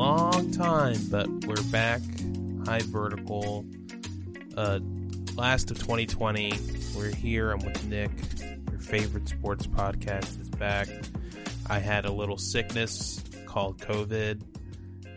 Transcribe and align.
long 0.00 0.50
time, 0.52 0.96
but 1.10 1.28
we're 1.44 1.62
back. 1.70 2.00
High 2.64 2.80
vertical. 2.80 3.66
Uh, 4.56 4.80
last 5.34 5.70
of 5.70 5.78
2020. 5.78 6.54
We're 6.96 7.14
here. 7.14 7.50
I'm 7.50 7.58
with 7.58 7.84
Nick. 7.84 8.10
Your 8.70 8.80
favorite 8.80 9.28
sports 9.28 9.66
podcast 9.66 10.40
is 10.40 10.48
back. 10.48 10.88
I 11.66 11.80
had 11.80 12.06
a 12.06 12.10
little 12.12 12.38
sickness 12.38 13.22
called 13.44 13.76
COVID, 13.76 14.42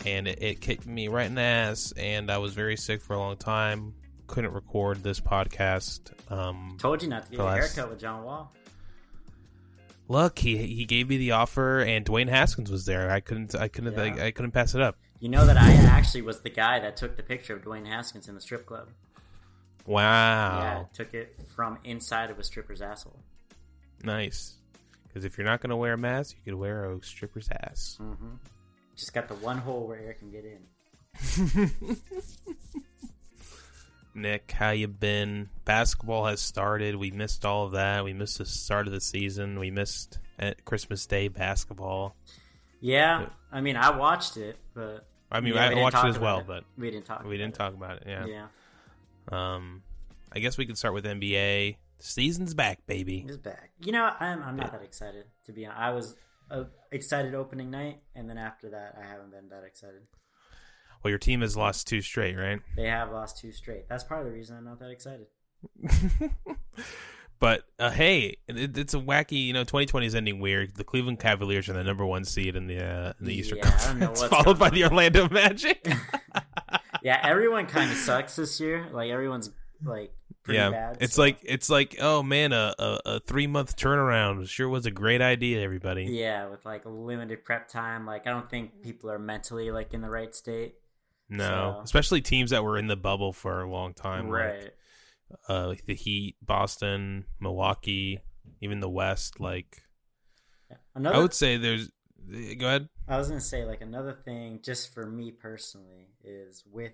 and 0.05 0.27
it, 0.27 0.43
it 0.43 0.59
kicked 0.61 0.85
me 0.85 1.07
right 1.07 1.27
in 1.27 1.35
the 1.35 1.41
ass, 1.41 1.93
and 1.95 2.29
I 2.29 2.39
was 2.39 2.53
very 2.53 2.75
sick 2.75 3.01
for 3.01 3.13
a 3.13 3.19
long 3.19 3.37
time. 3.37 3.93
Couldn't 4.27 4.51
record 4.51 5.01
this 5.01 5.21
podcast. 5.21 6.11
Um, 6.29 6.75
Told 6.77 7.01
you 7.01 7.07
not 7.07 7.23
to 7.27 7.31
get 7.31 7.39
a 7.39 7.43
last- 7.45 7.75
haircut 7.75 7.89
with 7.89 8.01
John 8.01 8.25
Wall. 8.25 8.51
Look, 10.07 10.39
he 10.39 10.57
he 10.57 10.85
gave 10.85 11.09
me 11.09 11.17
the 11.17 11.31
offer, 11.31 11.79
and 11.79 12.05
Dwayne 12.05 12.29
Haskins 12.29 12.71
was 12.71 12.85
there. 12.85 13.09
I 13.11 13.19
couldn't 13.19 13.55
I 13.55 13.67
couldn't 13.67 13.93
Yeah. 13.93 14.23
I, 14.23 14.27
I 14.27 14.31
couldn't 14.31 14.51
pass 14.51 14.75
it 14.75 14.81
up. 14.81 14.97
You 15.19 15.29
know 15.29 15.45
that 15.45 15.57
I 15.57 15.71
actually 15.73 16.23
was 16.23 16.41
the 16.41 16.49
guy 16.49 16.79
that 16.79 16.97
took 16.97 17.15
the 17.15 17.23
picture 17.23 17.55
of 17.55 17.63
Dwayne 17.63 17.87
Haskins 17.87 18.27
in 18.27 18.35
the 18.35 18.41
strip 18.41 18.65
club. 18.65 18.89
Wow. 19.85 20.59
Yeah, 20.59 20.83
took 20.93 21.13
it 21.13 21.35
from 21.55 21.77
inside 21.83 22.29
of 22.29 22.39
a 22.39 22.43
stripper's 22.43 22.81
asshole. 22.81 23.19
Nice. 24.03 24.55
Because 25.07 25.25
if 25.25 25.37
you're 25.37 25.45
not 25.45 25.61
going 25.61 25.69
to 25.69 25.75
wear 25.75 25.93
a 25.93 25.97
mask, 25.97 26.35
you 26.37 26.51
could 26.51 26.59
wear 26.59 26.91
a 26.91 27.03
stripper's 27.03 27.49
ass. 27.49 27.97
hmm 27.99 28.35
Just 28.95 29.13
got 29.13 29.27
the 29.27 29.35
one 29.35 29.57
hole 29.59 29.87
where 29.87 29.99
air 29.99 30.13
can 30.13 30.31
get 30.31 30.43
in. 30.45 30.61
Nick, 34.15 34.51
how 34.51 34.71
you 34.71 34.87
been? 34.87 35.49
Basketball 35.65 36.25
has 36.25 36.39
started. 36.41 36.95
We 36.95 37.11
missed 37.11 37.45
all 37.45 37.65
of 37.65 37.71
that. 37.73 38.03
We 38.03 38.13
missed 38.13 38.37
the 38.37 38.45
start 38.45 38.87
of 38.87 38.93
the 38.93 39.01
season. 39.01 39.59
We 39.59 39.71
missed 39.71 40.19
uh, 40.39 40.51
Christmas 40.65 41.05
Day 41.05 41.27
basketball. 41.27 42.15
Yeah. 42.79 43.27
I 43.51 43.61
mean, 43.61 43.75
I 43.75 43.95
watched 43.97 44.37
it, 44.37 44.57
but 44.73 45.05
I 45.31 45.39
mean, 45.39 45.53
yeah, 45.53 45.69
I 45.69 45.73
watched 45.75 46.03
it 46.03 46.09
as 46.09 46.19
well, 46.19 46.39
it. 46.39 46.47
but 46.47 46.63
we 46.77 46.91
didn't 46.91 47.05
talk. 47.05 47.23
we 47.23 47.37
didn't 47.37 47.55
about 47.55 47.65
talk 47.71 47.73
about 47.75 47.97
it. 47.97 48.07
it. 48.07 48.09
Yeah. 48.09 48.25
Yeah, 49.31 49.55
Um, 49.55 49.83
I 50.31 50.39
guess 50.39 50.57
we 50.57 50.65
could 50.65 50.77
start 50.77 50.93
with 50.93 51.05
NBA. 51.05 51.77
Season's 51.99 52.53
back, 52.53 52.85
baby. 52.85 53.21
he's 53.25 53.37
back. 53.37 53.71
You 53.79 53.93
know, 53.93 54.11
I'm 54.19 54.43
I'm 54.43 54.57
not 54.57 54.71
that 54.73 54.81
excited 54.83 55.25
to 55.45 55.53
be 55.53 55.65
honest. 55.65 55.79
I 55.81 55.89
was 55.91 56.15
uh, 56.51 56.63
excited 56.91 57.33
opening 57.33 57.71
night, 57.71 58.01
and 58.15 58.29
then 58.29 58.37
after 58.37 58.69
that, 58.71 58.97
I 59.01 59.05
haven't 59.07 59.31
been 59.31 59.47
that 59.49 59.63
excited. 59.63 60.01
Well, 61.03 61.09
your 61.09 61.19
team 61.19 61.41
has 61.41 61.57
lost 61.57 61.87
two 61.87 62.01
straight, 62.01 62.35
right? 62.37 62.61
They 62.75 62.87
have 62.87 63.11
lost 63.11 63.37
two 63.37 63.51
straight. 63.51 63.89
That's 63.89 64.03
part 64.03 64.21
of 64.21 64.25
the 64.27 64.31
reason 64.31 64.55
I'm 64.57 64.63
not 64.65 64.79
that 64.79 64.89
excited. 64.89 65.27
but 67.39 67.63
uh, 67.77 67.89
hey, 67.91 68.37
it, 68.47 68.77
it's 68.77 68.93
a 68.93 68.99
wacky. 68.99 69.45
You 69.45 69.53
know, 69.53 69.63
2020 69.63 70.05
is 70.05 70.15
ending 70.15 70.39
weird. 70.39 70.75
The 70.75 70.83
Cleveland 70.83 71.19
Cavaliers 71.19 71.67
are 71.69 71.73
the 71.73 71.83
number 71.83 72.05
one 72.05 72.23
seed 72.23 72.55
in 72.55 72.67
the 72.67 72.83
uh, 72.83 73.13
in 73.19 73.25
the 73.25 73.33
Eastern 73.33 73.57
Yeah, 73.59 73.77
I 73.81 73.87
don't 73.87 73.99
know 73.99 74.05
Conference, 74.07 74.23
followed 74.43 74.59
by 74.59 74.67
on. 74.67 74.73
the 74.73 74.83
Orlando 74.85 75.29
Magic. 75.29 75.85
Yeah, 77.01 77.19
everyone 77.21 77.65
kind 77.65 77.91
of 77.91 77.97
sucks 77.97 78.37
this 78.37 78.61
year. 78.61 78.87
Like 78.93 79.11
everyone's 79.11 79.51
like 79.83 80.13
pretty 80.43 80.57
yeah, 80.57 80.69
bad. 80.69 80.97
it's 81.01 81.15
so- 81.15 81.23
like 81.23 81.37
it's 81.43 81.69
like 81.69 81.97
oh 81.99 82.23
man, 82.23 82.53
a, 82.53 82.73
a, 82.79 82.99
a 83.05 83.19
three 83.19 83.45
month 83.45 83.75
turnaround 83.75 84.47
sure 84.47 84.69
was 84.69 84.85
a 84.85 84.91
great 84.91 85.21
idea. 85.21 85.61
Everybody, 85.61 86.05
yeah, 86.05 86.47
with 86.47 86.65
like 86.65 86.83
limited 86.85 87.43
prep 87.43 87.67
time. 87.67 88.05
Like 88.05 88.25
I 88.25 88.29
don't 88.29 88.49
think 88.49 88.81
people 88.81 89.11
are 89.11 89.19
mentally 89.19 89.69
like 89.69 89.93
in 89.93 89.99
the 89.99 90.09
right 90.09 90.33
state. 90.33 90.75
No, 91.37 91.75
So- 91.77 91.81
especially 91.83 92.21
teams 92.21 92.51
that 92.51 92.63
were 92.63 92.77
in 92.77 92.87
the 92.87 92.95
bubble 92.95 93.33
for 93.33 93.61
a 93.61 93.69
long 93.69 93.93
time, 93.93 94.27
right. 94.29 94.63
Like, 94.63 94.73
uh, 95.49 95.67
like 95.67 95.85
the 95.85 95.95
Heat, 95.95 96.35
Boston, 96.41 97.25
Milwaukee, 97.39 98.19
even 98.61 98.79
the 98.79 98.89
West. 98.89 99.39
Like 99.39 99.83
Another 100.95 101.15
I 101.15 101.19
would 101.19 101.33
say, 101.33 101.57
there's. 101.57 101.91
Go 102.57 102.67
ahead. 102.67 102.87
I 103.07 103.17
was 103.17 103.27
gonna 103.27 103.41
say 103.41 103.65
like 103.65 103.81
another 103.81 104.13
thing 104.13 104.59
just 104.63 104.93
for 104.93 105.05
me 105.05 105.31
personally 105.31 106.07
is 106.23 106.63
with 106.71 106.93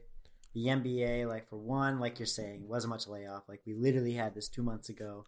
the 0.56 0.66
NBA. 0.70 1.28
Like 1.28 1.48
for 1.50 1.58
one, 1.58 2.00
like 2.00 2.18
you're 2.18 2.26
saying, 2.26 2.68
wasn't 2.68 2.90
much 2.90 3.08
layoff. 3.08 3.44
Like 3.48 3.62
we 3.66 3.76
literally 3.76 4.14
had 4.14 4.34
this 4.34 4.48
two 4.50 4.64
months 4.64 4.90
ago. 4.90 5.26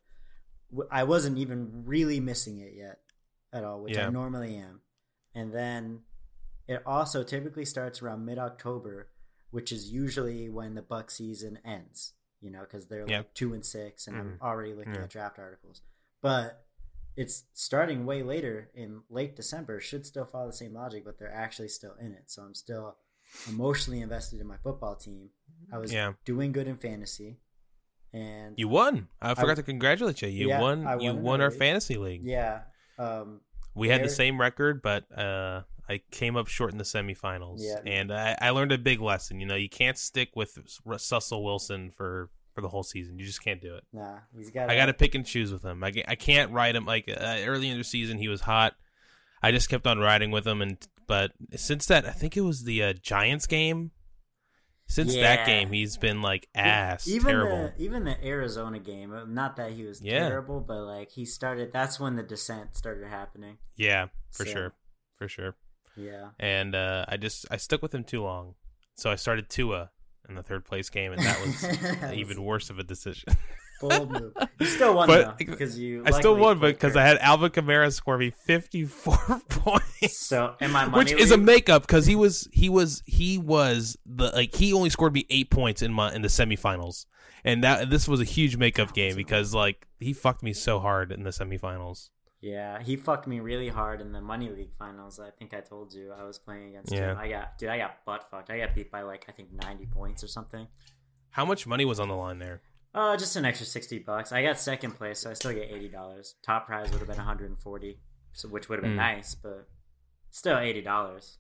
I 0.90 1.04
wasn't 1.04 1.38
even 1.38 1.84
really 1.86 2.20
missing 2.20 2.60
it 2.60 2.74
yet 2.76 3.00
at 3.54 3.64
all, 3.64 3.82
which 3.84 3.96
Yeah. 3.96 4.08
I 4.08 4.10
normally 4.10 4.56
am. 4.56 4.82
And 5.36 5.54
then 5.54 6.02
it 6.68 6.82
also 6.86 7.24
typically 7.24 7.66
starts 7.66 8.02
around 8.02 8.26
mid 8.26 8.38
October, 8.40 9.10
which 9.52 9.72
is 9.72 9.92
usually 9.92 10.50
when 10.50 10.76
the 10.76 10.82
Buck 10.82 11.12
season 11.12 11.60
ends. 11.66 12.14
You 12.40 12.50
know, 12.50 12.62
because 12.62 12.88
they're 12.88 13.06
like 13.06 13.34
two 13.36 13.54
and 13.54 13.64
six, 13.64 14.08
and 14.08 14.18
I'm 14.18 14.30
Mhm. 14.38 14.42
already 14.42 14.74
looking 14.74 14.96
Yeah. 14.96 15.04
at 15.04 15.10
draft 15.12 15.38
articles. 15.38 15.82
But 16.22 16.66
it's 17.16 17.44
starting 17.54 18.06
way 18.08 18.24
later 18.24 18.72
in 18.74 19.04
late 19.10 19.36
December. 19.36 19.80
Should 19.80 20.08
still 20.08 20.26
follow 20.26 20.48
the 20.48 20.54
same 20.54 20.74
logic, 20.74 21.06
but 21.06 21.20
they're 21.20 21.32
actually 21.32 21.68
still 21.68 21.94
in 22.00 22.14
it. 22.14 22.32
So 22.32 22.42
I'm 22.42 22.56
still 22.56 22.98
emotionally 23.48 24.02
invested 24.02 24.40
in 24.42 24.48
my 24.48 24.58
football 24.58 24.96
team. 24.96 25.30
I 25.72 25.78
was 25.78 25.94
Yeah. 25.94 26.14
doing 26.26 26.52
good 26.52 26.68
in 26.68 26.78
fantasy, 26.78 27.40
and 28.12 28.58
You 28.58 28.68
won. 28.68 29.10
I 29.22 29.36
forgot 29.36 29.58
to 29.58 29.64
congratulate 29.64 30.22
you. 30.24 30.30
You 30.30 30.48
Yeah, 30.50 30.62
won. 30.62 30.88
I 30.88 30.96
you 30.98 31.14
won 31.16 31.42
our 31.42 31.46
our 31.46 31.50
league. 31.52 31.60
fantasy 31.60 31.96
league. 31.98 32.24
yeah, 32.24 32.64
um, 32.98 33.42
We 33.76 33.90
had 33.90 34.04
the 34.04 34.10
same 34.10 34.42
record, 34.42 34.82
but 34.82 35.12
uh, 35.18 35.64
I 35.92 36.02
came 36.12 36.36
up 36.38 36.48
short 36.48 36.72
in 36.72 36.78
the 36.78 36.84
semifinals. 36.84 37.58
Yeah. 37.60 37.80
And 37.86 38.12
I, 38.14 38.38
I 38.40 38.50
learned 38.52 38.72
a 38.72 38.78
big 38.78 39.02
lesson. 39.02 39.40
You 39.40 39.46
know, 39.46 39.56
you 39.56 39.70
can't 39.70 39.98
stick 39.98 40.30
with 40.36 40.58
Russell 40.86 41.44
Wilson 41.44 41.92
for, 41.92 42.30
for 42.54 42.62
the 42.62 42.70
whole 42.70 42.84
season. 42.84 43.20
You 43.20 43.26
just 43.26 43.44
can't 43.44 43.62
do 43.62 43.76
it. 43.76 43.84
nah, 43.94 44.20
he's 44.36 44.50
got. 44.52 44.70
I 44.70 44.76
got 44.76 44.86
to 44.88 44.94
pick 44.94 45.16
and 45.16 45.26
choose 45.26 45.52
with 45.52 45.64
him. 45.64 45.84
I, 45.84 45.92
I 46.08 46.16
can't 46.16 46.52
ride 46.52 46.76
him 46.76 46.86
like 46.86 47.10
uh, 47.10 47.38
early 47.46 47.70
in 47.70 47.78
the 47.78 47.84
season. 47.84 48.18
He 48.18 48.28
was 48.28 48.42
hot. 48.42 48.74
I 49.44 49.52
just 49.52 49.70
kept 49.70 49.88
on 49.88 50.00
riding 50.00 50.30
with 50.32 50.46
him, 50.48 50.62
and 50.62 50.78
but 51.08 51.32
since 51.56 51.86
that, 51.88 52.06
I 52.06 52.12
think 52.12 52.38
it 52.38 52.42
was 52.42 52.64
the 52.64 52.84
uh, 52.84 52.94
Giants 52.94 53.48
game. 53.48 53.92
Since 54.88 55.16
Yeah. 55.16 55.22
that 55.38 55.46
game, 55.48 55.72
he's 55.72 55.96
been 55.98 56.22
like 56.22 56.50
ass 56.54 57.08
even 57.08 57.28
terrible. 57.28 57.72
the 57.78 57.84
even 57.84 58.04
the 58.04 58.22
Arizona 58.26 58.78
game. 58.78 59.14
uh, 59.14 59.24
Not 59.26 59.56
that 59.56 59.72
he 59.72 59.84
was 59.86 60.02
Yeah. 60.02 60.28
terrible, 60.28 60.60
but 60.60 60.82
like 60.84 61.12
he 61.12 61.24
started. 61.26 61.72
That's 61.72 61.98
when 62.00 62.18
the 62.18 62.24
descent 62.24 62.76
started 62.76 63.08
happening. 63.08 63.58
yeah, 63.78 64.08
for 64.32 64.46
So- 64.46 64.52
sure, 64.52 64.74
for 65.18 65.28
sure. 65.30 65.56
Yeah, 65.98 66.30
and 66.40 66.76
uh, 66.76 67.06
I 67.08 67.18
just 67.18 67.46
I 67.52 67.58
stuck 67.58 67.82
with 67.82 67.94
him 67.94 68.04
too 68.04 68.24
long, 68.24 68.56
so 68.96 69.10
I 69.12 69.16
started 69.16 69.50
Tua 69.50 69.90
in 70.30 70.36
the 70.36 70.44
third 70.44 70.66
place 70.66 70.90
game, 70.90 71.12
and 71.12 71.22
that 71.22 71.40
was 71.42 72.14
even 72.14 72.44
worse 72.44 72.70
of 72.70 72.80
a 72.80 72.84
decision. 72.84 73.34
bold 73.82 74.12
move. 74.12 74.34
You 74.60 74.66
still 74.68 74.94
won 74.96 75.08
But- 75.08 75.26
though 75.26 75.34
because 75.38 75.78
you. 75.78 76.04
I 76.06 76.12
still 76.12 76.36
won, 76.36 76.60
but 76.60 76.68
because 76.76 76.96
I 76.96 77.04
had 77.04 77.18
Alvin 77.18 77.50
Kamara 77.52 77.92
score 77.92 78.18
me 78.18 78.30
fifty 78.30 78.86
four 78.86 79.18
points, 79.50 80.18
So 80.18 80.56
in 80.62 80.72
my 80.72 80.86
money 80.86 80.98
which 81.14 81.22
is 81.22 81.32
a 81.32 81.38
makeup 81.38 81.82
because 81.82 82.06
he 82.06 82.16
was 82.16 82.48
he 82.54 82.70
was 82.70 83.02
he 83.06 83.38
was 83.38 83.98
the 84.06 84.30
like 84.30 84.56
he 84.56 84.72
only 84.74 84.90
scored 84.92 85.14
me 85.14 85.26
eight 85.30 85.50
points 85.50 85.82
in 85.82 85.92
my 85.92 86.14
in 86.14 86.22
the 86.22 86.28
semifinals, 86.30 87.06
and 87.44 87.64
that 87.64 87.90
this 87.90 88.08
was 88.08 88.22
a 88.22 88.26
huge 88.26 88.56
makeup 88.56 88.94
game 88.94 89.16
because 89.16 89.54
like 89.54 89.88
he 90.00 90.14
fucked 90.14 90.44
me 90.44 90.54
so 90.54 90.80
hard 90.80 91.12
in 91.12 91.24
the 91.24 91.32
semifinals. 91.32 92.10
Yeah, 92.42 92.82
he 92.82 92.96
fucked 92.96 93.28
me 93.28 93.40
really 93.40 93.70
hard 93.70 94.02
in 94.02 94.12
the 94.14 94.22
money 94.22 94.50
league 94.50 94.74
finals. 94.80 95.20
I 95.20 95.30
think 95.30 95.54
I 95.54 95.62
told 95.62 95.94
you 95.94 96.12
I 96.12 96.24
was 96.24 96.40
playing 96.40 96.70
against 96.70 96.92
Yeah. 96.92 97.12
him. 97.12 97.18
I 97.20 97.30
got 97.30 97.58
dude, 97.60 97.70
I 97.70 97.78
got 97.78 98.04
butt 98.04 98.30
fucked. 98.32 98.50
I 98.50 98.58
got 98.60 98.74
beat 98.74 98.92
by 98.92 99.04
like 99.04 99.26
I 99.30 99.32
think 99.32 99.50
ninety 99.54 99.86
points 99.86 100.24
or 100.24 100.28
something. 100.28 100.68
How 101.30 101.46
much 101.46 101.68
money 101.68 101.86
was 101.86 102.00
on 102.00 102.08
the 102.10 102.16
line 102.16 102.40
there? 102.40 102.62
Uh, 102.94 103.16
just 103.16 103.36
an 103.36 103.46
extra 103.46 103.66
sixty 103.68 104.00
bucks. 104.00 104.32
I 104.32 104.42
got 104.44 104.58
second 104.60 104.94
place, 104.98 105.20
so 105.20 105.30
I 105.30 105.34
still 105.34 105.54
get 105.54 105.70
eighty 105.72 105.88
dollars. 105.88 106.36
Top 106.44 106.66
prize 106.66 106.90
would 106.92 107.00
have 107.00 107.08
been 107.08 107.18
one 107.18 107.26
hundred 107.28 107.50
and 107.52 107.60
forty, 107.60 108.00
so 108.34 108.50
which 108.50 108.68
would 108.70 108.78
have 108.80 108.84
been 108.84 108.94
Mm. 108.94 109.16
nice, 109.16 109.36
but 109.36 109.70
still 110.32 110.58
eighty 110.58 110.82
dollars. 110.82 111.38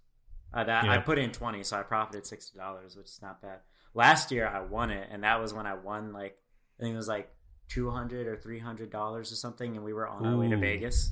Uh, 0.53 0.63
that 0.65 0.83
I 0.85 0.97
put 0.99 1.17
in 1.17 1.31
twenty, 1.31 1.63
so 1.63 1.77
I 1.79 1.81
profited 1.83 2.27
sixty 2.27 2.57
dollars, 2.57 2.95
which 2.95 3.07
is 3.07 3.19
not 3.21 3.41
bad. 3.41 3.61
Last 3.95 4.31
year 4.31 4.47
I 4.47 4.61
won 4.61 4.91
it, 4.91 5.09
and 5.11 5.23
that 5.23 5.41
was 5.41 5.53
when 5.53 5.65
I 5.65 5.73
won 5.73 6.13
like 6.13 6.37
I 6.79 6.83
think 6.83 6.93
it 6.93 6.97
was 6.97 7.07
like 7.07 7.33
two 7.71 7.89
hundred 7.89 8.27
or 8.27 8.35
three 8.35 8.59
hundred 8.59 8.89
dollars 8.89 9.31
or 9.31 9.35
something, 9.35 9.75
and 9.75 9.85
we 9.85 9.93
were 9.93 10.07
on 10.07 10.25
our 10.25 10.37
way 10.37 10.49
to 10.49 10.57
Vegas. 10.57 11.11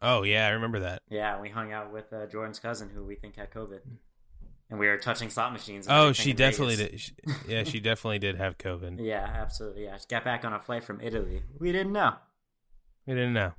Oh 0.00 0.22
yeah, 0.22 0.46
I 0.46 0.50
remember 0.50 0.80
that. 0.80 1.02
Yeah, 1.10 1.40
we 1.40 1.50
hung 1.50 1.72
out 1.72 1.92
with 1.92 2.12
uh, 2.12 2.26
Jordan's 2.26 2.58
cousin, 2.58 2.88
who 2.88 3.04
we 3.04 3.16
think 3.16 3.36
had 3.36 3.50
COVID, 3.50 3.80
and 4.70 4.78
we 4.78 4.86
were 4.86 4.96
touching 4.96 5.28
slot 5.28 5.52
machines. 5.52 5.86
Oh, 5.88 6.12
she 6.12 6.32
definitely 6.32 6.76
Vegas. 6.76 6.90
did. 6.90 7.00
She, 7.00 7.52
yeah, 7.52 7.64
she 7.64 7.80
definitely 7.80 8.18
did 8.18 8.36
have 8.36 8.56
COVID. 8.58 8.98
Yeah, 9.04 9.28
absolutely. 9.34 9.84
Yeah, 9.84 9.96
she 9.98 10.06
got 10.08 10.24
back 10.24 10.44
on 10.44 10.52
a 10.52 10.60
flight 10.60 10.84
from 10.84 11.00
Italy. 11.00 11.42
We 11.58 11.72
didn't 11.72 11.92
know. 11.92 12.14
We 13.06 13.14
didn't 13.14 13.34
know. 13.34 13.52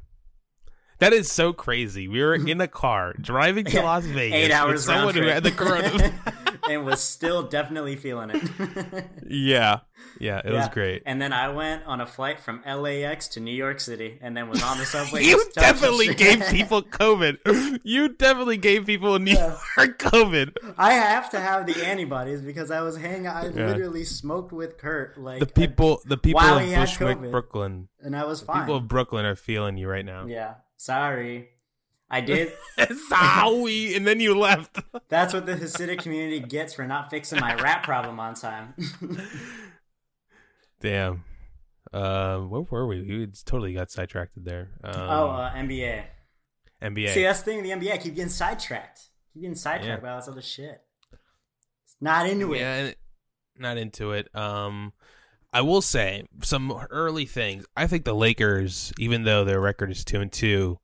That 0.99 1.13
is 1.13 1.31
so 1.31 1.53
crazy. 1.53 2.07
We 2.07 2.21
were 2.21 2.35
in 2.35 2.59
a 2.59 2.67
car 2.67 3.13
driving 3.21 3.65
to 3.65 3.81
Las 3.81 4.05
Vegas 4.05 4.51
Eight 4.51 4.67
with 4.67 4.81
someone 4.81 5.15
who 5.15 5.23
had 5.23 5.43
the 5.43 5.51
corona. 5.51 6.13
and 6.69 6.85
was 6.85 7.01
still 7.01 7.43
definitely 7.43 7.95
feeling 7.95 8.31
it. 8.33 9.05
yeah, 9.27 9.79
yeah, 10.19 10.41
it 10.43 10.51
was 10.51 10.67
great. 10.69 11.03
And 11.05 11.21
then 11.21 11.33
I 11.33 11.49
went 11.49 11.85
on 11.85 12.01
a 12.01 12.05
flight 12.07 12.39
from 12.39 12.61
LAX 12.65 13.27
to 13.29 13.39
New 13.39 13.53
York 13.53 13.79
City, 13.79 14.17
and 14.21 14.35
then 14.35 14.49
was 14.49 14.63
on 14.63 14.77
the 14.77 14.85
subway. 14.95 15.23
You 15.23 15.43
definitely 15.53 16.13
gave 16.15 16.41
people 16.49 16.81
COVID. 16.81 17.79
You 17.83 18.09
definitely 18.09 18.57
gave 18.57 18.85
people 18.85 19.15
in 19.15 19.23
New 19.25 19.33
Yeah. 19.33 19.57
York 19.77 19.99
COVID. 19.99 20.55
I 20.77 20.93
have 20.93 21.29
to 21.31 21.39
have 21.39 21.65
the 21.65 21.85
antibodies 21.85 22.41
because 22.41 22.71
I 22.71 22.81
was 22.81 22.97
hanging. 22.97 23.27
I 23.27 23.45
Yeah. 23.49 23.67
literally 23.67 24.03
smoked 24.03 24.51
with 24.51 24.77
Kurt, 24.77 25.17
like 25.17 25.39
The 25.39 25.45
people, 25.45 26.01
the 26.05 26.17
people 26.17 26.41
of 26.41 26.59
Bushwick, 26.61 27.17
COVID. 27.19 27.31
Brooklyn, 27.31 27.87
and 28.01 28.15
I 28.15 28.25
was 28.25 28.39
the 28.41 28.47
fine. 28.47 28.61
people 28.61 28.75
of 28.77 28.87
Brooklyn 28.87 29.25
are 29.25 29.35
feeling 29.35 29.77
you 29.77 29.87
right 29.87 30.05
now. 30.05 30.25
Yeah, 30.25 30.55
sorry. 30.77 31.49
I 32.11 32.21
did. 32.21 32.51
Sorry, 33.07 33.93
and 33.95 34.07
then 34.07 34.19
you 34.19 34.33
left. 34.37 34.79
That's 35.09 35.31
what 35.31 35.45
the 35.45 35.53
Hasidic 35.53 35.99
community 35.99 36.39
gets 36.39 36.73
for 36.73 36.87
not 36.87 37.11
fixing 37.11 37.39
my 37.39 37.53
rap 37.53 37.83
problem 37.83 38.19
on 38.19 38.33
time. 38.33 38.73
Damn. 40.81 41.23
Uh, 41.91 42.39
where 42.39 42.61
were 42.61 42.87
we? 42.87 43.01
We 43.01 43.27
totally 43.45 43.73
got 43.73 43.91
sidetracked 43.91 44.33
there. 44.43 44.69
Um, 44.83 44.93
oh, 44.95 45.29
uh, 45.29 45.53
NBA. 45.53 46.03
NBA. 46.81 47.13
See, 47.13 47.23
that's 47.23 47.39
the 47.39 47.45
thing. 47.45 47.63
The 47.63 47.71
NBA, 47.71 47.93
I 47.93 47.97
keep 47.97 48.15
getting 48.15 48.29
sidetracked. 48.29 49.01
Keep 49.33 49.41
getting 49.41 49.55
sidetracked 49.55 50.01
Yeah. 50.03 50.07
by 50.07 50.13
all 50.13 50.19
this 50.19 50.27
other 50.27 50.41
shit. 50.41 50.81
Not 51.99 52.27
into 52.27 52.53
it. 52.53 52.59
yeah, 52.59 52.91
not 53.57 53.77
into 53.77 54.11
it. 54.11 54.33
Um, 54.33 54.93
I 55.51 55.61
will 55.61 55.81
say 55.81 56.23
some 56.43 56.71
early 56.91 57.25
things. 57.25 57.65
I 57.75 57.87
think 57.87 58.05
the 58.05 58.13
Lakers, 58.15 58.93
even 58.99 59.23
though 59.23 59.43
their 59.43 59.59
record 59.59 59.91
is 59.91 60.05
two 60.05 60.21
and 60.21 60.31
two, 60.31 60.79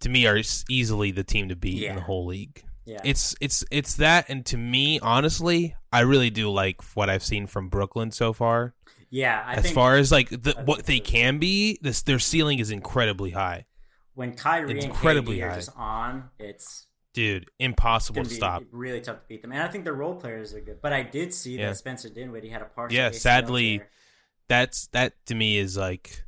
to 0.00 0.08
me 0.10 0.26
are 0.26 0.38
easily 0.68 1.10
the 1.12 1.24
team 1.24 1.48
to 1.48 1.56
beat 1.56 1.84
in 1.84 1.94
the 1.94 2.02
whole 2.02 2.26
league. 2.26 2.62
Yeah. 2.84 3.00
It's 3.02 3.34
it's 3.40 3.64
it's 3.70 3.94
that, 3.96 4.26
and 4.28 4.44
to 4.46 4.56
me, 4.56 5.00
honestly, 5.00 5.74
I 5.92 6.00
really 6.00 6.30
do 6.30 6.50
like 6.50 6.82
what 6.94 7.08
I've 7.08 7.24
seen 7.24 7.46
from 7.46 7.68
Brooklyn 7.68 8.10
so 8.10 8.32
far. 8.32 8.74
Yeah. 9.10 9.42
I 9.46 9.54
as 9.54 9.70
far 9.70 9.96
as 9.96 10.10
like 10.12 10.28
the, 10.30 10.54
what 10.64 10.86
they 10.86 11.00
can 11.00 11.38
be, 11.38 11.78
this 11.82 12.02
their 12.02 12.18
ceiling 12.18 12.58
is 12.58 12.70
incredibly 12.70 13.30
high, 13.30 13.66
when 14.14 14.34
Kyrie 14.34 14.72
it's 14.74 14.84
and 14.84 14.92
incredibly 14.92 15.38
KD 15.38 15.50
are 15.50 15.54
just 15.54 15.70
on, 15.76 16.30
it's 16.38 16.86
dude. 17.14 17.48
Impossible 17.58 18.22
be 18.24 18.28
stop. 18.28 18.62
really 18.72 19.00
tough 19.00 19.20
to 19.20 19.22
beat 19.28 19.42
them. 19.42 19.52
And 19.52 19.62
I 19.62 19.68
think 19.68 19.84
the 19.84 19.92
role 19.92 20.14
players 20.14 20.52
are 20.54 20.60
good. 20.60 20.80
But 20.82 20.92
I 20.92 21.02
did 21.02 21.32
see 21.32 21.58
Yeah. 21.58 21.68
that 21.68 21.76
Spencer 21.76 22.08
Dinwiddie 22.10 22.48
had 22.50 22.62
a 22.62 22.66
partial. 22.66 22.94
Yeah, 22.96 23.10
ACL 23.10 23.14
sadly, 23.20 23.78
tear. 23.78 23.88
That's 24.48 24.86
that 24.88 25.14
to 25.26 25.34
me 25.34 25.56
is 25.58 25.76
like, 25.76 26.22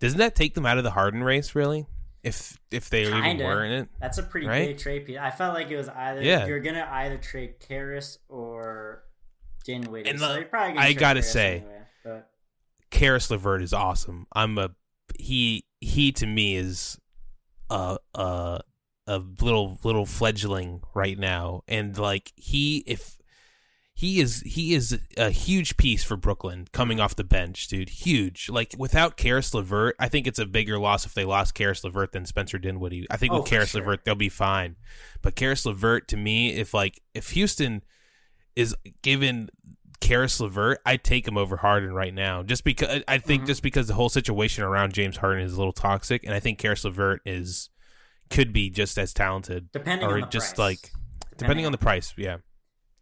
doesn't 0.00 0.18
that 0.18 0.34
take 0.36 0.54
them 0.54 0.64
out 0.64 0.78
of 0.78 0.84
the 0.84 0.90
Harden 0.92 1.22
race? 1.24 1.54
Really, 1.54 1.86
if 2.22 2.58
if 2.70 2.88
they 2.88 3.02
even 3.02 3.22
Kinda. 3.22 3.44
were 3.44 3.64
in 3.64 3.72
it, 3.72 3.88
That's 4.00 4.18
a 4.18 4.22
pretty 4.22 4.46
Right? 4.46 4.68
big 4.68 4.78
trade 4.78 5.06
piece. 5.06 5.18
I 5.18 5.30
felt 5.30 5.54
like 5.54 5.70
it 5.70 5.76
was 5.76 5.88
either 5.88 6.22
Yeah. 6.22 6.46
you're 6.46 6.60
gonna 6.60 6.88
either 6.90 7.18
trade 7.18 7.58
Caris 7.60 8.18
or 8.28 9.04
Dinwiddie. 9.64 10.08
And 10.08 10.18
the- 10.18 10.46
gonna 10.50 10.74
I 10.80 10.92
gotta 10.94 11.20
Caris 11.20 11.32
say, 11.32 11.56
anyway, 11.58 11.77
Caris 12.90 13.30
Levert 13.30 13.62
is 13.62 13.72
awesome. 13.72 14.26
I'm 14.32 14.58
a 14.58 14.70
he 15.18 15.64
he 15.80 16.12
to 16.12 16.26
me 16.26 16.56
is 16.56 16.98
a 17.70 17.98
a 18.14 18.60
a 19.06 19.18
little 19.40 19.78
little 19.84 20.06
fledgling 20.06 20.82
right 20.94 21.18
now, 21.18 21.62
and 21.68 21.96
like 21.96 22.32
he 22.36 22.84
if 22.86 23.16
he 23.94 24.20
is 24.20 24.42
he 24.42 24.74
is 24.74 24.98
a 25.16 25.30
huge 25.30 25.76
piece 25.76 26.04
for 26.04 26.16
Brooklyn 26.16 26.68
coming 26.72 27.00
off 27.00 27.16
the 27.16 27.24
bench, 27.24 27.66
dude. 27.68 27.88
Huge. 27.88 28.48
Like 28.48 28.74
without 28.78 29.16
Caris 29.16 29.52
Levert, 29.54 29.96
I 29.98 30.08
think 30.08 30.26
it's 30.26 30.38
a 30.38 30.46
bigger 30.46 30.78
loss 30.78 31.04
if 31.04 31.14
they 31.14 31.24
lost 31.24 31.54
Caris 31.54 31.82
Levert 31.82 32.12
than 32.12 32.24
Spencer 32.24 32.58
Dinwiddie. 32.58 33.06
I 33.10 33.16
think 33.16 33.32
Oh, 33.32 33.40
with 33.40 33.48
Caris 33.50 33.70
sure. 33.70 33.80
Levert 33.80 34.04
they'll 34.04 34.14
be 34.14 34.28
fine, 34.28 34.76
but 35.20 35.34
Caris 35.34 35.66
Levert 35.66 36.06
to 36.08 36.16
me, 36.16 36.50
if 36.54 36.72
like 36.72 37.00
if 37.12 37.30
Houston 37.30 37.82
is 38.54 38.74
given 39.02 39.48
Caris 40.00 40.40
Levert, 40.40 40.78
I'd 40.86 41.02
take 41.04 41.26
him 41.26 41.36
over 41.36 41.56
Harden 41.56 41.92
right 41.92 42.14
now. 42.14 42.42
Just 42.42 42.64
because 42.64 43.02
I 43.08 43.18
think 43.18 43.42
Mhm. 43.42 43.46
just 43.46 43.62
because 43.62 43.88
the 43.88 43.94
whole 43.94 44.08
situation 44.08 44.64
around 44.64 44.94
James 44.94 45.16
Harden 45.16 45.42
is 45.42 45.54
a 45.54 45.58
little 45.58 45.72
toxic, 45.72 46.24
and 46.24 46.32
I 46.34 46.40
think 46.40 46.58
Caris 46.58 46.84
Levert 46.84 47.20
is 47.26 47.70
could 48.30 48.52
be 48.52 48.70
just 48.70 48.98
as 48.98 49.12
talented, 49.14 49.72
depending 49.72 50.06
or 50.08 50.14
on 50.14 50.20
the 50.22 50.26
just 50.28 50.56
price. 50.56 50.58
like 50.58 50.92
depending 51.36 51.64
on 51.66 51.72
the 51.72 51.78
price, 51.78 52.12
yeah. 52.16 52.38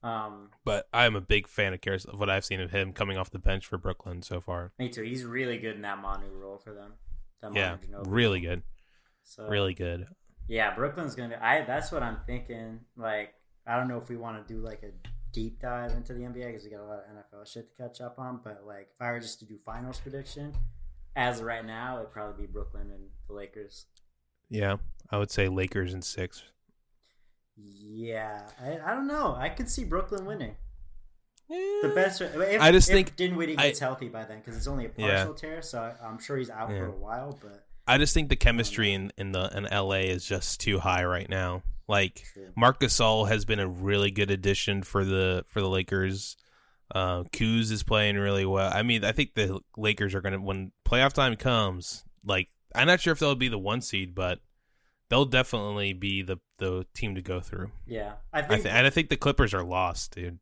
um 0.03 0.51
But 0.65 0.89
I'm 0.93 1.17
a 1.17 1.21
big 1.21 1.49
fan 1.49 1.75
of 1.75 1.81
Caris 1.81 2.05
of 2.05 2.19
what 2.19 2.31
I've 2.31 2.45
seen 2.45 2.61
of 2.61 2.71
him 2.71 2.93
coming 2.93 3.17
off 3.19 3.31
the 3.31 3.39
bench 3.39 3.67
for 3.67 3.77
Brooklyn 3.79 4.23
so 4.23 4.41
far. 4.41 4.73
me 4.79 4.89
too. 4.89 5.03
He's 5.03 5.25
really 5.25 5.59
good 5.59 5.75
in 5.77 5.83
that 5.83 5.99
Manu 5.99 6.29
role 6.31 6.59
for 6.59 6.73
them. 6.75 6.95
That 7.43 7.55
Yeah, 7.55 7.77
really 8.07 8.41
good, 8.41 8.63
So 9.25 9.49
really 9.49 9.75
good. 9.75 10.07
Yeah, 10.49 10.75
Brooklyn's 10.75 11.15
gonna. 11.17 11.31
Be, 11.31 11.35
I 11.37 11.65
that's 11.65 11.91
what 11.93 12.03
I'm 12.03 12.19
thinking. 12.27 12.81
Like, 12.97 13.35
I 13.67 13.77
don't 13.77 13.89
know 13.89 13.99
if 13.99 14.09
we 14.09 14.17
want 14.17 14.47
to 14.47 14.55
do 14.55 14.61
like 14.61 14.83
a 14.85 14.93
deep 15.37 15.61
dive 15.61 15.93
into 15.93 16.15
the 16.15 16.21
NBA 16.23 16.47
because 16.47 16.65
we 16.65 16.71
got 16.71 16.81
a 16.81 16.85
lot 16.87 16.99
of 17.01 17.05
NFL 17.45 17.53
shit 17.53 17.69
to 17.77 17.83
catch 17.83 18.01
up 18.01 18.19
on. 18.19 18.41
But 18.43 18.63
like, 18.67 18.89
if 18.95 19.03
I 19.03 19.13
were 19.13 19.21
just 19.21 19.39
to 19.41 19.45
do 19.45 19.59
finals 19.67 20.01
prediction, 20.01 20.55
as 21.15 21.41
of 21.41 21.47
right 21.47 21.65
now, 21.65 21.99
it'd 21.99 22.11
probably 22.11 22.47
be 22.47 22.51
Brooklyn 22.51 22.91
and 22.91 23.05
the 23.29 23.35
Lakers. 23.35 23.85
Yeah, 24.49 24.77
I 25.11 25.19
would 25.19 25.31
say 25.31 25.49
Lakers 25.49 25.93
in 25.93 26.01
six. 26.01 26.43
Yeah, 27.57 28.43
I, 28.63 28.79
I 28.85 28.95
don't 28.95 29.07
know. 29.07 29.35
I 29.39 29.49
could 29.51 29.69
see 29.71 29.85
Brooklyn 29.85 30.25
winning. 30.27 30.57
The 31.49 31.81
The 31.85 31.89
best. 31.95 32.21
If, 32.21 32.61
I 32.61 32.73
just 32.73 32.89
if 32.91 32.95
think- 32.95 33.17
Dinwiddie 33.17 33.57
I- 33.59 33.69
gets 33.69 33.79
healthy 33.79 34.09
by 34.09 34.25
then 34.25 34.39
because 34.41 34.57
it's 34.57 34.67
only 34.67 34.87
a 34.87 34.91
Yeah. 34.97 35.19
partial 35.19 35.35
tear, 35.35 35.63
so 35.63 35.81
I, 35.81 36.07
I'm 36.07 36.19
sure 36.19 36.37
he's 36.39 36.51
out 36.51 36.71
Yeah. 36.71 36.79
for 36.79 36.87
a 36.87 36.91
while. 36.93 37.39
But 37.41 37.67
I 37.87 37.99
just 37.99 38.15
think 38.15 38.29
the 38.31 38.37
chemistry 38.37 38.93
in 38.93 39.13
in 39.19 39.33
the 39.33 39.51
in 39.57 39.65
LA 39.65 40.07
is 40.11 40.25
just 40.25 40.61
too 40.61 40.79
high 40.81 41.05
right 41.05 41.29
now. 41.29 41.63
Like 41.89 42.25
True. 42.33 42.49
Marc 42.57 42.81
Gasol 42.81 43.29
has 43.29 43.45
been 43.45 43.61
a 43.61 43.69
really 43.69 44.11
good 44.11 44.31
addition 44.31 44.83
for 44.83 45.05
the 45.05 45.45
for 45.49 45.61
the 45.61 45.69
Lakers. 45.69 46.37
Uh, 46.95 47.25
Kuz 47.33 47.71
is 47.73 47.83
playing 47.83 48.17
really 48.17 48.45
well. 48.47 48.71
I 48.73 48.83
mean, 48.83 49.05
I 49.05 49.13
think 49.13 49.35
the 49.35 49.61
Lakers 49.77 50.15
are 50.15 50.21
gonna 50.21 50.41
when 50.41 50.73
playoff 50.85 51.13
time 51.13 51.37
comes. 51.37 52.05
Like, 52.25 52.49
I'm 52.75 52.87
not 52.87 53.01
sure 53.01 53.13
if 53.13 53.19
they'll 53.19 53.35
be 53.35 53.49
the 53.49 53.59
one 53.59 53.81
seed, 53.81 54.15
but 54.15 54.41
they'll 55.09 55.25
definitely 55.25 55.93
be 55.93 56.23
the 56.23 56.39
the 56.59 56.87
team 56.95 57.15
to 57.17 57.23
go 57.23 57.39
through. 57.41 57.71
yeah, 57.87 58.15
I 58.33 58.39
I 58.41 58.43
think. 58.43 58.63
th- 58.63 58.75
and 58.75 58.87
I 58.87 58.91
think 58.91 59.09
the 59.09 59.17
Clippers 59.17 59.53
are 59.55 59.63
lost, 59.65 60.15
dude. 60.15 60.39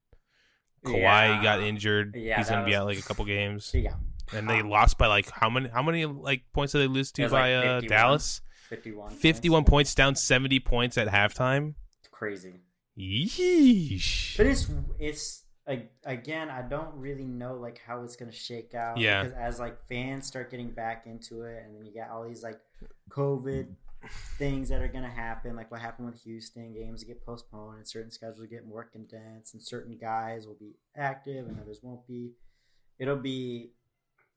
Kawhi 0.84 1.00
Yeah. 1.00 1.42
got 1.42 1.60
injured. 1.60 2.14
Yeah, 2.16 2.36
He's 2.38 2.48
gonna 2.50 2.64
be 2.64 2.74
out 2.74 2.86
like 2.86 2.98
a 2.98 3.02
couple 3.02 3.24
games, 3.24 3.70
yeah, 3.74 3.94
and 4.32 4.48
they 4.48 4.62
lost 4.62 4.96
by 4.98 5.06
like 5.06 5.30
how 5.30 5.48
many? 5.50 5.68
How 5.68 5.82
many 5.82 6.04
like 6.06 6.42
points 6.52 6.72
did 6.72 6.80
they 6.80 6.86
lose 6.86 7.10
to 7.12 7.28
by 7.28 7.56
like 7.56 7.66
uh, 7.66 7.80
Dallas? 7.82 8.42
51. 8.68 9.08
points. 9.08 9.22
51 9.22 9.64
points 9.64 9.94
down 9.94 10.14
70 10.14 10.60
points 10.60 10.98
at 10.98 11.08
halftime. 11.08 11.74
It's 12.00 12.08
Crazy. 12.10 12.60
Yeesh. 12.98 14.36
But 14.36 14.46
it's 14.46 14.68
it's 14.98 15.44
like 15.66 15.90
again, 16.04 16.50
I 16.50 16.62
don't 16.62 16.94
really 16.94 17.24
know 17.24 17.54
like 17.54 17.80
how 17.86 18.02
it's 18.02 18.16
gonna 18.16 18.32
shake 18.32 18.74
out. 18.74 18.98
Yeah. 18.98 19.22
Because 19.22 19.36
as 19.38 19.58
like 19.58 19.78
fans 19.88 20.26
start 20.26 20.50
getting 20.50 20.70
back 20.70 21.06
into 21.06 21.42
it, 21.42 21.64
and 21.64 21.74
then 21.74 21.84
you 21.84 21.92
got 21.94 22.10
all 22.10 22.24
these 22.26 22.42
like 22.42 22.60
COVID 23.10 23.68
things 24.38 24.68
that 24.68 24.82
are 24.82 24.88
gonna 24.88 25.10
happen, 25.10 25.56
like 25.56 25.70
what 25.70 25.80
happened 25.80 26.06
with 26.06 26.20
Houston, 26.22 26.74
games 26.74 27.02
get 27.04 27.24
postponed, 27.24 27.78
and 27.78 27.88
certain 27.88 28.10
schedules 28.10 28.46
get 28.48 28.66
more 28.66 28.84
condensed, 28.84 29.54
and 29.54 29.62
certain 29.62 29.96
guys 29.96 30.46
will 30.46 30.56
be 30.58 30.76
active 30.96 31.46
and 31.48 31.58
others 31.60 31.80
won't 31.82 32.06
be. 32.06 32.32
It'll 32.98 33.16
be. 33.16 33.70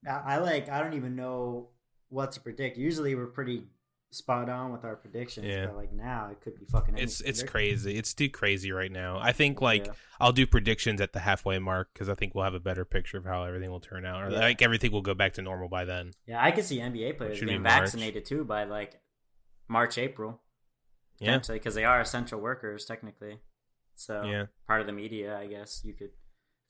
I, 0.07 0.35
I 0.35 0.37
like. 0.37 0.69
I 0.69 0.81
don't 0.81 0.93
even 0.93 1.15
know 1.15 1.69
what 2.09 2.31
to 2.33 2.39
predict. 2.39 2.77
Usually, 2.77 3.13
we're 3.15 3.27
pretty 3.27 3.67
spot 4.09 4.49
on 4.49 4.71
with 4.71 4.83
our 4.85 4.95
predictions, 4.95 5.45
Yeah. 5.47 5.67
but 5.67 5.75
like 5.75 5.91
now, 5.93 6.29
it 6.31 6.39
could 6.41 6.57
be 6.57 6.65
fucking. 6.65 6.97
It's 6.97 7.19
anything. 7.19 7.29
it's 7.29 7.39
There- 7.41 7.49
crazy. 7.49 7.97
It's 7.97 8.13
too 8.13 8.29
crazy 8.29 8.71
right 8.71 8.91
now. 8.91 9.19
I 9.19 9.31
think 9.33 9.61
like 9.61 9.85
Yeah. 9.87 9.93
I'll 10.19 10.31
do 10.31 10.47
predictions 10.47 11.01
at 11.01 11.13
the 11.13 11.19
halfway 11.19 11.59
mark 11.59 11.89
because 11.93 12.09
I 12.09 12.15
think 12.15 12.33
we'll 12.33 12.45
have 12.45 12.53
a 12.53 12.59
better 12.59 12.85
picture 12.85 13.17
of 13.17 13.25
how 13.25 13.43
everything 13.43 13.69
will 13.69 13.79
turn 13.81 14.05
out, 14.05 14.23
or 14.23 14.31
Yeah. 14.31 14.39
like 14.39 14.61
everything 14.61 14.91
will 14.91 15.01
go 15.01 15.13
back 15.13 15.33
to 15.33 15.41
normal 15.41 15.67
by 15.69 15.85
then. 15.85 16.11
Yeah, 16.25 16.43
I 16.43 16.51
could 16.51 16.63
see 16.63 16.79
NBA 16.79 17.13
players 17.13 17.39
getting 17.39 17.61
vaccinated 17.63 18.25
too 18.25 18.43
by 18.45 18.63
like 18.63 19.01
March, 19.67 19.97
April, 19.97 20.41
Yeah, 21.19 21.39
because 21.39 21.75
they 21.75 21.83
are 21.83 21.99
essential 21.99 22.39
workers 22.39 22.85
technically. 22.85 23.41
So 23.95 24.23
Yeah. 24.23 24.45
part 24.67 24.79
of 24.81 24.87
the 24.87 24.93
media, 24.93 25.37
I 25.37 25.47
guess 25.47 25.83
you 25.83 25.93
could 25.93 26.11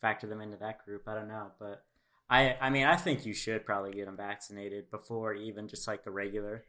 factor 0.01 0.25
them 0.27 0.41
into 0.41 0.58
that 0.58 0.84
group. 0.86 1.08
I 1.08 1.13
don't 1.15 1.27
know, 1.27 1.51
but 1.60 1.84
I, 2.29 2.56
I 2.60 2.70
mean, 2.70 2.86
I 2.86 2.96
think 2.98 3.25
you 3.25 3.34
should 3.34 3.65
probably 3.65 3.91
get 3.94 4.06
them 4.06 4.17
vaccinated 4.17 4.89
before 4.91 5.34
even 5.34 5.67
just 5.67 5.88
like 5.88 6.03
the 6.03 6.12
regular 6.12 6.65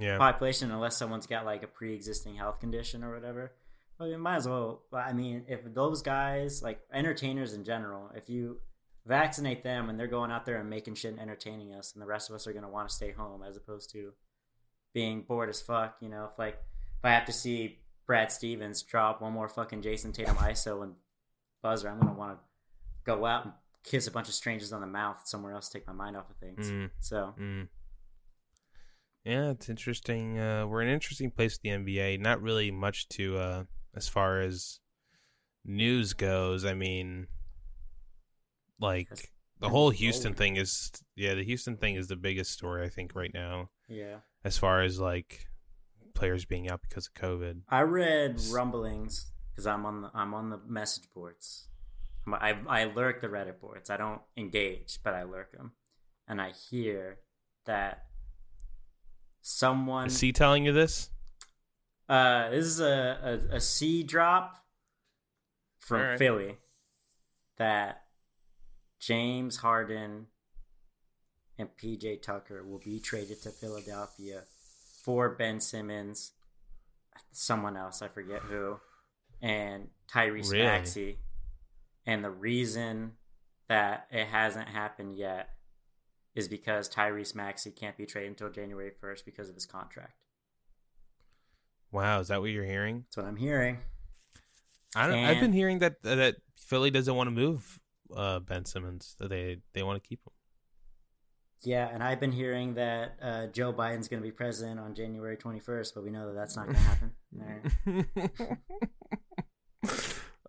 yeah, 0.00 0.18
population, 0.18 0.70
unless 0.70 0.96
someone's 0.96 1.26
got 1.26 1.44
like 1.44 1.62
a 1.62 1.66
pre-existing 1.66 2.34
health 2.34 2.60
condition 2.60 3.04
or 3.04 3.14
whatever. 3.14 3.52
Well, 3.98 4.08
you 4.08 4.18
might 4.18 4.36
as 4.36 4.48
well. 4.48 4.82
I 4.92 5.12
mean, 5.12 5.44
if 5.48 5.60
those 5.74 6.02
guys, 6.02 6.62
like 6.62 6.80
entertainers 6.92 7.52
in 7.52 7.64
general, 7.64 8.10
if 8.14 8.30
you 8.30 8.58
vaccinate 9.06 9.62
them 9.62 9.88
and 9.88 9.98
they're 9.98 10.06
going 10.06 10.30
out 10.30 10.46
there 10.46 10.58
and 10.58 10.70
making 10.70 10.94
shit 10.94 11.12
and 11.12 11.20
entertaining 11.20 11.74
us, 11.74 11.92
and 11.92 12.00
the 12.00 12.06
rest 12.06 12.30
of 12.30 12.34
us 12.34 12.46
are 12.46 12.52
going 12.52 12.64
to 12.64 12.70
want 12.70 12.88
to 12.88 12.94
stay 12.94 13.12
home 13.12 13.42
as 13.42 13.56
opposed 13.56 13.90
to 13.92 14.12
being 14.94 15.22
bored 15.22 15.48
as 15.50 15.60
fuck. 15.60 15.96
You 16.00 16.08
know, 16.08 16.28
if 16.32 16.38
like 16.38 16.54
if 16.98 17.04
I 17.04 17.10
have 17.10 17.26
to 17.26 17.32
see 17.32 17.78
Brad 18.06 18.32
Stevens 18.32 18.82
drop 18.82 19.20
one 19.20 19.32
more 19.32 19.48
fucking 19.48 19.82
Jayson 19.82 20.12
Tatum 20.12 20.36
ISO 20.36 20.82
and 20.82 20.94
buzzer, 21.62 21.88
I'm 21.88 22.00
going 22.00 22.12
to 22.12 22.18
want 22.18 22.32
to 22.32 22.38
go 23.04 23.24
out 23.26 23.44
and 23.44 23.54
kiss 23.84 24.06
a 24.06 24.10
bunch 24.10 24.28
of 24.28 24.34
strangers 24.34 24.72
on 24.72 24.80
the 24.80 24.86
mouth 24.86 25.22
somewhere 25.24 25.52
else, 25.52 25.68
to 25.68 25.78
take 25.78 25.86
my 25.86 25.92
mind 25.92 26.16
off 26.16 26.28
of 26.30 26.36
things. 26.36 26.70
Mm. 26.70 26.90
So 27.00 27.34
Mm. 27.38 27.68
Yeah, 29.24 29.50
it's 29.50 29.68
interesting. 29.68 30.38
Uh, 30.38 30.66
we're 30.66 30.82
in 30.82 30.88
an 30.88 30.94
interesting 30.94 31.30
place 31.30 31.54
with 31.54 31.62
the 31.62 31.70
NBA. 31.70 32.20
Not 32.20 32.40
really 32.40 32.70
much 32.70 33.08
to 33.10 33.36
uh, 33.36 33.64
as 33.94 34.08
far 34.08 34.40
as 34.40 34.80
news 35.64 36.14
goes. 36.14 36.64
I 36.64 36.74
mean, 36.74 37.26
like 38.80 39.08
the 39.60 39.68
whole 39.68 39.90
Houston 39.90 40.34
thing 40.34 40.56
is 40.56 40.90
yeah, 41.16 41.34
the 41.34 41.44
Houston 41.44 41.76
thing 41.76 41.96
is 41.96 42.08
the 42.08 42.16
biggest 42.16 42.50
story 42.50 42.84
I 42.84 42.88
think 42.88 43.14
right 43.14 43.32
now 43.32 43.68
yeah. 43.88 44.16
as 44.44 44.56
far 44.56 44.82
as 44.82 44.98
like 44.98 45.46
players 46.14 46.44
being 46.44 46.70
out 46.70 46.80
because 46.82 47.08
of 47.08 47.14
COVID. 47.14 47.60
I 47.68 47.82
read 47.82 48.40
rumblings 48.50 49.32
because 49.50 49.66
I'm 49.66 49.84
on 49.84 50.02
the 50.02 50.10
I'm 50.14 50.34
on 50.34 50.50
the 50.50 50.60
message 50.66 51.04
boards. 51.14 51.68
I 52.26 52.56
I 52.68 52.84
lurk 52.84 53.20
the 53.20 53.28
Reddit 53.28 53.60
boards. 53.60 53.90
I 53.90 53.96
don't 53.96 54.20
engage, 54.36 54.98
but 55.02 55.14
I 55.14 55.24
lurk 55.24 55.52
them, 55.52 55.72
and 56.26 56.40
I 56.40 56.52
hear 56.52 57.18
that 57.66 58.04
someone 59.42 60.06
Is 60.06 60.20
he 60.20 60.32
telling 60.32 60.64
you 60.64 60.72
this? 60.72 61.10
Uh, 62.08 62.50
this 62.50 62.66
is 62.66 62.80
a, 62.80 63.40
a, 63.50 63.56
a 63.56 63.60
C 63.60 64.02
drop 64.02 64.56
from 65.78 66.00
Alright. 66.00 66.18
Philly 66.18 66.58
that 67.56 68.02
James 68.98 69.58
Harden 69.58 70.26
and 71.58 71.68
PJ 71.76 72.22
Tucker 72.22 72.64
will 72.64 72.80
be 72.84 72.98
traded 73.00 73.42
to 73.42 73.50
Philadelphia 73.50 74.42
for 75.04 75.30
Ben 75.30 75.60
Simmons, 75.60 76.32
someone 77.32 77.76
else, 77.76 78.02
I 78.02 78.08
forget 78.08 78.40
who, 78.40 78.78
and 79.40 79.88
Tyrese 80.12 80.52
Really? 80.52 80.64
Maxey. 80.64 81.18
And 82.06 82.24
the 82.24 82.30
reason 82.30 83.12
that 83.68 84.06
it 84.10 84.26
hasn't 84.26 84.68
happened 84.68 85.16
yet 85.16 85.50
is 86.40 86.48
because 86.48 86.88
Tyrese 86.88 87.34
Maxey 87.34 87.70
can't 87.70 87.96
be 87.96 88.06
traded 88.06 88.30
until 88.30 88.50
January 88.50 88.90
1st 89.02 89.24
because 89.24 89.48
of 89.48 89.54
his 89.54 89.66
contract. 89.66 90.24
Wow, 91.92 92.20
is 92.20 92.28
that 92.28 92.40
what 92.40 92.50
you're 92.50 92.64
hearing? 92.64 93.04
That's 93.06 93.16
what 93.18 93.26
I'm 93.26 93.36
hearing. 93.36 93.78
I 94.96 95.06
don't, 95.06 95.24
I've 95.24 95.40
been 95.40 95.52
hearing 95.52 95.80
that 95.80 96.02
that 96.02 96.36
Philly 96.56 96.90
doesn't 96.90 97.14
want 97.14 97.28
to 97.28 97.32
move 97.32 97.78
uh, 98.16 98.40
Ben 98.40 98.64
Simmons. 98.64 99.14
That 99.18 99.28
they 99.28 99.58
they 99.72 99.82
want 99.82 100.02
to 100.02 100.08
keep 100.08 100.20
him. 100.26 100.32
Yeah, 101.62 101.88
and 101.92 102.02
I've 102.02 102.20
been 102.20 102.32
hearing 102.32 102.74
that 102.74 103.16
uh, 103.20 103.46
Joe 103.48 103.72
Biden's 103.72 104.08
going 104.08 104.22
to 104.22 104.26
be 104.26 104.32
president 104.32 104.80
on 104.80 104.94
January 104.94 105.36
21st, 105.36 105.92
but 105.94 106.02
we 106.02 106.10
know 106.10 106.28
that 106.28 106.34
that's 106.34 106.56
not 106.56 106.66
going 106.66 106.76
to 106.76 106.82
happen. 106.82 108.58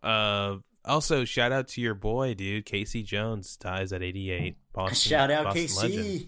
Uh, 0.03 0.55
also, 0.85 1.25
shout 1.25 1.51
out 1.51 1.67
to 1.69 1.81
your 1.81 1.93
boy, 1.93 2.33
dude. 2.33 2.65
K.C. 2.65 3.03
Jones 3.03 3.55
dies 3.57 3.91
at 3.93 4.01
88. 4.01 4.57
Boston, 4.73 4.95
Shout 4.95 5.31
out 5.31 5.43
Boston 5.45 5.63
KC. 5.63 5.81
legend. 5.81 6.27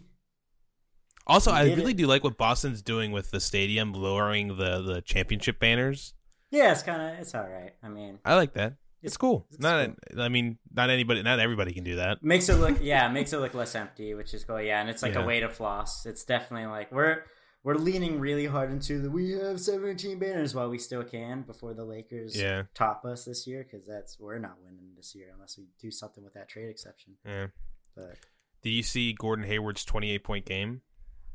Also, 1.26 1.52
I 1.52 1.64
really 1.74 1.92
it. 1.92 1.98
do 1.98 2.06
like 2.08 2.24
what 2.24 2.38
Boston's 2.38 2.82
doing 2.82 3.12
with 3.12 3.32
the 3.32 3.40
stadium, 3.40 3.94
lowering 3.94 4.58
the 4.58 4.82
the 4.82 5.02
championship 5.02 5.60
banners. 5.60 6.14
Yeah, 6.52 6.72
it's 6.74 6.84
kind 6.84 7.02
of 7.02 7.20
it's 7.20 7.34
all 7.34 7.48
right. 7.48 7.72
I 7.82 7.88
mean, 7.88 8.20
I 8.26 8.36
like 8.36 8.54
that. 8.56 8.76
It's 9.02 9.18
cool. 9.18 9.46
It's 9.50 9.60
not, 9.60 9.90
I 10.18 10.30
mean, 10.30 10.58
not 10.74 10.90
anybody, 10.90 11.24
not 11.24 11.40
everybody 11.40 11.74
can 11.74 11.84
do 11.84 11.98
that. 11.98 12.24
makes 12.24 12.48
it 12.50 12.56
look 12.56 12.78
yeah, 12.82 13.08
makes 13.10 13.32
it 13.34 13.40
look 13.40 13.54
less 13.54 13.74
empty, 13.76 14.14
which 14.14 14.34
is 14.34 14.44
cool. 14.46 14.62
Yeah, 14.62 14.80
and 14.82 14.90
it's 14.90 15.02
like 15.02 15.14
Yeah. 15.14 15.24
a 15.24 15.26
way 15.26 15.40
to 15.40 15.50
floss. 15.50 16.06
It's 16.06 16.24
definitely 16.26 16.68
like 16.68 16.92
we're 16.92 17.24
we're 17.64 17.76
leaning 17.76 18.20
really 18.20 18.46
hard 18.46 18.72
into 18.72 19.00
the 19.02 19.10
we 19.10 19.32
have 19.32 19.60
17 19.60 20.20
banners 20.20 20.54
while 20.54 20.70
we 20.70 20.78
still 20.78 21.04
can 21.04 21.42
before 21.44 21.74
the 21.74 21.84
Lakers 21.86 22.36
Yeah, 22.40 22.64
top 22.74 23.06
us 23.06 23.26
this 23.26 23.48
year 23.48 23.64
because 23.70 23.88
that's 23.88 24.20
we're 24.20 24.40
not 24.40 24.58
winning 24.64 24.90
this 24.96 25.16
year 25.16 25.28
unless 25.34 25.58
we 25.58 25.66
do 25.80 25.90
something 25.92 26.24
with 26.24 26.34
that 26.34 26.50
trade 26.50 26.70
exception. 26.70 27.14
yeah. 27.26 27.48
But 27.96 28.18
Did 28.62 28.72
you 28.72 28.84
see 28.84 29.14
Gordon 29.14 29.46
Hayward's 29.46 29.86
28 29.86 30.24
point 30.24 30.46
game? 30.46 30.82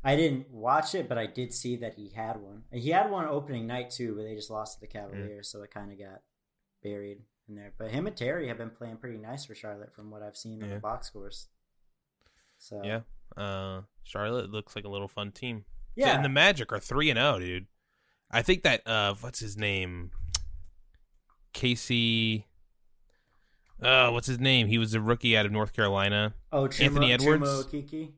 I 0.03 0.15
didn't 0.15 0.49
watch 0.51 0.95
it, 0.95 1.09
but 1.09 1.17
I 1.17 1.25
did 1.25 1.53
see 1.53 1.75
that 1.77 1.95
he 1.95 2.09
had 2.09 2.37
one. 2.37 2.63
He 2.71 2.89
had 2.91 3.11
one 3.11 3.25
opening 3.27 3.67
night 3.67 3.89
too, 3.89 4.13
but 4.15 4.23
they 4.23 4.35
just 4.35 4.49
lost 4.49 4.75
to 4.75 4.79
the 4.81 4.87
Cavaliers, 4.87 5.49
so 5.49 5.61
it 5.61 5.71
kind 5.73 5.91
of 5.91 5.97
got 5.99 6.21
buried 6.83 7.19
in 7.49 7.55
there. 7.55 7.73
But 7.77 7.91
him 7.91 8.07
and 8.07 8.15
Terry 8.15 8.47
have 8.47 8.57
been 8.57 8.69
playing 8.69 8.97
pretty 8.97 9.17
nice 9.17 9.43
for 9.45 9.55
Charlotte 9.55 9.93
from 9.93 10.09
what 10.11 10.21
I've 10.21 10.37
seen 10.37 10.61
in 10.61 10.69
Yeah. 10.69 10.75
the 10.75 10.79
box 10.79 11.07
scores. 11.07 11.47
So 12.57 12.81
Yeah. 12.83 13.01
Uh, 13.35 13.81
Charlotte 14.03 14.49
looks 14.51 14.75
like 14.75 14.85
a 14.85 14.89
little 14.89 15.07
fun 15.09 15.31
team. 15.31 15.65
Yeah, 15.95 16.15
and 16.15 16.23
the 16.23 16.29
Magic 16.29 16.71
are 16.71 16.79
three 16.79 17.09
and 17.09 17.17
zero, 17.17 17.39
dude. 17.39 17.67
I 18.31 18.41
think 18.41 18.63
that 18.63 18.85
uh, 18.87 19.15
what's 19.19 19.39
his 19.39 19.57
name? 19.57 20.11
Casey. 21.53 22.45
Uh, 23.81 24.09
what's 24.09 24.27
his 24.27 24.39
name? 24.39 24.67
He 24.67 24.77
was 24.77 24.93
a 24.93 25.01
rookie 25.01 25.37
out 25.37 25.45
of 25.45 25.51
North 25.51 25.73
Carolina. 25.73 26.33
oh 26.51 26.67
Chimo, 26.67 26.85
Anthony 26.85 27.13
Edwards? 27.13 27.43
Chimo 27.43 27.71
Kiki. 27.71 28.13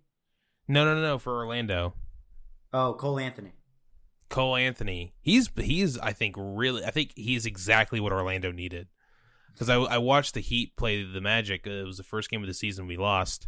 No, 0.68 0.86
no, 0.86 0.96
no, 0.96 1.02
no, 1.02 1.18
for 1.18 1.36
Orlando. 1.36 1.94
Oh 2.74 2.94
Cole 2.94 3.20
Anthony. 3.20 3.54
Cole 4.30 4.56
Anthony. 4.56 5.14
He's 5.22 5.50
he's 5.58 5.98
I 6.00 6.14
think 6.14 6.36
really 6.38 6.84
I 6.86 6.92
think 6.92 7.12
he's 7.16 7.46
exactly 7.46 8.00
what 8.00 8.14
Orlando 8.14 8.52
needed. 8.52 8.88
Because 9.54 9.70
I 9.70 9.76
I 9.76 9.98
watched 9.98 10.34
the 10.34 10.40
Heat 10.40 10.76
play 10.78 11.04
the 11.04 11.22
Magic. 11.22 11.68
It 11.68 11.86
was 11.86 11.98
the 11.98 12.04
first 12.04 12.30
game 12.30 12.42
of 12.42 12.48
the 12.48 12.54
season 12.54 12.88
we 12.88 12.98
lost. 12.98 13.48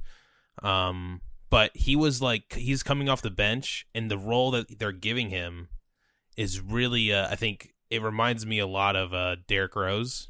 Um, 0.61 1.21
but 1.53 1.69
he 1.75 1.95
was 1.95 2.19
like 2.19 2.53
he's 2.53 2.81
coming 2.81 3.07
off 3.07 3.21
the 3.21 3.29
bench, 3.29 3.85
and 3.93 4.09
the 4.09 4.17
role 4.17 4.49
that 4.49 4.79
they're 4.79 4.91
giving 4.91 5.29
him 5.29 5.69
is 6.35 6.59
really 6.59 7.13
uh, 7.13 7.29
I 7.29 7.35
think 7.35 7.75
it 7.91 8.01
reminds 8.01 8.43
me 8.43 8.57
a 8.57 8.65
lot 8.65 8.95
of 8.95 9.13
uh 9.13 9.35
Derrick 9.47 9.75
Rose, 9.75 10.29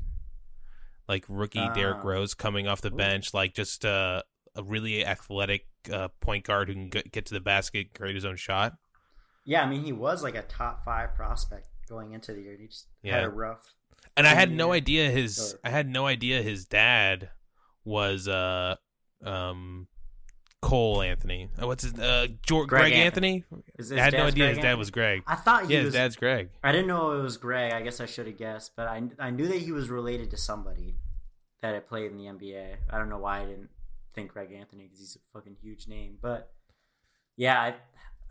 like 1.08 1.24
rookie 1.30 1.66
Derrick 1.74 2.00
Ah. 2.02 2.08
Rose 2.08 2.34
coming 2.34 2.68
off 2.68 2.82
the 2.82 2.92
bench, 2.92 3.34
like 3.34 3.54
just 3.54 3.86
uh, 3.86 4.24
a 4.54 4.64
really 4.64 5.06
athletic 5.06 5.66
uh, 5.90 6.10
point 6.20 6.44
guard 6.44 6.68
who 6.68 6.74
can 6.74 6.90
get, 6.90 7.10
get 7.10 7.26
to 7.28 7.34
the 7.34 7.40
basket, 7.40 7.94
create 7.98 8.16
his 8.16 8.26
own 8.26 8.36
shot. 8.36 8.74
Yeah, 9.46 9.64
I 9.64 9.70
mean 9.70 9.86
he 9.86 9.94
was 9.94 10.24
like 10.24 10.36
a 10.36 10.42
top 10.42 10.84
five 10.84 11.16
prospect 11.16 11.70
going 11.88 12.12
into 12.12 12.34
the 12.34 12.42
year. 12.42 12.58
He 12.60 12.68
just 12.68 12.88
yeah. 13.02 13.16
had 13.16 13.24
a 13.24 13.30
rough. 13.30 13.74
And 14.18 14.28
I 14.28 14.34
had 14.34 14.52
no 14.52 14.74
idea 14.74 15.10
his 15.10 15.54
Or- 15.54 15.60
I 15.64 15.70
had 15.70 15.88
no 15.88 16.06
idea 16.06 16.42
his 16.42 16.66
dad 16.66 17.30
was 17.86 18.28
uh 18.28 18.76
um 19.24 19.88
Cole 20.64 21.02
Anthony. 21.02 21.50
Uh, 21.62 21.68
What's 21.68 21.84
his 21.84 21.94
uh 22.00 22.28
George, 22.42 22.70
Greg 22.70 22.92
Greg, 22.92 22.94
Anthony? 22.94 23.44
Is 23.78 23.92
I 23.92 24.00
had 24.00 24.14
no 24.14 24.26
idea 24.28 24.46
Greg 24.46 24.50
his 24.50 24.58
dad 24.58 24.66
Anthony? 24.66 24.80
was 24.80 24.92
Greg. 24.92 25.24
I 25.28 25.36
thought 25.36 25.66
he 25.68 25.74
Yeah, 25.74 25.82
his 25.82 25.94
dad's 25.94 26.16
Greg. 26.16 26.50
I 26.64 26.72
didn't 26.72 26.88
know 26.88 27.12
it 27.20 27.22
was 27.22 27.36
Greg. 27.38 27.74
I 27.74 27.82
guess 27.82 28.00
I 28.00 28.06
should 28.06 28.28
have 28.28 28.38
guessed, 28.38 28.72
but 28.76 28.88
I 28.88 29.04
I 29.20 29.30
knew 29.30 29.48
that 29.48 29.60
he 29.60 29.72
was 29.74 29.90
related 29.90 30.32
to 30.32 30.38
somebody 30.38 30.96
that 31.62 31.74
had 31.74 31.88
played 31.88 32.12
in 32.12 32.18
the 32.18 32.26
NBA. 32.26 32.76
I 32.90 32.98
don't 32.98 33.10
know 33.10 33.18
why 33.18 33.42
I 33.42 33.46
didn't 33.46 33.70
think 34.16 34.32
Greg 34.32 34.54
Anthony 34.54 34.84
because 34.84 35.00
he's 35.00 35.18
a 35.18 35.38
fucking 35.38 35.58
huge 35.62 35.88
name. 35.88 36.18
But 36.22 36.52
yeah, 37.36 37.60
I 37.62 37.76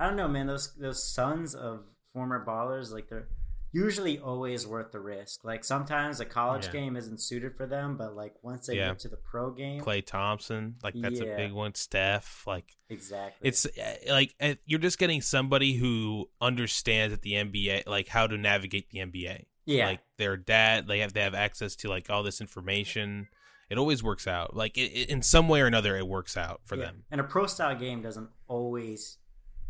I 0.01 0.07
don't 0.07 0.17
know, 0.17 0.29
man. 0.29 0.47
Those 0.47 0.73
those 0.75 1.05
sons 1.05 1.55
of 1.55 1.85
former 2.15 2.45
ballers, 2.45 2.93
like 2.93 3.09
they're 3.09 3.29
usually 3.73 4.19
always 4.19 4.67
worth 4.67 4.93
the 4.93 5.01
risk. 5.01 5.45
Like 5.45 5.65
sometimes 5.65 6.21
a 6.21 6.25
college 6.25 6.67
Yeah. 6.67 6.73
game 6.73 6.97
isn't 6.97 7.21
suited 7.21 7.57
for 7.57 7.67
them, 7.67 7.97
but 7.97 8.15
like 8.15 8.35
once 8.43 8.67
they 8.67 8.77
Yeah. 8.77 8.89
get 8.89 8.99
to 9.01 9.09
the 9.09 9.17
pro 9.17 9.51
game, 9.51 9.81
Klay 9.81 10.05
Thompson, 10.05 10.77
like 10.83 10.95
that's 10.97 11.21
Yeah. 11.21 11.27
a 11.29 11.37
big 11.37 11.53
one. 11.53 11.75
Steph, 11.75 12.47
like 12.47 12.77
exactly. 12.91 13.49
it's 13.49 13.65
uh, 13.67 13.97
like 14.09 14.35
uh, 14.41 14.55
you're 14.67 14.79
just 14.79 14.99
getting 14.99 15.21
somebody 15.23 15.73
who 15.75 16.29
understands 16.41 17.15
at 17.15 17.23
the 17.23 17.33
NBA, 17.35 17.85
like 17.87 18.09
how 18.09 18.27
to 18.27 18.37
navigate 18.37 18.91
the 18.91 18.99
NBA. 19.01 19.47
yeah, 19.65 19.87
Like 19.87 20.01
their 20.19 20.37
dad, 20.37 20.87
they 20.87 20.99
have 21.01 21.13
they 21.15 21.23
have 21.23 21.35
access 21.35 21.77
to 21.77 21.89
like 21.89 22.11
all 22.11 22.23
this 22.23 22.41
information. 22.41 23.29
It 23.71 23.79
always 23.79 24.03
works 24.03 24.27
out. 24.27 24.55
Like 24.55 24.77
it, 24.77 24.91
it- 24.93 25.09
in 25.09 25.23
some 25.23 25.49
way 25.49 25.63
or 25.63 25.67
another, 25.67 25.97
it 25.97 26.07
works 26.07 26.37
out 26.37 26.61
for 26.67 26.77
them. 26.77 27.05
And 27.11 27.21
a 27.21 27.25
pro 27.25 27.47
style 27.47 27.75
game 27.79 28.03
doesn't 28.03 28.29
always 28.49 29.17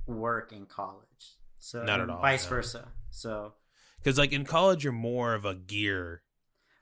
work 0.07 0.53
in 0.53 0.67
college. 0.67 1.37
So 1.61 1.85
Not 1.85 2.01
at 2.01 2.11
all, 2.11 2.21
Vice 2.21 2.45
no. 2.45 2.51
versa. 2.51 2.89
So 3.11 3.55
because 4.03 4.19
like 4.19 4.33
in 4.33 4.45
college 4.45 4.85
you're 4.85 4.93
more 4.93 5.35
of 5.35 5.45
a 5.45 5.55
gear 5.55 6.23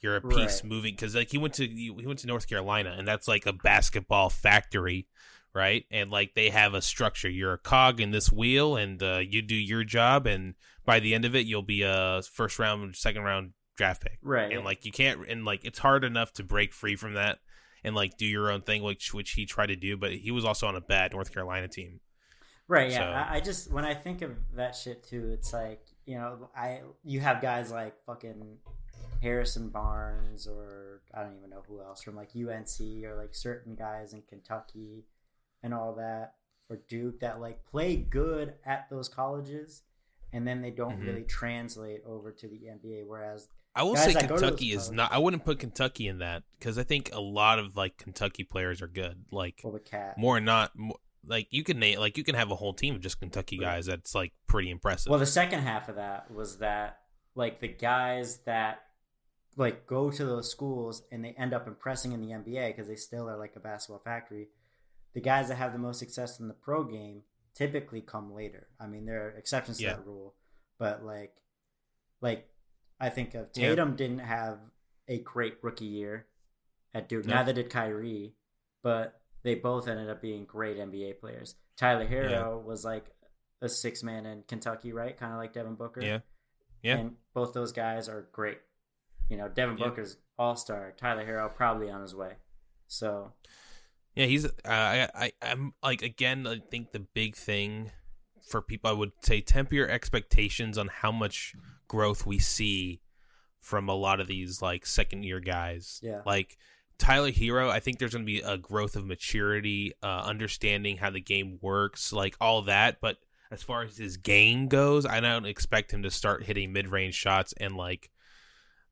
you're 0.00 0.16
a 0.16 0.20
piece 0.22 0.62
Right. 0.62 0.64
moving 0.64 0.94
because 0.94 1.14
like 1.14 1.30
he 1.30 1.38
went 1.38 1.54
to 1.54 1.66
he 1.66 1.90
went 1.90 2.18
to 2.20 2.26
north 2.26 2.48
carolina 2.48 2.94
and 2.98 3.06
that's 3.06 3.28
like 3.28 3.46
a 3.46 3.52
basketball 3.52 4.30
factory 4.30 5.06
right 5.54 5.84
and 5.90 6.10
like 6.10 6.34
they 6.34 6.50
have 6.50 6.74
a 6.74 6.82
structure 6.82 7.28
you're 7.28 7.52
a 7.54 7.58
cog 7.58 8.00
in 8.00 8.10
this 8.10 8.30
wheel 8.32 8.76
and 8.76 9.02
uh, 9.02 9.18
you 9.18 9.42
do 9.42 9.54
your 9.54 9.84
job 9.84 10.26
and 10.26 10.54
by 10.84 11.00
the 11.00 11.14
end 11.14 11.24
of 11.24 11.34
it 11.34 11.46
you'll 11.46 11.62
be 11.62 11.82
a 11.82 12.22
first 12.32 12.58
round 12.58 12.94
second 12.96 13.22
round 13.22 13.52
draft 13.76 14.02
pick 14.02 14.18
right. 14.22 14.52
and 14.52 14.64
like 14.64 14.84
you 14.84 14.92
can't 14.92 15.26
and 15.28 15.44
like 15.44 15.64
it's 15.64 15.78
hard 15.78 16.04
enough 16.04 16.32
to 16.32 16.44
break 16.44 16.72
free 16.72 16.96
from 16.96 17.14
that 17.14 17.38
and 17.82 17.94
like 17.94 18.16
do 18.16 18.26
your 18.26 18.50
own 18.50 18.60
thing 18.60 18.82
which 18.82 19.12
which 19.12 19.32
he 19.32 19.44
tried 19.46 19.66
to 19.66 19.76
do 19.76 19.96
but 19.96 20.12
he 20.12 20.30
was 20.30 20.44
also 20.44 20.66
on 20.66 20.76
a 20.76 20.80
bad 20.80 21.12
north 21.12 21.32
carolina 21.32 21.66
team 21.68 22.00
Right, 22.68 22.92
yeah. 22.92 22.98
So- 22.98 23.32
I, 23.32 23.36
I 23.36 23.40
just 23.40 23.72
when 23.72 23.84
I 23.84 23.94
think 23.94 24.22
of 24.22 24.36
that 24.54 24.76
shit 24.76 25.02
too, 25.02 25.30
it's 25.32 25.52
like 25.52 25.84
you 26.06 26.16
know, 26.16 26.48
I 26.56 26.80
you 27.04 27.20
have 27.20 27.40
guys 27.42 27.70
like 27.70 27.94
fucking 28.06 28.58
Harrison 29.22 29.68
Barnes 29.68 30.46
or 30.46 31.02
I 31.14 31.22
don't 31.22 31.36
even 31.36 31.50
know 31.50 31.62
who 31.68 31.80
else 31.80 32.02
from 32.02 32.16
like 32.16 32.30
UNC 32.34 33.04
or 33.04 33.16
like 33.16 33.34
certain 33.34 33.74
guys 33.74 34.12
in 34.12 34.22
Kentucky 34.22 35.04
and 35.62 35.74
all 35.74 35.94
that 35.96 36.34
or 36.68 36.80
Duke 36.88 37.20
that 37.20 37.40
like 37.40 37.64
play 37.66 37.96
good 37.96 38.54
at 38.64 38.88
those 38.90 39.08
colleges 39.08 39.82
and 40.32 40.46
then 40.46 40.62
they 40.62 40.70
don't 40.70 41.00
Mhm. 41.00 41.06
really 41.06 41.24
translate 41.24 42.02
over 42.06 42.30
to 42.32 42.48
the 42.48 42.68
NBA. 42.68 43.04
Whereas 43.04 43.48
I 43.74 43.82
will 43.82 43.96
say 43.96 44.12
that 44.14 44.28
go 44.28 44.36
to 44.36 44.40
those 44.40 44.40
Kentucky 44.42 44.72
is 44.72 44.90
not. 44.90 45.12
I 45.12 45.18
wouldn't 45.18 45.44
put 45.44 45.58
Kentucky 45.58 46.08
in 46.08 46.18
that 46.18 46.42
because 46.58 46.78
I 46.78 46.82
think 46.82 47.10
a 47.12 47.20
lot 47.20 47.58
of 47.58 47.76
like 47.76 47.96
Kentucky 47.98 48.44
players 48.44 48.80
are 48.82 48.88
good. 48.88 49.24
Like 49.30 49.60
well, 49.62 49.78
more 50.16 50.40
not 50.40 50.76
more, 50.76 50.98
like 51.26 51.48
you 51.50 51.62
can 51.64 51.78
name 51.78 51.98
like 51.98 52.16
you 52.16 52.24
can 52.24 52.34
have 52.34 52.50
a 52.50 52.56
whole 52.56 52.72
team 52.72 52.94
of 52.94 53.00
just 53.00 53.20
Kentucky 53.20 53.58
guys 53.58 53.86
that's 53.86 54.14
like 54.14 54.32
pretty 54.46 54.70
impressive. 54.70 55.10
Well, 55.10 55.18
the 55.18 55.26
second 55.26 55.60
half 55.60 55.88
of 55.88 55.96
that 55.96 56.30
was 56.30 56.58
that 56.58 56.98
like 57.34 57.60
the 57.60 57.68
guys 57.68 58.38
that 58.46 58.82
like 59.56 59.86
go 59.86 60.10
to 60.10 60.24
those 60.24 60.50
schools 60.50 61.02
and 61.12 61.24
they 61.24 61.30
end 61.30 61.52
up 61.52 61.66
impressing 61.66 62.12
in 62.12 62.20
the 62.20 62.28
NBA 62.28 62.68
because 62.68 62.88
they 62.88 62.96
still 62.96 63.28
are 63.28 63.36
like 63.38 63.54
a 63.56 63.60
basketball 63.60 64.00
factory. 64.02 64.48
The 65.12 65.20
guys 65.20 65.48
that 65.48 65.56
have 65.56 65.72
the 65.72 65.78
most 65.78 65.98
success 65.98 66.38
in 66.40 66.48
the 66.48 66.54
pro 66.54 66.84
game 66.84 67.22
typically 67.54 68.00
come 68.00 68.32
later. 68.32 68.68
I 68.80 68.86
mean, 68.86 69.06
there 69.06 69.26
are 69.26 69.30
exceptions 69.30 69.78
to 69.78 69.84
Yeah. 69.84 69.94
that 69.94 70.06
rule, 70.06 70.34
but 70.78 71.04
like, 71.04 71.34
like 72.20 72.48
I 73.00 73.08
think 73.10 73.34
of 73.34 73.48
Yeah. 73.54 73.70
Tatum 73.70 73.96
didn't 73.96 74.20
have 74.20 74.60
a 75.08 75.18
great 75.18 75.58
rookie 75.62 75.84
year 75.86 76.26
at 76.94 77.08
Duke. 77.08 77.26
No. 77.26 77.34
Neither 77.34 77.52
did 77.52 77.70
Kyrie, 77.70 78.34
but 78.82 79.19
they 79.42 79.54
both 79.54 79.88
ended 79.88 80.10
up 80.10 80.20
being 80.20 80.44
great 80.44 80.78
NBA 80.78 81.18
players. 81.20 81.54
Tyler 81.76 82.06
Herro 82.06 82.62
was 82.62 82.84
like 82.84 83.06
a 83.62 83.68
six 83.68 84.02
man 84.02 84.26
in 84.26 84.42
Kentucky, 84.46 84.92
right? 84.92 85.16
Kind 85.16 85.32
of 85.32 85.38
like 85.38 85.52
Devin 85.52 85.74
Booker. 85.74 86.02
Yeah. 86.02 86.18
Yeah. 86.82 86.96
And 86.96 87.16
both 87.34 87.52
those 87.52 87.72
guys 87.72 88.08
are 88.08 88.28
great. 88.32 88.58
You 89.28 89.36
know, 89.36 89.48
Devin 89.48 89.78
Yeah. 89.78 89.86
Booker's 89.86 90.16
all 90.38 90.56
star. 90.56 90.92
Tyler 90.96 91.24
Herro 91.24 91.54
probably 91.54 91.90
on 91.90 92.00
his 92.02 92.14
way. 92.14 92.34
So 92.88 93.32
Yeah, 94.14 94.26
he's. 94.26 94.44
Uh, 94.46 94.50
I, 94.64 95.08
I, 95.14 95.32
I'm 95.42 95.74
like 95.82 96.02
again. 96.02 96.46
I 96.46 96.58
think 96.70 96.92
the 96.92 97.00
big 97.00 97.36
thing 97.36 97.92
for 98.48 98.60
people, 98.60 98.90
I 98.90 98.94
would 98.94 99.12
say, 99.22 99.40
temper 99.40 99.74
your 99.74 99.88
expectations 99.88 100.76
on 100.76 100.88
how 100.88 101.12
much 101.12 101.54
growth 101.86 102.26
we 102.26 102.38
see 102.38 103.00
from 103.60 103.88
a 103.88 103.94
lot 103.94 104.20
of 104.20 104.26
these 104.26 104.60
like 104.62 104.86
second 104.86 105.22
year 105.22 105.40
guys. 105.40 106.00
Yeah. 106.02 106.22
Like 106.26 106.56
Tyler 107.00 107.32
Herro, 107.32 107.68
I 107.70 107.80
think 107.80 107.98
there's 107.98 108.12
going 108.12 108.24
to 108.24 108.32
be 108.32 108.40
a 108.40 108.56
growth 108.56 108.94
of 108.94 109.04
maturity, 109.06 109.92
uh, 110.02 110.22
understanding 110.24 110.96
how 110.98 111.10
the 111.10 111.20
game 111.20 111.58
works, 111.60 112.12
like 112.12 112.36
all 112.40 112.62
that. 112.62 112.98
But 113.00 113.16
as 113.50 113.62
far 113.62 113.82
as 113.82 113.96
his 113.96 114.16
game 114.18 114.68
goes, 114.68 115.04
I 115.06 115.18
don't 115.18 115.46
expect 115.46 115.92
him 115.92 116.02
to 116.04 116.10
start 116.10 116.44
hitting 116.44 116.72
mid 116.72 116.86
range 116.88 117.14
shots 117.16 117.52
and 117.56 117.74
like 117.76 118.10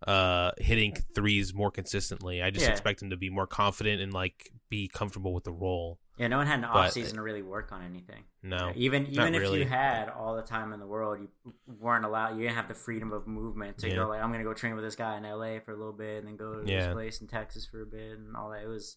uh 0.06 0.52
hitting 0.58 0.96
threes 1.14 1.52
more 1.52 1.70
consistently. 1.70 2.42
I 2.42 2.50
just 2.50 2.64
Yeah. 2.66 2.72
expect 2.72 3.02
him 3.02 3.10
to 3.10 3.16
be 3.16 3.30
more 3.30 3.46
confident 3.48 4.00
and 4.00 4.12
like 4.12 4.50
be 4.68 4.88
comfortable 4.88 5.32
with 5.34 5.44
the 5.44 5.52
role. 5.52 5.98
Yeah, 6.18 6.26
no 6.28 6.38
one 6.38 6.46
had 6.46 6.58
an 6.58 6.64
off 6.64 6.90
season 6.92 7.16
to 7.16 7.22
really 7.22 7.42
work 7.42 7.70
on 7.72 7.82
anything. 7.82 8.24
No. 8.42 8.72
Even 8.74 9.06
even 9.06 9.34
if 9.34 9.40
really. 9.42 9.60
you 9.60 9.66
had 9.66 10.08
all 10.08 10.34
the 10.36 10.42
time 10.42 10.72
in 10.72 10.80
the 10.80 10.86
world, 10.86 11.18
you 11.20 11.52
weren't 11.66 12.04
allowed. 12.04 12.34
You 12.36 12.42
didn't 12.42 12.56
have 12.56 12.68
the 12.68 12.74
freedom 12.74 13.12
of 13.12 13.26
movement 13.26 13.78
to 13.78 13.88
Yeah. 13.88 13.96
go 13.96 14.08
like 14.08 14.20
I'm 14.22 14.28
going 14.30 14.40
to 14.40 14.48
go 14.48 14.54
train 14.54 14.74
with 14.74 14.84
this 14.84 14.96
guy 14.96 15.16
in 15.16 15.24
L.A. 15.24 15.60
for 15.60 15.72
a 15.72 15.76
little 15.76 15.92
bit, 15.92 16.18
and 16.18 16.26
then 16.28 16.36
go 16.36 16.60
to 16.62 16.70
Yeah. 16.70 16.86
this 16.86 16.92
place 16.94 17.20
in 17.20 17.26
Texas 17.28 17.66
for 17.66 17.82
a 17.82 17.86
bit, 17.86 18.18
and 18.18 18.36
all 18.36 18.50
that. 18.50 18.62
It 18.62 18.68
was 18.68 18.96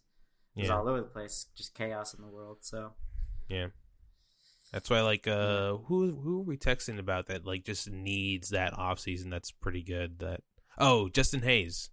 it 0.55 0.61
was 0.61 0.69
Yeah. 0.69 0.77
all 0.77 0.87
over 0.87 0.99
the 1.01 1.07
place, 1.07 1.47
just 1.55 1.75
chaos 1.75 2.13
in 2.13 2.21
the 2.21 2.27
world. 2.27 2.57
So 2.61 2.93
yeah, 3.47 3.67
That's 4.71 4.89
why 4.89 5.01
like 5.01 5.27
uh 5.27 5.77
who 5.77 6.11
who 6.15 6.39
are 6.39 6.43
we 6.43 6.57
texting 6.57 6.97
about 6.99 7.27
that 7.27 7.45
like 7.45 7.65
just 7.65 7.89
needs 7.89 8.49
that 8.49 8.77
off 8.77 8.99
season 8.99 9.29
that's 9.29 9.51
pretty 9.51 9.83
good 9.83 10.19
that 10.19 10.41
Oh, 10.77 11.09
Justin 11.09 11.41
Hayes. 11.41 11.89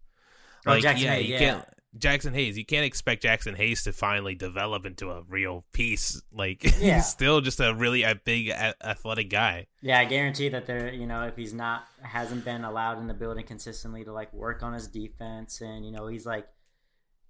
Oh, 0.66 0.70
Jaxson 0.72 1.00
yeah, 1.00 1.14
Hayes, 1.14 1.26
you 1.28 1.32
yeah. 1.34 1.38
can't 1.38 1.68
Jaxson 1.96 2.34
Hayes, 2.34 2.58
you 2.58 2.64
can't 2.66 2.84
expect 2.84 3.22
Jaxson 3.22 3.56
Hayes 3.56 3.82
to 3.84 3.92
finally 3.92 4.34
develop 4.34 4.84
into 4.84 5.10
a 5.10 5.22
real 5.22 5.64
piece. 5.72 6.20
Like 6.32 6.62
Yeah. 6.80 6.96
he's 6.96 7.06
still 7.06 7.40
just 7.40 7.60
a 7.60 7.72
really 7.74 8.02
a 8.02 8.14
big 8.14 8.48
a- 8.50 8.74
athletic 8.86 9.30
guy. 9.30 9.66
yeah, 9.80 9.98
I 9.98 10.04
guarantee 10.04 10.48
that 10.50 10.66
there, 10.66 10.92
you 10.92 11.06
know, 11.06 11.24
if 11.26 11.36
he's 11.36 11.54
not 11.54 11.86
hasn't 12.02 12.44
been 12.44 12.64
allowed 12.64 12.98
in 12.98 13.06
the 13.06 13.14
building 13.14 13.44
consistently 13.46 14.04
to 14.04 14.12
like 14.12 14.32
work 14.34 14.62
on 14.62 14.74
his 14.74 14.86
defense, 14.86 15.60
and 15.60 15.84
you 15.84 15.92
know, 15.92 16.06
he's 16.06 16.26
like. 16.26 16.46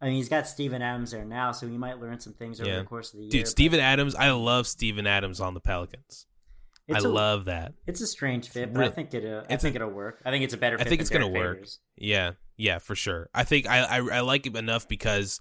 I 0.00 0.06
mean, 0.06 0.14
he's 0.14 0.28
got 0.28 0.46
Steven 0.46 0.80
Adams 0.80 1.10
there 1.10 1.24
now, 1.24 1.50
so 1.50 1.66
he 1.66 1.76
might 1.76 1.98
learn 1.98 2.20
some 2.20 2.32
things 2.32 2.60
over 2.60 2.70
Yeah. 2.70 2.78
the 2.78 2.84
course 2.84 3.12
of 3.12 3.18
the 3.18 3.24
year. 3.24 3.30
Dude, 3.32 3.42
but 3.42 3.48
Steven 3.48 3.80
Adams, 3.80 4.14
I 4.14 4.30
love 4.30 4.68
Steven 4.68 5.08
Adams 5.08 5.40
on 5.40 5.54
the 5.54 5.60
Pelicans. 5.60 6.27
I 6.90 6.96
it's 6.96 7.04
a- 7.04 7.08
love 7.08 7.46
that. 7.46 7.74
It's 7.86 8.00
a 8.00 8.06
strange 8.06 8.48
fit, 8.48 8.72
but 8.72 8.78
Really- 8.80 8.90
I 8.92 8.94
think 8.94 9.14
it. 9.14 9.24
Uh, 9.24 9.44
I 9.50 9.56
think 9.56 9.74
a, 9.74 9.76
it'll 9.76 9.90
work. 9.90 10.20
I 10.24 10.30
think 10.30 10.44
it's 10.44 10.54
a 10.54 10.58
better. 10.58 10.76
I 10.76 10.84
think 10.84 10.90
than 10.90 11.00
it's 11.00 11.10
gonna 11.10 11.24
Derrick 11.26 11.38
work. 11.38 11.56
Favors. 11.58 11.80
Yeah, 11.96 12.32
yeah, 12.56 12.78
for 12.78 12.94
sure. 12.94 13.28
I 13.34 13.44
think 13.44 13.68
I, 13.68 13.80
I 13.80 13.96
I 13.98 14.20
like 14.20 14.46
him 14.46 14.56
enough 14.56 14.88
because 14.88 15.40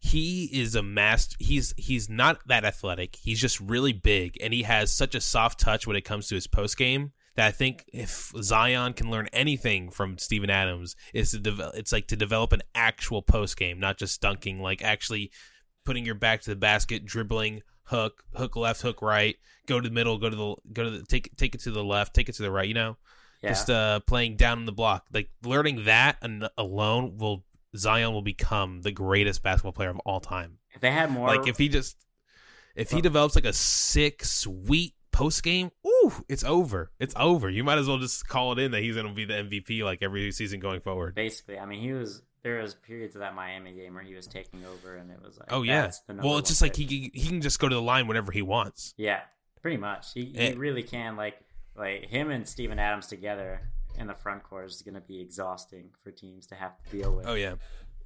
he 0.00 0.44
is 0.52 0.74
a 0.74 0.82
master. 0.82 1.36
He's 1.40 1.74
he's 1.76 2.08
not 2.08 2.40
that 2.46 2.64
athletic. 2.64 3.16
He's 3.16 3.40
just 3.40 3.58
really 3.60 3.92
big, 3.92 4.36
and 4.40 4.52
he 4.52 4.62
has 4.64 4.92
such 4.92 5.14
a 5.14 5.20
soft 5.20 5.60
touch 5.60 5.86
when 5.86 5.96
it 5.96 6.02
comes 6.04 6.28
to 6.28 6.34
his 6.34 6.46
post 6.46 6.76
game 6.76 7.12
that 7.36 7.46
I 7.48 7.50
think 7.50 7.84
if 7.92 8.30
Zion 8.40 8.92
can 8.92 9.10
learn 9.10 9.28
anything 9.32 9.90
from 9.90 10.18
Steven 10.18 10.50
Adams 10.50 10.94
is 11.12 11.32
to 11.32 11.38
develop. 11.38 11.74
It's 11.76 11.90
like 11.92 12.06
to 12.08 12.16
develop 12.16 12.52
an 12.52 12.62
actual 12.74 13.22
post 13.22 13.56
game, 13.56 13.80
not 13.80 13.98
just 13.98 14.20
dunking. 14.20 14.60
Like 14.60 14.82
actually 14.84 15.32
putting 15.84 16.04
your 16.06 16.14
back 16.14 16.42
to 16.42 16.50
the 16.50 16.56
basket, 16.56 17.04
dribbling, 17.04 17.62
hook, 17.84 18.24
hook 18.34 18.56
left, 18.56 18.82
hook 18.82 19.02
right, 19.02 19.36
go 19.66 19.80
to 19.80 19.88
the 19.88 19.94
middle, 19.94 20.18
go 20.18 20.30
to 20.30 20.36
the 20.36 20.56
go 20.72 20.84
to 20.84 20.90
the 20.90 21.02
take 21.04 21.34
take 21.36 21.54
it 21.54 21.62
to 21.62 21.70
the 21.70 21.84
left, 21.84 22.14
take 22.14 22.28
it 22.28 22.34
to 22.36 22.42
the 22.42 22.50
right. 22.50 22.68
You 22.68 22.74
know? 22.74 22.96
Yeah, 23.42 23.50
just 23.50 23.70
uh 23.70 24.00
playing 24.00 24.36
down 24.36 24.60
in 24.60 24.64
the 24.64 24.72
block. 24.72 25.06
Like 25.12 25.30
learning 25.42 25.84
that 25.84 26.16
an- 26.22 26.48
alone 26.56 27.18
will 27.18 27.44
zion 27.76 28.12
will 28.12 28.22
become 28.22 28.82
the 28.82 28.92
greatest 28.92 29.42
basketball 29.42 29.72
player 29.72 29.90
of 29.90 29.98
all 30.00 30.20
time. 30.20 30.58
If 30.74 30.80
they 30.80 30.90
had 30.90 31.10
more, 31.10 31.28
like 31.28 31.46
if 31.46 31.58
he 31.58 31.68
just 31.68 31.96
if 32.74 32.90
he 32.90 33.00
develops 33.00 33.34
like 33.34 33.44
a 33.44 33.52
sick 33.52 34.24
sweet 34.24 34.94
post 35.12 35.44
game 35.44 35.70
ooh 35.86 36.12
it's 36.28 36.42
over. 36.42 36.90
It's 36.98 37.14
over. 37.16 37.48
You 37.48 37.62
might 37.62 37.78
as 37.78 37.86
well 37.86 37.98
just 37.98 38.26
call 38.28 38.52
it 38.52 38.58
in 38.58 38.72
that 38.72 38.82
he's 38.82 38.96
gonna 38.96 39.12
be 39.12 39.24
the 39.24 39.34
mvp 39.34 39.84
like 39.84 40.02
every 40.02 40.32
season 40.32 40.60
going 40.60 40.80
forward. 40.80 41.14
Basically, 41.14 41.58
I 41.58 41.66
mean, 41.66 41.80
he 41.80 41.92
was 41.92 42.22
there 42.44 42.62
was 42.62 42.74
periods 42.76 43.16
of 43.16 43.20
that 43.20 43.34
Miami 43.34 43.72
game 43.72 43.94
where 43.94 44.04
he 44.04 44.14
was 44.14 44.28
taking 44.28 44.64
over, 44.64 44.94
and 44.96 45.10
it 45.10 45.18
was 45.20 45.36
like, 45.38 45.48
oh 45.52 45.62
yeah 45.62 45.82
that's 45.82 45.98
the 46.02 46.12
number 46.12 46.28
well 46.28 46.38
it's 46.38 46.48
just 46.50 46.62
like 46.62 46.76
he, 46.76 47.10
he 47.12 47.28
can 47.28 47.40
just 47.40 47.58
go 47.58 47.68
to 47.68 47.74
the 47.74 47.82
line 47.82 48.06
whenever 48.06 48.30
he 48.30 48.42
wants 48.42 48.94
yeah, 48.96 49.20
pretty 49.60 49.78
much. 49.78 50.12
He, 50.14 50.26
he 50.26 50.38
Eh. 50.38 50.54
really 50.56 50.84
can. 50.84 51.16
Like 51.16 51.34
like 51.76 52.04
him 52.06 52.30
and 52.30 52.46
Steven 52.46 52.78
Adams 52.78 53.08
together 53.08 53.60
in 53.98 54.06
the 54.06 54.14
front 54.14 54.44
court 54.44 54.66
is 54.66 54.80
going 54.82 54.94
to 54.94 55.00
be 55.00 55.20
exhausting 55.20 55.90
for 56.04 56.10
teams 56.12 56.46
to 56.46 56.54
have 56.54 56.72
to 56.84 56.90
deal 56.96 57.16
with. 57.16 57.26
oh 57.26 57.34
yeah 57.34 57.54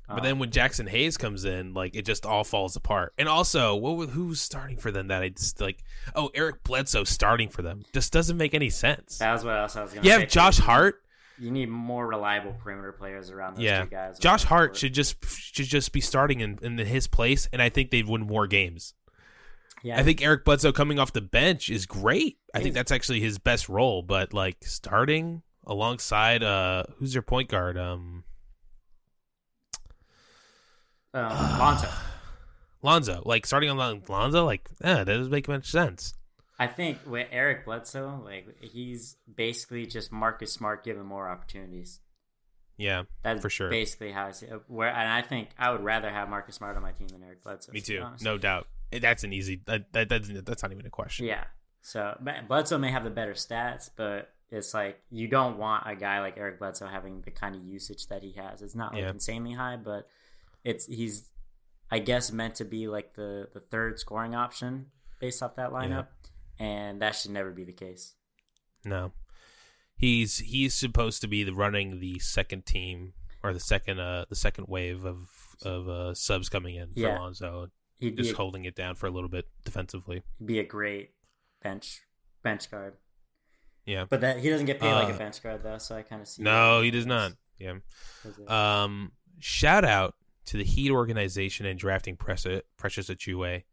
But 0.06 0.18
Um, 0.18 0.22
then 0.22 0.38
when 0.38 0.50
Jaxson 0.50 0.88
Hayes 0.88 1.16
comes 1.18 1.44
in, 1.44 1.74
like 1.74 1.94
it 1.94 2.06
just 2.06 2.24
all 2.24 2.44
falls 2.44 2.76
apart. 2.76 3.12
And 3.18 3.28
also, 3.28 3.74
what 3.76 4.08
who's 4.08 4.40
starting 4.40 4.78
for 4.78 4.90
them? 4.90 5.08
That 5.08 5.22
I 5.22 5.28
just 5.30 5.60
like. 5.60 5.82
Oh, 6.14 6.30
Eric 6.34 6.62
Bledsoe 6.64 7.04
starting 7.04 7.48
for 7.50 7.60
them 7.62 7.82
just 7.92 8.10
doesn't 8.12 8.36
make 8.38 8.54
any 8.54 8.70
sense. 8.70 9.18
that 9.18 9.32
was 9.32 9.44
what 9.44 9.56
else 9.56 9.76
I 9.76 9.82
was 9.82 9.92
going 9.92 10.02
to 10.04 10.08
You 10.08 10.18
have 10.18 10.28
Josh. 10.28 10.58
Hart. 10.58 11.02
You 11.40 11.50
need 11.50 11.68
more 11.68 12.06
reliable 12.06 12.52
perimeter 12.52 12.92
players 12.92 13.30
around 13.30 13.56
those 13.56 13.64
Yeah, 13.64 13.84
two 13.84 13.90
guys. 13.90 14.18
Josh 14.18 14.44
Hart 14.44 14.76
should 14.76 14.94
just 14.94 15.24
should 15.24 15.66
just 15.66 15.92
be 15.92 16.00
starting 16.00 16.40
in, 16.40 16.58
in 16.62 16.78
his 16.78 17.06
place, 17.06 17.48
and 17.52 17.62
I 17.62 17.68
think 17.68 17.90
they'd 17.90 18.08
win 18.08 18.22
more 18.22 18.46
games. 18.46 18.94
Yeah, 19.82 19.98
I 19.98 20.02
think 20.02 20.20
Eric 20.22 20.44
Bledsoe 20.44 20.72
coming 20.72 20.98
off 20.98 21.12
the 21.12 21.20
bench 21.20 21.70
is 21.70 21.86
great. 21.86 22.38
I 22.52 22.60
think 22.60 22.74
that's 22.74 22.90
actually 22.90 23.20
his 23.20 23.38
best 23.38 23.68
role. 23.68 24.02
But 24.02 24.34
like 24.34 24.56
starting 24.62 25.42
alongside, 25.64 26.42
uh, 26.42 26.84
who's 26.96 27.14
your 27.14 27.22
point 27.22 27.48
guard? 27.48 27.78
Um, 27.78 28.24
um, 31.14 31.28
Lonzo. 31.58 31.88
Lonzo. 32.82 33.22
Like 33.24 33.46
starting 33.46 33.70
on 33.70 34.02
Lonzo, 34.08 34.44
like 34.44 34.68
eh, 34.82 35.04
that 35.04 35.06
doesn't 35.06 35.30
make 35.30 35.46
much 35.46 35.70
sense. 35.70 36.14
I 36.58 36.66
think 36.66 36.98
with 37.06 37.28
Eric 37.30 37.64
Bledsoe, 37.64 38.20
like 38.24 38.46
he's 38.62 39.16
basically 39.32 39.86
just 39.86 40.10
Marcus 40.10 40.52
Smart 40.52 40.84
given 40.84 41.04
more 41.06 41.28
opportunities. 41.28 42.00
Yeah, 42.76 43.04
That's 43.24 43.42
For 43.42 43.50
sure. 43.50 43.70
basically 43.70 44.12
how 44.12 44.26
I 44.26 44.30
see 44.32 44.46
it. 44.46 44.60
Where 44.68 44.88
and 44.88 45.08
I 45.10 45.22
think 45.22 45.48
I 45.58 45.70
would 45.72 45.82
rather 45.82 46.10
have 46.10 46.28
Marcus 46.28 46.54
Smart 46.56 46.76
on 46.76 46.82
my 46.82 46.92
team 46.92 47.08
than 47.08 47.22
Eric 47.24 47.42
Bledsoe. 47.42 47.72
me 47.72 47.80
too. 47.80 48.00
honest. 48.00 48.22
No 48.24 48.38
doubt. 48.38 48.68
That's 48.92 49.24
an 49.24 49.32
easy. 49.32 49.62
That, 49.66 49.92
that 49.92 50.08
that's 50.08 50.28
that's 50.44 50.62
not 50.62 50.72
even 50.72 50.86
a 50.86 50.90
question. 50.90 51.26
Yeah. 51.26 51.44
So 51.82 52.16
but 52.20 52.46
Bledsoe 52.48 52.78
may 52.78 52.90
have 52.92 53.04
the 53.04 53.10
better 53.10 53.32
stats, 53.34 53.90
but 53.96 54.30
it's 54.50 54.72
like 54.74 55.00
you 55.10 55.26
don't 55.28 55.58
want 55.58 55.84
a 55.86 55.94
guy 55.96 56.20
like 56.20 56.38
Eric 56.38 56.58
Bledsoe 56.60 56.86
having 56.86 57.20
the 57.22 57.30
kind 57.32 57.54
of 57.56 57.62
usage 57.64 58.06
that 58.08 58.22
he 58.22 58.32
has. 58.32 58.62
It's 58.62 58.74
not 58.76 58.94
like 58.94 59.02
Yeah. 59.02 59.10
insanely 59.10 59.52
high, 59.54 59.76
but 59.76 60.08
it's 60.64 60.86
he's 60.86 61.28
I 61.90 61.98
guess 61.98 62.30
meant 62.32 62.56
to 62.56 62.64
be 62.64 62.86
like 62.88 63.14
the 63.14 63.48
the 63.54 63.60
third 63.60 63.98
scoring 63.98 64.34
option 64.36 64.86
based 65.20 65.42
off 65.42 65.56
that 65.56 65.70
lineup, 65.70 66.06
and 66.58 67.00
that 67.02 67.14
should 67.16 67.30
never 67.30 67.50
be 67.50 67.64
the 67.64 67.72
case. 67.72 68.14
No, 68.84 69.12
he's 69.96 70.38
he's 70.38 70.74
supposed 70.74 71.20
to 71.22 71.28
be 71.28 71.44
the 71.44 71.54
running 71.54 72.00
the 72.00 72.18
second 72.20 72.64
team 72.66 73.12
or 73.42 73.52
the 73.52 73.60
second 73.60 74.00
uh 74.00 74.24
the 74.28 74.36
second 74.36 74.66
wave 74.68 75.04
of 75.04 75.28
of 75.62 75.88
uh 75.88 76.14
subs 76.14 76.48
coming 76.48 76.76
in 76.76 76.88
for 76.94 77.00
Yeah. 77.00 77.18
Lonzo, 77.18 77.68
He'd 77.98 78.16
just 78.16 78.32
a, 78.32 78.36
holding 78.36 78.64
it 78.64 78.74
down 78.76 78.94
for 78.94 79.06
a 79.06 79.10
little 79.10 79.28
bit 79.28 79.46
defensively. 79.64 80.22
be 80.44 80.58
a 80.60 80.64
great 80.64 81.10
bench 81.62 82.02
bench 82.42 82.70
guard. 82.70 82.94
Yeah. 83.84 84.04
But 84.08 84.20
that 84.20 84.38
he 84.38 84.50
doesn't 84.50 84.66
get 84.66 84.78
paid 84.80 84.92
like 84.92 85.08
Uh, 85.10 85.14
a 85.14 85.18
bench 85.18 85.42
guard 85.42 85.62
though, 85.62 85.78
so 85.78 85.96
I 85.96 86.02
kind 86.02 86.22
of 86.22 86.28
see. 86.28 86.42
No, 86.42 86.80
he 86.82 86.90
does 86.90 87.06
not. 87.06 87.32
Yeah. 87.58 87.78
Um, 88.46 89.12
shout 89.40 89.84
out 89.84 90.14
to 90.46 90.56
the 90.56 90.64
Heat 90.64 90.90
organization 90.92 91.66
and 91.66 91.78
drafting 91.78 92.16
Precious 92.16 92.62
Precious 92.76 93.08
Achiuwa. 93.08 93.64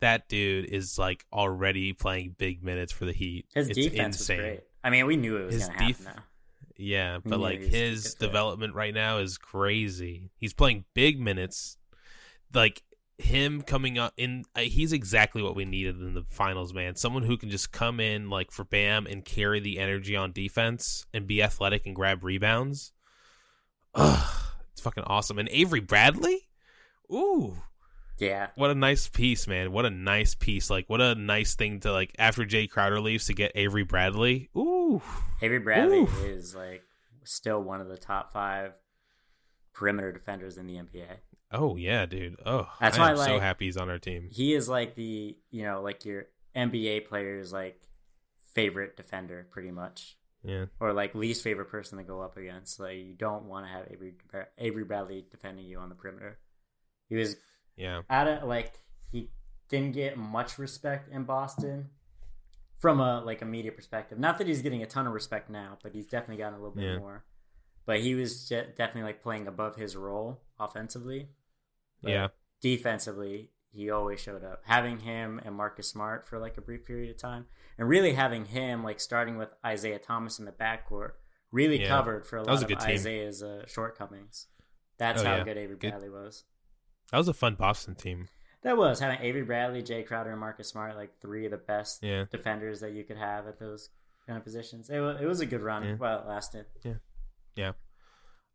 That 0.00 0.28
dude 0.28 0.66
is 0.66 0.98
like 0.98 1.24
already 1.32 1.92
playing 1.92 2.34
big 2.38 2.62
minutes 2.64 2.92
for 2.92 3.04
the 3.04 3.12
Heat. 3.12 3.46
His 3.54 3.68
It's 3.68 3.76
defense 3.78 4.18
insane. 4.18 4.36
was 4.38 4.44
great. 4.46 4.60
I 4.82 4.90
mean, 4.90 5.06
we 5.06 5.16
knew 5.16 5.36
it 5.36 5.46
was 5.46 5.54
His 5.56 5.68
going 5.68 5.88
def- 5.88 6.04
now. 6.04 6.22
Yeah, 6.76 7.18
but 7.24 7.38
like 7.38 7.58
he 7.60 7.64
was 7.66 7.74
a 7.74 7.76
his 7.76 8.14
development 8.14 8.74
right 8.74 8.94
now 8.94 9.18
is 9.18 9.36
crazy. 9.36 10.30
He's 10.38 10.54
playing 10.54 10.84
big 10.94 11.20
minutes. 11.20 11.76
Like 12.54 12.82
him 13.18 13.60
coming 13.60 13.98
up 13.98 14.14
in 14.16 14.44
uh, 14.56 14.60
he's 14.60 14.94
exactly 14.94 15.42
what 15.42 15.54
we 15.54 15.66
needed 15.66 15.96
in 16.00 16.14
the 16.14 16.24
finals, 16.24 16.72
man. 16.72 16.96
Someone 16.96 17.22
who 17.22 17.36
can 17.36 17.50
just 17.50 17.70
come 17.70 18.00
in 18.00 18.30
like 18.30 18.50
for 18.50 18.64
Bam 18.64 19.06
and 19.06 19.22
carry 19.22 19.60
the 19.60 19.78
energy 19.78 20.16
on 20.16 20.32
defense 20.32 21.04
and 21.12 21.26
be 21.26 21.42
athletic 21.42 21.84
and 21.84 21.94
grab 21.94 22.24
rebounds. 22.24 22.92
Ugh, 23.94 24.30
it's 24.72 24.80
fucking 24.80 25.04
awesome. 25.04 25.38
And 25.38 25.50
Avery 25.52 25.80
Bradley? 25.80 26.48
Ooh, 27.12 27.58
Yeah, 28.20 28.48
what 28.54 28.70
a 28.70 28.74
nice 28.74 29.08
piece, 29.08 29.46
man. 29.46 29.72
What 29.72 29.86
a 29.86 29.90
nice 29.90 30.34
piece. 30.34 30.68
Like 30.68 30.88
what 30.88 31.00
a 31.00 31.14
nice 31.14 31.54
thing 31.54 31.80
to 31.80 31.92
like 31.92 32.14
after 32.18 32.44
Jae 32.44 32.70
Crowder 32.70 33.00
leaves 33.00 33.26
to 33.26 33.34
get 33.34 33.52
Avery 33.54 33.82
Bradley. 33.82 34.50
Ooh. 34.56 35.02
Avery 35.40 35.58
Bradley 35.58 36.00
Oof. 36.00 36.24
is 36.24 36.54
like 36.54 36.82
still 37.24 37.62
one 37.62 37.80
of 37.80 37.88
the 37.88 37.96
top 37.96 38.32
five 38.32 38.72
perimeter 39.72 40.12
defenders 40.12 40.58
in 40.58 40.66
the 40.66 40.74
NBA. 40.74 41.16
Oh 41.52 41.76
yeah, 41.76 42.06
dude. 42.06 42.36
Oh, 42.44 42.68
That's 42.80 42.98
I 42.98 43.00
why, 43.00 43.10
am 43.10 43.16
so 43.16 43.40
happy 43.40 43.64
he's 43.64 43.76
on 43.76 43.88
our 43.90 43.98
team. 43.98 44.28
He 44.30 44.54
is 44.54 44.68
like 44.68 44.94
the 44.94 45.36
you 45.50 45.62
know 45.64 45.80
like 45.82 46.04
your 46.04 46.26
NBA 46.54 47.06
player's 47.08 47.52
like 47.52 47.80
favorite 48.54 48.96
defender, 48.96 49.46
pretty 49.50 49.70
much. 49.70 50.16
Yeah. 50.42 50.66
or 50.80 50.94
like 50.94 51.14
least 51.14 51.44
favorite 51.44 51.68
person 51.68 51.98
to 51.98 52.04
go 52.04 52.22
up 52.22 52.38
against. 52.38 52.80
Like 52.80 52.96
you 52.96 53.14
don't 53.14 53.44
want 53.44 53.66
to 53.66 53.72
have 53.72 53.88
Avery 53.90 54.14
Avery 54.58 54.84
Bradley 54.84 55.26
defending 55.30 55.66
you 55.66 55.78
on 55.78 55.88
the 55.88 55.94
perimeter. 55.94 56.38
He 57.08 57.16
was 57.16 57.36
Yeah. 57.80 58.02
out 58.10 58.28
of 58.28 58.44
like 58.48 58.74
he 59.10 59.30
didn't 59.68 59.92
get 59.92 60.16
much 60.18 60.58
respect 60.58 61.08
in 61.12 61.24
Boston 61.24 61.90
from 62.78 63.00
a 63.00 63.20
like 63.24 63.42
a 63.42 63.44
media 63.44 63.72
perspective. 63.72 64.18
Not 64.18 64.38
that 64.38 64.46
he's 64.46 64.62
getting 64.62 64.82
a 64.82 64.86
ton 64.86 65.06
of 65.06 65.12
respect 65.12 65.50
now, 65.50 65.78
but 65.82 65.92
he's 65.92 66.06
definitely 66.06 66.36
gotten 66.38 66.54
a 66.54 66.62
little 66.62 66.74
bit 66.74 66.84
Yeah. 66.84 66.98
more. 66.98 67.24
But 67.86 68.00
he 68.00 68.14
was 68.14 68.48
de- 68.48 68.66
definitely 68.68 69.02
like 69.02 69.22
playing 69.22 69.46
above 69.48 69.76
his 69.76 69.96
role 69.96 70.42
offensively. 70.58 71.28
But 72.02 72.10
Yeah. 72.12 72.28
Defensively, 72.60 73.50
he 73.72 73.90
always 73.90 74.20
showed 74.20 74.44
up. 74.44 74.62
Having 74.66 75.00
him 75.00 75.40
and 75.44 75.54
Marcus 75.54 75.88
Smart 75.88 76.26
for 76.28 76.38
like 76.38 76.56
a 76.58 76.60
brief 76.60 76.84
period 76.84 77.10
of 77.10 77.16
time, 77.16 77.46
and 77.78 77.88
really 77.88 78.12
having 78.12 78.44
him 78.46 78.84
like 78.84 79.00
starting 79.00 79.36
with 79.38 79.48
Isaiah 79.64 79.98
Thomas 79.98 80.38
in 80.38 80.44
the 80.44 80.52
backcourt 80.52 81.12
really 81.50 81.80
Yeah. 81.82 81.88
covered 81.88 82.26
for 82.26 82.36
a 82.38 82.44
That 82.44 82.52
lot 82.52 82.62
of 82.62 82.68
team. 82.68 82.78
Isaiah's 82.80 83.42
uh, 83.42 83.64
shortcomings. 83.66 84.46
That's 84.98 85.22
Oh, 85.22 85.24
how 85.24 85.36
yeah. 85.36 85.44
good 85.44 85.56
Avery 85.56 85.76
Good. 85.76 85.90
Bradley 85.90 86.10
was. 86.10 86.44
That 87.12 87.18
was 87.18 87.28
a 87.28 87.34
fun 87.34 87.54
Boston 87.56 87.94
team. 87.94 88.28
That 88.62 88.76
was 88.76 89.00
having 89.00 89.20
Avery 89.20 89.42
Bradley, 89.42 89.82
Jae 89.82 90.06
Crowder, 90.06 90.30
and 90.30 90.38
Marcus 90.40 90.68
Smart, 90.68 90.94
like 90.96 91.18
three 91.20 91.44
of 91.46 91.50
the 91.50 91.56
best 91.56 92.02
Yeah. 92.02 92.26
defenders 92.30 92.80
that 92.80 92.92
you 92.92 93.04
could 93.04 93.16
have 93.16 93.46
at 93.46 93.58
those 93.58 93.88
kind 94.26 94.36
of 94.36 94.44
positions. 94.44 94.90
It 94.90 95.00
was, 95.00 95.20
it 95.20 95.24
was 95.26 95.40
a 95.40 95.46
good 95.46 95.62
run 95.62 95.82
Yeah. 95.84 95.94
while 95.94 96.20
it 96.20 96.26
lasted. 96.26 96.66
Yeah. 96.84 96.94
Yeah. 97.56 97.72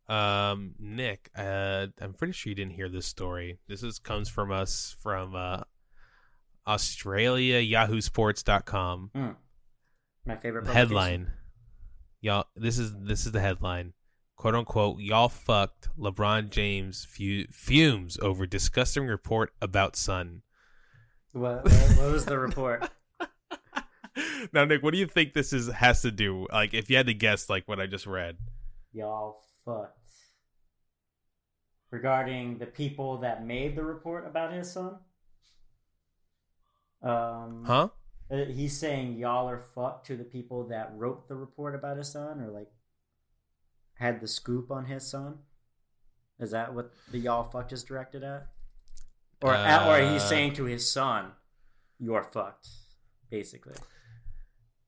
Um, 0.08 0.74
Nick, 0.78 1.28
uh, 1.36 1.88
I'm 2.00 2.14
pretty 2.14 2.32
sure 2.32 2.50
you 2.50 2.54
didn't 2.54 2.74
hear 2.74 2.88
this 2.88 3.06
story. 3.06 3.58
This 3.66 3.82
is 3.82 3.98
comes 3.98 4.28
from 4.28 4.52
us 4.52 4.96
from 5.02 5.34
uh, 5.34 5.62
Australia, 6.66 7.60
YahooSports.com. 7.60 9.10
My 10.24 10.36
favorite. 10.36 10.66
Headline, 10.68 11.32
y'all. 12.20 12.46
This 12.56 12.78
is 12.78 12.92
this 13.00 13.26
is 13.26 13.32
the 13.32 13.40
headline. 13.40 13.92
"Quote 14.46 14.54
unquote." 14.54 15.00
Y'all 15.00 15.28
fucked. 15.28 15.88
LeBron 15.98 16.50
James 16.50 17.04
fumes 17.04 18.16
over 18.22 18.46
disgusting 18.46 19.08
report 19.08 19.52
about 19.60 19.96
son. 19.96 20.42
What, 21.32 21.64
what, 21.64 21.72
what 21.72 22.12
was 22.12 22.26
the 22.26 22.38
report? 22.38 22.88
now, 24.52 24.64
Nick, 24.64 24.84
what 24.84 24.92
do 24.92 24.98
you 24.98 25.06
think 25.06 25.32
this 25.32 25.52
is 25.52 25.66
has 25.66 26.02
to 26.02 26.12
do? 26.12 26.46
Like, 26.52 26.74
if 26.74 26.88
you 26.88 26.96
had 26.96 27.06
to 27.06 27.14
guess, 27.14 27.50
like 27.50 27.66
what 27.66 27.80
I 27.80 27.86
just 27.86 28.06
read. 28.06 28.36
Y'all 28.92 29.42
fucked. 29.64 29.98
Regarding 31.90 32.58
the 32.58 32.66
people 32.66 33.18
that 33.18 33.44
made 33.44 33.74
the 33.74 33.82
report 33.82 34.28
about 34.28 34.52
his 34.52 34.70
son. 34.70 34.98
Um, 37.02 37.64
Huh? 37.66 37.88
uh, 38.30 38.44
He's 38.44 38.78
saying 38.78 39.18
y'all 39.18 39.48
are 39.48 39.64
fucked 39.74 40.06
to 40.06 40.16
the 40.16 40.22
people 40.22 40.68
that 40.68 40.92
wrote 40.94 41.26
the 41.26 41.34
report 41.34 41.74
about 41.74 41.96
his 41.96 42.12
son, 42.12 42.40
or 42.40 42.52
like 42.52 42.68
had 43.98 44.20
the 44.20 44.28
scoop 44.28 44.70
on 44.70 44.86
his 44.86 45.06
son. 45.06 45.38
Is 46.38 46.50
that 46.50 46.74
what 46.74 46.92
the 47.10 47.18
y'all 47.18 47.44
fucked 47.50 47.72
is 47.72 47.82
directed 47.84 48.22
at? 48.22 48.48
Or 49.42 49.52
or 49.54 49.98
he's 50.00 50.22
Uh, 50.22 50.28
saying 50.28 50.54
to 50.54 50.64
his 50.64 50.90
son, 50.90 51.32
"You're 51.98 52.24
fucked," 52.24 52.68
basically. 53.30 53.74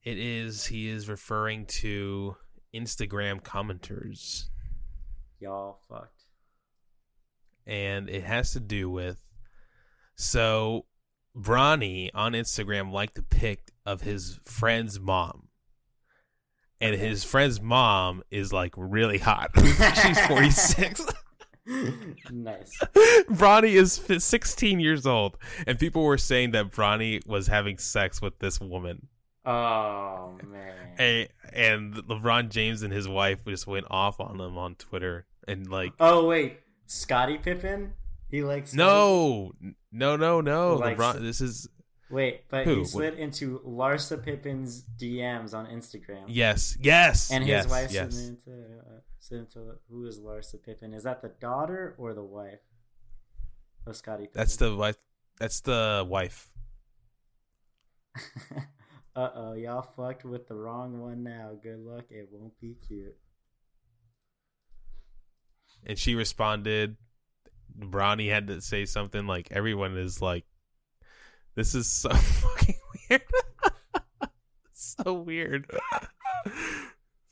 It 0.03 0.19
is. 0.19 0.67
He 0.67 0.89
is 0.89 1.09
referring 1.09 1.67
to 1.67 2.37
Instagram 2.75 3.43
commenters, 3.43 4.49
Y'all 5.41 5.81
fucked. 5.89 6.25
and 7.67 8.09
it 8.09 8.25
has 8.25 8.53
to 8.53 8.61
do 8.61 8.89
with. 8.91 9.21
So, 10.17 10.87
Bronny 11.37 12.11
on 12.15 12.33
Instagram 12.33 12.91
liked 12.91 13.19
a 13.19 13.23
pic 13.23 13.73
of 13.87 14.01
his 14.03 14.39
friend's 14.45 14.99
mom, 14.99 15.48
and 16.81 16.95
his 16.95 17.25
friend's 17.25 17.61
mom 17.61 18.23
is 18.31 18.53
like 18.53 18.73
really 18.77 19.19
hot. 19.19 19.51
She's 20.03 20.21
forty 20.27 20.51
six. 20.51 21.05
nice. 22.31 22.73
Bronny 23.31 23.73
is 23.75 24.01
16 24.25 24.81
years 24.81 25.07
old, 25.07 25.37
and 25.67 25.79
people 25.79 26.03
were 26.03 26.17
saying 26.17 26.53
that 26.53 26.71
Bronny 26.71 27.27
was 27.27 27.47
having 27.47 27.77
sex 27.79 28.23
with 28.23 28.39
this 28.39 28.59
woman. 28.61 29.07
Oh 29.45 30.39
man. 30.47 30.75
A- 30.99 31.29
and 31.53 31.95
LeBron 31.95 32.49
James 32.51 32.83
and 32.83 32.93
his 32.93 33.09
wife 33.09 33.39
just 33.47 33.67
went 33.67 33.87
off 33.91 34.21
on 34.21 34.41
him 34.41 34.57
on 34.59 34.75
Twitter, 34.77 35.27
and 35.47 35.69
like, 35.71 35.93
Oh 36.01 36.27
wait, 36.27 36.61
Scottie 36.87 37.39
Pippen. 37.39 37.93
He 38.31 38.43
likes 38.43 38.75
no, 38.75 39.53
no, 39.91 40.17
no, 40.17 40.41
no, 40.41 40.75
Likes- 40.77 41.01
LeBron. 41.01 41.21
This 41.21 41.41
is 41.41 41.69
Wait, 42.11 42.49
but 42.49 42.65
Who? 42.65 42.79
he 42.79 42.85
slid 42.85 43.15
into 43.15 43.61
Larsa 43.67 44.23
Pippen's 44.23 44.83
DMs 44.99 45.55
on 45.55 45.67
Instagram. 45.67 46.25
yes, 46.29 46.77
yes, 46.81 47.31
And 47.31 47.45
his 47.45 47.51
yes, 47.51 47.69
wife 47.69 47.93
yes. 47.93 48.15
slid 48.15 48.29
into, 49.31 49.61
uh, 49.61 49.75
who 49.91 50.07
is 50.07 50.19
Larsa 50.21 50.63
Pippen? 50.63 50.95
Is 50.95 51.03
that 51.03 51.21
the 51.21 51.29
daughter 51.41 51.95
or 51.99 52.15
the 52.15 52.23
wife 52.25 52.61
of 53.87 53.95
Scottie 53.97 54.25
Pippen? 54.25 54.39
That's 54.39 54.57
the 54.57 54.75
wife. 54.75 54.97
That's 55.39 55.61
the 55.61 56.07
wife. 56.09 56.51
uh 59.15 59.31
oh, 59.35 59.53
y'all 59.53 59.83
fucked 59.83 60.25
with 60.25 60.49
the 60.49 60.55
wrong 60.55 61.01
one 61.01 61.23
now. 61.23 61.51
Good 61.63 61.79
luck. 61.81 62.07
It 62.11 62.29
won't 62.33 62.59
be 62.61 62.75
cute. 62.87 63.17
And 65.87 65.99
she 65.99 66.15
responded. 66.15 66.97
Bronny 67.79 68.29
had 68.31 68.49
to 68.49 68.61
say 68.61 68.85
something 68.85 69.27
like, 69.27 69.53
"Everyone 69.53 69.97
is 69.97 70.21
like, 70.21 70.45
this 71.59 71.75
is 71.75 71.89
so 71.89 72.09
fucking 72.15 72.77
weird, 73.11 73.23
so 74.73 75.13
weird, 75.13 75.69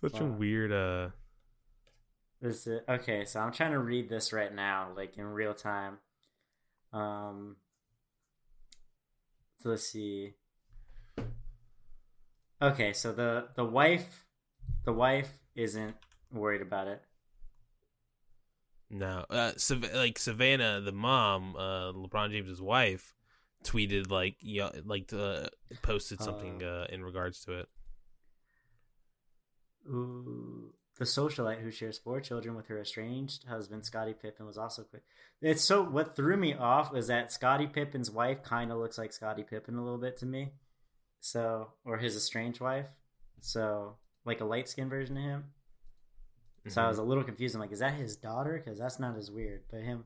such 0.01 0.21
a 0.21 0.25
weird." 0.25 0.73
uh 0.73 1.11
This 2.43 2.67
is, 2.67 2.81
okay, 2.89 3.25
so 3.25 3.39
I'm 3.41 3.53
trying 3.53 3.71
to 3.71 3.79
read 3.79 4.09
this 4.09 4.33
right 4.33 4.53
now, 4.53 4.89
like 4.97 5.17
in 5.17 5.25
real 5.25 5.55
time. 5.55 5.99
Um, 6.93 7.57
so 9.63 9.71
let's 9.71 9.85
see. 9.89 10.35
Okay, 12.61 12.93
so 12.93 13.13
the 13.13 13.49
the 13.55 13.65
wife, 13.65 14.27
the 14.85 14.93
wife 14.93 15.39
isn't 15.55 15.95
worried 16.33 16.63
about 16.63 16.89
it. 16.89 17.03
No, 18.91 19.25
uh, 19.31 19.53
Sav- 19.57 19.95
like 19.95 20.19
Savannah, 20.19 20.81
the 20.81 20.93
mom, 20.93 21.57
uh, 21.57 21.93
LeBron 21.93 22.31
James's 22.31 22.63
wife, 22.63 23.16
tweeted 23.67 24.11
like, 24.11 24.37
yeah, 24.41 24.71
like 24.85 25.13
uh, 25.13 25.49
posted 25.83 26.21
something 26.23 26.63
Uh. 26.63 26.67
uh, 26.67 26.87
in 26.91 27.05
regards 27.05 27.45
to 27.45 27.59
it. 27.61 27.69
Ooh, 29.89 30.73
the 30.99 31.05
socialite 31.05 31.61
who 31.61 31.71
shares 31.71 31.99
four 31.99 32.21
children 32.21 32.57
with 32.57 32.67
her 32.69 32.81
estranged 32.81 33.45
husband 33.45 33.85
Scottie 33.85 34.15
Pippen 34.15 34.47
was 34.47 34.59
also 34.59 34.83
quick. 34.83 35.03
It's 35.41 35.63
so 35.63 35.83
what 35.83 36.17
threw 36.17 36.37
me 36.37 36.55
off 36.55 36.93
was 36.93 37.07
that 37.09 37.31
Scottie 37.33 37.67
Pippen's 37.67 38.11
wife 38.11 38.43
kind 38.43 38.73
of 38.73 38.79
looks 38.79 38.99
like 38.99 39.13
Scottie 39.13 39.45
Pippen 39.45 39.77
a 39.77 39.83
little 39.85 39.99
bit 39.99 40.17
to 40.19 40.27
me. 40.27 40.53
So, 41.21 41.73
or 41.85 41.99
his 41.99 42.17
estranged 42.17 42.61
wife. 42.61 42.87
So, 43.41 43.97
like 44.25 44.41
a 44.41 44.45
light 44.45 44.69
skinned 44.69 44.91
version 44.91 45.17
of 45.17 45.23
him. 45.23 45.45
So 46.69 46.83
I 46.83 46.89
was 46.89 46.99
a 46.99 47.03
little 47.05 47.23
confused. 47.23 47.55
I'm 47.55 47.61
like, 47.61 47.71
is 47.71 47.79
that 47.79 47.95
his 47.95 48.17
daughter? 48.17 48.61
Because 48.63 48.77
that's 48.79 48.99
not 48.99 49.17
as 49.17 49.31
weird. 49.31 49.63
But 49.71 49.83
him, 49.83 50.03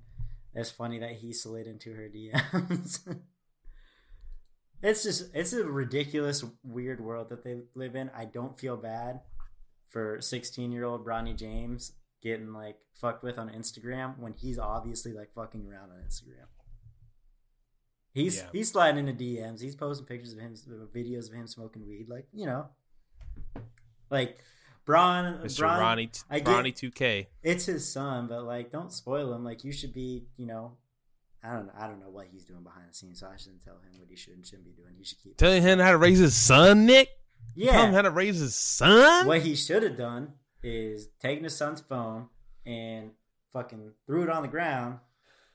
it's 0.55 0.71
funny 0.71 0.99
that 0.99 1.13
he 1.13 1.33
slid 1.33 1.67
into 1.67 1.95
her 1.95 2.09
DMs. 2.15 3.01
it's 4.83 5.03
just, 5.03 5.31
it's 5.35 5.53
a 5.53 5.65
ridiculous, 5.65 6.45
weird 6.63 7.01
world 7.01 7.29
that 7.31 7.45
they 7.45 7.57
live 7.75 7.95
in. 7.95 8.11
I 8.17 8.25
don't 8.25 8.59
feel 8.59 8.77
bad 8.77 9.21
for 9.89 10.21
16 10.21 10.71
year 10.73 10.85
old 10.85 11.05
Bronny 11.05 11.37
James 11.37 11.93
getting 12.23 12.53
like 12.53 12.77
fucked 13.01 13.23
with 13.23 13.39
on 13.39 13.49
Instagram 13.51 14.19
when 14.19 14.35
he's 14.35 14.59
obviously 14.59 15.13
like 15.13 15.33
fucking 15.35 15.67
around 15.67 15.91
on 15.91 15.99
Instagram. 16.07 16.47
He's 18.13 18.39
Yeah. 18.39 18.49
he's 18.53 18.71
sliding 18.71 19.07
into 19.09 19.25
DMs. 19.25 19.61
He's 19.61 19.77
posting 19.77 20.07
pictures 20.07 20.33
of 20.33 20.39
him, 20.41 20.55
videos 20.95 21.29
of 21.29 21.35
him 21.35 21.47
smoking 21.47 21.87
weed. 21.87 22.07
Like 22.09 22.27
you 22.33 22.47
know, 22.47 22.69
like 24.11 24.39
Bron, 24.85 25.39
Mr. 25.45 25.61
Bron, 25.61 25.81
Ronnie, 25.81 26.07
t- 26.09 26.21
I 26.29 26.41
get- 26.41 26.49
Ronnie 26.49 26.73
two 26.73 26.91
K. 26.91 27.29
it's 27.43 27.67
his 27.67 27.91
son, 27.91 28.27
but 28.27 28.45
like, 28.45 28.73
don't 28.73 28.93
spoil 28.93 29.33
him. 29.33 29.45
Like, 29.45 29.63
you 29.63 29.73
should 29.73 29.93
be, 29.93 30.25
you 30.37 30.47
know, 30.47 30.77
I 31.43 31.53
don't 31.53 31.67
know. 31.67 31.73
I 31.79 31.87
don't 31.87 32.01
know 32.01 32.11
what 32.11 32.27
he's 32.31 32.45
doing 32.45 32.63
behind 32.63 32.91
the 32.91 32.95
scenes, 32.95 33.21
so 33.21 33.29
I 33.33 33.37
shouldn't 33.37 33.63
tell 33.65 33.75
him 33.75 33.99
what 33.99 34.09
he 34.11 34.17
should 34.17 34.35
and 34.35 34.47
shouldn't 34.47 34.67
be 34.67 34.73
doing. 34.73 34.95
He 34.99 35.05
should 35.05 35.19
keep. 35.23 35.37
Telling 35.37 35.63
him 35.63 35.79
how 35.79 35.93
to 35.93 35.99
raise 35.99 36.19
his 36.19 36.35
son, 36.35 36.87
Nick. 36.87 37.09
Yeah, 37.55 37.73
Tell 37.73 37.87
him 37.87 37.95
how 37.95 38.03
to 38.03 38.11
raise 38.11 38.39
his 38.39 38.55
son. 38.55 39.27
What 39.27 39.41
he 39.43 39.57
should 39.57 39.83
have 39.83 39.97
done 39.97 40.35
is 40.63 41.09
taken 41.21 41.45
his 41.45 41.57
son's 41.57 41.81
phone 41.81 42.29
and 42.67 43.13
fucking 43.53 43.93
threw 44.07 44.23
it 44.23 44.29
on 44.29 44.43
the 44.43 44.49
ground 44.49 44.99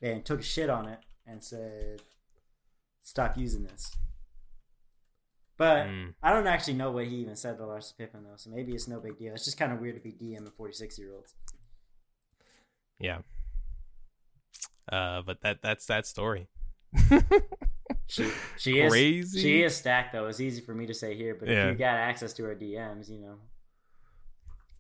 and 0.02 0.26
took 0.26 0.40
a 0.40 0.44
shit 0.44 0.70
on 0.70 0.88
it 0.88 1.00
and 1.28 1.44
said, 1.44 2.02
"Stop 3.02 3.38
using 3.38 3.64
this." 3.64 3.96
But 5.58 5.86
Mm. 5.88 6.16
I 6.22 6.34
don't 6.34 6.48
actually 6.48 6.74
know 6.74 6.92
what 6.92 7.06
he 7.06 7.16
even 7.18 7.36
said 7.36 7.58
to 7.58 7.64
Larsa 7.64 7.96
Pippen 7.98 8.24
though, 8.24 8.36
so 8.36 8.50
maybe 8.50 8.74
it's 8.74 8.88
no 8.88 9.00
big 9.00 9.18
deal. 9.18 9.34
It's 9.34 9.46
just 9.46 9.58
kind 9.58 9.72
of 9.72 9.80
weird 9.80 9.96
to 9.96 10.02
be 10.02 10.12
DM 10.12 10.42
DMing 10.42 10.54
forty 10.58 10.74
six 10.74 10.98
year 11.00 11.14
olds. 11.14 11.34
Yeah. 13.00 13.20
Uh, 14.92 15.22
but 15.24 15.42
that 15.42 15.62
that's 15.62 15.86
that 15.88 16.06
story. 16.08 16.48
She 18.08 18.30
she 18.58 18.80
is 18.80 18.92
Crazy. 18.92 19.42
she 19.42 19.64
is 19.64 19.76
stacked 19.76 20.14
though. 20.14 20.28
It's 20.28 20.40
easy 20.40 20.62
for 20.62 20.74
me 20.76 20.86
to 20.88 20.94
say 20.94 21.16
here, 21.16 21.36
but 21.40 21.48
Yeah. 21.50 21.66
if 21.68 21.74
you 21.74 21.78
got 21.80 21.96
access 21.96 22.34
to 22.34 22.44
her 22.44 22.56
DMs, 22.56 23.10
you 23.10 23.20
know, 23.20 23.36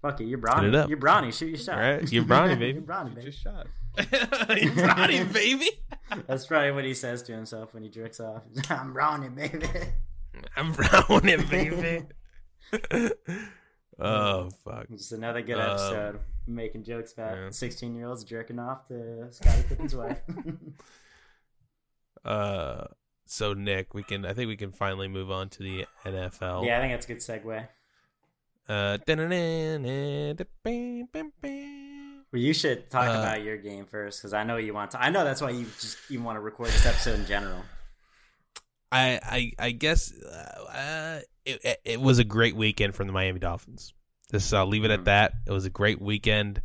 Fuck 0.02 0.22
it, 0.22 0.26
you're 0.26 0.38
Bronny. 0.39 0.68
it 0.68 0.76
up. 0.76 0.89
You're 0.89 1.00
Bronny. 1.00 1.34
Shoot 1.36 1.48
your 1.50 1.58
shot. 1.58 1.76
All 1.76 1.82
right, 1.82 2.12
you're 2.12 2.24
Bronny, 2.24 2.58
baby. 2.60 2.74
you're 2.74 2.82
Bronny, 2.84 3.15
baby. 3.15 3.28
Just 3.32 3.41
shot. 3.44 3.65
you're 3.98 4.72
Bronny, 4.74 5.32
baby. 5.34 5.70
That's 6.28 6.46
probably 6.46 6.72
what 6.72 6.86
he 6.86 6.94
says 6.94 7.24
to 7.24 7.32
himself 7.34 7.74
when 7.74 7.82
he 7.84 7.89
jerks 7.89 8.20
off. 8.20 8.44
I'm 8.70 8.94
Bronny, 8.94 9.34
baby. 9.36 9.68
I'm 10.56 10.74
Bronny, 10.74 11.50
baby. 11.50 12.06
Oh 14.00 14.50
fuck. 14.64 14.88
Just 14.90 15.12
another 15.12 15.42
good 15.42 15.58
Um, 15.58 15.70
episode. 15.72 16.20
Making 16.48 16.84
jokes 16.84 17.14
about 17.14 17.36
yeah. 17.38 17.50
16 17.50 17.96
year 17.96 18.08
olds 18.08 18.24
jerking 18.24 18.60
off 18.60 18.88
to 18.90 19.28
Scottie 19.32 19.64
Pippen's 19.68 19.96
wife. 20.02 20.20
Uh, 22.24 22.86
so 23.26 23.54
Nick, 23.54 23.94
we 23.94 24.04
can. 24.04 24.26
I 24.26 24.34
think 24.34 24.48
we 24.48 24.58
can 24.58 24.72
finally 24.72 25.08
move 25.08 25.32
on 25.32 25.50
to 25.50 25.64
the 25.64 25.86
NFL. 26.06 26.66
yeah, 26.66 26.78
I 26.78 26.82
think 26.82 26.94
that's 26.94 27.06
a 27.06 27.08
good 27.08 27.18
segue. 27.18 27.68
Uh, 28.68 28.98
Well, 32.34 32.42
you 32.42 32.54
should 32.54 32.90
talk 32.90 33.08
Uh, 33.08 33.20
about 33.20 33.44
your 33.44 33.58
game 33.58 33.86
first 33.86 34.20
because 34.20 34.34
I 34.34 34.44
know 34.44 34.58
you 34.58 34.74
want 34.74 34.92
to. 34.92 35.02
I 35.02 35.10
know 35.10 35.24
that's 35.24 35.42
why 35.42 35.52
you 35.52 35.66
just 35.80 35.98
even 36.10 36.26
want 36.26 36.36
to 36.38 36.42
record 36.42 36.70
this 36.70 36.86
episode 36.86 37.20
in 37.20 37.26
general. 37.26 37.62
I 38.92 39.20
I 39.24 39.52
I 39.68 39.72
guess 39.72 40.12
uh, 40.14 40.64
uh, 40.72 41.20
it, 41.46 41.80
it 41.86 42.02
was 42.02 42.20
a 42.20 42.24
great 42.24 42.56
weekend 42.56 42.96
from 42.96 43.08
the 43.08 43.14
Miami 43.14 43.40
Dolphins. 43.40 43.94
Just 44.32 44.54
I'll 44.54 44.66
leave 44.68 44.86
it 44.86 44.92
at 44.92 45.02
Mhm. 45.02 45.06
that. 45.06 45.34
It 45.46 45.52
was 45.52 45.66
a 45.66 45.70
great 45.70 46.02
weekend. 46.02 46.62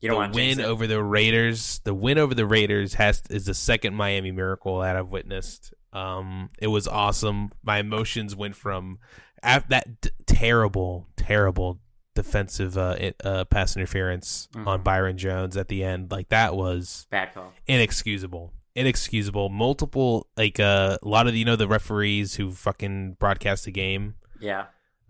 You 0.00 0.08
don't 0.08 0.16
the 0.16 0.20
want 0.20 0.34
win 0.34 0.60
over 0.60 0.86
the 0.88 1.02
Raiders. 1.02 1.80
The 1.84 1.94
win 1.94 2.18
over 2.18 2.34
the 2.34 2.46
Raiders 2.46 2.94
has 2.94 3.22
is 3.30 3.46
the 3.46 3.54
second 3.54 3.94
Miami 3.94 4.32
miracle 4.32 4.80
that 4.80 4.96
I've 4.96 5.08
witnessed. 5.08 5.72
Um, 5.92 6.50
it 6.58 6.66
was 6.66 6.88
awesome. 6.88 7.50
My 7.62 7.78
emotions 7.78 8.34
went 8.34 8.56
from 8.56 8.98
that 9.42 10.00
d- 10.00 10.10
terrible, 10.26 11.06
terrible 11.16 11.78
defensive 12.14 12.76
uh, 12.76 12.96
it, 12.98 13.16
uh, 13.24 13.44
pass 13.44 13.76
interference 13.76 14.48
on 14.54 14.80
Mhm. 14.80 14.84
Byron 14.84 15.18
Jones 15.18 15.56
at 15.56 15.68
the 15.68 15.84
end. 15.84 16.10
Like 16.10 16.28
that 16.30 16.54
was 16.56 17.06
Bad 17.10 17.32
call. 17.32 17.52
inexcusable. 17.66 18.52
Inexcusable. 18.74 19.48
Multiple 19.50 20.26
like 20.36 20.58
uh, 20.58 20.98
a 21.02 21.08
lot 21.08 21.26
of 21.26 21.34
you 21.34 21.44
know 21.44 21.56
the 21.56 21.68
referees 21.68 22.34
who 22.36 22.50
fucking 22.52 23.16
broadcast 23.18 23.64
the 23.66 23.70
game. 23.72 24.14
Yeah. 24.40 24.66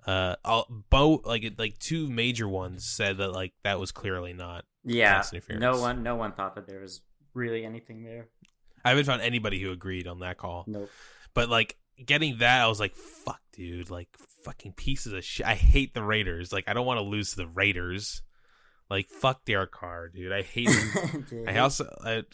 Uh, 0.06 0.34
all, 0.44 0.66
both 0.90 1.24
like 1.26 1.44
it- 1.44 1.58
like 1.58 1.78
two 1.78 2.08
major 2.10 2.48
ones 2.48 2.84
said 2.84 3.18
that 3.18 3.30
like 3.32 3.52
that 3.62 3.78
was 3.78 3.92
clearly 3.92 4.32
not 4.32 4.64
Yeah. 4.84 5.22
No 5.60 5.78
one. 5.80 6.02
No 6.02 6.16
one 6.16 6.32
thought 6.32 6.56
that 6.56 6.66
there 6.66 6.80
was 6.80 7.02
really 7.34 7.64
anything 7.64 8.02
there. 8.02 8.28
I 8.84 8.88
haven't 8.90 9.04
found 9.04 9.22
anybody 9.22 9.60
who 9.62 9.70
agreed 9.70 10.08
on 10.08 10.18
that 10.20 10.38
call. 10.38 10.64
Nope. 10.66 10.90
But 11.34 11.48
like 11.48 11.76
getting 12.04 12.38
that, 12.38 12.62
I 12.62 12.66
was 12.66 12.80
like, 12.80 12.96
"Fuck, 12.96 13.40
dude! 13.52 13.90
Like 13.90 14.08
fucking 14.44 14.72
pieces 14.72 15.12
of 15.12 15.24
shit." 15.24 15.46
I 15.46 15.54
hate 15.54 15.94
the 15.94 16.02
Raiders. 16.02 16.52
Like 16.52 16.64
I 16.68 16.72
don't 16.72 16.84
want 16.84 16.98
to 16.98 17.04
lose 17.04 17.30
to 17.30 17.36
the 17.36 17.46
Raiders. 17.46 18.22
Like 18.92 19.08
fuck 19.08 19.46
Derek 19.46 19.72
Carr, 19.72 20.08
dude. 20.08 20.32
I 20.32 20.42
hate 20.42 20.68
him. 20.68 21.24
Dude, 21.30 21.48
I 21.48 21.58
also 21.60 21.86
I, 22.04 22.24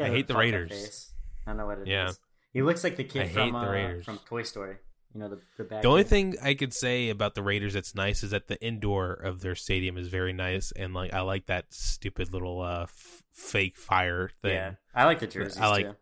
I 0.00 0.08
hate 0.08 0.26
the 0.26 0.34
Raiders. 0.34 1.12
I 1.46 1.50
don't 1.50 1.58
know 1.58 1.66
what 1.66 1.78
it 1.78 1.82
is. 1.82 1.88
Yeah. 1.88 2.10
He 2.52 2.62
looks 2.62 2.82
like 2.82 2.96
the 2.96 3.04
kid 3.04 3.22
I 3.22 3.28
from 3.28 3.54
uh, 3.54 4.02
from 4.04 4.18
Toy 4.26 4.42
Story. 4.42 4.78
You 5.14 5.20
know 5.20 5.28
the 5.28 5.38
the. 5.56 5.64
The 5.80 5.86
only 5.86 6.02
kid. 6.02 6.08
thing 6.10 6.34
I 6.42 6.54
could 6.54 6.74
say 6.74 7.10
about 7.10 7.36
the 7.36 7.42
Raiders 7.44 7.74
that's 7.74 7.94
nice 7.94 8.24
is 8.24 8.32
that 8.32 8.48
the 8.48 8.60
indoor 8.60 9.12
of 9.12 9.42
their 9.42 9.54
stadium 9.54 9.96
is 9.96 10.08
very 10.08 10.32
nice, 10.32 10.72
and 10.72 10.92
like 10.92 11.14
I 11.14 11.20
like 11.20 11.46
that 11.46 11.66
stupid 11.72 12.32
little 12.32 12.62
uh 12.62 12.82
f- 12.82 13.22
fake 13.32 13.76
fire 13.76 14.28
thing. 14.42 14.54
Yeah, 14.54 14.72
I 14.92 15.04
like 15.04 15.20
the 15.20 15.28
jerseys 15.28 15.56
I 15.56 15.68
like- 15.68 15.86
too. 15.86 15.94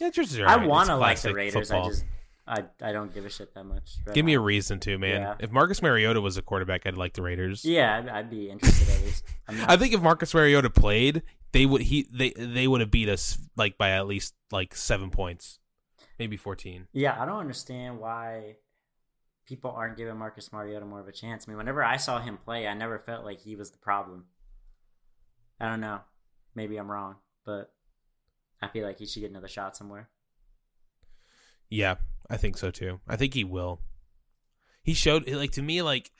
Yeah, 0.00 0.10
jerseys 0.10 0.40
I 0.40 0.54
alright. 0.54 0.68
want 0.68 0.88
to 0.88 0.96
like 0.96 1.20
the 1.20 1.32
Raiders. 1.32 1.68
football. 1.68 1.86
I 1.86 1.90
just 1.90 2.04
I 2.52 2.64
I 2.82 2.92
don't 2.92 3.14
give 3.14 3.24
a 3.24 3.30
shit 3.30 3.54
that 3.54 3.64
much. 3.64 3.96
right 4.06 4.14
Give 4.14 4.24
me 4.26 4.34
a 4.34 4.40
reason 4.40 4.78
to, 4.80 4.98
man. 4.98 5.22
Yeah. 5.22 5.34
If 5.38 5.50
Marcus 5.50 5.80
Mariota 5.80 6.20
was 6.20 6.36
a 6.36 6.42
quarterback, 6.42 6.86
I'd 6.86 6.96
like 6.96 7.14
the 7.14 7.22
Raiders. 7.22 7.64
Yeah, 7.64 7.96
I'd, 7.96 8.08
I'd 8.08 8.30
be 8.30 8.50
interested 8.50 8.88
at 8.88 9.02
least. 9.02 9.24
Not, 9.50 9.70
I 9.70 9.76
think 9.76 9.94
if 9.94 10.02
Marcus 10.02 10.34
Mariota 10.34 10.68
played, 10.68 11.22
they 11.52 11.64
would 11.64 11.80
he 11.80 12.06
they 12.12 12.30
they 12.30 12.68
would 12.68 12.80
have 12.80 12.90
beat 12.90 13.08
us 13.08 13.38
like 13.56 13.78
by 13.78 13.90
at 13.92 14.06
least 14.06 14.34
like 14.50 14.74
seven 14.74 15.10
points, 15.10 15.60
maybe 16.18 16.36
fourteen. 16.36 16.88
yeah, 16.92 17.20
I 17.20 17.24
don't 17.24 17.40
understand 17.40 17.98
why 17.98 18.56
people 19.46 19.70
aren't 19.70 19.96
giving 19.96 20.16
Marcus 20.18 20.52
Mariota 20.52 20.84
more 20.84 21.00
of 21.00 21.08
a 21.08 21.12
chance. 21.12 21.46
I 21.46 21.50
mean, 21.50 21.58
whenever 21.58 21.82
I 21.82 21.96
saw 21.96 22.20
him 22.20 22.38
play, 22.38 22.68
I 22.68 22.74
never 22.74 22.98
felt 22.98 23.24
like 23.24 23.40
he 23.40 23.56
was 23.56 23.70
the 23.70 23.78
problem. 23.78 24.26
I 25.58 25.68
don't 25.68 25.80
know. 25.80 26.00
Maybe 26.54 26.76
I'm 26.76 26.90
wrong, 26.90 27.16
but 27.46 27.72
I 28.60 28.68
feel 28.68 28.86
like 28.86 28.98
he 28.98 29.06
should 29.06 29.20
get 29.20 29.30
another 29.30 29.48
shot 29.48 29.76
somewhere. 29.76 30.08
Yeah, 31.70 31.96
I 32.30 32.36
think 32.36 32.56
so 32.56 32.70
too. 32.70 33.00
I 33.08 33.16
think 33.16 33.34
he 33.34 33.44
will. 33.44 33.80
He 34.82 34.94
showed 34.94 35.28
like 35.28 35.52
to 35.52 35.62
me 35.62 35.82
like 35.82 36.10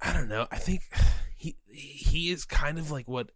I 0.00 0.12
don't 0.12 0.28
know. 0.28 0.46
I 0.50 0.56
think 0.56 0.82
he 1.36 1.56
he 1.66 2.30
is 2.30 2.44
kind 2.44 2.78
of 2.78 2.90
like 2.90 3.08
what 3.08 3.30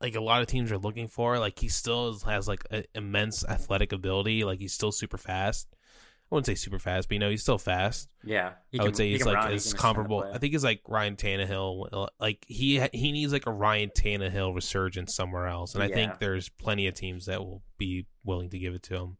like 0.00 0.14
a 0.16 0.20
lot 0.20 0.42
of 0.42 0.48
teams 0.48 0.70
are 0.72 0.78
looking 0.78 1.08
for. 1.08 1.38
Like 1.38 1.58
he 1.58 1.68
still 1.68 2.18
has 2.20 2.46
like 2.48 2.64
a, 2.70 2.84
immense 2.94 3.44
athletic 3.44 3.92
ability. 3.92 4.44
Like 4.44 4.58
he's 4.60 4.72
still 4.74 4.92
super 4.92 5.18
fast. 5.18 5.68
I 5.72 6.34
wouldn't 6.34 6.46
say 6.46 6.54
super 6.54 6.78
fast, 6.78 7.08
but 7.08 7.14
you 7.14 7.18
know 7.20 7.28
he's 7.30 7.42
still 7.42 7.58
fast. 7.58 8.08
Yeah, 8.24 8.52
I 8.78 8.82
would 8.82 8.88
can- 8.88 8.94
say 8.94 9.10
he's 9.10 9.24
like 9.26 9.36
run, 9.36 9.50
he 9.50 9.54
it's 9.56 9.64
can 9.64 9.68
extend 9.76 9.78
the 9.78 9.82
comparable. 9.82 10.30
I 10.34 10.38
think 10.38 10.52
he's 10.54 10.64
like 10.64 10.80
Ryan 10.88 11.16
Tannehill. 11.16 12.08
Like 12.18 12.44
he 12.48 12.80
he 12.92 13.12
needs 13.12 13.32
like 13.32 13.46
a 13.46 13.52
Ryan 13.52 13.90
Tannehill 13.90 14.54
resurgence 14.54 15.14
somewhere 15.14 15.46
else, 15.46 15.74
and 15.74 15.82
I 15.84 15.88
Yeah. 15.88 15.94
think 15.94 16.18
there's 16.18 16.48
plenty 16.48 16.86
of 16.86 16.94
teams 16.94 17.26
that 17.26 17.40
will 17.40 17.62
be 17.78 18.06
willing 18.24 18.48
to 18.50 18.58
give 18.58 18.74
it 18.74 18.82
to 18.84 18.94
him. 18.96 19.16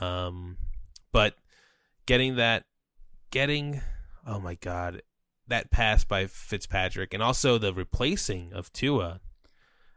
Um, 0.00 0.56
but 1.14 1.36
getting 2.06 2.36
that, 2.36 2.64
getting 3.30 3.80
oh 4.26 4.40
my 4.40 4.54
god, 4.54 5.00
that 5.48 5.70
pass 5.70 6.04
by 6.04 6.26
Fitzpatrick, 6.26 7.14
and 7.14 7.22
also 7.22 7.56
the 7.56 7.72
replacing 7.72 8.52
of 8.52 8.72
Tua, 8.72 9.20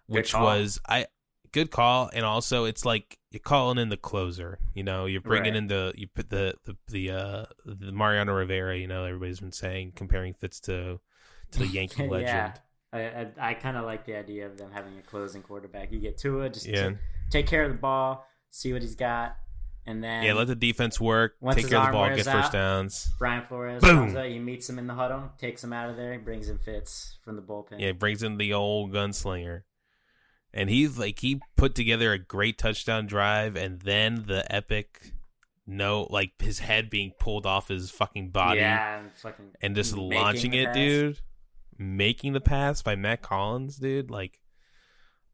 which 0.07 0.33
was 0.33 0.79
I 0.87 1.07
good 1.51 1.71
call, 1.71 2.09
and 2.13 2.23
also 2.25 2.65
it's 2.65 2.85
like 2.85 3.17
you're 3.31 3.39
calling 3.39 3.77
in 3.77 3.89
the 3.89 3.97
closer. 3.97 4.59
You 4.73 4.83
know, 4.83 5.05
you're 5.05 5.21
bringing 5.21 5.53
Right. 5.53 5.57
in 5.57 5.67
the 5.67 5.93
you 5.95 6.07
put 6.07 6.29
the 6.29 6.53
the 6.65 6.77
the 6.87 7.11
uh 7.11 7.45
the 7.65 7.91
Mariano 7.91 8.33
Rivera. 8.33 8.77
You 8.77 8.87
know, 8.87 9.03
everybody's 9.05 9.39
been 9.39 9.51
saying 9.51 9.93
comparing 9.95 10.33
Fitz 10.33 10.59
to 10.61 10.99
to 11.51 11.59
the 11.59 11.67
Yankee 11.77 12.03
yeah, 12.03 12.09
legend. 12.09 12.53
I 12.93 12.99
I, 12.99 13.49
I 13.49 13.53
kind 13.53 13.77
of 13.77 13.85
like 13.85 14.05
the 14.05 14.15
idea 14.17 14.45
of 14.45 14.57
them 14.57 14.71
having 14.71 14.97
a 14.97 15.01
closing 15.01 15.41
quarterback. 15.41 15.91
You 15.91 15.99
get 15.99 16.17
Tua, 16.17 16.49
just 16.49 16.65
Yeah. 16.65 16.91
ta- 16.91 16.95
take 17.29 17.47
care 17.47 17.63
of 17.63 17.71
the 17.71 17.77
ball, 17.77 18.25
see 18.49 18.71
what 18.73 18.81
he's 18.81 18.95
got, 18.95 19.37
and 19.87 20.03
then 20.03 20.23
Yeah, 20.23 20.33
let 20.33 20.47
the 20.47 20.55
defense 20.55 20.99
work, 20.99 21.37
take 21.53 21.69
care 21.69 21.79
of 21.79 21.85
the 21.87 21.91
ball, 21.93 22.09
get 22.09 22.17
first 22.17 22.27
out, 22.27 22.51
downs. 22.51 23.09
Brian 23.17 23.45
Flores 23.47 23.81
Boom. 23.81 23.97
comes 23.97 24.15
out, 24.15 24.27
he 24.27 24.37
meets 24.37 24.69
him 24.69 24.77
in 24.77 24.85
the 24.85 24.93
huddle, 24.93 25.31
takes 25.39 25.63
him 25.63 25.73
out 25.73 25.89
of 25.89 25.95
there, 25.95 26.19
brings 26.19 26.49
in 26.49 26.59
Fitz 26.59 27.17
from 27.23 27.37
the 27.37 27.41
bullpen. 27.41 27.79
Yeah, 27.79 27.93
brings 27.93 28.21
in 28.21 28.37
the 28.37 28.53
old 28.53 28.91
gunslinger. 28.91 29.63
And 30.53 30.69
he's 30.69 30.97
like 30.97 31.19
he 31.19 31.39
put 31.55 31.73
together 31.73 32.11
a 32.11 32.19
great 32.19 32.57
touchdown 32.57 33.07
drive 33.07 33.55
and 33.55 33.79
then 33.81 34.25
the 34.27 34.49
epic 34.53 35.13
no 35.65 36.07
like 36.09 36.31
his 36.41 36.59
head 36.59 36.89
being 36.89 37.11
pulled 37.19 37.45
off 37.45 37.67
his 37.67 37.91
fucking 37.91 38.31
body 38.31 38.59
yeah, 38.59 38.99
and 38.99 39.13
fucking 39.13 39.51
and 39.61 39.75
just 39.75 39.95
launching 39.95 40.53
it, 40.53 40.67
pass. 40.67 40.75
dude. 40.75 41.19
Making 41.77 42.33
the 42.33 42.41
pass 42.41 42.81
by 42.81 42.95
Matt 42.95 43.21
Collins, 43.21 43.77
dude. 43.77 44.09
Like 44.09 44.39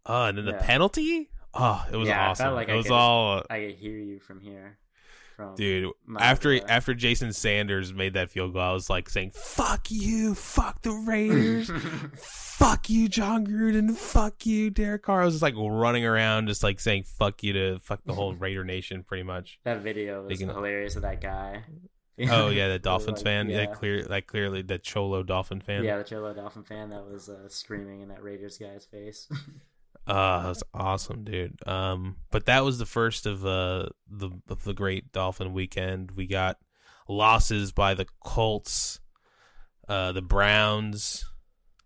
oh, 0.05 0.25
and 0.25 0.37
then 0.37 0.45
the 0.45 0.53
penalty? 0.53 1.29
Oh, 1.53 1.85
it 1.91 1.95
was 1.95 2.07
Yeah, 2.07 2.21
I 2.25 2.29
awesome. 2.29 2.43
felt 2.45 2.55
like 2.55 2.69
it 2.69 2.73
I 2.73 2.75
was 2.75 2.85
could- 2.87 2.93
all 2.93 3.43
I 3.49 3.59
could 3.59 3.75
hear 3.75 3.97
you 3.97 4.19
from 4.19 4.39
here, 4.39 4.77
from 5.35 5.55
dude 5.55 5.91
after 6.19 6.59
after 6.69 6.93
jason 6.93 7.33
sanders 7.33 7.91
made 7.91 8.13
that 8.13 8.29
field 8.29 8.53
goal 8.53 8.61
i 8.61 8.71
was 8.71 8.87
like 8.87 9.09
saying 9.09 9.31
fuck 9.33 9.89
you 9.89 10.35
fuck 10.35 10.79
the 10.83 10.91
raiders 10.91 11.71
fuck 12.17 12.87
you 12.87 13.09
jon 13.09 13.45
gruden 13.45 13.95
fuck 13.95 14.45
you 14.45 14.69
derek 14.69 15.01
carr 15.01 15.23
i 15.23 15.25
was 15.25 15.33
just 15.33 15.41
like 15.41 15.55
running 15.57 16.05
around 16.05 16.45
just 16.47 16.61
like 16.61 16.79
saying 16.79 17.01
fuck 17.03 17.41
you 17.41 17.51
to 17.51 17.79
fuck 17.79 17.99
the 18.05 18.13
whole 18.13 18.35
raider 18.45 18.63
nation 18.63 19.01
pretty 19.03 19.23
much 19.23 19.59
that 19.63 19.79
video 19.79 20.21
was 20.23 20.37
can- 20.37 20.49
hilarious 20.49 20.95
of 20.95 21.01
that 21.01 21.19
guy. 21.19 21.63
oh 22.29 22.49
yeah 22.49 22.67
the 22.67 22.77
dolphins 22.77 23.17
like, 23.17 23.23
fan 23.23 23.49
yeah. 23.49 23.61
yeah. 23.61 23.65
clear 23.65 24.03
like 24.05 24.27
clearly 24.27 24.61
the 24.61 24.77
cholo 24.77 25.23
dolphin 25.23 25.59
fan 25.59 25.83
Yeah, 25.83 25.97
the 25.97 26.03
Cholo 26.03 26.31
Dolphin 26.35 26.61
fan 26.63 26.91
that 26.91 27.03
was 27.09 27.27
uh, 27.27 27.49
screaming 27.49 28.01
in 28.01 28.09
that 28.09 28.21
Raiders 28.21 28.59
guy's 28.59 28.85
face. 28.85 29.27
Uh, 30.05 30.41
that 30.43 30.49
was 30.49 30.63
awesome, 30.73 31.23
dude. 31.23 31.57
Um, 31.67 32.17
but 32.31 32.45
that 32.47 32.63
was 32.65 32.77
the 32.77 32.85
first 32.85 33.25
of 33.25 33.45
uh 33.45 33.87
the 34.09 34.31
of 34.49 34.63
the 34.63 34.73
great 34.73 35.11
Dolphin 35.11 35.53
weekend. 35.53 36.11
We 36.11 36.27
got 36.27 36.57
losses 37.07 37.71
by 37.71 37.93
the 37.93 38.05
Colts, 38.23 38.99
uh, 39.87 40.11
the 40.11 40.21
Browns, 40.21 41.25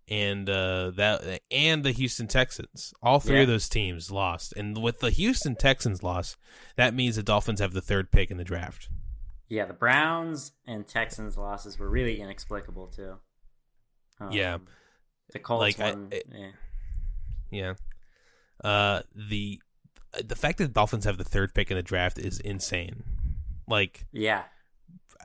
and 0.07 0.49
uh 0.49 0.91
that 0.95 1.41
and 1.51 1.83
the 1.83 1.91
Houston 1.91 2.27
Texans. 2.27 2.93
All 3.03 3.19
three 3.19 3.35
Yeah. 3.35 3.41
of 3.43 3.47
those 3.49 3.69
teams 3.69 4.09
lost, 4.09 4.53
and 4.57 4.81
with 4.81 4.99
the 4.99 5.11
Houston 5.11 5.55
Texans 5.55 6.01
loss, 6.01 6.37
that 6.75 6.93
means 6.95 7.17
the 7.17 7.23
Dolphins 7.23 7.59
have 7.59 7.73
the 7.73 7.81
third 7.81 8.11
pick 8.11 8.31
in 8.31 8.37
the 8.37 8.43
draft. 8.43 8.89
yeah, 9.49 9.63
the 9.65 9.73
Browns 9.73 10.51
and 10.65 10.85
Texans 10.87 11.37
losses 11.37 11.77
were 11.79 11.87
really 11.89 12.19
inexplicable 12.19 12.87
too. 12.87 13.15
Um, 14.19 14.31
Yeah. 14.31 14.57
the 15.33 15.39
Colts 15.39 15.61
Like, 15.61 15.79
I- 15.79 15.91
one. 15.91 16.07
it- 16.11 16.25
yeah. 16.33 16.51
Yeah. 17.51 17.73
Uh, 18.63 19.01
the 19.15 19.61
the 20.23 20.35
fact 20.35 20.57
that 20.57 20.65
the 20.65 20.73
Dolphins 20.73 21.05
have 21.05 21.17
the 21.17 21.23
third 21.23 21.53
pick 21.53 21.69
in 21.71 21.77
the 21.77 21.83
draft 21.83 22.17
is 22.17 22.39
insane. 22.39 23.03
Like 23.67 24.05
yeah, 24.11 24.43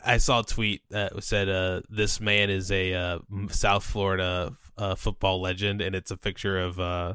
I 0.05 0.17
saw 0.19 0.41
a 0.41 0.45
tweet 0.45 0.83
that 0.91 1.23
said, 1.25 1.49
uh, 1.49 1.83
"This 1.89 2.21
man 2.21 2.51
is 2.51 2.71
a 2.73 2.93
uh, 2.95 3.19
South 3.51 3.85
Florida 3.85 4.55
uh, 4.77 4.95
football 4.97 5.41
legend," 5.41 5.81
and 5.81 5.95
it's 5.95 6.11
a 6.11 6.17
picture 6.17 6.59
of 6.59 6.79
uh, 6.81 7.15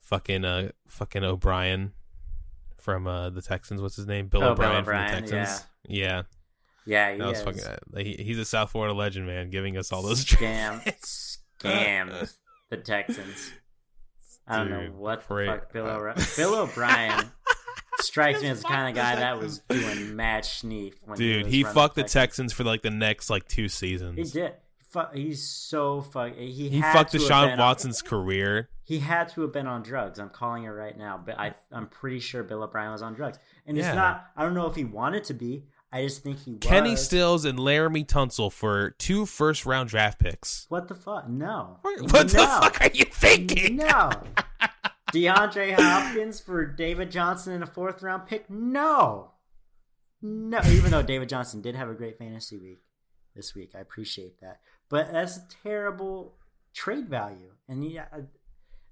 fucking 0.00 0.44
uh, 0.44 0.70
fucking 0.88 1.22
O'Brien 1.24 1.92
from 2.78 3.06
uh, 3.06 3.30
the 3.30 3.42
Texans. 3.42 3.82
What's 3.82 3.96
his 3.96 4.06
name? 4.06 4.28
Bill 4.28 4.42
Oh, 4.42 4.54
Bill 4.54 4.66
O'Brien, 4.70 4.80
O'Brien, 4.82 5.08
from 5.18 5.26
the 5.26 5.30
Texans. 5.36 5.66
Yeah, 5.88 6.22
Yeah, 6.86 7.12
he 7.12 7.18
that 7.18 7.26
was 7.28 7.38
is. 7.38 7.44
fucking. 7.44 7.62
uh, 7.64 7.76
He, 7.98 8.14
he's 8.14 8.38
a 8.38 8.44
South 8.44 8.70
Florida 8.70 8.94
legend, 8.94 9.26
man, 9.26 9.50
giving 9.50 9.76
us 9.76 9.92
all 9.92 10.02
those 10.02 10.24
Scam, 10.24 10.82
scammed 11.60 12.32
the 12.70 12.76
Texans. 12.78 13.52
I 14.48 14.58
don't 14.58 14.70
know 14.70 14.90
what 14.96 15.26
the 15.26 15.46
fuck 15.46 15.72
Bill 15.72 15.86
O'Brien. 15.86 16.16
Bill 16.36 16.54
O'Brien 16.54 17.24
strikes 18.00 18.42
me 18.42 18.48
as 18.48 18.62
the 18.62 18.68
kind 18.68 18.88
of 18.88 18.94
guy 18.94 19.16
that 19.16 19.38
was 19.38 19.60
doing 19.68 20.14
mad 20.16 20.44
schneef. 20.44 20.94
When 21.04 21.18
Dude, 21.18 21.44
was 21.44 21.52
he 21.52 21.64
fucked 21.64 21.94
the 21.96 22.02
Texans. 22.02 22.12
Texans 22.12 22.52
for 22.52 22.64
like 22.64 22.82
the 22.82 22.90
next 22.90 23.30
like 23.30 23.48
two 23.48 23.68
seasons. 23.68 24.16
He 24.32 24.40
did. 24.40 24.52
Fu- 24.90 25.00
He's 25.12 25.42
so 25.46 26.00
fuck. 26.02 26.34
He 26.36 26.68
He 26.68 26.80
fucked 26.80 27.12
Deshaun 27.12 27.58
Watson's 27.58 28.02
career. 28.02 28.68
He 28.84 29.00
had 29.00 29.28
to 29.30 29.40
have 29.42 29.52
been 29.52 29.66
on 29.66 29.82
drugs. 29.82 30.20
I'm 30.20 30.28
calling 30.30 30.62
it 30.62 30.68
right 30.68 30.96
now, 30.96 31.20
but 31.24 31.36
I, 31.40 31.54
I'm 31.72 31.88
pretty 31.88 32.20
sure 32.20 32.44
Bill 32.44 32.62
O'Brien 32.62 32.92
was 32.92 33.02
on 33.02 33.14
drugs. 33.14 33.38
And 33.66 33.76
Yeah. 33.76 33.88
it's 33.88 33.96
not. 33.96 34.26
I 34.36 34.44
don't 34.44 34.54
know 34.54 34.66
if 34.68 34.76
he 34.76 34.84
wanted 34.84 35.24
to 35.24 35.34
be. 35.34 35.64
I 35.96 36.02
just 36.02 36.22
think 36.22 36.38
he 36.42 36.52
was. 36.52 36.60
Kenny 36.60 36.94
Stills 36.96 37.44
and 37.44 37.58
Laremy 37.58 38.06
Tunsil 38.06 38.52
for 38.52 38.90
two 38.98 39.24
first 39.26 39.64
round 39.64 39.88
draft 39.88 40.18
picks. 40.18 40.66
What 40.68 40.88
the 40.88 40.94
fuck? 40.94 41.28
No. 41.28 41.78
What 41.82 42.28
the 42.28 42.34
No. 42.36 42.46
fuck 42.60 42.80
are 42.82 42.90
you 42.92 43.04
thinking? 43.06 43.76
No. 43.76 44.10
DeAndre 45.12 45.72
Hopkins 45.74 46.40
for 46.40 46.66
David 46.66 47.10
Johnson 47.10 47.54
in 47.54 47.62
a 47.62 47.66
fourth 47.66 48.02
round 48.02 48.26
pick? 48.26 48.50
No. 48.50 49.30
No. 50.20 50.60
Even 50.68 50.90
though 50.90 51.02
David 51.02 51.28
Johnson 51.28 51.62
did 51.62 51.74
have 51.76 51.88
a 51.88 51.94
great 51.94 52.18
fantasy 52.18 52.58
week 52.58 52.78
this 53.34 53.54
week, 53.54 53.72
I 53.74 53.80
appreciate 53.80 54.40
that. 54.40 54.60
But 54.90 55.12
that's 55.12 55.36
a 55.38 55.46
terrible 55.62 56.34
trade 56.74 57.08
value. 57.08 57.52
And 57.68 57.84
yeah, 57.84 58.06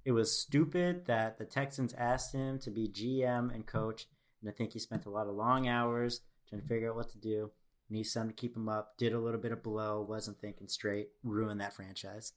it 0.05 0.13
was 0.13 0.39
stupid 0.41 1.07
that 1.07 1.39
the 1.39 1.45
Texans 1.45 1.93
asked 1.99 2.33
him 2.33 2.59
to 2.61 2.71
be 2.71 2.89
GM 2.89 3.53
and 3.55 3.67
coach. 3.67 4.07
And 4.41 4.49
I 4.49 4.53
think 4.55 4.73
he 4.73 4.79
spent 4.79 5.07
a 5.07 5.11
lot 5.11 5.27
of 5.27 5.35
long 5.35 5.69
hours 5.69 6.21
trying 6.55 6.63
to 6.63 6.69
figure 6.69 6.91
out 6.91 6.97
what 6.97 7.11
to 7.11 7.19
do. 7.19 7.51
Need 7.91 8.05
something 8.05 8.35
to 8.35 8.41
keep 8.41 8.57
him 8.57 8.69
up. 8.69 8.97
Did 8.97 9.13
a 9.13 9.19
little 9.19 9.41
bit 9.41 9.53
of 9.53 9.63
blow. 9.63 10.05
Wasn't 10.09 10.41
thinking 10.41 10.69
straight. 10.69 11.09
Ruined 11.23 11.61
that 11.61 11.75
franchise. 11.75 12.33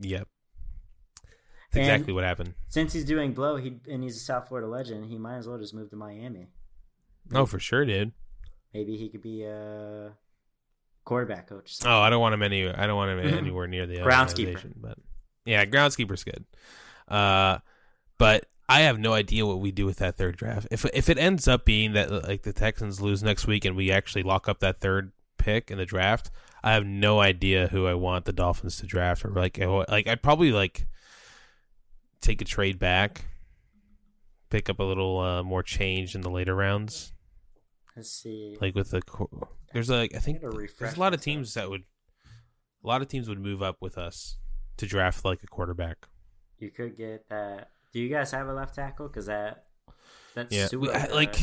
Yep. 0.00 0.28
That's 1.72 1.76
And- 1.76 1.80
exactly 1.82 2.12
what 2.12 2.24
happened. 2.24 2.54
Since 2.68 2.92
he's 2.92 3.04
doing 3.04 3.32
blow, 3.32 3.56
he 3.56 3.80
and 3.88 4.02
he's 4.02 4.16
a 4.16 4.20
South 4.20 4.48
Florida 4.48 4.68
legend, 4.68 5.06
he 5.06 5.18
might 5.18 5.36
as 5.36 5.48
well 5.48 5.58
just 5.58 5.74
move 5.74 5.90
to 5.90 5.96
Miami. 5.96 6.48
Oh, 7.32 7.46
for 7.46 7.58
sure, 7.58 7.84
dude. 7.84 8.12
Maybe 8.74 8.96
he 8.96 9.08
could 9.08 9.22
be 9.22 9.42
a 9.44 10.12
quarterback 11.04 11.48
coach. 11.48 11.78
Oh, 11.84 11.98
I 12.00 12.10
don't 12.10 12.20
want 12.20 12.34
him 12.34 12.42
any. 12.42 12.68
I 12.68 12.86
don't 12.86 12.96
want 12.96 13.18
him 13.18 13.34
anywhere 13.38 13.66
near 13.66 13.86
the 13.86 13.96
Groundskeeper. 13.96 14.72
But 14.76 14.98
yeah, 15.44 15.64
groundskeeper's 15.64 16.24
good. 16.24 16.44
Uh, 17.08 17.58
but 18.18 18.46
I 18.68 18.80
have 18.80 18.98
no 18.98 19.12
idea 19.12 19.46
what 19.46 19.60
we 19.60 19.70
do 19.70 19.86
with 19.86 19.98
that 19.98 20.16
third 20.16 20.36
draft. 20.36 20.66
If 20.70 20.84
if 20.86 21.08
it 21.08 21.18
ends 21.18 21.46
up 21.46 21.64
being 21.64 21.92
that 21.92 22.10
like 22.10 22.42
the 22.42 22.52
Texans 22.52 23.00
lose 23.00 23.22
next 23.22 23.46
week 23.46 23.64
and 23.64 23.76
we 23.76 23.92
actually 23.92 24.22
lock 24.22 24.48
up 24.48 24.60
that 24.60 24.80
third 24.80 25.12
pick 25.38 25.70
in 25.70 25.78
the 25.78 25.84
draft, 25.84 26.30
I 26.64 26.72
have 26.72 26.84
no 26.84 27.20
idea 27.20 27.68
who 27.68 27.86
I 27.86 27.94
want 27.94 28.24
the 28.24 28.32
Dolphins 28.32 28.78
to 28.78 28.86
draft 28.86 29.24
or 29.24 29.30
like 29.30 29.58
like 29.88 30.08
I'd 30.08 30.22
probably 30.22 30.50
like 30.50 30.86
take 32.20 32.40
a 32.40 32.44
trade 32.44 32.78
back, 32.78 33.26
pick 34.50 34.68
up 34.68 34.80
a 34.80 34.84
little 34.84 35.20
uh, 35.20 35.42
more 35.44 35.62
change 35.62 36.14
in 36.16 36.22
the 36.22 36.30
later 36.30 36.54
rounds. 36.54 37.12
Let's 37.96 38.10
see. 38.10 38.58
like 38.60 38.74
with 38.74 38.90
the 38.90 39.00
there's 39.72 39.88
like 39.88 40.14
I 40.14 40.18
think 40.18 40.40
there's 40.40 40.96
a 40.96 41.00
lot 41.00 41.14
of 41.14 41.20
teams 41.20 41.54
that 41.54 41.70
would 41.70 41.84
a 42.84 42.86
lot 42.86 43.00
of 43.00 43.08
teams 43.08 43.28
would 43.28 43.40
move 43.40 43.62
up 43.62 43.76
with 43.80 43.96
us 43.96 44.38
to 44.76 44.86
draft 44.86 45.24
like 45.24 45.42
a 45.42 45.46
quarterback. 45.46 46.08
you 46.58 46.70
could 46.70 46.96
get 46.96 47.28
that. 47.30 47.68
Do 47.96 48.02
you 48.02 48.10
guys 48.10 48.30
have 48.32 48.46
a 48.46 48.52
left 48.52 48.74
tackle? 48.74 49.08
Because 49.08 49.24
that 49.24 49.64
that's 50.34 50.54
Yeah, 50.54 50.66
Sua, 50.66 50.90
I- 50.92 51.06
uh, 51.06 51.14
like 51.14 51.34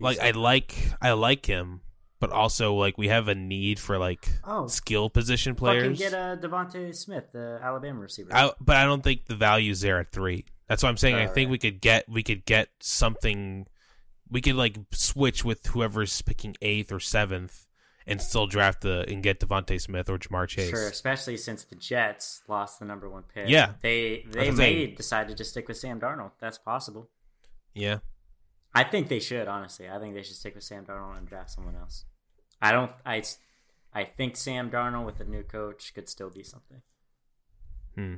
like 0.00 0.18
I 0.18 0.32
like 0.32 0.74
I 1.00 1.12
like 1.12 1.46
him, 1.46 1.80
but 2.18 2.30
also 2.32 2.74
like 2.74 2.98
we 2.98 3.06
have 3.06 3.28
a 3.28 3.36
need 3.36 3.78
for 3.78 3.96
like 3.96 4.28
oh 4.42 4.66
skill 4.66 5.08
position 5.08 5.54
players. 5.54 5.96
get 5.96 6.12
a 6.12 6.36
DeVonta 6.42 6.92
Smith, 6.92 7.26
the 7.32 7.60
Alabama 7.62 8.00
receiver. 8.00 8.30
I, 8.34 8.50
but 8.60 8.74
I 8.74 8.82
don't 8.84 9.04
think 9.04 9.26
the 9.26 9.36
value's 9.36 9.80
there 9.80 10.00
at 10.00 10.10
three. 10.10 10.44
That's 10.68 10.82
what 10.82 10.88
I'm 10.88 10.96
saying. 10.96 11.14
I 11.14 11.26
Oh, 11.26 11.32
think 11.32 11.46
right. 11.46 11.52
we 11.52 11.58
could 11.58 11.80
get 11.80 12.08
we 12.08 12.24
could 12.24 12.44
get 12.46 12.70
something. 12.80 13.68
We 14.28 14.40
could 14.40 14.56
like 14.56 14.76
switch 14.90 15.44
with 15.44 15.64
whoever's 15.66 16.20
picking 16.22 16.56
eighth 16.62 16.90
or 16.90 16.98
seventh, 16.98 17.64
and 18.06 18.20
still 18.20 18.46
draft 18.46 18.82
the 18.82 19.04
and 19.08 19.22
get 19.22 19.40
DeVonta 19.40 19.80
Smith 19.80 20.08
or 20.10 20.18
Ja'Marr 20.18 20.46
Chase. 20.48 20.70
Sure, 20.70 20.88
especially 20.88 21.36
since 21.36 21.64
the 21.64 21.74
Jets 21.74 22.42
lost 22.48 22.78
the 22.78 22.84
number 22.84 23.08
one 23.08 23.22
pick. 23.22 23.48
Yeah. 23.48 23.72
they 23.80 24.24
they 24.30 24.50
may 24.50 24.84
saying. 24.84 24.94
decide 24.96 25.28
to 25.28 25.34
just 25.34 25.50
stick 25.50 25.68
with 25.68 25.76
Sam 25.76 26.00
Darnold. 26.00 26.32
That's 26.40 26.58
possible. 26.58 27.08
Yeah. 27.74 27.98
I 28.74 28.84
think 28.84 29.08
they 29.08 29.20
should 29.20 29.48
honestly. 29.48 29.88
I 29.88 29.98
think 29.98 30.14
they 30.14 30.22
should 30.22 30.36
stick 30.36 30.54
with 30.54 30.64
Sam 30.64 30.84
Darnold 30.84 31.16
and 31.18 31.26
draft 31.28 31.50
someone 31.50 31.76
else. 31.76 32.04
I 32.60 32.72
don't. 32.72 32.90
I 33.06 33.22
I 33.94 34.04
think 34.04 34.36
Sam 34.36 34.70
Darnold 34.70 35.06
with 35.06 35.18
the 35.18 35.24
new 35.24 35.42
coach 35.42 35.94
could 35.94 36.08
still 36.08 36.30
be 36.30 36.42
something. 36.42 36.82
Hmm. 37.94 38.16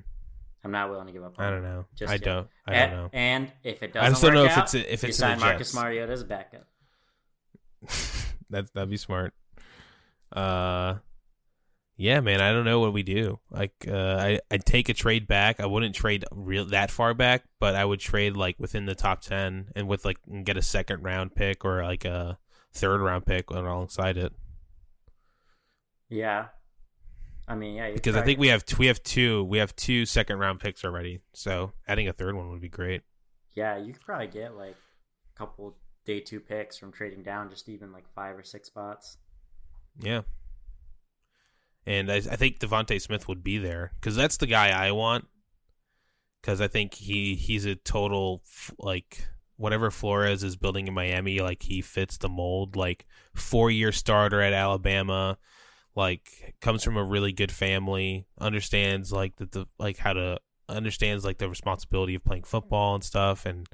I'm 0.64 0.72
not 0.72 0.90
willing 0.90 1.06
to 1.06 1.12
give 1.12 1.22
up. 1.22 1.38
on 1.38 1.44
I 1.44 1.50
don't 1.50 1.62
know. 1.62 1.84
just 1.94 2.10
I 2.10 2.14
yet. 2.14 2.24
don't. 2.24 2.48
I 2.66 2.72
don't 2.74 2.90
know. 2.90 3.10
And 3.12 3.52
if 3.62 3.82
it 3.82 3.92
doesn't 3.92 4.04
I 4.04 4.10
don't 4.20 4.22
work 4.22 4.34
know 4.34 4.44
if 4.50 4.58
out, 4.58 4.64
it's 4.64 4.74
if 4.74 5.02
you 5.02 5.08
it's 5.10 5.18
sign 5.18 5.38
Marcus 5.38 5.74
Mariota 5.74 6.12
as 6.12 6.22
a 6.22 6.24
backup. 6.24 6.66
that 8.50 8.72
that'd 8.74 8.90
be 8.90 8.96
smart. 8.96 9.32
Uh, 10.32 10.96
yeah, 11.96 12.20
man. 12.20 12.40
I 12.40 12.52
don't 12.52 12.64
know 12.64 12.80
what 12.80 12.92
we 12.92 13.02
do. 13.02 13.38
Like, 13.50 13.72
uh, 13.88 14.16
I 14.18 14.40
I'd 14.50 14.64
take 14.66 14.88
a 14.88 14.94
trade 14.94 15.26
back. 15.26 15.60
I 15.60 15.66
wouldn't 15.66 15.94
trade 15.94 16.24
real 16.32 16.66
that 16.66 16.90
far 16.90 17.14
back, 17.14 17.44
but 17.58 17.74
I 17.74 17.84
would 17.84 18.00
trade 18.00 18.36
like 18.36 18.56
within 18.58 18.86
the 18.86 18.94
top 18.94 19.20
ten 19.22 19.70
and 19.74 19.88
with 19.88 20.04
like 20.04 20.18
and 20.28 20.44
get 20.44 20.56
a 20.56 20.62
second 20.62 21.02
round 21.02 21.34
pick 21.34 21.64
or 21.64 21.82
like 21.82 22.04
a 22.04 22.38
third 22.72 23.00
round 23.00 23.24
pick 23.26 23.50
alongside 23.50 24.16
it. 24.18 24.32
Yeah, 26.08 26.48
I 27.48 27.54
mean, 27.54 27.76
yeah, 27.76 27.90
Because 27.92 28.16
I 28.16 28.22
think 28.22 28.38
we 28.38 28.48
have 28.48 28.64
we 28.78 28.86
have 28.86 29.02
two 29.02 29.44
we 29.44 29.58
have 29.58 29.74
two 29.76 30.06
second 30.06 30.38
round 30.38 30.60
picks 30.60 30.84
already. 30.84 31.20
So 31.34 31.72
adding 31.88 32.08
a 32.08 32.12
third 32.12 32.34
one 32.36 32.50
would 32.50 32.60
be 32.60 32.68
great. 32.68 33.02
yeah, 33.54 33.76
you 33.76 33.92
could 33.92 34.02
probably 34.02 34.26
get 34.28 34.56
like 34.56 34.76
a 35.34 35.38
couple 35.38 35.76
day 36.04 36.20
two 36.20 36.40
picks 36.40 36.76
from 36.76 36.92
trading 36.92 37.22
down, 37.22 37.50
just 37.50 37.68
even 37.68 37.92
like 37.92 38.04
five 38.14 38.36
or 38.36 38.42
six 38.42 38.68
spots. 38.68 39.16
Yeah. 40.00 40.22
And 41.86 42.10
I, 42.10 42.16
I 42.16 42.36
think 42.36 42.58
DeVonta 42.58 43.00
Smith 43.00 43.28
would 43.28 43.44
be 43.44 43.58
there 43.58 43.92
because 44.00 44.16
that's 44.16 44.36
the 44.38 44.46
guy 44.46 44.70
I 44.70 44.92
want. 44.92 45.26
Because 46.42 46.60
I 46.60 46.68
think 46.68 46.94
he 46.94 47.34
he's 47.34 47.64
a 47.64 47.74
total 47.74 48.42
like 48.78 49.26
whatever 49.56 49.90
Flores 49.90 50.42
is 50.42 50.56
building 50.56 50.86
in 50.86 50.94
Miami, 50.94 51.40
like 51.40 51.62
he 51.62 51.80
fits 51.80 52.18
the 52.18 52.28
mold. 52.28 52.76
Like 52.76 53.06
four 53.34 53.70
year 53.70 53.92
starter 53.92 54.40
at 54.40 54.52
Alabama, 54.52 55.38
like 55.94 56.54
comes 56.60 56.84
from 56.84 56.96
a 56.96 57.04
really 57.04 57.32
good 57.32 57.50
family, 57.50 58.26
understands 58.38 59.12
like 59.12 59.36
the, 59.36 59.46
the 59.46 59.66
like 59.78 59.98
how 59.98 60.12
to 60.12 60.38
understands 60.68 61.24
like 61.24 61.38
the 61.38 61.48
responsibility 61.48 62.14
of 62.14 62.24
playing 62.24 62.44
football 62.44 62.94
and 62.94 63.04
stuff, 63.04 63.46
and 63.46 63.68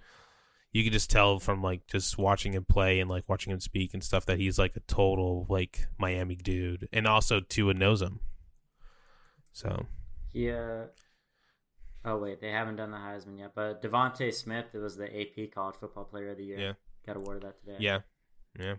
you 0.72 0.82
can 0.84 0.92
just 0.92 1.10
tell 1.10 1.38
from 1.38 1.62
like 1.62 1.86
just 1.86 2.16
watching 2.18 2.52
him 2.54 2.64
play 2.64 3.00
and 3.00 3.10
like 3.10 3.28
watching 3.28 3.52
him 3.52 3.60
speak 3.60 3.92
and 3.94 4.02
stuff 4.02 4.26
that 4.26 4.38
he's 4.38 4.58
like 4.58 4.74
a 4.76 4.80
total 4.80 5.46
like 5.48 5.86
Miami 5.98 6.34
dude, 6.34 6.88
and 6.92 7.06
also 7.06 7.40
Tua 7.40 7.74
knows 7.74 8.00
him. 8.02 8.20
So 9.52 9.86
He, 10.32 10.50
uh, 10.50 10.84
oh 12.04 12.16
wait, 12.16 12.40
they 12.40 12.50
haven't 12.50 12.76
done 12.76 12.90
the 12.90 12.96
Heisman 12.96 13.38
yet, 13.38 13.52
but 13.54 13.82
DeVonta 13.82 14.32
Smith, 14.32 14.66
it 14.72 14.78
was 14.78 14.96
the 14.96 15.06
AP 15.06 15.52
College 15.54 15.76
Football 15.76 16.04
Player 16.04 16.30
of 16.30 16.38
the 16.38 16.44
Year. 16.44 16.58
Yeah. 16.58 16.72
got 17.06 17.16
awarded 17.16 17.42
that 17.42 17.58
today. 17.60 17.76
yeah, 17.78 18.00
yeah, 18.58 18.74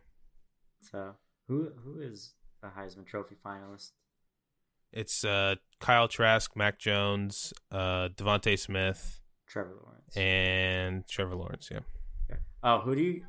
So 0.81 1.13
who 1.47 1.71
who 1.83 1.99
is 2.01 2.33
a 2.63 2.69
Heisman 2.69 3.05
Trophy 3.05 3.35
finalist? 3.45 3.91
it's 4.91 5.23
uh 5.25 5.55
Kyle 5.79 6.07
Trask, 6.07 6.55
Mac 6.55 6.79
Jones, 6.79 7.53
uh 7.71 8.09
DeVonta 8.09 8.57
Smith, 8.57 9.21
Trevor 9.53 9.75
Lawrence. 9.85 10.17
and 10.17 11.07
Trevor 11.07 11.35
Lawrence. 11.35 11.69
Yeah, 11.71 11.81
Okay. 12.27 12.39
Oh, 12.63 12.79
who 12.79 12.95
do 12.95 13.03
you? 13.03 13.23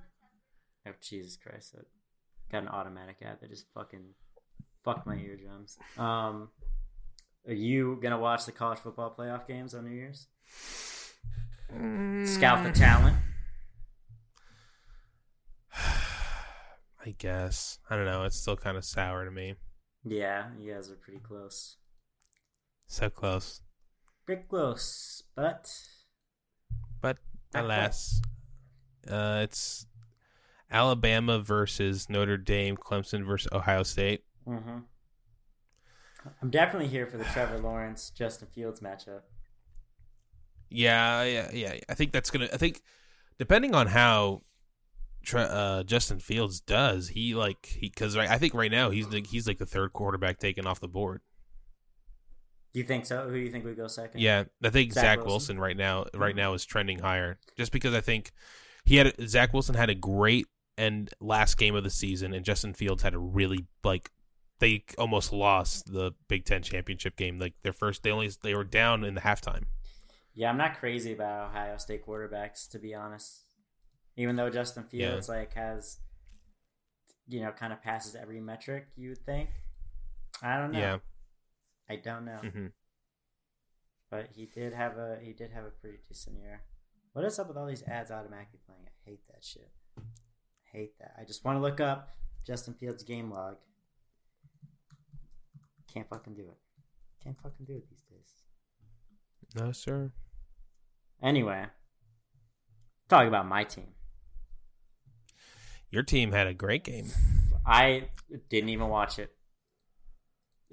Oh, 0.89 0.93
Jesus 1.03 1.37
Christ! 1.37 1.75
Got 2.51 2.62
an 2.62 2.68
automatic 2.68 3.16
ad 3.22 3.39
that 3.43 3.51
just 3.51 3.66
fucking 3.75 4.14
fucked 4.83 5.07
my 5.07 5.16
eardrums. 5.16 5.77
Um, 5.99 6.49
are 7.47 7.53
you 7.53 7.99
gonna 8.03 8.18
watch 8.18 8.47
the 8.47 8.53
college 8.53 8.79
football 8.79 9.14
playoff 9.16 9.47
games 9.47 9.75
on 9.75 9.85
New 9.85 9.95
Year's? 9.95 10.27
Scout 12.27 12.64
the 12.64 12.72
talent. 12.72 13.16
I 17.07 17.14
guess 17.18 17.79
I 17.91 17.97
don't 17.97 18.07
know. 18.07 18.25
It's 18.25 18.41
still 18.41 18.57
kind 18.57 18.79
of 18.79 18.85
sour 18.85 19.27
to 19.27 19.31
me. 19.31 19.57
Yeah, 20.05 20.47
you 20.59 20.72
guys 20.72 20.91
are 20.91 20.97
pretty 20.97 21.20
close. 21.20 21.77
So 22.87 23.11
close, 23.11 23.61
Pretty 24.27 24.43
close, 24.49 25.22
but 25.37 25.70
but 27.05 27.19
alas, 27.55 28.23
uh, 29.11 29.41
it's 29.43 29.87
Alabama 30.71 31.39
versus 31.39 32.09
Notre 32.09 32.39
Dame, 32.39 32.79
Clemson 32.79 33.27
versus 33.27 33.53
Ohio 33.53 33.83
State. 33.83 34.25
Mm-hmm. 34.49 34.79
I'm 36.41 36.51
definitely 36.51 36.89
here 36.89 37.07
for 37.07 37.19
the 37.19 37.25
Trevor 37.25 37.59
Lawrence 37.63 38.09
Justin 38.09 38.49
Fields 38.49 38.81
matchup. 38.81 39.21
Yeah, 40.71 41.25
yeah, 41.25 41.51
yeah. 41.53 41.75
I 41.91 41.95
think 41.95 42.13
that's 42.13 42.31
gonna. 42.31 42.49
I 42.51 42.57
think 42.57 42.81
depending 43.39 43.75
on 43.75 43.89
how 43.89 44.41
uh, 45.35 45.83
Justin 45.83 46.21
Fields 46.21 46.63
does, 46.63 47.09
he 47.09 47.35
like 47.35 47.67
he 47.67 47.91
because 47.91 48.17
I 48.17 48.39
think 48.39 48.55
right 48.55 48.71
now 48.71 48.89
he's 48.89 49.09
the, 49.09 49.21
he's 49.21 49.47
like 49.47 49.59
the 49.59 49.67
third 49.67 49.93
quarterback 49.93 50.39
taken 50.39 50.67
off 50.67 50.81
the 50.81 50.89
board. 50.89 51.21
Do 52.75 52.81
you 52.81 52.87
think 52.87 53.07
so? 53.07 53.29
Who 53.29 53.35
do 53.35 53.39
you 53.39 53.51
think 53.51 53.64
would 53.64 53.77
go 53.77 53.87
second? 53.87 54.20
Yeah, 54.20 54.45
I 54.62 54.70
think 54.70 54.93
Zach, 54.93 55.03
Zach 55.03 55.18
Wilson? 55.18 55.31
Wilson? 55.31 55.59
right 55.61 55.77
now 55.77 56.07
right 56.12 56.31
mm-hmm. 56.31 56.39
now 56.39 56.55
is 56.55 56.64
trending 56.64 56.99
higher, 56.99 57.39
just 57.57 57.70
because 57.70 57.95
I 57.95 58.01
think 58.01 58.33
he 58.85 58.97
had 58.97 59.14
Zach 59.29 59.53
Wilson 59.53 59.77
had 59.77 59.91
a 59.91 59.95
great 59.95 60.47
end 60.77 61.11
last 61.20 61.57
game 61.57 61.77
of 61.77 61.85
the 61.85 61.91
season, 61.91 62.35
and 62.35 62.45
Justin 62.45 62.75
Fields 62.75 63.05
had 63.05 63.14
a 63.14 63.18
really 63.18 63.66
like 63.85 64.11
they 64.59 64.85
almost 64.99 65.33
lost 65.33 65.93
the 65.93 66.12
Big 66.29 66.45
Ten 66.45 66.62
championship 66.62 67.16
game. 67.16 67.39
Like 67.39 67.55
their 67.62 67.72
first, 67.72 68.03
they 68.03 68.11
only 68.11 68.31
they 68.43 68.57
were 68.57 68.64
down 68.64 69.05
in 69.05 69.14
the 69.14 69.20
halftime. 69.20 69.64
Yeah, 70.35 70.51
I'm 70.51 70.59
not 70.59 70.81
crazy 70.81 71.12
about 71.12 71.51
Ohio 71.51 71.77
State 71.77 72.05
quarterbacks 72.05 72.68
to 72.70 72.81
be 72.81 72.93
honest. 72.93 73.45
Even 74.16 74.35
though 74.35 74.51
Justin 74.51 74.83
Fields 74.83 75.29
yeah. 75.29 75.35
like 75.35 75.55
has, 75.55 75.99
you 77.29 77.41
know, 77.41 77.53
kind 77.53 77.72
of 77.72 77.83
passes 77.83 78.16
every 78.16 78.41
metric 78.41 78.89
you 78.97 79.11
would 79.11 79.25
think. 79.25 79.51
I 80.43 80.59
don't 80.59 80.72
know. 80.72 80.79
Yeah. 80.79 80.99
I 81.89 81.97
don't 81.97 82.24
know. 82.24 82.41
Mm-hmm. 82.43 82.66
But 84.11 84.28
he 84.35 84.47
did 84.47 84.72
have 84.72 84.97
a 84.97 85.18
he 85.20 85.32
did 85.32 85.51
have 85.51 85.64
a 85.64 85.70
pretty 85.70 85.99
decent 86.09 86.39
year. 86.39 86.62
What 87.12 87.24
is 87.24 87.39
up 87.39 87.49
with 87.49 87.57
all 87.57 87.66
these 87.66 87.82
ads 87.85 88.11
automatically 88.11 88.61
playing? 88.66 88.82
I 88.87 89.11
hate 89.11 89.26
that 89.28 89.45
shit. 89.45 89.70
I 89.99 90.03
hate 90.72 90.99
that. 90.99 91.14
I 91.18 91.24
just 91.24 91.45
want 91.45 91.57
to 91.57 91.62
look 91.62 91.80
up 91.80 92.11
Justin 92.47 92.74
Fields 92.74 93.03
game 93.03 93.30
log. 93.30 93.57
Can't 95.93 96.09
fucking 96.09 96.35
do 96.35 96.43
it. 96.43 96.59
Can't 97.22 97.41
fucking 97.41 97.66
do 97.66 97.76
it 97.76 97.89
these 97.89 98.03
days. 98.03 98.43
No, 99.55 99.72
sir. 99.72 100.12
Anyway, 101.22 101.66
talk 103.09 103.28
about 103.28 103.47
my 103.47 103.64
team. 103.64 103.95
Your 105.91 106.03
team 106.03 106.32
had 106.32 106.49
a 106.49 106.55
great 106.55 106.82
game. 106.82 107.11
I 107.64 108.09
didn't 108.51 108.70
even 108.70 108.89
watch 108.89 109.18
it. 109.18 109.30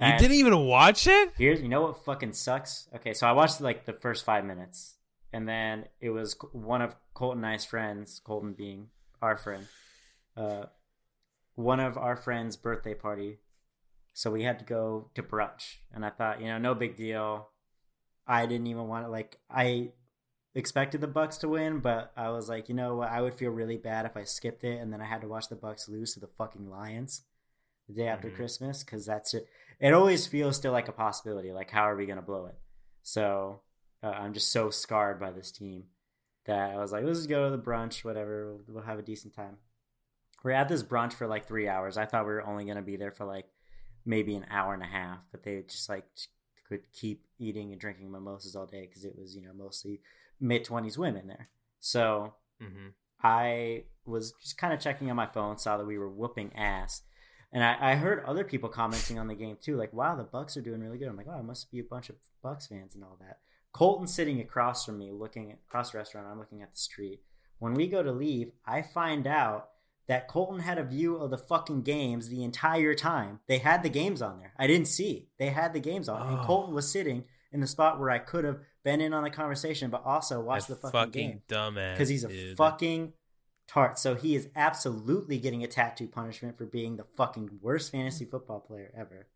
You 0.02 0.18
didn't 0.18 0.38
even 0.38 0.66
watch 0.66 1.06
it? 1.06 1.34
Here's 1.38 1.62
you 1.62 1.70
know 1.70 1.84
what 1.84 2.04
fucking 2.04 2.34
sucks. 2.34 2.88
Okay, 2.96 3.14
so 3.14 3.28
I 3.28 3.34
watched 3.34 3.62
like 3.62 3.86
the 3.86 3.94
first 3.94 4.26
five 4.26 4.44
minutes, 4.44 4.96
and 5.32 5.48
then 5.48 5.86
it 6.00 6.10
was 6.10 6.36
one 6.54 6.82
of 6.82 6.96
Colton 7.14 7.44
and 7.44 7.54
I's 7.54 7.66
friends, 7.66 8.20
Colton 8.24 8.54
being 8.54 8.88
our 9.22 9.38
friend, 9.38 9.68
uh, 10.36 10.66
one 11.56 11.80
of 11.80 11.98
our 11.98 12.16
friends' 12.16 12.58
birthday 12.58 12.96
party. 12.96 13.40
So 14.14 14.32
we 14.32 14.44
had 14.44 14.60
to 14.60 14.66
go 14.66 15.10
to 15.16 15.24
brunch, 15.24 15.78
and 15.94 16.06
I 16.06 16.10
thought, 16.10 16.42
you 16.42 16.48
know, 16.48 16.58
no 16.58 16.74
big 16.74 16.98
deal. 16.98 17.50
I 18.28 18.46
didn't 18.46 18.68
even 18.68 18.88
want 18.88 19.06
to 19.06 19.10
like 19.10 19.38
I 19.50 19.92
expected 20.56 21.02
the 21.02 21.08
Bucks 21.08 21.38
to 21.38 21.50
win, 21.50 21.80
but 21.80 22.12
I 22.18 22.30
was 22.30 22.50
like, 22.50 22.70
you 22.70 22.76
know 22.76 22.96
what? 22.96 23.12
I 23.12 23.22
would 23.22 23.36
feel 23.36 23.52
really 23.52 23.78
bad 23.78 24.06
if 24.06 24.18
I 24.18 24.24
skipped 24.24 24.64
it 24.64 24.82
and 24.82 24.92
then 24.92 25.02
I 25.02 25.06
had 25.06 25.22
to 25.22 25.28
watch 25.28 25.48
the 25.48 25.56
Bucks 25.56 25.88
lose 25.88 26.14
to 26.14 26.20
the 26.20 26.28
fucking 26.28 26.70
Lions 26.70 27.24
the 27.94 28.02
day 28.02 28.08
after 28.08 28.28
mm-hmm. 28.28 28.38
Christmas 28.38 28.84
because 28.84 29.06
that's 29.06 29.34
it. 29.34 29.48
It 29.80 29.94
always 29.94 30.28
feels 30.28 30.56
still 30.56 30.72
like 30.72 30.88
a 30.88 30.94
possibility. 30.94 31.52
Like, 31.52 31.72
how 31.72 31.90
are 31.90 31.96
we 31.96 32.06
gonna 32.06 32.22
blow 32.22 32.46
it? 32.48 32.56
So 33.04 33.62
uh, 34.04 34.08
I'm 34.08 34.34
just 34.34 34.52
so 34.52 34.70
scarred 34.70 35.20
by 35.20 35.32
this 35.32 35.52
team 35.52 35.86
that 36.46 36.72
I 36.72 36.78
was 36.78 36.92
like, 36.92 37.04
let's 37.04 37.20
just 37.20 37.30
go 37.30 37.50
to 37.50 37.56
the 37.56 37.62
brunch, 37.62 38.04
whatever. 38.04 38.54
We'll, 38.54 38.76
we'll 38.76 38.84
have 38.84 39.00
a 39.00 39.04
decent 39.04 39.36
time. 39.36 39.58
We're 40.44 40.52
at 40.52 40.70
this 40.70 40.84
brunch 40.84 41.14
for 41.14 41.28
like 41.28 41.48
three 41.48 41.68
hours. 41.68 41.98
I 41.98 42.06
thought 42.06 42.26
we 42.26 42.34
were 42.34 42.48
only 42.48 42.66
gonna 42.66 42.82
be 42.82 42.98
there 42.98 43.12
for 43.12 43.26
like 43.26 43.46
maybe 44.06 44.36
an 44.36 44.46
hour 44.50 44.74
and 44.74 44.84
a 44.84 44.88
half, 44.88 45.20
but 45.32 45.44
they 45.44 45.64
just 45.68 45.90
like 45.90 46.06
could 46.68 46.82
keep 46.94 47.26
eating 47.38 47.72
and 47.72 47.82
drinking 47.82 48.12
mimosas 48.12 48.56
all 48.56 48.66
day 48.66 48.88
because 48.88 49.04
it 49.04 49.18
was 49.18 49.36
you 49.36 49.42
know 49.42 49.54
mostly 49.54 50.02
mid 50.40 50.66
20s 50.66 50.98
women 50.98 51.28
there. 51.28 51.50
So 51.80 52.36
mm-hmm. 52.62 52.90
I 53.24 53.84
was 54.06 54.34
just 54.42 54.58
kind 54.58 54.74
of 54.74 54.80
checking 54.80 55.10
on 55.10 55.16
my 55.16 55.28
phone, 55.28 55.58
saw 55.58 55.78
that 55.78 55.86
we 55.86 55.98
were 55.98 56.10
whooping 56.10 56.56
ass. 56.56 57.02
And 57.54 57.64
I, 57.64 57.92
I, 57.92 57.96
heard 57.96 58.24
other 58.26 58.46
people 58.46 58.70
commenting 58.70 59.20
on 59.20 59.28
the 59.28 59.36
game 59.36 59.58
too, 59.60 59.76
like, 59.76 59.92
wow, 59.92 60.16
the 60.16 60.24
Bucks 60.24 60.56
are 60.56 60.62
doing 60.62 60.80
really 60.80 60.98
good. 60.98 61.10
I'm 61.10 61.18
like, 61.18 61.28
"Oh, 61.30 61.40
it 61.40 61.44
must 61.44 61.70
be 61.70 61.80
a 61.80 61.84
bunch 61.84 62.10
of 62.10 62.16
Bucks 62.42 62.68
fans 62.68 62.96
and 62.96 63.04
all 63.04 63.18
that. 63.20 63.40
Colton 63.74 64.08
sitting 64.08 64.40
across 64.40 64.86
from 64.86 64.98
me, 64.98 65.12
looking 65.12 65.52
at, 65.52 65.60
across 65.68 65.92
the 65.92 65.98
restaurant, 65.98 66.28
I'm 66.28 66.40
looking 66.40 66.62
at 66.62 66.72
the 66.72 66.80
street. 66.80 67.22
When 67.60 67.74
we 67.74 67.88
go 67.88 68.04
to 68.04 68.12
leave, 68.12 68.52
I 68.66 68.82
find 68.82 69.28
out 69.28 69.70
that 70.08 70.28
Colton 70.28 70.60
had 70.60 70.78
a 70.78 70.84
view 70.84 71.16
of 71.18 71.30
the 71.30 71.38
fucking 71.38 71.84
games 71.84 72.30
the 72.30 72.44
entire 72.44 72.94
time. 72.96 73.40
They 73.48 73.60
had 73.60 73.84
the 73.84 73.90
games 73.90 74.22
on 74.22 74.40
there. 74.40 74.54
I 74.58 74.68
didn't 74.68 74.88
see. 74.88 75.30
They 75.38 75.50
had 75.50 75.74
the 75.74 75.80
games 75.80 76.10
on. 76.10 76.22
Oh. 76.22 76.36
And 76.36 76.46
Colton 76.46 76.74
was 76.74 76.92
sitting 76.92 77.24
in 77.52 77.60
the 77.60 77.68
spot 77.68 78.00
where 78.00 78.10
I 78.10 78.20
could 78.20 78.44
have 78.44 78.60
been 78.84 79.00
in 79.00 79.14
on 79.14 79.24
the 79.24 79.30
conversation, 79.30 79.90
but 79.90 80.04
also 80.06 80.42
watch 80.42 80.66
the 80.66 80.76
fucking, 80.76 80.92
fucking 80.92 81.12
game. 81.12 81.42
Dumbass. 81.48 81.94
Because 81.94 82.10
he's 82.10 82.24
a 82.24 82.30
dude. 82.30 82.58
fucking 82.58 83.14
tart. 83.72 83.98
So 83.98 84.16
he 84.16 84.36
is 84.36 84.50
absolutely 84.56 85.38
getting 85.38 85.64
a 85.64 85.68
tattoo 85.68 86.08
punishment 86.08 86.58
for 86.58 86.66
being 86.66 86.98
the 86.98 87.06
fucking 87.16 87.60
worst 87.62 87.92
fantasy 87.92 88.26
football 88.26 88.60
player 88.60 88.92
ever. 88.98 89.28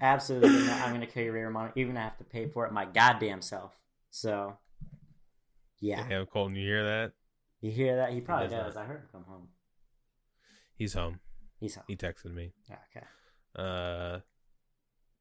absolutely 0.00 0.66
not. 0.66 0.82
I'm 0.82 0.90
going 0.90 1.00
to 1.00 1.06
kill 1.06 1.24
your 1.24 1.32
rear 1.32 1.50
monitor, 1.50 1.74
even 1.76 1.96
if 1.96 2.00
I 2.00 2.02
have 2.04 2.18
to 2.18 2.24
pay 2.24 2.46
for 2.48 2.66
it 2.66 2.72
my 2.72 2.84
goddamn 2.84 3.42
self. 3.42 3.76
So, 4.10 4.56
yeah. 5.80 6.06
Damn, 6.08 6.26
Colton, 6.26 6.56
you 6.56 6.66
hear 6.66 6.84
that? 6.84 7.12
You 7.60 7.70
hear 7.70 7.96
that? 7.96 8.12
He 8.12 8.20
probably 8.20 8.48
he 8.48 8.54
does. 8.54 8.74
does. 8.74 8.76
I 8.76 8.84
heard 8.84 9.00
him 9.00 9.08
come 9.10 9.24
home. 9.24 9.48
He's 10.76 10.94
home. 10.94 11.18
He's 11.58 11.74
home. 11.74 11.84
He 11.88 11.96
texted 11.96 12.32
me. 12.32 12.52
Okay. 12.70 13.04
Uh, 13.56 14.20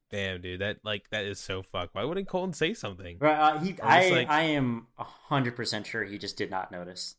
damn, 0.09 0.41
dude, 0.41 0.61
that 0.61 0.77
like 0.83 1.09
that 1.09 1.25
is 1.25 1.39
so 1.39 1.61
fucked. 1.61 1.95
Why 1.95 2.03
wouldn't 2.03 2.27
Colton 2.27 2.53
say 2.53 2.73
something? 2.73 3.17
Right, 3.19 3.37
uh, 3.37 3.59
he, 3.59 3.75
I, 3.81 4.09
like, 4.09 4.29
I 4.29 4.41
am 4.43 4.87
hundred 4.97 5.55
percent 5.55 5.87
sure 5.87 6.03
he 6.03 6.17
just 6.17 6.37
did 6.37 6.49
not 6.49 6.71
notice. 6.71 7.15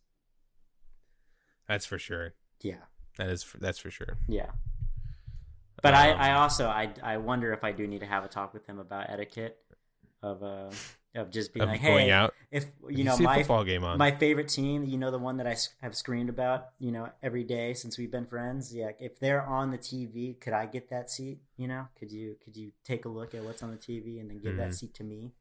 That's 1.68 1.86
for 1.86 1.98
sure. 1.98 2.34
Yeah, 2.60 2.84
that 3.18 3.28
is 3.28 3.42
for, 3.42 3.58
that's 3.58 3.78
for 3.78 3.90
sure. 3.90 4.18
Yeah, 4.26 4.50
but 5.82 5.94
um, 5.94 6.00
I, 6.00 6.30
I 6.30 6.32
also 6.34 6.68
I, 6.68 6.90
I 7.02 7.16
wonder 7.18 7.52
if 7.52 7.64
I 7.64 7.72
do 7.72 7.86
need 7.86 8.00
to 8.00 8.06
have 8.06 8.24
a 8.24 8.28
talk 8.28 8.54
with 8.54 8.66
him 8.66 8.78
about 8.78 9.10
etiquette 9.10 9.58
of 10.22 10.42
uh 10.42 10.70
of 11.14 11.30
just 11.30 11.52
being 11.52 11.64
of 11.64 11.70
like, 11.70 11.80
hey, 11.80 12.10
out. 12.10 12.34
if 12.50 12.66
you, 12.88 13.02
know 13.02 13.16
my 13.18 13.38
football 13.38 13.64
game 13.64 13.82
on. 13.82 13.98
my 13.98 14.10
favorite 14.10 14.48
team, 14.48 14.84
you 14.84 14.98
know 14.98 15.10
the 15.10 15.18
one 15.18 15.38
that 15.38 15.46
I 15.46 15.56
have 15.80 15.96
screamed 15.96 16.28
about, 16.28 16.68
you 16.78 16.92
know 16.92 17.08
every 17.22 17.44
day 17.44 17.74
since 17.74 17.98
we've 17.98 18.10
been 18.10 18.26
friends. 18.26 18.74
Yeah, 18.74 18.90
if 19.00 19.18
they're 19.18 19.42
on 19.42 19.70
the 19.70 19.78
TV, 19.78 20.38
could 20.40 20.52
I 20.52 20.66
get 20.66 20.90
that 20.90 21.10
seat? 21.10 21.40
You 21.56 21.68
know, 21.68 21.88
could 21.98 22.12
you 22.12 22.36
could 22.44 22.56
you 22.56 22.72
take 22.84 23.04
a 23.04 23.08
look 23.08 23.34
at 23.34 23.42
what's 23.42 23.62
on 23.62 23.70
the 23.70 23.76
TV 23.76 24.20
and 24.20 24.30
then 24.30 24.38
give 24.38 24.52
mm-hmm. 24.52 24.60
that 24.60 24.74
seat 24.74 24.94
to 24.94 25.04
me? 25.04 25.32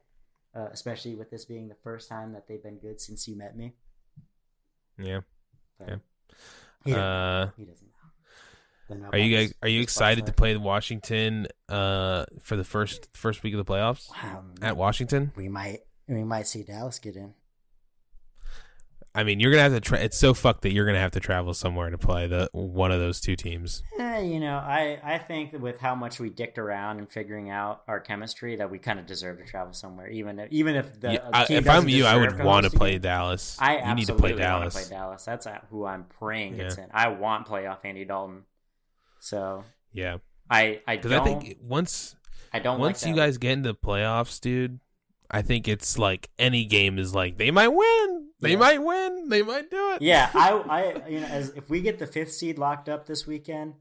Uh, 0.56 0.70
especially 0.72 1.14
with 1.14 1.30
this 1.30 1.46
being 1.46 1.68
the 1.68 1.76
first 1.84 2.10
time 2.10 2.34
that 2.34 2.48
they've 2.48 2.64
been 2.64 2.80
good 2.80 3.00
since 3.00 3.28
you 3.28 3.38
met 3.38 3.56
me. 3.56 3.74
Yeah. 4.98 5.20
But 5.78 5.88
yeah. 5.90 5.96
He, 6.84 6.94
uh, 6.94 7.48
he 7.58 7.66
doesn't 7.66 7.87
are 9.12 9.18
you 9.18 9.36
guys 9.36 9.54
are 9.62 9.68
you 9.68 9.82
excited 9.82 10.26
to 10.28 10.34
play 10.34 10.56
Washington 10.56 11.48
uh, 11.70 12.26
for 12.42 12.56
the 12.56 12.64
first 12.64 13.10
first 13.14 13.44
week 13.44 13.54
of 13.54 13.66
the 13.66 13.72
playoffs 13.72 14.10
um, 14.24 14.56
at 14.62 14.78
Washington? 14.78 15.32
We 15.36 15.50
might 15.50 15.82
we 16.08 16.24
might 16.24 16.48
see 16.48 16.64
Dallas 16.64 17.00
get 17.00 17.16
in. 17.16 17.34
I 19.18 19.24
mean, 19.24 19.40
you're 19.40 19.50
gonna 19.50 19.64
have 19.64 19.74
to. 19.74 19.82
Tra- 19.82 20.00
it's 20.00 20.16
so 20.16 20.36
fucked 20.36 20.62
that 20.62 20.74
you're 20.74 20.86
gonna 20.86 21.00
have 21.00 21.14
to 21.14 21.20
travel 21.20 21.52
somewhere 21.56 21.90
to 21.90 21.98
play 21.98 22.28
the 22.28 22.50
one 22.52 22.92
of 22.92 23.00
those 23.00 23.20
two 23.20 23.36
teams. 23.36 23.82
Eh, 23.98 24.20
you 24.20 24.40
know, 24.40 24.58
I 24.58 25.00
I 25.04 25.18
think 25.18 25.54
with 25.60 25.80
how 25.80 25.96
much 25.96 26.20
we 26.20 26.30
dicked 26.30 26.60
around 26.60 27.00
and 27.00 27.12
figuring 27.12 27.50
out 27.50 27.82
our 27.88 28.00
chemistry, 28.00 28.58
that 28.58 28.70
we 28.70 28.78
kind 28.78 29.00
of 29.00 29.08
deserve 29.08 29.40
to 29.40 29.44
travel 29.44 29.74
somewhere, 29.74 30.08
even 30.08 30.38
if 30.38 30.52
even 30.52 30.76
if 30.76 31.00
the 31.00 31.14
yeah, 31.14 31.30
I, 31.34 31.48
if 31.50 31.68
I'm 31.68 31.90
you, 31.90 32.06
I 32.06 32.16
would 32.16 32.40
want 32.40 32.66
to 32.66 32.70
play 32.70 33.00
Dallas. 33.00 33.58
I 33.60 33.90
you 33.90 33.96
need 33.96 34.06
to 34.06 34.14
play 34.14 34.34
Dallas. 34.34 34.76
Want 34.76 34.86
to 34.86 34.90
play 34.92 34.98
Dallas. 34.98 35.26
That's 35.26 35.48
who 35.72 35.84
I'm 35.84 36.04
praying 36.04 36.56
yeah. 36.56 36.66
gets 36.66 36.78
in. 36.78 36.86
I 36.92 37.08
want 37.08 37.48
playoff 37.48 37.80
Andy 37.84 38.06
Dalton. 38.06 38.44
So 39.20 39.64
yeah, 39.94 40.18
I 40.50 40.82
I 40.88 40.98
because 40.98 41.12
I 41.12 41.24
think 41.24 41.58
once 41.62 42.16
I 42.54 42.60
don't 42.60 42.80
once 42.80 43.04
like 43.04 43.10
you 43.10 43.16
guys 43.16 43.38
get 43.38 43.54
into 43.54 43.74
playoffs, 43.74 44.40
dude. 44.40 44.80
I 45.30 45.42
think 45.42 45.68
it's 45.68 45.98
like 45.98 46.30
any 46.40 46.64
game 46.66 46.98
is 46.98 47.14
like 47.14 47.38
they 47.38 47.52
might 47.52 47.68
win, 47.68 48.30
they 48.40 48.52
yeah. 48.52 48.58
might 48.58 48.82
win, 48.82 49.28
they 49.28 49.42
might 49.42 49.70
do 49.70 49.92
it. 49.94 50.02
Yeah, 50.02 50.30
I 50.34 50.52
I 50.52 51.10
you 51.10 51.20
know 51.20 51.28
as 51.28 51.50
if 51.50 51.70
we 51.70 51.82
get 51.82 52.00
the 52.00 52.08
fifth 52.08 52.32
seed 52.32 52.58
locked 52.58 52.88
up 52.88 53.06
this 53.08 53.28
weekend, 53.28 53.74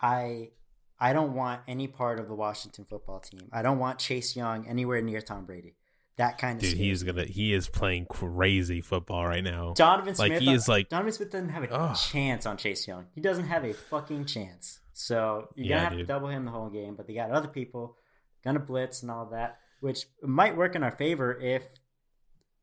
I 0.00 0.50
I 0.98 1.12
don't 1.12 1.34
want 1.34 1.60
any 1.68 1.88
part 1.88 2.18
of 2.18 2.28
the 2.28 2.34
Washington 2.34 2.86
football 2.88 3.20
team. 3.20 3.48
I 3.52 3.62
don't 3.62 3.78
want 3.78 3.98
Chase 3.98 4.34
Young 4.36 4.66
anywhere 4.66 5.02
near 5.02 5.20
Tom 5.20 5.44
Brady. 5.44 5.76
That 6.16 6.38
kind 6.38 6.62
of 6.62 6.68
dude. 6.68 6.78
He's 6.78 7.02
gonna. 7.02 7.24
He 7.24 7.52
is 7.52 7.68
playing 7.68 8.06
crazy 8.06 8.80
football 8.80 9.26
right 9.26 9.42
now. 9.42 9.74
Donovan 9.76 10.14
Smith. 10.14 10.30
Like 10.30 10.40
he 10.40 10.52
is 10.52 10.68
like 10.68 10.88
Donovan 10.88 11.12
Smith 11.12 11.30
doesn't 11.30 11.48
have 11.48 11.64
a 11.64 11.68
oh. 11.70 11.94
chance 11.94 12.46
on 12.46 12.56
Chase 12.56 12.86
Young. 12.86 13.06
He 13.14 13.20
doesn't 13.20 13.46
have 13.46 13.64
a 13.64 13.74
fucking 13.74 14.26
chance. 14.26 14.80
So 14.94 15.48
you're 15.56 15.66
yeah, 15.66 15.76
gonna 15.76 15.80
have 15.88 15.92
dude. 15.98 16.06
to 16.06 16.12
double 16.12 16.28
him 16.28 16.44
the 16.46 16.50
whole 16.52 16.70
game. 16.70 16.94
But 16.94 17.06
they 17.06 17.14
got 17.14 17.30
other 17.30 17.48
people 17.48 17.96
gonna 18.42 18.60
blitz 18.60 19.02
and 19.02 19.10
all 19.10 19.26
that, 19.26 19.58
which 19.80 20.06
might 20.22 20.56
work 20.56 20.74
in 20.76 20.82
our 20.82 20.90
favor 20.92 21.38
if 21.38 21.64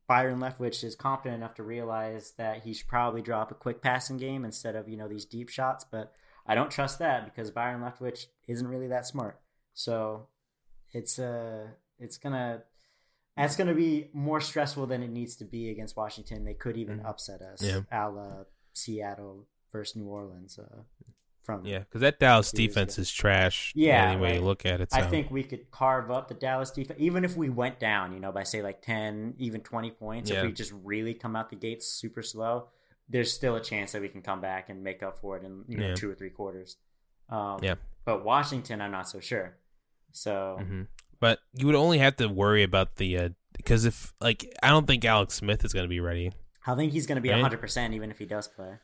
Byron 0.08 0.40
Leftwich 0.40 0.82
is 0.84 0.94
confident 0.96 1.36
enough 1.36 1.54
to 1.54 1.62
realize 1.62 2.32
that 2.38 2.62
he 2.62 2.74
should 2.74 2.88
probably 2.88 3.22
drop 3.22 3.50
a 3.50 3.54
quick 3.54 3.80
passing 3.82 4.16
game 4.16 4.44
instead 4.44 4.74
of 4.76 4.88
you 4.88 4.96
know 4.96 5.08
these 5.08 5.24
deep 5.24 5.48
shots. 5.48 5.84
But 5.84 6.12
I 6.46 6.54
don't 6.54 6.70
trust 6.70 6.98
that 6.98 7.24
because 7.24 7.50
Byron 7.50 7.82
Leftwich 7.82 8.26
isn't 8.48 8.66
really 8.66 8.88
that 8.88 9.06
smart. 9.06 9.40
So 9.74 10.28
it's 10.92 11.18
uh 11.18 11.68
it's 11.98 12.18
gonna 12.18 12.62
that's 13.36 13.56
gonna 13.56 13.74
be 13.74 14.10
more 14.12 14.40
stressful 14.40 14.86
than 14.86 15.02
it 15.02 15.10
needs 15.10 15.36
to 15.36 15.44
be 15.44 15.70
against 15.70 15.96
Washington. 15.96 16.44
They 16.44 16.54
could 16.54 16.76
even 16.76 17.00
Mhm. 17.00 17.06
upset 17.06 17.40
us, 17.42 17.62
Yeah. 17.62 17.80
a 17.90 18.10
la 18.10 18.44
Seattle 18.74 19.46
versus 19.70 19.96
New 19.96 20.06
Orleans. 20.08 20.58
Uh, 20.58 20.82
from 21.42 21.64
Yeah, 21.66 21.80
because 21.80 22.00
that 22.02 22.18
Dallas 22.20 22.52
defense 22.52 22.94
ago. 22.96 23.02
is 23.02 23.10
trash. 23.12 23.72
Yeah, 23.74 24.10
any 24.12 24.20
way 24.20 24.34
you 24.36 24.40
look 24.42 24.64
at 24.64 24.80
it. 24.80 24.92
So. 24.92 24.98
I 24.98 25.02
think 25.02 25.30
we 25.30 25.42
could 25.42 25.70
carve 25.70 26.10
up 26.10 26.28
the 26.28 26.34
Dallas 26.34 26.70
defense, 26.70 26.98
even 27.00 27.24
if 27.24 27.36
we 27.36 27.50
went 27.50 27.78
down, 27.80 28.12
you 28.12 28.20
know, 28.20 28.32
by 28.32 28.42
say 28.44 28.62
like 28.62 28.82
ten, 28.82 29.34
even 29.38 29.60
twenty 29.60 29.90
points. 29.90 30.30
Yeah. 30.30 30.38
If 30.40 30.46
we 30.46 30.52
just 30.52 30.72
really 30.84 31.14
come 31.14 31.34
out 31.36 31.50
the 31.50 31.56
gates 31.56 31.86
super 31.88 32.22
slow, 32.22 32.68
there's 33.08 33.32
still 33.32 33.56
a 33.56 33.60
chance 33.60 33.92
that 33.92 34.00
we 34.02 34.08
can 34.08 34.22
come 34.22 34.40
back 34.40 34.68
and 34.70 34.82
make 34.84 35.02
up 35.02 35.18
for 35.18 35.36
it 35.36 35.44
in 35.44 35.64
you 35.68 35.78
know 35.78 35.88
Yeah. 35.88 35.94
two 35.94 36.10
or 36.10 36.14
three 36.14 36.30
quarters. 36.30 36.76
Um, 37.28 37.58
Yeah. 37.62 37.74
But 38.04 38.24
Washington, 38.24 38.80
I'm 38.80 38.90
not 38.92 39.08
so 39.08 39.20
sure. 39.20 39.56
So 40.12 40.58
Mhm. 40.60 40.86
But 41.20 41.38
you 41.54 41.66
would 41.66 41.76
only 41.76 41.98
have 41.98 42.16
to 42.16 42.26
worry 42.28 42.62
about 42.64 42.96
the 42.96 43.34
because 43.52 43.84
if 43.84 44.12
like 44.20 44.44
I 44.62 44.68
don't 44.70 44.86
think 44.86 45.04
Alex 45.04 45.34
Smith 45.34 45.64
is 45.64 45.72
going 45.72 45.84
to 45.84 45.88
be 45.88 46.00
ready. 46.00 46.32
I 46.66 46.74
think 46.74 46.92
he's 46.92 47.06
going 47.06 47.16
to 47.16 47.22
be 47.22 47.28
Right? 47.30 47.36
100 47.36 47.60
percent 47.60 47.94
even 47.94 48.10
if 48.10 48.18
he 48.18 48.26
does 48.26 48.48
play. 48.48 48.74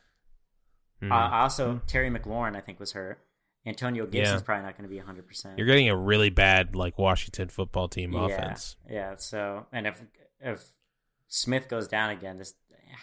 Mhm. 1.01 1.11
Uh, 1.11 1.35
also, 1.35 1.81
Terry 1.87 2.09
McLaurin, 2.09 2.55
I 2.55 2.61
think, 2.61 2.79
was 2.79 2.91
hurt. 2.93 3.19
Antonio 3.65 4.05
Gibson's 4.05 4.41
Yeah. 4.41 4.45
probably 4.45 4.63
not 4.65 4.73
going 4.77 4.83
to 4.83 4.89
be 4.89 4.97
100. 4.99 5.27
percent 5.27 5.57
You're 5.57 5.67
getting 5.67 5.89
a 5.89 5.95
really 5.95 6.29
bad 6.29 6.75
like 6.75 6.97
Washington 6.97 7.49
football 7.49 7.87
team 7.87 8.15
offense. 8.15 8.77
Yeah. 8.89 9.15
So, 9.15 9.65
and 9.71 9.85
if 9.87 10.01
if 10.39 10.71
Smith 11.27 11.67
goes 11.67 11.87
down 11.87 12.09
again, 12.11 12.37
this 12.37 12.55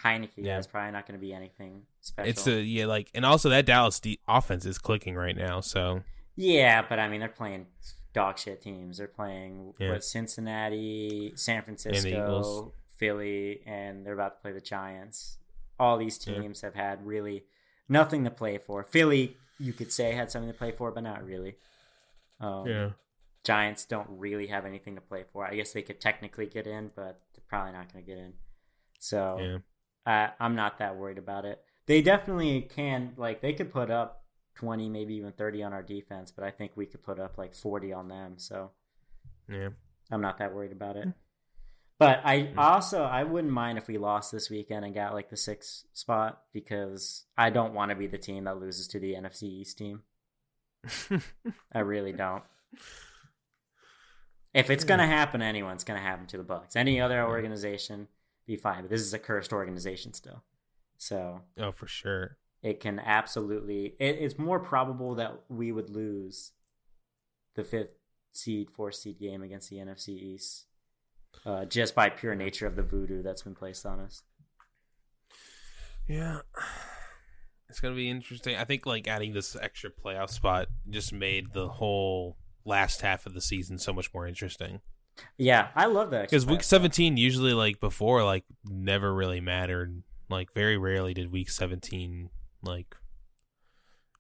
Heinicke 0.03 0.31
Yeah. 0.37 0.59
is 0.59 0.67
probably 0.67 0.91
not 0.93 1.07
going 1.07 1.19
to 1.19 1.21
be 1.25 1.33
anything 1.33 1.87
special. 2.01 2.29
It's 2.31 2.47
a 2.47 2.61
yeah 2.61 2.87
like 2.87 3.11
and 3.15 3.25
also 3.25 3.49
that 3.51 3.67
Dallas 3.67 4.01
de- 4.01 4.19
offense 4.27 4.65
is 4.67 4.79
clicking 4.79 5.15
right 5.15 5.37
now. 5.37 5.61
So 5.61 6.03
yeah, 6.35 6.83
but 6.83 6.99
I 6.99 7.09
mean, 7.09 7.21
they're 7.21 7.29
playing 7.29 7.67
dog 8.15 8.39
shit 8.39 8.63
teams. 8.63 8.99
They're 8.99 9.07
playing 9.09 9.75
Yeah. 9.79 9.91
what 9.93 10.05
Cincinnati, 10.05 11.33
San 11.37 11.63
Eagles. 11.63 11.83
Francisco, 11.83 12.73
Philly, 12.97 13.63
and 13.67 14.05
they're 14.07 14.15
about 14.15 14.37
to 14.39 14.43
play 14.43 14.53
the 14.53 14.61
Giants. 14.61 15.39
All 15.79 15.99
these 15.99 16.27
Yeah. 16.27 16.41
teams 16.41 16.63
have 16.63 16.75
had 16.75 17.07
really 17.07 17.45
nothing 17.89 18.25
to 18.25 18.31
play 18.31 18.59
for. 18.59 18.83
Philly, 18.85 19.37
you 19.59 19.73
could 19.73 19.93
say, 19.93 20.13
had 20.13 20.31
something 20.31 20.51
to 20.51 20.57
play 20.59 20.73
for, 20.73 20.91
but 20.91 21.03
not 21.03 21.25
really. 21.25 21.57
Um, 22.41 22.95
Giants 23.45 23.85
don't 23.85 24.09
really 24.11 24.49
have 24.49 24.67
anything 24.67 24.97
to 24.97 25.01
play 25.01 25.25
for. 25.33 25.47
I 25.47 25.55
guess 25.55 25.73
they 25.73 25.83
could 25.83 26.01
technically 26.01 26.47
get 26.47 26.67
in, 26.67 26.91
but 26.95 27.21
they're 27.35 27.45
probably 27.49 27.73
not 27.73 27.93
going 27.93 28.05
to 28.05 28.11
get 28.11 28.19
in. 28.19 28.33
So 28.99 29.61
yeah. 30.07 30.27
uh, 30.27 30.31
I'm 30.41 30.57
not 30.57 30.79
that 30.79 30.97
worried 30.97 31.19
about 31.19 31.45
it. 31.45 31.63
They 31.87 32.03
definitely 32.03 32.63
can, 32.63 33.13
like, 33.17 33.41
they 33.41 33.53
could 33.53 33.73
put 33.73 33.91
up 33.91 34.25
20, 34.57 34.89
maybe 34.89 35.15
even 35.15 35.33
30 35.33 35.63
on 35.63 35.73
our 35.73 35.83
defense, 35.83 36.33
but 36.33 36.45
I 36.45 36.51
think 36.51 36.73
we 36.75 36.87
could 36.87 37.03
put 37.03 37.21
up 37.21 37.39
like 37.39 37.55
40 37.55 37.93
on 37.93 38.09
them. 38.09 38.35
So 38.39 38.73
Yeah. 39.49 39.69
I'm 40.11 40.21
not 40.21 40.39
that 40.39 40.55
worried 40.55 40.73
about 40.73 40.97
it. 40.97 41.09
But 41.99 42.21
I 42.25 42.41
hmm. 42.41 42.59
also 42.59 43.03
I 43.03 43.25
wouldn't 43.25 43.53
mind 43.53 43.79
if 43.79 43.89
we 43.89 43.99
lost 43.99 44.31
this 44.33 44.51
weekend 44.51 44.85
and 44.85 44.95
got 44.95 45.15
like 45.15 45.31
the 45.31 45.37
sixth 45.37 45.85
spot 45.93 46.43
because 46.53 47.25
I 47.37 47.51
don't 47.51 47.75
want 47.75 47.91
to 47.91 47.97
be 47.97 48.07
the 48.07 48.19
team 48.19 48.45
that 48.45 48.61
loses 48.61 48.87
to 48.89 49.01
the 49.01 49.15
NFC 49.15 49.45
East 49.45 49.79
team. 49.79 50.03
I 51.73 51.79
really 51.81 52.13
don't. 52.13 52.45
If 54.53 54.71
it's 54.71 54.85
gonna 54.85 55.07
hmm. 55.07 55.13
happen 55.13 55.41
to 55.41 55.47
anyone, 55.47 55.75
it's 55.75 55.85
gonna 55.85 56.01
happen 56.01 56.27
to 56.29 56.37
the 56.37 56.43
Bucks. 56.43 56.77
Any 56.77 57.01
other 57.01 57.25
organization, 57.25 58.09
be 58.47 58.57
fine. 58.57 58.83
But 58.83 58.91
this 58.91 59.01
is 59.01 59.15
a 59.15 59.19
cursed 59.19 59.53
organization 59.53 60.13
still, 60.13 60.43
so 60.99 61.43
oh, 61.59 61.73
for 61.73 61.87
sure. 61.87 62.37
it 62.63 62.81
can 62.81 62.99
absolutely. 62.99 63.95
It, 63.99 64.17
it's 64.21 64.39
more 64.39 64.61
probable 64.61 65.15
that 65.17 65.41
we 65.49 65.73
would 65.73 65.91
lose 65.91 66.53
the 67.55 67.65
fifth 67.65 67.99
seed, 68.33 68.71
fourth 68.71 68.95
seed 68.95 69.19
game 69.19 69.43
against 69.43 69.71
the 69.71 69.77
NFC 69.77 70.09
East, 70.11 70.67
uh, 71.45 71.65
just 71.67 71.95
by 71.95 72.09
pure 72.09 72.35
nature 72.35 72.67
of 72.67 72.77
the 72.77 72.83
voodoo 72.83 73.23
that's 73.23 73.43
been 73.43 73.55
placed 73.55 73.85
on 73.87 74.01
us. 74.01 74.23
Yeah. 76.09 76.41
It's 77.69 77.81
gonna 77.81 77.97
be 77.97 78.09
interesting. 78.09 78.55
I 78.57 78.63
think 78.63 78.87
like 78.87 79.09
adding 79.09 79.33
this 79.35 79.57
extra 79.61 79.91
playoff 79.91 80.31
spot 80.31 80.69
just 80.89 81.13
made 81.13 81.53
the 81.53 81.67
whole 81.69 82.37
last 82.65 83.01
half 83.01 83.27
of 83.27 83.35
the 83.35 83.41
season 83.41 83.77
so 83.79 83.93
much 83.93 84.15
more 84.15 84.25
interesting. 84.27 84.81
Yeah, 85.37 85.69
I 85.75 85.87
love 85.87 86.11
that 86.13 86.23
Because 86.23 86.47
week 86.47 86.63
seventeen 86.63 87.17
usually 87.17 87.53
like 87.55 87.81
before 87.81 88.23
like 88.23 88.45
never 88.65 89.13
really 89.13 89.41
mattered. 89.41 90.05
Like 90.31 90.55
very 90.55 90.79
rarely 90.79 91.13
did 91.13 91.33
week 91.33 91.51
seventeen 91.51 92.31
like 92.63 92.95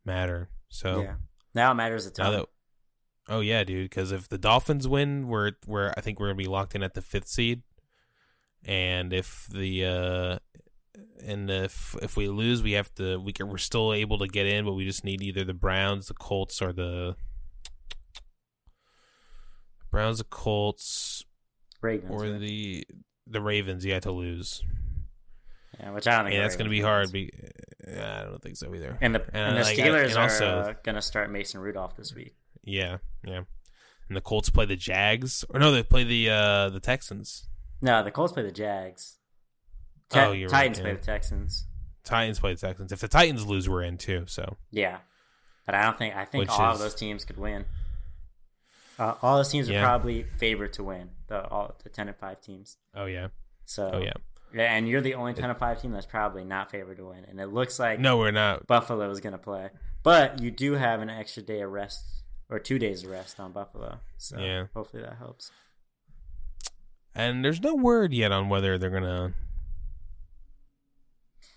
matter. 0.04 0.50
So 0.68 1.02
Yeah, 1.02 1.14
now 1.54 1.70
it 1.70 1.74
matters 1.76 2.04
a 2.06 2.08
now 2.18 2.30
ton. 2.30 2.32
that 2.32 2.48
oh 3.28 3.40
yeah, 3.40 3.64
dude. 3.64 3.88
Because 3.90 4.12
if 4.12 4.28
the 4.28 4.38
Dolphins 4.38 4.86
win, 4.86 5.28
we're 5.28 5.52
we're 5.66 5.92
I 5.96 6.00
think 6.00 6.20
we're 6.20 6.26
gonna 6.26 6.36
be 6.36 6.46
locked 6.46 6.74
in 6.74 6.82
at 6.82 6.94
the 6.94 7.02
fifth 7.02 7.28
seed, 7.28 7.62
and 8.64 9.12
if 9.12 9.46
the 9.52 9.84
uh 9.84 10.38
and 11.24 11.50
if 11.50 11.96
if 12.02 12.16
we 12.16 12.28
lose, 12.28 12.62
we 12.62 12.72
have 12.72 12.92
to 12.94 13.18
we 13.18 13.32
can, 13.32 13.48
we're 13.48 13.58
still 13.58 13.92
able 13.92 14.18
to 14.18 14.26
get 14.28 14.46
in, 14.46 14.64
but 14.64 14.74
we 14.74 14.84
just 14.84 15.04
need 15.04 15.22
either 15.22 15.44
the 15.44 15.54
Browns, 15.54 16.08
the 16.08 16.14
Colts, 16.14 16.62
or 16.62 16.72
the 16.72 17.16
Browns, 19.90 20.18
the 20.18 20.24
Colts, 20.24 21.24
Ravens, 21.80 22.10
or 22.10 22.30
right? 22.30 22.40
the 22.40 22.84
the 23.26 23.40
Ravens. 23.40 23.84
Yeah, 23.84 24.00
to 24.00 24.12
lose. 24.12 24.62
yeah, 25.80 25.90
which 25.92 26.06
I 26.06 26.16
don't 26.16 26.24
think. 26.26 26.34
Yeah, 26.34 26.42
that's 26.42 26.56
gonna 26.56 26.70
be 26.70 26.80
hard. 26.80 27.12
Be, 27.12 27.30
I 27.86 28.24
don't 28.24 28.42
think 28.42 28.56
so 28.56 28.74
either. 28.74 28.98
And 29.00 29.14
the 29.14 29.22
And, 29.34 29.56
and 29.56 29.58
the 29.58 29.70
Steelers 29.70 30.08
and 30.08 30.16
are 30.16 30.22
also- 30.22 30.58
uh, 30.58 30.74
gonna 30.82 31.02
start 31.02 31.30
Mason 31.30 31.60
Rudolph 31.60 31.96
this 31.96 32.14
week. 32.14 32.34
Yeah, 32.66 32.98
yeah. 33.24 33.42
And 34.08 34.16
the 34.16 34.20
Colts 34.20 34.50
play 34.50 34.66
the 34.66 34.76
Jags, 34.76 35.44
or 35.48 35.58
no, 35.58 35.72
they 35.72 35.82
play 35.82 36.04
the 36.04 36.28
uh 36.30 36.68
the 36.68 36.80
Texans. 36.80 37.48
No, 37.80 38.02
the 38.04 38.10
Colts 38.10 38.32
play 38.34 38.42
the 38.42 38.52
Jags. 38.52 39.16
Te- 40.10 40.20
Oh, 40.20 40.32
you're 40.32 40.48
right, 40.50 40.58
Titans 40.68 40.80
play 40.80 40.90
yeah. 40.90 40.96
the 40.96 41.02
Texans. 41.02 41.66
Titans 42.04 42.38
play 42.38 42.54
the 42.54 42.60
Texans. 42.60 42.92
If 42.92 43.00
the 43.00 43.08
Titans 43.08 43.46
lose, 43.46 43.68
we're 43.68 43.82
in 43.82 43.96
too. 43.98 44.24
So 44.26 44.56
Yeah, 44.70 44.98
but 45.64 45.74
I 45.74 45.82
don't 45.82 45.96
think 45.98 46.14
I 46.14 46.24
think 46.24 46.42
Which 46.42 46.50
all 46.50 46.72
of 46.72 46.78
those 46.78 46.94
teams 46.94 47.24
could 47.24 47.38
win. 47.38 47.64
Uh, 48.98 49.14
all 49.22 49.36
those 49.36 49.48
teams 49.50 49.68
Yeah. 49.68 49.80
are 49.80 49.84
probably 49.84 50.22
favored 50.22 50.72
to 50.74 50.84
win. 50.84 51.10
The 51.28 51.46
all 51.48 51.74
the 51.82 51.88
ten 51.90 52.08
and 52.08 52.16
five 52.16 52.40
teams. 52.40 52.76
oh 52.94 53.06
yeah, 53.06 53.28
So 53.64 53.90
oh 53.94 53.98
yeah. 53.98 54.12
yeah, 54.54 54.72
and 54.74 54.88
you're 54.88 55.00
the 55.02 55.14
only 55.14 55.34
ten 55.34 55.50
and 55.50 55.58
five 55.58 55.82
team 55.82 55.92
that's 55.92 56.06
probably 56.06 56.44
not 56.44 56.70
favored 56.70 56.96
to 56.98 57.06
win. 57.06 57.24
And 57.28 57.40
it 57.40 57.48
looks 57.48 57.78
like 57.78 57.98
No, 58.00 58.16
we're 58.16 58.30
not. 58.30 58.66
Buffalo 58.66 59.10
is 59.10 59.20
going 59.20 59.32
to 59.32 59.38
play, 59.38 59.68
but 60.02 60.40
you 60.40 60.50
do 60.50 60.72
have 60.74 61.00
an 61.02 61.10
extra 61.10 61.42
day 61.42 61.60
of 61.60 61.70
rest 61.70 62.04
or 62.48 62.58
two 62.58 62.78
days 62.78 63.04
of 63.04 63.10
rest 63.10 63.40
on 63.40 63.52
Buffalo. 63.52 63.98
So 64.18 64.38
Yeah. 64.38 64.66
hopefully 64.74 65.02
that 65.02 65.16
helps. 65.16 65.50
And 67.14 67.44
there's 67.44 67.60
no 67.60 67.74
word 67.74 68.12
yet 68.12 68.30
on 68.32 68.48
whether 68.48 68.76
they're 68.78 68.90
gonna 68.90 69.32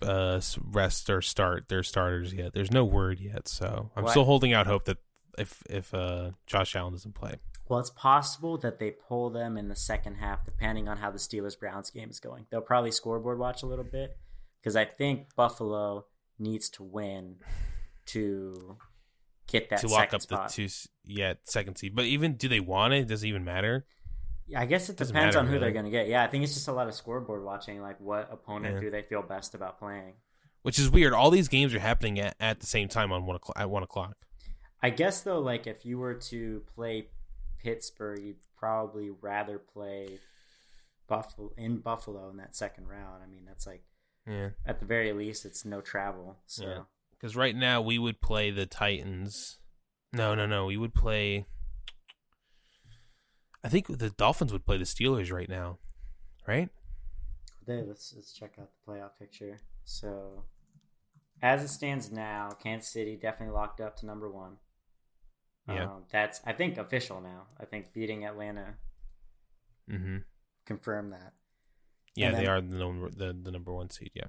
uh 0.02 0.40
rest 0.62 1.10
or 1.10 1.20
start 1.20 1.68
their 1.68 1.82
starters 1.82 2.32
yet. 2.32 2.52
There's 2.54 2.70
no 2.70 2.84
word 2.84 3.20
yet, 3.20 3.46
so 3.48 3.90
I'm 3.94 4.08
still 4.08 4.24
holding 4.24 4.52
out 4.52 4.66
hope 4.66 4.84
that 4.86 4.98
if 5.38 5.62
if 5.68 5.92
uh 5.92 6.30
Josh 6.46 6.74
Allen 6.74 6.92
doesn't 6.94 7.14
play. 7.14 7.36
Well, 7.68 7.78
it's 7.78 7.90
possible 7.90 8.58
that 8.58 8.78
they 8.80 8.90
pull 8.90 9.30
them 9.30 9.56
in 9.56 9.68
the 9.68 9.76
second 9.76 10.16
half, 10.16 10.44
depending 10.44 10.88
on 10.88 10.96
how 10.96 11.10
the 11.12 11.18
Steelers 11.18 11.56
Browns 11.58 11.90
game 11.90 12.10
is 12.10 12.18
going. 12.18 12.46
They'll 12.50 12.62
probably 12.62 12.90
scoreboard 12.90 13.38
watch 13.38 13.62
a 13.62 13.66
little 13.66 13.84
bit 13.84 14.16
because 14.60 14.74
I 14.74 14.86
think 14.86 15.34
Buffalo 15.36 16.06
needs 16.38 16.68
to 16.70 16.82
win 16.82 17.36
to 18.06 18.78
get 19.50 19.70
that 19.70 19.80
to 19.80 19.88
lock 19.88 20.14
up 20.14 20.22
spot. 20.22 20.48
the 20.48 20.68
two 20.68 20.74
yeah 21.04 21.34
second 21.44 21.76
seed. 21.76 21.94
But 21.94 22.04
even 22.06 22.34
do 22.34 22.48
they 22.48 22.60
want 22.60 22.94
it? 22.94 23.08
Does 23.08 23.22
it 23.24 23.28
even 23.28 23.44
matter? 23.44 23.84
I 24.56 24.66
guess 24.66 24.88
it 24.88 24.96
Doesn't 24.96 25.14
depends 25.14 25.34
matter, 25.36 25.38
on 25.38 25.46
who 25.46 25.52
really. 25.52 25.60
they're 25.66 25.72
going 25.72 25.84
to 25.84 25.90
get. 25.92 26.08
Yeah, 26.08 26.24
I 26.24 26.26
think 26.26 26.42
it's 26.42 26.54
just 26.54 26.66
a 26.66 26.72
lot 26.72 26.88
of 26.88 26.94
scoreboard 26.94 27.44
watching. 27.44 27.80
Like, 27.80 28.00
what 28.00 28.28
opponent 28.32 28.74
Yeah. 28.76 28.80
do 28.80 28.90
they 28.90 29.02
feel 29.02 29.22
best 29.22 29.54
about 29.54 29.78
playing? 29.78 30.14
Which 30.62 30.78
is 30.78 30.90
weird. 30.90 31.12
All 31.12 31.30
these 31.30 31.46
games 31.48 31.72
are 31.72 31.78
happening 31.78 32.18
at, 32.18 32.34
at 32.40 32.58
the 32.60 32.66
same 32.66 32.88
time 32.88 33.12
on 33.12 33.26
one 33.26 33.36
o'clock. 33.36 33.56
At 33.58 33.70
one 33.70 33.82
o'clock. 33.84 34.16
I 34.82 34.90
guess 34.90 35.20
though, 35.20 35.38
like 35.38 35.66
if 35.68 35.84
you 35.86 35.98
were 35.98 36.14
to 36.14 36.64
play 36.74 37.06
Pittsburgh, 37.62 38.18
you'd 38.22 38.36
probably 38.58 39.10
rather 39.10 39.58
play 39.58 40.18
Buffalo 41.06 41.52
in 41.56 41.78
Buffalo 41.78 42.28
in 42.30 42.36
that 42.38 42.56
second 42.56 42.88
round. 42.88 43.22
I 43.22 43.26
mean, 43.26 43.44
that's 43.46 43.66
like 43.66 43.82
Yeah. 44.26 44.50
at 44.66 44.80
the 44.80 44.86
very 44.86 45.12
least, 45.12 45.44
it's 45.44 45.64
no 45.64 45.80
travel. 45.80 46.38
So 46.46 46.64
Yeah. 46.66 46.82
Because 47.20 47.36
right 47.36 47.54
now 47.54 47.82
we 47.82 47.98
would 47.98 48.20
play 48.22 48.50
the 48.50 48.64
Titans. 48.66 49.58
No, 50.12 50.34
no, 50.34 50.46
no. 50.46 50.66
We 50.66 50.76
would 50.78 50.94
play. 50.94 51.44
I 53.62 53.68
think 53.68 53.86
the 53.98 54.10
Dolphins 54.10 54.52
would 54.52 54.64
play 54.64 54.78
the 54.78 54.84
Steelers 54.84 55.30
right 55.30 55.48
now, 55.48 55.78
right? 56.48 56.70
Let's 57.66 58.12
let's 58.16 58.32
check 58.32 58.54
out 58.58 58.68
the 58.72 58.90
playoff 58.92 59.10
picture. 59.18 59.58
So, 59.84 60.44
as 61.42 61.62
it 61.62 61.68
stands 61.68 62.10
now, 62.10 62.50
Kansas 62.60 62.90
City 62.90 63.16
definitely 63.20 63.54
locked 63.54 63.80
up 63.80 63.96
to 63.98 64.06
number 64.06 64.28
one. 64.30 64.56
Yeah. 65.68 65.84
um, 65.84 66.02
that's 66.10 66.40
I 66.44 66.52
think 66.52 66.78
official 66.78 67.20
now. 67.20 67.42
I 67.60 67.64
think 67.66 67.92
beating 67.92 68.24
Atlanta 68.24 68.74
Mm-hmm. 69.90 70.18
confirmed 70.66 71.12
that. 71.12 71.32
Yeah, 72.14 72.28
And 72.28 72.36
they 72.38 72.46
are 72.46 72.60
the 72.60 72.76
number 72.76 73.10
the, 73.10 73.36
the 73.40 73.50
number 73.50 73.72
one 73.72 73.90
seed. 73.90 74.10
Yeah. 74.14 74.26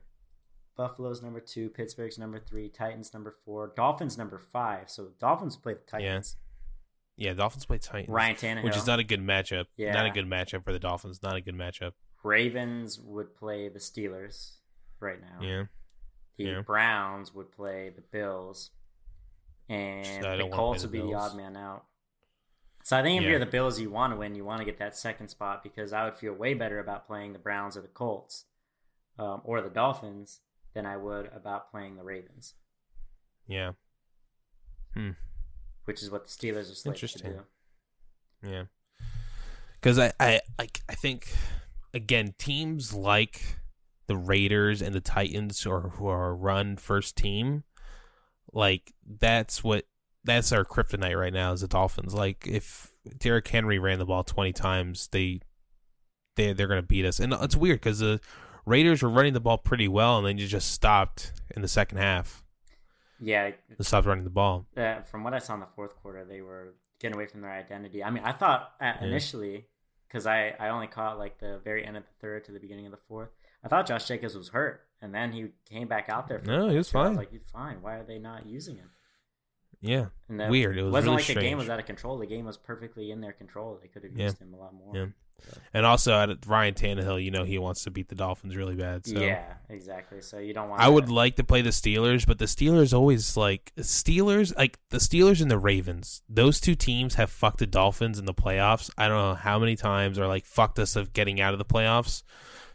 Buffalo's 0.81 1.21
number 1.21 1.39
two, 1.39 1.69
Pittsburgh's 1.69 2.17
number 2.17 2.39
three, 2.39 2.67
Titans 2.67 3.13
number 3.13 3.35
four, 3.45 3.71
Dolphins 3.75 4.17
number 4.17 4.39
five. 4.39 4.89
So 4.89 5.09
Dolphins 5.19 5.55
play 5.55 5.75
the 5.75 5.79
Titans. 5.81 6.37
Yeah, 7.17 7.33
Dolphins 7.33 7.67
play 7.67 7.77
Titans, 7.77 8.09
Ryan 8.09 8.35
Tannehill, 8.35 8.63
which 8.63 8.75
is 8.75 8.87
not 8.87 8.97
a 8.97 9.03
good 9.03 9.21
matchup. 9.21 9.65
Yeah, 9.77 9.91
Not 9.93 10.07
a 10.07 10.09
good 10.09 10.25
matchup 10.25 10.63
for 10.63 10.73
the 10.73 10.79
Dolphins. 10.79 11.21
Not 11.21 11.35
a 11.35 11.41
good 11.41 11.53
matchup. 11.53 11.91
Ravens 12.23 12.99
would 12.99 13.35
play 13.35 13.69
the 13.69 13.77
Steelers 13.77 14.53
right 14.99 15.19
now. 15.21 15.45
Yeah. 15.45 15.63
The 16.37 16.43
yeah. 16.45 16.61
Browns 16.61 17.31
would 17.35 17.51
play 17.51 17.91
the 17.95 18.01
Bills, 18.01 18.71
and 19.69 20.23
So 20.23 20.35
the 20.35 20.49
Colts 20.49 20.81
would 20.81 20.91
the 20.91 20.99
be 20.99 21.07
the 21.07 21.13
odd 21.13 21.37
man 21.37 21.55
out. 21.55 21.85
So 22.81 22.97
I 22.97 23.03
think 23.03 23.19
if 23.19 23.23
Yeah. 23.23 23.29
you're 23.31 23.39
the 23.39 23.45
Bills, 23.45 23.79
you 23.79 23.91
want 23.91 24.13
to 24.13 24.17
win. 24.17 24.33
You 24.33 24.45
want 24.45 24.61
to 24.61 24.65
get 24.65 24.79
that 24.79 24.97
second 24.97 25.27
spot 25.27 25.61
because 25.61 25.93
I 25.93 26.05
would 26.05 26.15
feel 26.15 26.33
way 26.33 26.55
better 26.55 26.79
about 26.79 27.05
playing 27.05 27.33
the 27.33 27.39
Browns 27.39 27.77
or 27.77 27.81
the 27.81 27.87
Colts 27.87 28.45
um, 29.19 29.41
or 29.43 29.61
the 29.61 29.69
Dolphins 29.69 30.39
than 30.73 30.85
I 30.85 30.97
would 30.97 31.29
about 31.33 31.69
playing 31.71 31.95
the 31.97 32.03
Ravens, 32.03 32.53
Yeah. 33.47 33.71
Hmm. 34.93 35.11
which 35.85 36.01
is 36.01 36.09
what 36.11 36.25
the 36.25 36.29
Steelers 36.29 36.71
are 36.71 36.75
slated 36.75 36.83
to 36.83 36.89
Interesting. 36.89 37.31
do. 37.33 38.49
Yeah. 38.49 38.63
Because 39.75 39.97
I, 39.99 40.11
I, 40.19 40.41
I, 40.59 40.67
I 40.89 40.95
think 40.95 41.33
again, 41.93 42.33
teams 42.37 42.93
like 42.93 43.57
the 44.07 44.15
Raiders 44.17 44.81
and 44.81 44.93
the 44.93 45.01
Titans, 45.01 45.65
or 45.65 45.91
who 45.95 46.07
are 46.07 46.35
run 46.35 46.77
first 46.77 47.15
team, 47.15 47.63
like 48.53 48.93
that's 49.05 49.63
what 49.63 49.85
that's 50.23 50.51
our 50.51 50.63
kryptonite 50.65 51.19
right 51.19 51.33
now 51.33 51.53
is 51.53 51.61
the 51.61 51.67
Dolphins. 51.67 52.13
Like 52.13 52.45
if 52.47 52.91
Derrick 53.17 53.47
Henry 53.47 53.79
ran 53.79 53.99
the 53.99 54.05
ball 54.05 54.23
twenty 54.23 54.53
times, 54.53 55.07
they 55.11 55.39
they 56.35 56.53
they're 56.53 56.67
gonna 56.67 56.81
beat 56.81 57.05
us. 57.05 57.19
And 57.19 57.33
it's 57.33 57.55
weird 57.55 57.79
because 57.79 57.99
the 57.99 58.19
Raiders 58.65 59.01
were 59.01 59.09
running 59.09 59.33
the 59.33 59.39
ball 59.39 59.57
pretty 59.57 59.87
well, 59.87 60.17
and 60.17 60.25
then 60.27 60.37
you 60.37 60.47
just 60.47 60.71
stopped 60.71 61.31
in 61.55 61.61
the 61.61 61.67
second 61.67 61.97
half. 61.97 62.43
Yeah, 63.19 63.51
They 63.77 63.83
stopped 63.83 64.07
running 64.07 64.23
the 64.23 64.29
ball. 64.31 64.65
uh, 64.75 65.01
from 65.03 65.23
what 65.23 65.33
I 65.33 65.39
saw 65.39 65.53
in 65.53 65.59
the 65.59 65.67
fourth 65.75 65.95
quarter, 65.97 66.25
they 66.25 66.41
were 66.41 66.73
getting 66.99 67.15
away 67.15 67.27
from 67.27 67.41
their 67.41 67.51
identity. 67.51 68.03
I 68.03 68.09
mean, 68.09 68.23
I 68.23 68.31
thought 68.31 68.73
uh, 68.81 68.85
Yeah. 68.99 69.03
initially 69.05 69.67
because 70.07 70.25
I 70.25 70.55
I 70.59 70.69
only 70.69 70.87
caught 70.87 71.17
like 71.19 71.39
the 71.39 71.59
very 71.63 71.85
end 71.85 71.97
of 71.97 72.03
the 72.03 72.09
third 72.19 72.45
to 72.45 72.51
the 72.51 72.59
beginning 72.59 72.85
of 72.85 72.91
the 72.91 72.99
fourth. 73.07 73.29
I 73.63 73.67
thought 73.67 73.85
Josh 73.85 74.07
Jacobs 74.07 74.35
was 74.35 74.49
hurt, 74.49 74.87
and 75.01 75.13
then 75.13 75.31
he 75.33 75.49
came 75.69 75.87
back 75.87 76.09
out 76.09 76.27
there. 76.27 76.39
For 76.39 76.45
No, 76.47 76.69
he 76.69 76.77
was 76.77 76.87
so 76.87 76.99
I 76.99 77.03
fine. 77.05 77.15
like, 77.15 77.31
he's 77.31 77.47
fine. 77.53 77.81
Why 77.83 77.95
are 77.97 78.03
they 78.03 78.17
not 78.17 78.45
using 78.47 78.77
him? 78.77 78.89
Yeah. 79.81 80.07
And 80.29 80.49
Weird. 80.49 80.77
It 80.77 80.83
was 80.83 80.91
wasn't 80.91 81.11
really 81.15 81.23
like 81.27 81.35
the 81.35 81.41
game 81.41 81.57
was 81.57 81.69
out 81.69 81.79
of 81.79 81.85
control. 81.85 82.17
The 82.17 82.25
game 82.27 82.45
was 82.45 82.57
perfectly 82.57 83.11
in 83.11 83.21
their 83.21 83.33
control. 83.33 83.79
They 83.81 83.87
could 83.87 84.03
have 84.03 84.15
Yeah. 84.15 84.25
used 84.25 84.39
him 84.39 84.53
a 84.53 84.57
lot 84.57 84.73
more. 84.73 84.95
Yeah. 84.95 85.05
And 85.73 85.85
also, 85.85 86.13
at 86.13 86.45
Ryan 86.45 86.73
Tannehill, 86.73 87.23
you 87.23 87.31
know 87.31 87.43
he 87.43 87.57
wants 87.57 87.83
to 87.85 87.91
beat 87.91 88.09
the 88.09 88.15
Dolphins 88.15 88.55
really 88.55 88.75
bad. 88.75 89.05
So 89.05 89.19
Yeah, 89.19 89.43
exactly. 89.69 90.21
So 90.21 90.39
you 90.39 90.53
don't 90.53 90.69
want. 90.69 90.81
I 90.81 90.89
would 90.89 91.09
like 91.09 91.35
to 91.37 91.43
play 91.43 91.61
the 91.61 91.69
Steelers, 91.69 92.25
but 92.27 92.39
the 92.39 92.45
Steelers 92.45 92.93
always 92.93 93.37
like 93.37 93.71
Steelers, 93.77 94.55
like 94.57 94.77
the 94.89 94.97
Steelers 94.97 95.41
and 95.41 95.49
the 95.49 95.57
Ravens. 95.59 96.21
Those 96.27 96.59
two 96.59 96.75
teams 96.75 97.15
have 97.15 97.29
fucked 97.29 97.59
the 97.59 97.67
Dolphins 97.67 98.19
in 98.19 98.25
the 98.25 98.33
playoffs. 98.33 98.89
I 98.97 99.07
don't 99.07 99.17
know 99.17 99.35
how 99.35 99.59
many 99.59 99.75
times, 99.75 100.19
or 100.19 100.27
like 100.27 100.45
fucked 100.45 100.79
us 100.79 100.95
of 100.95 101.13
getting 101.13 101.39
out 101.39 101.53
of 101.53 101.59
the 101.59 101.65
playoffs. 101.65 102.23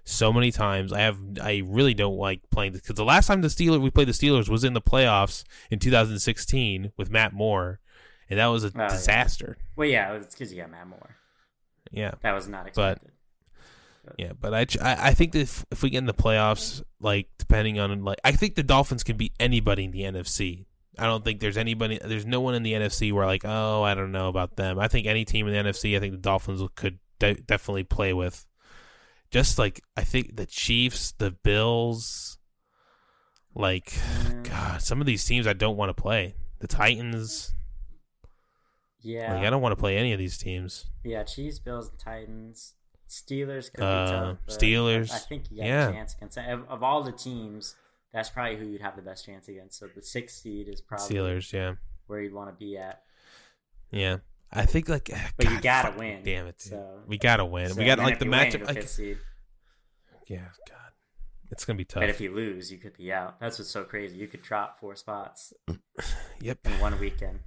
So 0.09 0.33
many 0.33 0.53
times, 0.53 0.93
I 0.93 1.01
have. 1.01 1.19
I 1.43 1.62
really 1.67 1.93
don't 1.93 2.17
like 2.17 2.49
playing 2.51 2.73
because 2.73 2.95
the 2.95 3.05
last 3.05 3.27
time 3.27 3.41
the 3.41 3.49
Steelers 3.49 3.81
we 3.81 3.91
played 3.91 4.07
the 4.09 4.12
Steelers 4.12 4.49
was 4.49 4.62
in 4.62 4.73
the 4.73 4.81
playoffs 4.81 5.43
in 5.69 5.81
2016 5.81 6.93
with 6.97 7.11
Matt 7.11 7.33
Moore, 7.33 7.81
and 8.31 8.39
that 8.39 8.47
was 8.47 8.62
a 8.64 8.69
Oh, 8.69 8.71
yeah. 8.77 8.89
disaster. 8.89 9.59
Well, 9.75 9.89
yeah, 9.89 10.12
it's 10.14 10.33
because 10.35 10.53
you 10.53 10.61
got 10.61 10.71
Matt 10.71 10.87
Moore. 10.87 11.17
Yeah. 11.91 12.12
That 12.22 12.34
was 12.34 12.49
not 12.49 12.64
But- 12.74 12.93
expected. 12.99 13.12
Yeah, 14.18 14.32
but 14.41 14.55
I, 14.55 14.61
I 14.80 15.09
I 15.09 15.14
think 15.14 15.34
if, 15.34 15.64
if 15.72 15.82
we 15.82 15.91
get 15.91 15.99
in 15.99 16.07
the 16.07 16.14
playoffs, 16.14 16.80
like 17.01 17.26
depending 17.39 17.80
on 17.80 18.05
like 18.05 18.20
I 18.22 18.30
think 18.30 18.55
the 18.55 18.62
Dolphins 18.62 19.03
can 19.03 19.16
beat 19.16 19.32
anybody 19.41 19.82
in 19.84 19.91
the 19.91 20.03
NFC. 20.03 20.66
I 20.97 21.07
don't 21.07 21.24
think 21.24 21.41
there's 21.41 21.57
anybody. 21.57 21.99
There's 22.03 22.24
no 22.24 22.41
one 22.41 22.55
in 22.55 22.62
the 22.62 22.72
NFC 22.74 23.12
where 23.12 23.26
like 23.26 23.43
oh 23.45 23.82
I 23.82 23.95
don't 23.95 24.12
know 24.12 24.28
about 24.28 24.55
them. 24.55 24.78
I 24.78 24.87
think 24.87 25.09
any 25.09 25.24
team 25.24 25.49
in 25.49 25.53
the 25.55 25.70
NFC, 25.72 25.97
I 25.97 25.99
think 25.99 26.12
the 26.12 26.18
Dolphins 26.20 26.62
could 26.76 27.01
de- 27.18 27.34
definitely 27.34 27.82
play 27.82 28.12
with. 28.12 28.47
Just 29.32 29.59
like 29.59 29.82
I 29.97 30.05
think 30.05 30.37
the 30.37 30.47
Chiefs, 30.47 31.11
the 31.18 31.32
Bills, 31.32 32.39
like. 33.57 33.93
God, 34.45 34.80
some 34.82 35.01
of 35.01 35.07
these 35.09 35.24
teams 35.24 35.49
I 35.49 35.53
don't 35.53 35.76
want 35.76 35.91
to 35.95 36.01
play. 36.01 36.37
The 36.61 36.68
Titans, 36.68 37.53
yeah, 39.07 39.35
like 39.35 39.45
I 39.45 39.51
don't 39.51 39.63
want 39.63 39.73
to 39.73 39.77
play 39.77 39.97
any 39.97 40.13
of 40.13 40.19
these 40.19 40.37
teams. 40.39 40.87
Yeah, 41.05 41.23
Chiefs, 41.23 41.59
Bills, 41.59 41.91
Titans. 41.99 42.75
Steelers 43.09 43.73
could 43.73 43.85
Uh, 43.85 44.05
be 44.05 44.11
tough. 44.11 44.59
Steelers, 44.59 45.13
I, 45.13 45.19
think 45.19 45.45
you 45.51 45.59
got 45.59 45.67
yeah. 45.67 45.89
a 45.89 45.93
chance 45.93 46.15
against 46.17 46.39
of, 46.39 46.69
of 46.69 46.83
all 46.83 47.03
the 47.05 47.13
teams. 47.13 47.77
That's 48.13 48.31
probably 48.31 48.57
who 48.57 48.67
you'd 48.67 48.81
have 48.81 48.97
the 48.97 49.03
best 49.03 49.25
chance 49.25 49.47
against. 49.49 49.79
So 49.79 49.87
the 49.95 50.03
sixth 50.03 50.39
seed 50.39 50.69
is 50.69 50.81
probably 50.81 51.15
Steelers, 51.17 51.53
yeah, 51.53 51.75
where 52.09 52.21
you'd 52.21 52.35
want 52.35 52.51
to 52.51 52.57
be 52.57 52.77
at. 52.77 53.03
yeah. 53.91 54.19
I 54.53 54.65
think 54.65 54.89
like, 54.89 55.11
But 55.37 55.51
you 55.51 55.61
gotta 55.61 55.97
win, 55.99 56.23
Damn 56.23 56.47
it, 56.47 56.61
so- 56.61 57.01
we 57.07 57.19
gotta 57.19 57.45
win. 57.45 57.71
So, 57.71 57.75
we 57.77 57.85
got 57.85 57.99
like 57.99 58.19
the 58.21 58.25
you 58.27 58.31
win, 58.31 58.65
Like, 58.65 58.83
seed. 58.89 59.19
yeah, 60.29 60.47
God, 60.69 60.93
it's 61.51 61.65
gonna 61.65 61.77
be 61.77 61.85
tough. 61.85 62.01
But 62.03 62.11
if 62.11 62.21
you 62.21 62.33
lose, 62.35 62.71
you 62.73 62.79
could 62.79 62.97
be 62.97 63.13
out. 63.13 63.39
That's 63.41 63.59
what's 63.59 63.71
so 63.71 63.83
crazy. 63.85 64.17
You 64.17 64.29
could 64.29 64.43
drop 64.43 64.79
four 64.81 64.95
spots 64.95 65.53
Yep, 66.41 66.59
in 66.65 66.81
one 66.81 66.99
weekend. 67.01 67.41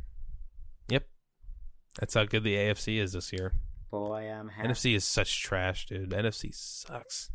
That's 2.00 2.14
how 2.14 2.26
good 2.26 2.44
the 2.44 2.56
AFC 2.56 2.98
is 3.00 3.14
this 3.14 3.32
year. 3.34 3.54
Boy, 3.92 4.30
I'm 4.32 4.50
happy. 4.50 4.68
NFC 4.68 4.96
is 4.96 5.06
such 5.06 5.42
trash, 5.42 5.86
dude. 5.88 6.12
NFC 6.12 6.54
sucks. 6.54 7.32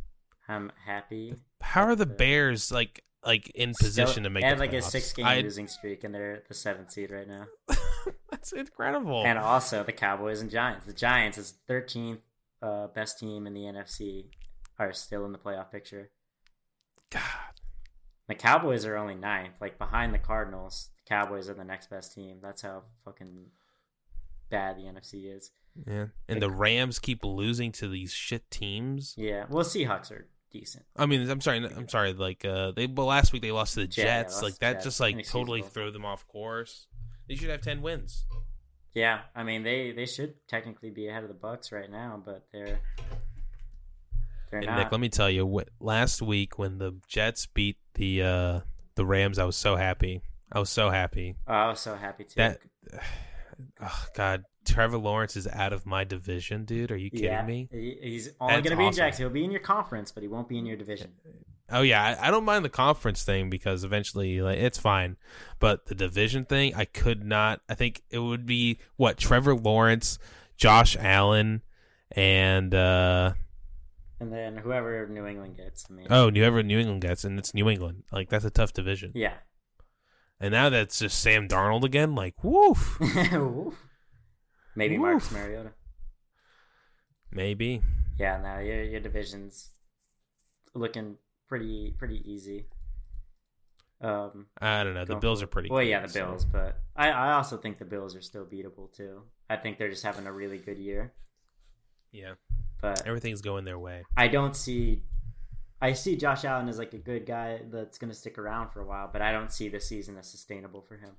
I'm 0.48 0.70
happy. 0.86 1.34
How 1.60 1.84
are 1.84 1.96
the 1.96 2.06
Bears 2.06 2.70
like 2.70 3.02
like 3.24 3.50
in 3.54 3.72
position 3.80 4.12
Still- 4.12 4.24
to 4.24 4.30
make 4.30 4.42
They 4.42 4.48
have 4.48 4.58
the 4.58 4.64
like 4.64 4.72
a 4.74 4.76
playoffs? 4.76 4.90
six 4.90 5.12
game 5.14 5.26
I- 5.26 5.40
losing 5.40 5.66
streak, 5.66 6.04
and 6.04 6.14
they're 6.14 6.42
the 6.46 6.54
seventh 6.54 6.92
seed 6.92 7.10
right 7.10 7.26
now. 7.26 7.46
That's 8.30 8.52
incredible. 8.52 9.24
And 9.24 9.38
also 9.38 9.82
the 9.82 9.92
Cowboys 9.92 10.40
and 10.42 10.50
Giants. 10.50 10.84
The 10.86 10.92
Giants 10.92 11.38
is 11.38 11.54
13th 11.68 12.18
uh, 12.62 12.88
best 12.88 13.18
team 13.18 13.46
in 13.46 13.54
the 13.54 13.62
NFC 13.62 14.26
are 14.78 14.92
still 14.92 15.24
in 15.24 15.32
the 15.32 15.38
playoff 15.38 15.70
picture. 15.72 16.10
God, 17.10 17.20
The 18.28 18.34
Cowboys 18.34 18.84
are 18.84 18.96
only 18.96 19.14
ninth, 19.14 19.54
like 19.60 19.78
behind 19.78 20.12
the 20.12 20.18
Cardinals. 20.18 20.90
The 21.04 21.08
Cowboys 21.08 21.48
are 21.48 21.54
the 21.54 21.64
next 21.64 21.88
best 21.90 22.12
team. 22.12 22.38
That's 22.42 22.62
how 22.62 22.82
fucking 23.04 23.46
bad 24.54 24.76
the 24.76 24.82
NFC 24.82 25.36
is. 25.36 25.50
yeah. 25.86 26.06
And 26.28 26.40
the 26.40 26.50
Rams 26.50 26.98
keep 26.98 27.24
losing 27.24 27.72
to 27.72 27.88
these 27.88 28.12
shit 28.12 28.50
teams. 28.50 29.14
Yeah, 29.16 29.46
well, 29.48 29.64
Seahawks 29.64 30.10
are 30.12 30.26
decent. 30.50 30.84
I 30.96 31.06
mean, 31.06 31.28
I'm 31.28 31.40
sorry, 31.40 31.58
I'm 31.58 31.88
sorry. 31.88 32.12
Like, 32.12 32.44
uh, 32.44 32.70
they 32.72 32.86
but 32.86 33.04
last 33.04 33.32
week 33.32 33.42
they 33.42 33.50
lost 33.52 33.74
to 33.74 33.80
the 33.86 33.92
Yeah, 34.00 34.22
Jets. 34.22 34.42
like 34.42 34.58
that 34.58 34.74
Jets. 34.74 34.84
just 34.84 35.00
like 35.00 35.26
totally 35.26 35.62
threw 35.62 35.90
them 35.90 36.04
off 36.04 36.26
course. 36.28 36.86
They 37.28 37.34
should 37.34 37.50
have 37.50 37.60
ten 37.62 37.82
wins. 37.82 38.26
Yeah, 38.94 39.22
I 39.34 39.42
mean 39.42 39.64
they 39.64 39.90
they 39.92 40.06
should 40.06 40.34
technically 40.46 40.90
be 40.90 41.08
ahead 41.08 41.22
of 41.24 41.28
the 41.28 41.34
Bucks 41.34 41.72
right 41.72 41.90
now, 41.90 42.22
but 42.24 42.46
they're 42.52 42.78
they're 44.50 44.60
And 44.60 44.66
not. 44.66 44.78
Nick, 44.78 44.92
let 44.92 45.00
me 45.00 45.08
tell 45.08 45.28
you, 45.30 45.44
what, 45.44 45.68
last 45.80 46.22
week 46.22 46.58
when 46.58 46.78
the 46.78 46.94
Jets 47.08 47.46
beat 47.46 47.76
the 47.94 48.22
uh, 48.22 48.60
the 48.94 49.04
Rams, 49.04 49.38
I 49.40 49.44
was 49.44 49.56
so 49.56 49.74
happy. 49.74 50.22
I 50.52 50.60
was 50.60 50.70
so 50.70 50.90
happy. 50.90 51.34
oh, 51.48 51.52
I 51.52 51.68
was 51.70 51.80
so 51.80 51.96
happy 51.96 52.22
too. 52.22 52.34
That, 52.36 52.58
oh, 53.82 54.04
God, 54.14 54.44
Trevor 54.64 54.98
Lawrence 54.98 55.36
is 55.36 55.46
out 55.46 55.72
of 55.72 55.86
my 55.86 56.04
division, 56.04 56.64
dude. 56.64 56.90
Are 56.90 56.96
you 56.96 57.10
kidding 57.10 57.26
yeah, 57.26 57.44
me? 57.44 57.68
he's 57.70 58.30
only 58.40 58.54
going 58.54 58.64
to 58.64 58.76
be 58.76 58.82
in 58.82 58.88
awesome. 58.88 58.96
Jackson. 58.96 59.22
He'll 59.24 59.32
be 59.32 59.44
in 59.44 59.50
your 59.50 59.60
conference, 59.60 60.10
but 60.12 60.22
he 60.22 60.28
won't 60.28 60.48
be 60.48 60.58
in 60.58 60.66
your 60.66 60.76
division. 60.76 61.12
Oh 61.70 61.80
yeah, 61.80 62.02
I, 62.02 62.28
I 62.28 62.30
don't 62.30 62.44
mind 62.44 62.64
the 62.64 62.70
conference 62.70 63.24
thing 63.24 63.48
because 63.48 63.84
eventually, 63.84 64.42
like, 64.42 64.58
it's 64.58 64.78
fine. 64.78 65.16
But 65.60 65.86
the 65.86 65.94
division 65.94 66.44
thing, 66.44 66.74
I 66.74 66.84
could 66.84 67.24
not. 67.24 67.60
I 67.68 67.74
think 67.74 68.02
it 68.10 68.18
would 68.18 68.44
be 68.44 68.78
what 68.96 69.16
Trevor 69.16 69.54
Lawrence, 69.54 70.18
Josh 70.56 70.96
Allen, 70.98 71.62
and 72.10 72.74
uh, 72.74 73.32
And 74.20 74.32
then 74.32 74.58
whoever 74.58 75.06
New 75.08 75.26
England 75.26 75.56
gets, 75.56 75.86
I 75.90 75.94
mean, 75.94 76.06
oh, 76.10 76.30
whoever 76.30 76.62
New 76.62 76.78
England 76.78 77.00
gets, 77.00 77.24
and 77.24 77.38
it's 77.38 77.54
New 77.54 77.68
England. 77.70 78.04
Like 78.12 78.28
that's 78.28 78.44
a 78.44 78.50
tough 78.50 78.72
division. 78.72 79.12
yeah. 79.14 79.34
And 80.40 80.52
now 80.52 80.68
that's 80.68 80.98
just 80.98 81.20
Sam 81.20 81.48
Darnold 81.48 81.84
again. 81.84 82.14
Like, 82.14 82.34
woof. 82.42 82.98
Oof. 83.32 83.74
Maybe 84.76 84.98
Marcus 84.98 85.30
Mariota. 85.30 85.70
Maybe. 87.30 87.80
Yeah, 88.18 88.40
no, 88.40 88.58
your 88.60 88.82
your 88.84 89.00
division's 89.00 89.70
looking 90.74 91.16
pretty 91.48 91.94
pretty 91.98 92.22
easy. 92.30 92.66
Um, 94.00 94.46
I 94.60 94.84
don't 94.84 94.94
know. 94.94 95.04
The 95.04 95.16
Bills 95.16 95.42
are 95.42 95.46
pretty. 95.46 95.70
Well, 95.70 95.80
good, 95.82 95.88
yeah, 95.88 96.00
the 96.00 96.08
so- 96.08 96.26
Bills, 96.26 96.44
but 96.44 96.78
I 96.96 97.10
I 97.10 97.32
also 97.32 97.56
think 97.56 97.78
the 97.78 97.84
Bills 97.84 98.14
are 98.14 98.20
still 98.22 98.44
beatable 98.44 98.92
too. 98.94 99.22
I 99.48 99.56
think 99.56 99.78
they're 99.78 99.90
just 99.90 100.04
having 100.04 100.26
a 100.26 100.32
really 100.32 100.58
good 100.58 100.78
year, 100.78 101.12
Yeah, 102.12 102.34
but 102.80 103.06
everything's 103.06 103.40
going 103.42 103.64
their 103.64 103.78
way. 103.78 104.04
I 104.16 104.28
don't 104.28 104.56
see. 104.56 105.02
I 105.80 105.92
see 105.92 106.16
Josh 106.16 106.44
Allen 106.44 106.68
as 106.68 106.78
like 106.78 106.94
a 106.94 106.98
good 106.98 107.26
guy 107.26 107.60
that's 107.70 107.98
going 107.98 108.10
to 108.10 108.16
stick 108.16 108.38
around 108.38 108.70
for 108.70 108.80
a 108.80 108.86
while, 108.86 109.10
but 109.12 109.20
I 109.22 109.32
don't 109.32 109.52
see 109.52 109.68
the 109.68 109.80
season 109.80 110.16
as 110.16 110.30
sustainable 110.30 110.80
for 110.82 110.96
him. 110.96 111.10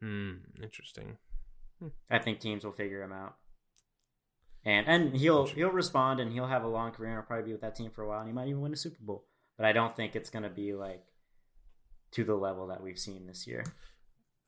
Hmm. 0.00 0.62
Interesting. 0.62 1.18
I 2.10 2.18
think 2.18 2.40
teams 2.40 2.64
will 2.64 2.72
figure 2.72 3.02
him 3.02 3.12
out. 3.12 3.34
and 4.64 4.86
and 4.86 5.16
he'll 5.16 5.46
he'll 5.46 5.70
respond 5.70 6.20
and 6.20 6.32
he'll 6.32 6.46
have 6.46 6.64
a 6.64 6.68
long 6.68 6.92
career 6.92 7.10
and 7.10 7.18
he'll 7.18 7.26
probably 7.26 7.44
be 7.46 7.52
with 7.52 7.60
that 7.60 7.74
team 7.74 7.90
for 7.90 8.02
a 8.02 8.08
while 8.08 8.20
and 8.20 8.28
he 8.28 8.32
might 8.32 8.48
even 8.48 8.62
win 8.62 8.72
a 8.72 8.76
Super 8.76 9.02
Bowl. 9.02 9.26
But 9.58 9.66
I 9.66 9.72
don't 9.72 9.94
think 9.94 10.16
it's 10.16 10.30
gonna 10.30 10.48
be 10.50 10.72
like 10.74 11.04
to 12.12 12.24
the 12.24 12.34
level 12.34 12.68
that 12.68 12.82
we've 12.82 12.98
seen 12.98 13.26
this 13.26 13.46
year. 13.46 13.64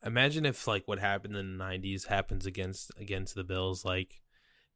Imagine 0.05 0.45
if 0.45 0.65
like 0.67 0.87
what 0.87 0.99
happened 0.99 1.35
in 1.35 1.57
the 1.57 1.63
'90s 1.63 2.07
happens 2.07 2.45
against 2.45 2.91
against 2.97 3.35
the 3.35 3.43
Bills. 3.43 3.83
Like 3.85 4.21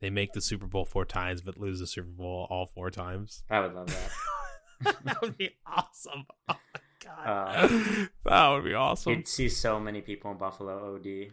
they 0.02 0.10
make 0.10 0.34
the 0.34 0.42
Super 0.42 0.68
Bowl 0.68 0.84
four 0.86 1.06
times, 1.06 1.42
but 1.42 1.58
lose 1.58 1.80
the 1.80 1.88
Super 1.88 2.10
Bowl 2.10 2.48
all 2.50 2.66
four 2.66 2.90
times. 2.92 3.44
I 3.50 3.60
would 3.62 3.74
love 3.74 3.88
that. 3.88 4.96
that 5.06 5.22
would 5.22 5.38
be 5.38 5.52
awesome. 5.66 6.26
Oh 6.50 6.56
my 6.74 6.80
god, 7.04 7.28
Uh, 7.28 8.06
that 8.26 8.50
would 8.50 8.64
be 8.66 8.74
awesome. 8.74 9.14
You'd 9.14 9.28
see 9.28 9.48
so 9.50 9.80
many 9.80 10.02
people 10.02 10.32
in 10.32 10.38
Buffalo 10.38 10.96
OD 10.96 11.28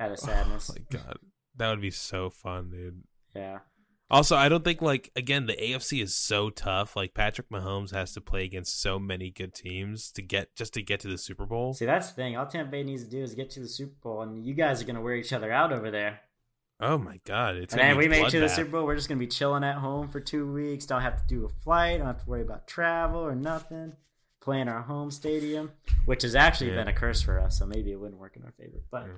out 0.00 0.12
of 0.12 0.18
sadness. 0.18 0.70
Oh 0.70 0.74
my 0.78 0.98
god, 0.98 1.18
that 1.56 1.70
would 1.70 1.80
be 1.80 1.90
so 1.90 2.30
fun, 2.30 2.70
dude. 2.70 3.02
yeah. 3.34 3.58
Also, 4.08 4.36
I 4.36 4.48
don't 4.48 4.62
think 4.62 4.80
like 4.80 5.10
again 5.16 5.46
the 5.46 5.54
AFC 5.56 6.00
is 6.00 6.14
so 6.14 6.48
tough. 6.48 6.94
Like 6.94 7.12
Patrick 7.12 7.50
Mahomes 7.50 7.92
has 7.92 8.12
to 8.12 8.20
play 8.20 8.44
against 8.44 8.80
so 8.80 9.00
many 9.00 9.32
good 9.32 9.52
teams 9.52 10.12
to 10.12 10.22
get 10.22 10.54
just 10.54 10.74
to 10.74 10.82
get 10.82 11.00
to 11.00 11.08
the 11.08 11.18
Super 11.18 11.44
Bowl. 11.44 11.74
See, 11.74 11.86
that's 11.86 12.10
the 12.10 12.14
thing. 12.14 12.36
All 12.36 12.46
Tampa 12.46 12.70
Bay 12.70 12.84
needs 12.84 13.02
to 13.02 13.10
do 13.10 13.20
is 13.20 13.34
get 13.34 13.50
to 13.50 13.60
the 13.60 13.66
Super 13.68 13.96
Bowl, 14.04 14.22
and 14.22 14.46
you 14.46 14.54
guys 14.54 14.80
are 14.80 14.84
gonna 14.84 15.00
wear 15.00 15.16
each 15.16 15.32
other 15.32 15.50
out 15.50 15.72
over 15.72 15.90
there. 15.90 16.20
Oh 16.78 16.98
my 16.98 17.20
god, 17.24 17.56
it's 17.56 17.72
and 17.72 17.80
then 17.80 17.96
we 17.96 18.06
make 18.08 18.26
it 18.26 18.30
to 18.30 18.40
the. 18.40 18.48
Super 18.48 18.70
Bowl. 18.72 18.84
We're 18.86 18.96
just 18.96 19.08
gonna 19.08 19.18
be 19.18 19.26
chilling 19.26 19.64
at 19.64 19.76
home 19.76 20.08
for 20.08 20.20
two 20.20 20.50
weeks. 20.52 20.84
Don't 20.86 21.00
have 21.02 21.16
to 21.22 21.26
do 21.26 21.44
a 21.46 21.48
flight. 21.48 21.98
Don't 21.98 22.06
have 22.06 22.22
to 22.22 22.28
worry 22.28 22.42
about 22.42 22.66
travel 22.66 23.20
or 23.20 23.34
nothing. 23.34 23.94
Playing 24.40 24.68
our 24.68 24.82
home 24.82 25.10
stadium, 25.10 25.72
which 26.04 26.22
has 26.22 26.34
actually 26.36 26.70
Yeah. 26.70 26.76
been 26.76 26.88
a 26.88 26.92
curse 26.92 27.20
for 27.22 27.40
us. 27.40 27.58
So 27.58 27.66
maybe 27.66 27.90
it 27.92 27.98
wouldn't 27.98 28.20
work 28.20 28.36
in 28.36 28.44
our 28.44 28.52
favor. 28.52 28.78
But 28.90 29.06
Yeah. 29.06 29.12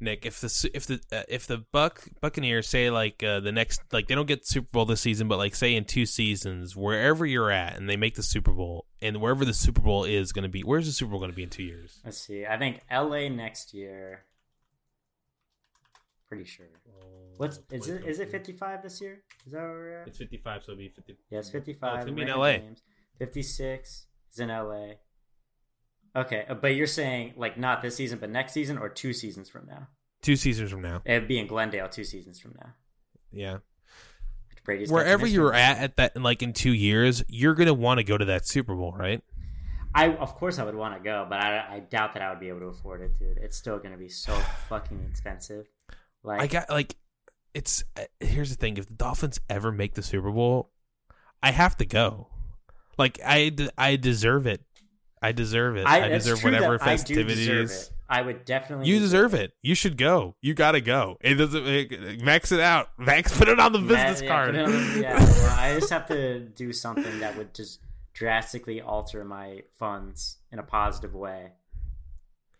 Nick, 0.00 0.24
if 0.24 0.40
the 0.40 0.70
if 0.72 0.86
the 0.86 1.00
uh, 1.10 1.24
if 1.28 1.48
the 1.48 1.58
Buck 1.72 2.04
Buccaneers 2.20 2.68
say 2.68 2.88
like 2.88 3.20
uh, 3.24 3.40
the 3.40 3.50
next 3.50 3.82
like 3.92 4.06
they 4.06 4.14
don't 4.14 4.26
get 4.28 4.46
Super 4.46 4.68
Bowl 4.70 4.84
this 4.84 5.00
season, 5.00 5.26
but 5.26 5.38
like 5.38 5.56
say 5.56 5.74
in 5.74 5.84
two 5.84 6.06
seasons, 6.06 6.76
wherever 6.76 7.26
you're 7.26 7.50
at, 7.50 7.76
and 7.76 7.90
they 7.90 7.96
make 7.96 8.14
the 8.14 8.22
Super 8.22 8.52
Bowl, 8.52 8.86
and 9.02 9.20
wherever 9.20 9.44
the 9.44 9.52
Super 9.52 9.80
Bowl 9.80 10.04
is 10.04 10.32
going 10.32 10.44
to 10.44 10.48
be, 10.48 10.60
where's 10.62 10.86
the 10.86 10.92
Super 10.92 11.10
Bowl 11.10 11.18
going 11.18 11.32
to 11.32 11.36
be 11.36 11.42
in 11.42 11.50
two 11.50 11.64
years? 11.64 11.98
let's 12.04 12.18
see. 12.18 12.46
I 12.46 12.56
think 12.58 12.80
LA 12.92 13.28
next 13.28 13.74
year. 13.74 14.22
Pretty 16.28 16.44
sure. 16.44 16.66
What's 17.38 17.60
is 17.72 17.88
it? 17.88 18.04
Is 18.04 18.20
it 18.20 18.30
fifty 18.30 18.52
five 18.52 18.82
this 18.82 19.00
year? 19.00 19.22
Is 19.46 19.52
that 19.52 19.60
where 19.60 19.68
we're 19.70 20.00
at? 20.02 20.08
It's 20.08 20.18
55, 20.18 20.62
so 20.64 20.72
it'll 20.72 20.78
be 20.78 20.88
50. 20.88 21.16
Yeah, 21.30 21.38
it's 21.38 21.48
Oh, 21.48 21.52
55. 21.52 21.96
it's 21.96 22.04
gonna 22.04 22.16
be 22.16 22.22
in 22.22 22.28
LA. 22.28 22.52
James. 22.58 22.82
56 23.18 24.06
is 24.32 24.38
in 24.38 24.48
LA. 24.50 24.94
Okay, 26.16 26.44
uh, 26.48 26.54
but 26.54 26.74
you're 26.74 26.86
saying 26.86 27.34
like 27.36 27.56
not 27.56 27.80
this 27.80 27.96
season, 27.96 28.18
but 28.18 28.28
next 28.30 28.52
season 28.52 28.76
or 28.76 28.88
two 28.88 29.12
seasons 29.12 29.48
from 29.48 29.66
now? 29.66 29.88
Two 30.20 30.36
seasons 30.36 30.70
from 30.70 30.82
now, 30.82 31.00
It'd 31.04 31.28
be 31.28 31.38
in 31.38 31.46
Glendale 31.46 31.88
two 31.88 32.02
seasons 32.04 32.40
from 32.40 32.54
now. 32.60 32.74
yeah. 33.30 33.58
Brady's 34.64 34.90
Wherever 34.90 35.26
you're 35.26 35.54
at 35.54 35.78
at 35.78 35.96
that, 35.96 36.20
like 36.20 36.42
in 36.42 36.52
two 36.52 36.74
years, 36.74 37.24
you're 37.28 37.54
gonna 37.54 37.72
want 37.72 37.98
to 37.98 38.04
go 38.04 38.18
to 38.18 38.24
that 38.26 38.46
Super 38.46 38.74
Bowl, 38.74 38.92
right? 38.92 39.22
I 39.94 40.14
of 40.16 40.34
course 40.34 40.58
I 40.58 40.64
would 40.64 40.74
want 40.74 40.94
to 40.94 41.00
go, 41.00 41.24
but 41.28 41.40
I, 41.40 41.76
I 41.76 41.80
doubt 41.80 42.12
that 42.14 42.22
I 42.22 42.30
would 42.30 42.40
be 42.40 42.48
able 42.48 42.60
to 42.60 42.66
afford 42.66 43.00
it, 43.00 43.18
dude. 43.18 43.38
It's 43.38 43.56
still 43.56 43.78
going 43.78 43.92
to 43.92 43.96
be 43.96 44.08
so 44.10 44.34
fucking 44.68 45.02
expensive. 45.10 45.66
Like 46.22 46.40
I 46.40 46.46
got 46.46 46.70
like, 46.70 46.96
it's 47.54 47.84
uh, 47.96 48.02
here's 48.20 48.50
the 48.50 48.56
thing: 48.56 48.76
if 48.76 48.86
the 48.86 48.94
Dolphins 48.94 49.40
ever 49.48 49.72
make 49.72 49.94
the 49.94 50.02
Super 50.02 50.30
Bowl, 50.30 50.70
I 51.42 51.52
have 51.52 51.76
to 51.78 51.86
go. 51.86 52.28
Like 52.96 53.20
I, 53.24 53.54
I 53.76 53.96
deserve 53.96 54.46
it. 54.46 54.62
I 55.22 55.32
deserve 55.32 55.76
it. 55.76 55.86
I, 55.86 56.08
that's 56.08 56.24
deserve 56.24 56.44
whatever 56.44 56.78
that 56.78 56.82
I 56.82 56.96
festivities. 56.96 57.90
I 58.08 58.22
would 58.22 58.44
definitely. 58.44 58.88
You 58.88 58.98
deserve 58.98 59.34
it. 59.34 59.52
You 59.62 59.74
should 59.74 59.96
go. 59.96 60.34
You 60.40 60.54
gotta 60.54 60.80
go. 60.80 61.18
It 61.20 61.34
doesn't 61.34 61.66
it, 61.66 62.22
max 62.22 62.52
it 62.52 62.60
out. 62.60 62.88
Max 62.98 63.36
put 63.36 63.48
it 63.48 63.60
on 63.60 63.72
the 63.72 63.80
business 63.80 64.22
yeah, 64.22 64.28
card. 64.28 64.56
on 64.56 64.70
yeah, 65.00 65.18
well, 65.18 65.58
I 65.58 65.78
just 65.78 65.90
have 65.90 66.06
to 66.08 66.40
do 66.40 66.72
something 66.72 67.20
that 67.20 67.36
would 67.36 67.54
just 67.54 67.80
drastically 68.14 68.80
alter 68.80 69.24
my 69.24 69.62
funds 69.78 70.38
in 70.50 70.58
a 70.58 70.62
positive 70.62 71.14
way 71.14 71.52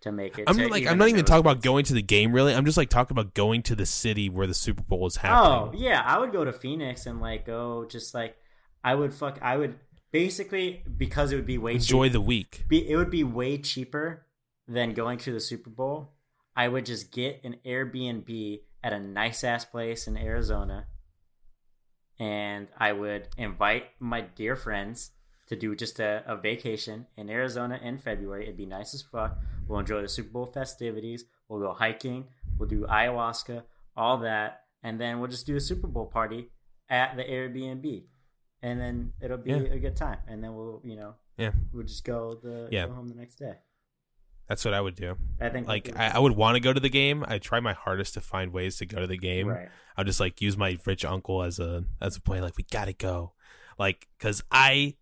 to 0.03 0.13
make 0.13 0.39
it. 0.39 0.45
I'm 0.47 0.57
like 0.57 0.83
even 0.83 0.93
I'm 0.93 0.99
not 0.99 1.09
even 1.09 1.25
talking 1.25 1.41
about 1.41 1.63
going 1.63 1.85
to 1.87 1.95
the 1.95 2.03
game 2.03 2.33
really. 2.33 2.55
I'm 2.55 2.65
just 2.65 2.77
like 2.77 2.89
talking 2.89 3.15
about 3.15 3.35
going 3.35 3.63
to 3.65 3.75
the 3.75 3.87
city 3.87 4.29
where 4.29 4.47
the 4.47 4.55
Super 4.55 4.83
Bowl 4.83 5.07
is 5.07 5.17
oh, 5.19 5.21
happening. 5.21 5.53
Oh 5.53 5.73
yeah, 5.75 6.03
I 6.05 6.19
would 6.19 6.33
go 6.33 6.45
to 6.45 6.53
Phoenix 6.53 7.07
and 7.07 7.21
like 7.21 7.47
go 7.47 7.87
just 7.89 8.15
like 8.15 8.37
I 8.85 8.95
would 8.95 9.13
fuck. 9.13 9.39
I 9.43 9.57
would 9.57 9.79
basically 10.13 10.83
because 10.97 11.33
it 11.33 11.37
would 11.37 11.47
be 11.47 11.59
way 11.59 11.75
Enjoy 11.75 12.07
cheap, 12.07 12.13
the 12.13 12.21
week. 12.21 12.65
be 12.69 12.89
it 12.89 12.97
would 12.97 13.11
be 13.11 13.25
way 13.25 13.59
cheaper 13.59 14.27
than 14.67 14.95
going 14.95 15.19
to 15.19 15.33
the 15.33 15.41
Super 15.41 15.71
Bowl. 15.71 16.13
I 16.57 16.69
would 16.69 16.87
just 16.87 17.13
get 17.13 17.41
an 17.45 17.57
Airbnb 17.65 18.61
at 18.83 18.93
a 18.93 18.99
nice 18.99 19.45
ass 19.45 19.65
place 19.65 20.07
in 20.07 20.17
Arizona, 20.17 20.87
and 22.19 22.69
I 22.77 22.93
would 22.93 23.29
invite 23.37 23.85
my 24.01 24.23
dear 24.23 24.57
friends 24.57 25.11
to 25.49 25.57
do 25.57 25.75
just 25.75 25.99
a, 26.01 26.23
a 26.27 26.37
vacation 26.37 27.07
in 27.17 27.29
Arizona 27.31 27.79
in 27.83 27.99
February. 27.99 28.45
It'd 28.45 28.57
be 28.57 28.67
nice 28.67 28.95
as 28.95 29.03
fuck. 29.03 29.39
We'll 29.67 29.79
enjoy 29.81 30.03
the 30.03 30.09
Super 30.09 30.31
Bowl 30.31 30.47
festivities. 30.47 31.25
We'll 31.49 31.61
go 31.61 31.73
hiking. 31.73 32.27
We'll 32.59 32.69
do 32.69 32.87
ayahuasca, 32.87 33.63
all 33.97 34.19
that, 34.19 34.63
and 34.83 35.01
then 35.01 35.19
we'll 35.21 35.31
just 35.31 35.47
do 35.47 35.57
a 35.57 35.61
Super 35.61 35.87
Bowl 35.87 36.07
party 36.07 36.51
at 36.91 37.17
the 37.17 37.23
Airbnb, 37.25 38.05
and 38.63 38.81
then 38.81 39.13
it'll 39.21 39.39
be 39.39 39.51
Yeah. 39.51 39.57
a 39.59 39.79
good 39.79 39.97
time. 39.97 40.19
And 40.27 40.43
then 40.43 40.55
we'll, 40.55 40.81
you 40.85 40.97
know, 40.97 41.15
Yeah. 41.37 41.53
we'll 41.73 41.85
just 41.87 42.05
go 42.05 42.35
the 42.43 42.69
Yeah. 42.71 42.87
go 42.87 42.95
home 42.95 43.09
the 43.09 43.15
next 43.15 43.37
day. 43.37 43.55
That's 44.49 44.65
what 44.65 44.73
I 44.73 44.81
would 44.81 44.95
do. 44.95 45.17
I 45.41 45.51
think 45.51 45.69
Like 45.69 45.95
I, 45.95 46.09
I 46.15 46.19
would 46.19 46.33
want 46.33 46.55
to 46.57 46.61
go 46.61 46.73
to 46.73 46.81
the 46.81 46.89
game. 46.89 47.23
I 47.29 47.39
try 47.39 47.61
my 47.61 47.75
hardest 47.75 48.15
to 48.15 48.23
find 48.23 48.51
ways 48.53 48.77
to 48.79 48.87
go 48.87 48.99
to 48.99 49.07
the 49.07 49.19
game. 49.19 49.47
right. 49.49 49.69
I'll 49.97 50.05
just 50.05 50.21
like 50.21 50.41
use 50.41 50.57
my 50.57 50.79
rich 50.87 51.05
uncle 51.05 51.43
as 51.43 51.59
a 51.59 51.85
as 52.01 52.17
a 52.17 52.21
point. 52.23 52.43
Like 52.43 52.57
we 52.57 52.65
gotta 52.71 52.95
go, 52.95 53.35
like 53.79 54.09
because 54.17 54.43
I 54.51 54.97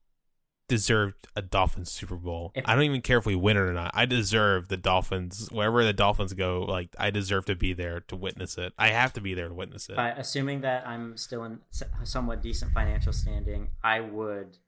deserved 0.69 1.29
a 1.37 1.43
Dolphins 1.43 1.91
Super 1.93 2.17
Bowl. 2.17 2.51
If- 2.55 2.65
I 2.69 2.75
don't 2.75 2.85
even 2.85 3.01
care 3.03 3.19
if 3.19 3.27
we 3.27 3.35
win 3.37 3.57
it 3.57 3.61
or 3.61 3.73
not. 3.73 3.93
I 3.95 4.05
deserve 4.07 4.69
the 4.69 4.77
Dolphins 4.77 5.49
wherever 5.53 5.85
the 5.85 5.93
Dolphins 5.93 6.33
go. 6.33 6.63
Like 6.63 6.95
I 6.99 7.11
deserve 7.11 7.45
to 7.47 7.55
be 7.55 7.73
there 7.73 8.01
to 8.01 8.17
witness 8.17 8.59
it. 8.59 8.73
I 8.79 8.89
have 8.89 9.13
to 9.15 9.21
be 9.21 9.35
there 9.35 9.49
to 9.49 9.55
witness 9.55 9.89
it. 9.89 9.99
Uh, 9.99 10.15
assuming 10.17 10.63
that 10.63 10.87
I'm 10.87 11.17
still 11.17 11.45
in 11.45 11.61
somewhat 12.05 12.43
decent 12.43 12.73
financial 12.73 13.13
standing, 13.13 13.69
I 13.85 14.01
would 14.01 14.59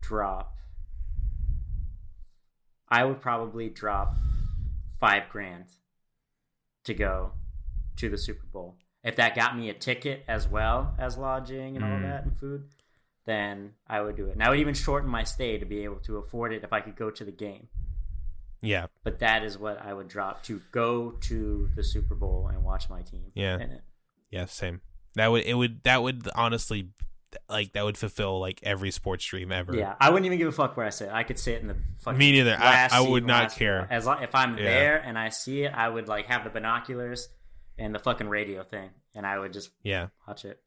drop. 0.00 0.56
I 2.88 3.04
would 3.04 3.20
probably 3.20 3.68
drop 3.68 4.16
five 4.98 5.28
grand 5.28 5.66
to 6.84 6.94
go 6.94 7.32
to 7.96 8.08
the 8.08 8.18
Super 8.18 8.46
Bowl. 8.46 8.76
If 9.02 9.16
that 9.16 9.34
got 9.34 9.56
me 9.56 9.70
a 9.70 9.74
ticket 9.74 10.24
as 10.28 10.46
well 10.48 10.94
as 10.98 11.16
lodging 11.16 11.76
and 11.76 11.84
all 11.84 11.98
Mm. 11.98 12.02
that 12.02 12.24
and 12.24 12.36
food, 12.36 12.68
then 13.30 13.72
I 13.88 14.00
would 14.00 14.16
do 14.16 14.26
it. 14.26 14.32
And 14.32 14.42
I 14.42 14.50
would 14.50 14.58
even 14.58 14.74
shorten 14.74 15.08
my 15.08 15.22
stay 15.24 15.56
to 15.58 15.64
be 15.64 15.84
able 15.84 16.00
to 16.00 16.16
afford 16.18 16.52
it 16.52 16.64
if 16.64 16.72
I 16.72 16.80
could 16.80 16.96
go 16.96 17.10
to 17.10 17.24
the 17.24 17.30
game. 17.32 17.68
yeah, 18.60 18.86
But 19.04 19.20
that 19.20 19.42
is 19.44 19.56
what 19.56 19.80
I 19.80 19.94
would 19.94 20.08
drop 20.08 20.42
to 20.44 20.60
go 20.72 21.12
to 21.28 21.70
the 21.74 21.82
Super 21.84 22.14
Bowl 22.14 22.48
and 22.52 22.62
watch 22.64 22.90
my 22.90 23.02
team. 23.02 23.30
Yeah. 23.34 23.58
yeah, 24.30 24.46
same. 24.46 24.80
That 25.14 25.28
would 25.28 25.44
it 25.44 25.54
would 25.54 25.82
that 25.84 26.02
would 26.02 26.28
honestly 26.34 26.90
like 27.48 27.72
that 27.74 27.84
would 27.84 27.96
fulfill 27.96 28.38
like 28.40 28.60
every 28.62 28.90
sports 28.90 29.24
dream 29.24 29.50
ever. 29.52 29.74
Yeah, 29.74 29.94
I 30.00 30.10
wouldn't 30.10 30.26
even 30.26 30.38
give 30.38 30.48
a 30.48 30.52
fuck 30.52 30.76
where 30.76 30.86
I 30.86 30.90
sit. 30.90 31.08
I 31.10 31.22
could 31.24 31.38
sit 31.38 31.60
in 31.62 31.68
the 31.68 31.76
fucking 32.00 32.18
Me 32.18 32.32
neither. 32.32 32.56
I- 32.58 32.88
I 32.92 33.00
would 33.00 33.26
not 33.26 33.52
care. 33.54 33.86
As 33.90 34.06
long, 34.06 34.22
if 34.22 34.34
I'm 34.34 34.56
Yeah. 34.58 34.64
there 34.64 34.96
and 34.98 35.18
I 35.18 35.28
see 35.30 35.62
it, 35.64 35.72
I 35.74 35.88
would 35.88 36.06
like 36.08 36.26
have 36.26 36.44
the 36.44 36.50
binoculars 36.50 37.28
and 37.78 37.94
the 37.94 37.98
fucking 37.98 38.28
radio 38.28 38.62
thing, 38.62 38.90
and 39.14 39.26
I 39.26 39.38
would 39.38 39.52
just 39.52 39.70
yeah. 39.82 40.08
watch 40.28 40.44
it. 40.44 40.60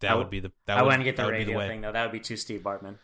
That 0.00 0.10
I 0.12 0.14
would 0.14 0.30
be 0.30 0.40
the. 0.40 0.52
That 0.66 0.78
I 0.78 0.82
would, 0.82 0.88
wouldn't 0.88 1.04
get 1.04 1.16
the 1.16 1.22
that 1.22 1.26
would 1.26 1.32
be 1.32 1.38
radio 1.44 1.58
way. 1.58 1.68
thing 1.68 1.80
though. 1.80 1.92
That 1.92 2.02
would 2.04 2.12
be 2.12 2.20
too 2.20 2.36
Steve 2.36 2.60
Bartman. 2.62 2.96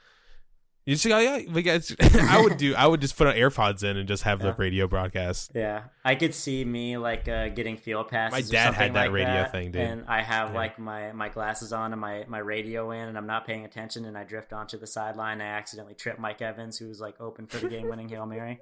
You 0.84 0.96
see, 0.96 1.12
oh, 1.12 1.18
yeah, 1.20 1.38
we 1.52 1.62
guys, 1.62 1.94
I 2.00 2.40
would 2.42 2.56
do. 2.56 2.74
I 2.74 2.88
would 2.88 3.00
just 3.00 3.16
put 3.16 3.28
on 3.28 3.34
AirPods 3.36 3.84
in 3.84 3.96
and 3.96 4.08
just 4.08 4.24
have 4.24 4.40
the 4.40 4.52
radio 4.52 4.88
broadcast. 4.88 5.52
Yeah, 5.54 5.84
I 6.04 6.16
could 6.16 6.34
see 6.34 6.64
me 6.64 6.96
like 6.96 7.28
uh, 7.28 7.50
getting 7.50 7.76
field 7.76 8.08
passes. 8.08 8.32
My 8.32 8.38
or 8.40 8.50
dad 8.64 8.74
had 8.74 8.92
that 8.94 8.98
like 9.02 9.12
radio 9.12 9.32
that, 9.32 9.52
thing, 9.52 9.70
dude. 9.70 9.80
and 9.80 10.04
I 10.08 10.22
have 10.22 10.48
Yeah. 10.50 10.56
like 10.56 10.80
my 10.80 11.12
my 11.12 11.28
glasses 11.28 11.72
on 11.72 11.92
and 11.92 12.00
my 12.00 12.24
my 12.26 12.40
radio 12.40 12.90
in, 12.90 13.06
and 13.08 13.16
I'm 13.16 13.28
not 13.28 13.46
paying 13.46 13.64
attention, 13.64 14.04
and 14.06 14.18
I 14.18 14.24
drift 14.24 14.52
onto 14.52 14.76
the 14.76 14.88
sideline. 14.88 15.40
I 15.40 15.44
accidentally 15.46 15.94
trip 15.94 16.18
Mike 16.18 16.42
Evans, 16.42 16.78
who 16.78 16.88
was 16.88 16.98
like 17.00 17.14
open 17.20 17.46
for 17.46 17.58
the 17.58 17.68
game 17.68 17.88
winning 17.88 18.08
hail 18.08 18.26
mary, 18.26 18.58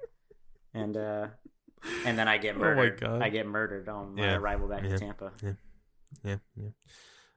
and 0.75 0.95
uh, 0.95 1.27
and 2.05 2.19
then 2.19 2.27
I 2.27 2.37
get 2.37 2.55
Oh 2.55 2.59
my 2.59 2.65
murdered. 2.65 3.01
God. 3.01 3.21
I 3.23 3.29
get 3.29 3.47
murdered 3.47 3.89
on 3.89 4.13
my 4.13 4.21
Yeah. 4.25 4.35
arrival 4.35 4.67
back 4.67 4.83
Yeah. 4.83 4.89
to 4.89 4.99
Tampa. 4.99 5.31
Yeah, 6.23 6.35
yeah. 6.55 6.69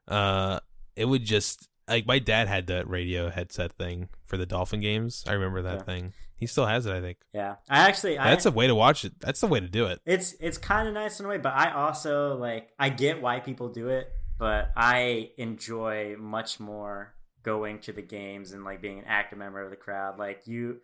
Uh, 0.07 0.61
it 0.97 1.05
would 1.07 1.25
just 1.25 1.69
like 1.89 2.07
my 2.07 2.19
dad 2.19 2.49
had 2.49 2.67
that 2.69 2.89
radio 2.89 3.29
headset 3.31 3.73
thing 3.73 4.09
for 4.27 4.37
the 4.37 4.47
Dolphin 4.47 4.81
games. 4.81 5.25
I 5.29 5.33
remember 5.33 5.63
that 5.63 5.79
Yeah. 5.79 5.83
thing. 5.85 6.13
He 6.37 6.47
still 6.47 6.67
has 6.67 6.85
it, 6.87 6.93
I 6.93 7.01
think. 7.01 7.19
Yeah, 7.33 7.57
I 7.71 7.89
actually 7.89 8.19
I, 8.19 8.31
That's 8.31 8.45
a 8.47 8.51
way 8.51 8.67
to 8.67 8.75
watch 8.75 9.05
it. 9.05 9.19
That's 9.21 9.41
the 9.41 9.47
way 9.47 9.61
to 9.61 9.69
do 9.69 9.87
it. 9.87 10.01
it's 10.05 10.33
it's 10.41 10.59
kind 10.59 10.89
of 10.89 10.95
nice 10.95 11.21
in 11.21 11.27
a 11.27 11.29
way, 11.29 11.39
but 11.39 11.53
I 11.55 11.73
also 11.73 12.37
like 12.37 12.71
I 12.79 12.89
get 12.91 13.23
why 13.23 13.41
people 13.41 13.69
do 13.69 13.89
it, 13.89 14.11
but 14.39 14.71
I 14.77 15.31
enjoy 15.39 16.17
much 16.19 16.59
more 16.61 17.15
going 17.43 17.79
to 17.81 17.93
the 17.93 18.03
games 18.03 18.53
and 18.53 18.65
like 18.65 18.81
being 18.81 18.99
an 18.99 19.05
active 19.07 19.39
member 19.39 19.61
of 19.61 19.71
the 19.71 19.77
crowd. 19.77 20.19
Like 20.19 20.47
you, 20.47 20.81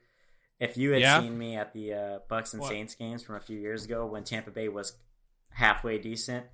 if 0.61 0.77
you 0.77 0.93
had 0.93 1.01
Yeah. 1.01 1.21
seen 1.21 1.37
me 1.39 1.57
at 1.57 1.73
the 1.73 1.95
uh, 1.95 2.19
Bucks 2.29 2.53
and 2.53 2.61
What? 2.61 2.69
Saints 2.69 2.95
games 2.95 3.23
from 3.23 3.37
a 3.37 3.41
few 3.41 3.59
years 3.59 3.85
ago 3.87 4.05
when 4.07 4.25
Tampa 4.25 4.51
Bay 4.51 4.69
was 4.69 4.93
halfway 5.51 5.99
decent, 5.99 6.47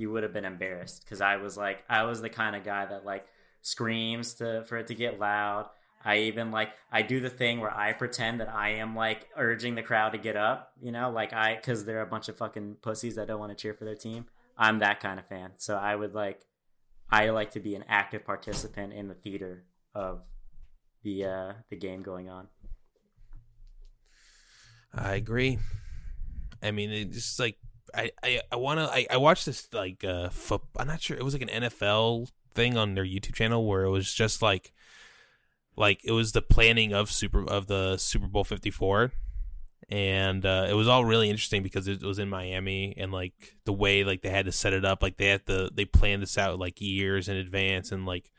you 0.00 0.10
would 0.10 0.22
have 0.22 0.32
been 0.32 0.46
embarrassed 0.46 1.04
because 1.04 1.20
I 1.20 1.36
was 1.36 1.58
like, 1.58 1.84
I 1.88 2.04
was 2.04 2.22
the 2.22 2.30
kind 2.30 2.56
of 2.56 2.64
guy 2.64 2.86
that 2.86 3.04
like 3.04 3.26
screams 3.60 4.34
to 4.34 4.64
for 4.64 4.78
it 4.78 4.86
to 4.86 4.94
get 4.94 5.20
loud. 5.20 5.68
I 6.02 6.20
even 6.20 6.50
like 6.50 6.70
I 6.90 7.02
do 7.02 7.20
the 7.20 7.28
thing 7.28 7.60
where 7.60 7.74
I 7.74 7.92
pretend 7.92 8.40
that 8.40 8.48
I 8.48 8.70
am 8.70 8.96
like 8.96 9.28
urging 9.36 9.74
the 9.74 9.82
crowd 9.82 10.12
to 10.12 10.18
get 10.18 10.36
up, 10.36 10.72
you 10.80 10.90
know, 10.90 11.10
like 11.10 11.34
I 11.34 11.56
because 11.56 11.84
they're 11.84 12.00
a 12.00 12.06
bunch 12.06 12.30
of 12.30 12.38
fucking 12.38 12.76
pussies 12.80 13.16
that 13.16 13.28
don't 13.28 13.38
want 13.38 13.50
to 13.50 13.62
cheer 13.62 13.74
for 13.74 13.84
their 13.84 13.94
team. 13.94 14.24
I'm 14.56 14.78
that 14.78 15.00
kind 15.00 15.18
of 15.18 15.26
fan, 15.26 15.52
so 15.58 15.76
I 15.76 15.94
would 15.94 16.14
like 16.14 16.40
I 17.10 17.28
like 17.28 17.50
to 17.52 17.60
be 17.60 17.74
an 17.74 17.84
active 17.86 18.24
participant 18.24 18.94
in 18.94 19.08
the 19.08 19.14
theater 19.14 19.64
of 19.94 20.22
the 21.02 21.26
uh 21.26 21.52
the 21.68 21.76
game 21.76 22.02
going 22.02 22.30
on. 22.30 22.48
I 24.94 25.16
agree. 25.16 25.58
I 26.62 26.70
mean, 26.70 26.90
it's 26.90 27.14
just 27.14 27.38
like 27.38 27.58
I 27.94 28.10
I, 28.22 28.40
I 28.52 28.56
want 28.56 28.80
to. 28.80 28.84
I, 28.84 29.06
I 29.10 29.16
watched 29.16 29.46
this 29.46 29.68
like 29.72 30.04
uh. 30.04 30.30
I'm 30.76 30.86
not 30.86 31.00
sure. 31.00 31.16
It 31.16 31.24
was 31.24 31.34
like 31.34 31.42
an 31.42 31.62
NFL 31.62 32.30
thing 32.54 32.76
on 32.76 32.94
their 32.94 33.04
YouTube 33.04 33.34
channel 33.34 33.66
where 33.66 33.84
it 33.84 33.90
was 33.90 34.12
just 34.12 34.42
like 34.42 34.72
like 35.76 36.00
it 36.04 36.12
was 36.12 36.32
the 36.32 36.42
planning 36.42 36.92
of 36.92 37.10
super 37.10 37.44
of 37.44 37.66
the 37.66 37.96
Super 37.96 38.26
Bowl 38.26 38.44
54 38.44 39.12
and 39.88 40.46
uh, 40.46 40.66
it 40.68 40.74
was 40.74 40.86
all 40.86 41.04
really 41.04 41.30
interesting 41.30 41.62
because 41.62 41.88
it 41.88 42.02
was 42.02 42.18
in 42.18 42.28
Miami 42.28 42.94
and 42.96 43.10
like 43.12 43.56
the 43.64 43.72
way 43.72 44.04
like 44.04 44.22
they 44.22 44.30
had 44.30 44.46
to 44.46 44.52
set 44.52 44.72
it 44.72 44.84
up 44.84 45.02
like 45.02 45.16
they 45.16 45.26
had 45.26 45.46
to 45.46 45.70
they 45.72 45.84
planned 45.84 46.22
this 46.22 46.38
out 46.38 46.58
like 46.58 46.80
years 46.80 47.28
in 47.28 47.36
advance 47.36 47.90
and 47.90 48.06
like 48.06 48.30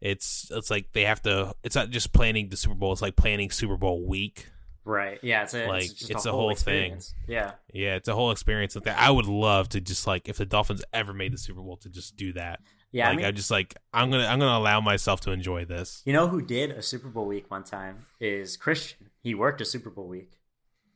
it's 0.00 0.50
it's 0.52 0.70
like 0.70 0.92
they 0.92 1.04
have 1.04 1.20
to 1.22 1.54
it's 1.62 1.74
not 1.74 1.90
just 1.90 2.12
planning 2.12 2.48
the 2.48 2.56
Super 2.56 2.74
Bowl 2.74 2.92
it's 2.92 3.02
like 3.02 3.16
planning 3.16 3.50
Super 3.50 3.76
Bowl 3.76 4.06
week 4.06 4.48
Right. 4.84 5.18
Yeah. 5.22 5.42
It's 5.42 5.54
a, 5.54 5.66
Like, 5.66 5.84
it's, 5.84 5.92
just 5.94 6.10
it's 6.10 6.26
a 6.26 6.28
a 6.30 6.32
whole, 6.32 6.40
whole 6.42 6.50
experience. 6.50 7.14
Yeah. 7.28 7.52
yeah 7.72 7.96
it's 7.96 8.08
a 8.08 8.14
whole 8.14 8.30
experience 8.30 8.74
like 8.74 8.84
that 8.84 8.98
I 8.98 9.10
would 9.10 9.26
love 9.26 9.68
to 9.70 9.80
just 9.80 10.06
like 10.06 10.28
if 10.28 10.38
the 10.38 10.46
Dolphins 10.46 10.82
ever 10.92 11.12
made 11.12 11.32
the 11.32 11.38
Super 11.38 11.60
Bowl 11.60 11.76
to 11.78 11.88
just 11.90 12.16
do 12.16 12.32
that 12.32 12.60
Yeah. 12.92 13.06
like 13.08 13.12
I 13.12 13.16
mean, 13.16 13.26
I 13.26 13.30
just 13.30 13.50
like 13.50 13.76
I'm 13.92 14.10
gonna 14.10 14.26
I'm 14.26 14.38
gonna 14.38 14.58
allow 14.58 14.80
myself 14.80 15.20
to 15.22 15.32
enjoy 15.32 15.64
this 15.64 16.02
you 16.06 16.12
know 16.12 16.28
who 16.28 16.40
did 16.42 16.70
a 16.70 16.82
Super 16.82 17.08
Bowl 17.08 17.26
week 17.26 17.50
one 17.50 17.62
time 17.64 18.06
is 18.20 18.56
Christian. 18.56 19.10
He 19.22 19.34
worked 19.34 19.60
a 19.60 19.64
Super 19.64 19.90
Bowl 19.90 20.08
week 20.08 20.32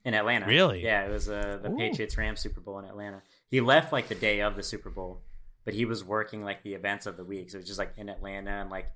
in 0.05 0.15
Atlanta. 0.15 0.47
Really? 0.47 0.83
Yeah. 0.83 1.05
It 1.07 1.11
was 1.11 1.29
uh, 1.29 1.59
the 1.63 1.71
Ooh. 1.71 1.77
Patriots 1.77 2.17
Rams 2.17 2.41
Super 2.41 2.61
Bowl 2.61 2.79
in 2.79 2.85
Atlanta. 2.87 3.23
He 3.51 3.61
left 3.61 3.93
like 3.93 4.09
the 4.09 4.15
day 4.15 4.41
of 4.41 4.57
the 4.57 4.63
Super 4.63 4.91
Bowl, 4.91 5.23
but 5.65 5.75
he 5.75 5.85
was 5.85 6.03
working 6.03 6.43
like 6.43 6.63
the 6.63 6.75
events 6.75 7.07
of 7.07 7.17
the 7.17 7.25
week. 7.25 7.51
So 7.51 7.57
it 7.57 7.61
was 7.61 7.67
just 7.69 7.79
like 7.79 7.93
in 7.97 8.09
Atlanta 8.09 8.51
and 8.51 8.71
like 8.71 8.91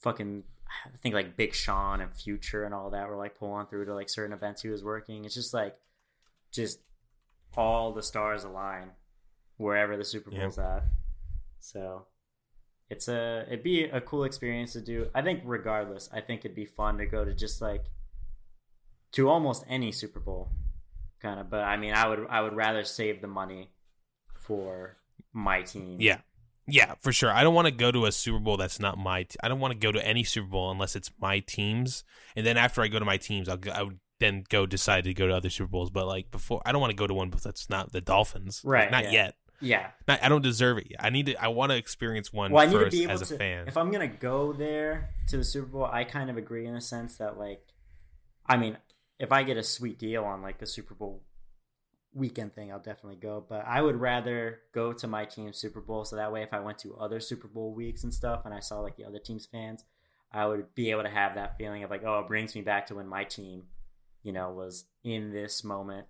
fucking. 0.00 0.44
I 0.68 0.96
think 0.98 1.14
like 1.14 1.36
Big 1.36 1.54
Sean 1.54 2.02
and 2.02 2.14
Future 2.14 2.64
and 2.64 2.74
all 2.74 2.90
that 2.90 3.08
were 3.08 3.16
like 3.16 3.38
pulling 3.38 3.66
through 3.66 3.86
to 3.86 3.94
like 3.94 4.10
certain 4.10 4.34
events 4.34 4.60
he 4.60 4.68
was 4.68 4.84
working. 4.84 5.24
It's 5.24 5.34
just 5.34 5.54
like, 5.54 5.74
just 6.52 6.80
all 7.56 7.92
the 7.92 8.02
stars 8.02 8.44
align 8.44 8.90
wherever 9.56 9.96
the 9.96 10.04
Super. 10.04 10.30
Bowl's 10.30 10.58
at. 10.58 10.84
So 11.60 12.06
it's 12.90 13.08
a 13.08 13.44
it'd 13.46 13.62
be 13.62 13.84
a 13.84 14.00
cool 14.00 14.24
experience 14.24 14.72
to 14.74 14.80
do. 14.80 15.08
I 15.14 15.22
think 15.22 15.42
regardless, 15.44 16.08
I 16.12 16.20
think 16.20 16.40
it'd 16.44 16.54
be 16.54 16.66
fun 16.66 16.98
to 16.98 17.06
go 17.06 17.24
to 17.24 17.34
just 17.34 17.60
like 17.60 17.84
to 19.12 19.28
almost 19.28 19.64
any 19.68 19.92
Super 19.92 20.20
Bowl 20.20 20.48
kind 21.20 21.40
of. 21.40 21.50
But 21.50 21.64
I 21.64 21.76
mean, 21.76 21.94
I 21.94 22.08
would 22.08 22.26
I 22.30 22.40
would 22.40 22.54
rather 22.54 22.84
save 22.84 23.20
the 23.20 23.26
money 23.26 23.70
for 24.34 24.96
my 25.32 25.62
team. 25.62 25.96
Yeah. 26.00 26.18
Yeah, 26.70 26.94
for 27.00 27.12
sure. 27.12 27.32
I 27.32 27.42
don't 27.42 27.54
want 27.54 27.66
to 27.66 27.70
go 27.72 27.90
to 27.90 28.04
a 28.06 28.12
Super 28.12 28.38
Bowl 28.38 28.56
that's 28.58 28.78
not 28.78 28.98
my. 28.98 29.22
T- 29.24 29.36
I 29.42 29.48
don't 29.48 29.58
want 29.60 29.72
to 29.72 29.78
go 29.78 29.90
to 29.90 30.06
any 30.06 30.22
Super 30.22 30.48
Bowl 30.48 30.70
unless 30.70 30.94
it's 30.94 31.10
my 31.20 31.40
teams. 31.40 32.04
And 32.36 32.44
then 32.46 32.56
after 32.56 32.82
I 32.82 32.88
go 32.88 32.98
to 32.98 33.04
my 33.04 33.16
teams, 33.16 33.48
I'll 33.48 33.56
go, 33.56 33.70
I 33.72 33.82
would 33.82 33.98
then 34.20 34.44
go 34.48 34.66
decide 34.66 35.04
to 35.04 35.14
go 35.14 35.26
to 35.28 35.34
other 35.34 35.48
Super 35.50 35.68
Bowls. 35.70 35.90
But 35.90 36.06
like 36.06 36.30
before, 36.30 36.60
I 36.66 36.72
don't 36.72 36.80
want 36.80 36.90
to 36.90 36.96
go 36.96 37.06
to 37.06 37.14
one 37.14 37.30
that's 37.42 37.70
not 37.70 37.92
the 37.92 38.00
Dolphins. 38.02 38.60
Like, 38.64 38.70
Right, 38.72 38.90
not 38.90 39.04
yeah. 39.04 39.10
yet. 39.12 39.34
yeah. 39.60 39.86
Not, 40.06 40.22
I 40.22 40.28
don't 40.28 40.42
deserve 40.42 40.78
it. 40.78 40.88
I 41.00 41.08
need 41.10 41.26
to. 41.26 41.42
I 41.42 41.48
want 41.48 41.72
to 41.72 41.76
experience 41.78 42.32
one 42.32 42.52
Well, 42.52 42.62
I 42.62 42.66
need 42.70 42.78
to 42.84 42.90
be 42.90 43.02
able 43.04 43.12
as 43.12 43.22
a 43.22 43.26
to. 43.26 43.38
fan. 43.38 43.66
If 43.68 43.76
I'm 43.78 43.90
gonna 43.90 44.06
go 44.08 44.52
there 44.52 45.10
to 45.28 45.36
the 45.38 45.44
Super 45.44 45.66
Bowl, 45.66 45.84
I 45.90 46.04
kind 46.04 46.28
of 46.28 46.36
agree 46.36 46.66
in 46.66 46.74
a 46.76 46.80
sense 46.82 47.16
that 47.16 47.38
like, 47.38 47.62
I 48.46 48.56
mean, 48.58 48.76
if 49.18 49.32
I 49.32 49.42
get 49.42 49.56
a 49.56 49.62
sweet 49.62 49.98
deal 49.98 50.24
on 50.24 50.42
like 50.42 50.58
the 50.58 50.66
Super 50.66 50.94
Bowl 50.94 51.22
weekend 52.14 52.54
thing, 52.54 52.72
I'll 52.72 52.78
definitely 52.78 53.16
go. 53.16 53.44
But 53.46 53.64
I 53.66 53.82
would 53.82 54.00
rather 54.00 54.60
go 54.72 54.92
to 54.92 55.06
my 55.06 55.24
team's 55.24 55.58
Super 55.58 55.80
Bowl, 55.80 56.04
so 56.04 56.16
that 56.16 56.32
way, 56.32 56.42
if 56.42 56.52
I 56.52 56.60
went 56.60 56.78
to 56.80 56.96
other 56.96 57.20
Super 57.20 57.48
Bowl 57.48 57.72
weeks 57.74 58.04
and 58.04 58.12
stuff, 58.12 58.42
and 58.44 58.54
I 58.54 58.60
saw 58.60 58.80
like 58.80 58.96
the 58.96 59.04
other 59.04 59.18
team's 59.18 59.46
fans, 59.46 59.84
I 60.32 60.46
would 60.46 60.74
be 60.74 60.90
able 60.90 61.04
to 61.04 61.08
have 61.08 61.34
that 61.34 61.56
feeling 61.56 61.84
of 61.84 61.90
like, 61.90 62.02
oh, 62.04 62.20
it 62.20 62.28
brings 62.28 62.54
me 62.54 62.60
back 62.62 62.86
to 62.86 62.94
when 62.94 63.06
my 63.06 63.24
team, 63.24 63.64
you 64.22 64.32
know, 64.32 64.50
was 64.50 64.84
in 65.04 65.32
this 65.32 65.62
moment, 65.64 66.06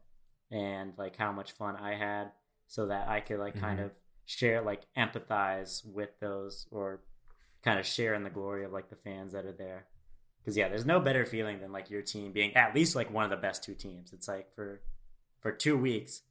and 0.50 0.92
like 0.96 1.16
how 1.16 1.32
much 1.32 1.52
fun 1.52 1.76
I 1.76 1.94
had, 1.94 2.32
so 2.66 2.86
that 2.86 3.08
I 3.08 3.20
could 3.20 3.38
like 3.38 3.58
kind 3.58 3.78
Mhm. 3.80 3.86
of 3.86 3.90
share, 4.24 4.60
like 4.62 4.82
empathize 4.96 5.84
with 5.86 6.18
those, 6.20 6.66
or 6.70 7.00
kind 7.62 7.78
of 7.78 7.86
share 7.86 8.14
in 8.14 8.22
the 8.24 8.30
glory 8.30 8.64
of 8.64 8.72
like 8.72 8.88
the 8.88 8.96
fans 8.96 9.32
that 9.32 9.44
are 9.44 9.52
there. 9.52 9.86
Because 10.40 10.56
yeah, 10.56 10.68
there's 10.68 10.86
no 10.86 11.00
better 11.00 11.26
feeling 11.26 11.60
than 11.60 11.72
like 11.72 11.90
your 11.90 12.02
team 12.02 12.32
being 12.32 12.54
at 12.54 12.74
least 12.74 12.94
like 12.96 13.12
one 13.12 13.24
of 13.24 13.30
the 13.30 13.36
best 13.36 13.62
two 13.64 13.74
teams. 13.74 14.12
It's 14.12 14.28
like 14.28 14.54
for 14.54 14.80
for 15.40 15.52
two 15.52 15.76
weeks, 15.76 16.22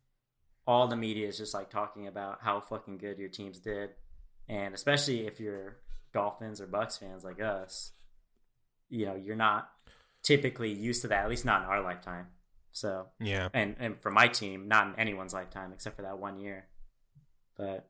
all 0.66 0.88
the 0.88 0.96
media 0.96 1.28
is 1.28 1.38
just 1.38 1.54
like 1.54 1.70
talking 1.70 2.08
about 2.08 2.40
how 2.42 2.60
fucking 2.60 2.98
good 2.98 3.18
your 3.18 3.30
teams 3.30 3.60
did, 3.60 3.92
and 4.50 4.74
especially 4.74 5.26
if 5.28 5.40
you're 5.40 5.78
Dolphins 6.14 6.60
or 6.62 6.68
Bucks 6.68 6.98
fans 6.98 7.24
like 7.24 7.42
us, 7.42 7.92
you 8.90 9.06
know, 9.06 9.16
you're 9.16 9.36
not 9.36 9.70
typically 10.24 10.72
used 10.72 11.02
to 11.04 11.08
that. 11.10 11.24
At 11.24 11.30
least 11.30 11.46
not 11.46 11.62
in 11.64 11.68
our 11.70 11.82
lifetime. 11.82 12.28
So, 12.72 13.08
yeah. 13.20 13.50
and 13.54 13.76
and 13.80 14.00
for 14.02 14.12
my 14.12 14.28
team, 14.28 14.68
not 14.68 14.88
in 14.88 14.96
anyone's 15.00 15.34
lifetime 15.34 15.72
except 15.74 15.96
for 15.96 16.02
that 16.04 16.18
one 16.20 16.40
year, 16.40 16.66
but. 17.58 17.88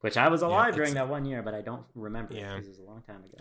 Which 0.00 0.16
I 0.18 0.28
was 0.28 0.42
alive 0.42 0.68
it's- 0.68 0.76
during 0.76 0.94
that 0.94 1.08
one 1.08 1.24
year, 1.24 1.42
but 1.42 1.54
I 1.54 1.62
don't 1.62 1.84
remember 1.94 2.34
Yeah. 2.34 2.52
because 2.54 2.66
it 2.66 2.70
was 2.70 2.78
a 2.78 2.82
long 2.84 3.02
time 3.02 3.24
ago. 3.24 3.38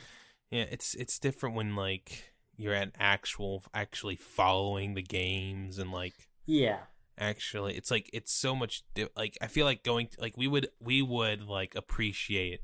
Yeah, 0.49 0.63
it's 0.71 0.95
it's 0.95 1.19
different 1.19 1.55
when 1.55 1.75
like 1.75 2.33
you're 2.57 2.73
at 2.73 2.91
actual 2.99 3.63
actually 3.73 4.15
following 4.15 4.93
the 4.93 5.01
games 5.01 5.77
and 5.77 5.91
like 5.91 6.13
Yeah, 6.45 6.79
actually 7.17 7.75
it's 7.75 7.91
like 7.91 8.09
it's 8.13 8.33
so 8.33 8.55
much 8.55 8.83
di- 8.93 9.07
like 9.15 9.37
i 9.41 9.47
feel 9.47 9.65
like 9.65 9.83
going 9.83 10.09
like 10.19 10.35
we 10.35 10.47
would 10.47 10.67
we 10.79 11.01
would 11.01 11.41
like 11.41 11.75
appreciate 11.75 12.59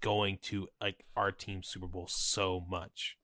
going 0.00 0.38
to 0.40 0.68
like 0.80 1.04
our 1.16 1.32
team 1.32 1.62
super 1.62 1.86
bowl 1.86 2.06
so 2.08 2.64
much 2.68 3.16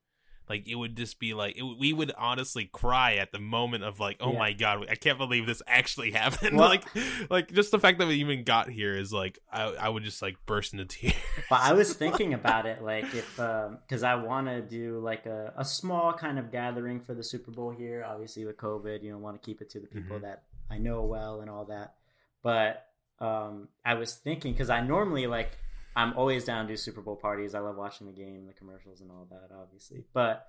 like 0.53 0.67
it 0.67 0.75
would 0.75 0.95
just 0.95 1.19
be 1.19 1.33
like 1.33 1.57
it, 1.57 1.63
we 1.63 1.91
would 1.93 2.11
honestly 2.17 2.65
cry 2.71 3.15
at 3.15 3.31
the 3.31 3.39
moment 3.39 3.83
of 3.83 3.99
like 3.99 4.17
oh 4.19 4.31
Yeah. 4.33 4.39
my 4.39 4.53
god 4.53 4.85
i 4.89 4.95
can't 4.95 5.17
believe 5.17 5.45
this 5.45 5.61
actually 5.67 6.11
happened 6.21 6.57
Well- 6.57 6.69
like 6.69 6.83
like 7.29 7.51
just 7.53 7.71
the 7.71 7.79
fact 7.79 7.97
that 7.99 8.07
we 8.07 8.15
even 8.15 8.43
got 8.43 8.69
here 8.69 8.95
is 8.95 9.11
like 9.11 9.39
i, 9.51 9.63
I 9.85 9.89
would 9.89 10.03
just 10.03 10.21
like 10.21 10.37
burst 10.45 10.73
into 10.73 10.85
tears 10.95 11.15
but 11.49 11.59
I 11.61 11.73
was 11.73 11.93
thinking 12.03 12.33
about 12.33 12.65
it, 12.65 12.83
like 12.83 13.05
if 13.15 13.35
because 13.35 14.03
I 14.03 14.15
want 14.15 14.47
to 14.47 14.61
do 14.61 14.99
like 14.99 15.25
a, 15.25 15.53
a 15.57 15.65
small 15.65 16.13
kind 16.13 16.37
of 16.39 16.51
gathering 16.51 16.99
for 17.01 17.13
the 17.13 17.23
Super 17.23 17.51
Bowl 17.51 17.71
here. 17.71 18.05
Obviously, 18.07 18.45
with 18.45 18.57
COVID, 18.57 19.03
you 19.03 19.11
know, 19.11 19.17
want 19.17 19.39
to 19.41 19.45
keep 19.45 19.61
it 19.61 19.69
to 19.71 19.79
the 19.79 19.87
people 19.87 20.17
Mhm. 20.17 20.21
that 20.21 20.43
I 20.69 20.77
know 20.77 21.01
well 21.03 21.41
and 21.41 21.49
all 21.49 21.65
that. 21.65 21.95
But 22.43 22.87
um, 23.19 23.67
I 23.85 23.93
was 23.95 24.15
thinking 24.15 24.53
because 24.53 24.69
I 24.69 24.79
normally 24.81 25.27
like 25.27 25.57
I'm 25.95 26.13
always 26.17 26.43
down 26.45 26.65
to 26.65 26.73
do 26.73 26.77
Super 26.77 27.01
Bowl 27.01 27.15
parties. 27.15 27.53
I 27.53 27.59
love 27.59 27.75
watching 27.75 28.07
the 28.07 28.13
game, 28.13 28.45
the 28.47 28.53
commercials, 28.53 29.01
and 29.01 29.11
all 29.11 29.27
that, 29.29 29.55
obviously. 29.55 30.03
But 30.13 30.47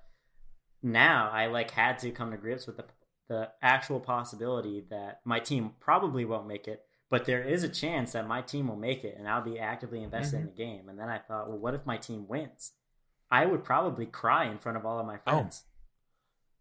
now 0.81 1.29
I 1.31 1.47
like 1.47 1.71
had 1.71 1.99
to 1.99 2.11
come 2.11 2.31
to 2.31 2.37
grips 2.37 2.67
with 2.67 2.77
the 2.77 2.85
the 3.27 3.49
actual 3.61 3.99
possibility 3.99 4.85
that 4.89 5.21
my 5.25 5.39
team 5.39 5.71
probably 5.79 6.25
won't 6.25 6.47
make 6.47 6.67
it, 6.67 6.83
but 7.09 7.25
there 7.25 7.41
is 7.41 7.63
a 7.63 7.69
chance 7.69 8.11
that 8.13 8.27
my 8.27 8.41
team 8.41 8.67
will 8.67 8.75
make 8.75 9.03
it, 9.03 9.15
and 9.17 9.27
I'll 9.27 9.43
be 9.43 9.59
actively 9.59 10.03
invested 10.03 10.37
in 10.37 10.41
mm-hmm. 10.43 10.49
the 10.49 10.63
game. 10.63 10.89
And 10.89 10.99
then 10.99 11.09
I 11.09 11.17
thought, 11.17 11.49
well, 11.49 11.57
what 11.57 11.73
if 11.73 11.85
my 11.85 11.97
team 11.97 12.27
wins? 12.27 12.73
I 13.31 13.45
would 13.45 13.63
probably 13.63 14.05
cry 14.05 14.45
in 14.45 14.59
front 14.59 14.77
of 14.77 14.85
all 14.85 14.99
of 14.99 15.07
my 15.07 15.17
oh, 15.25 15.31
friends. 15.31 15.63
oh 15.65 15.74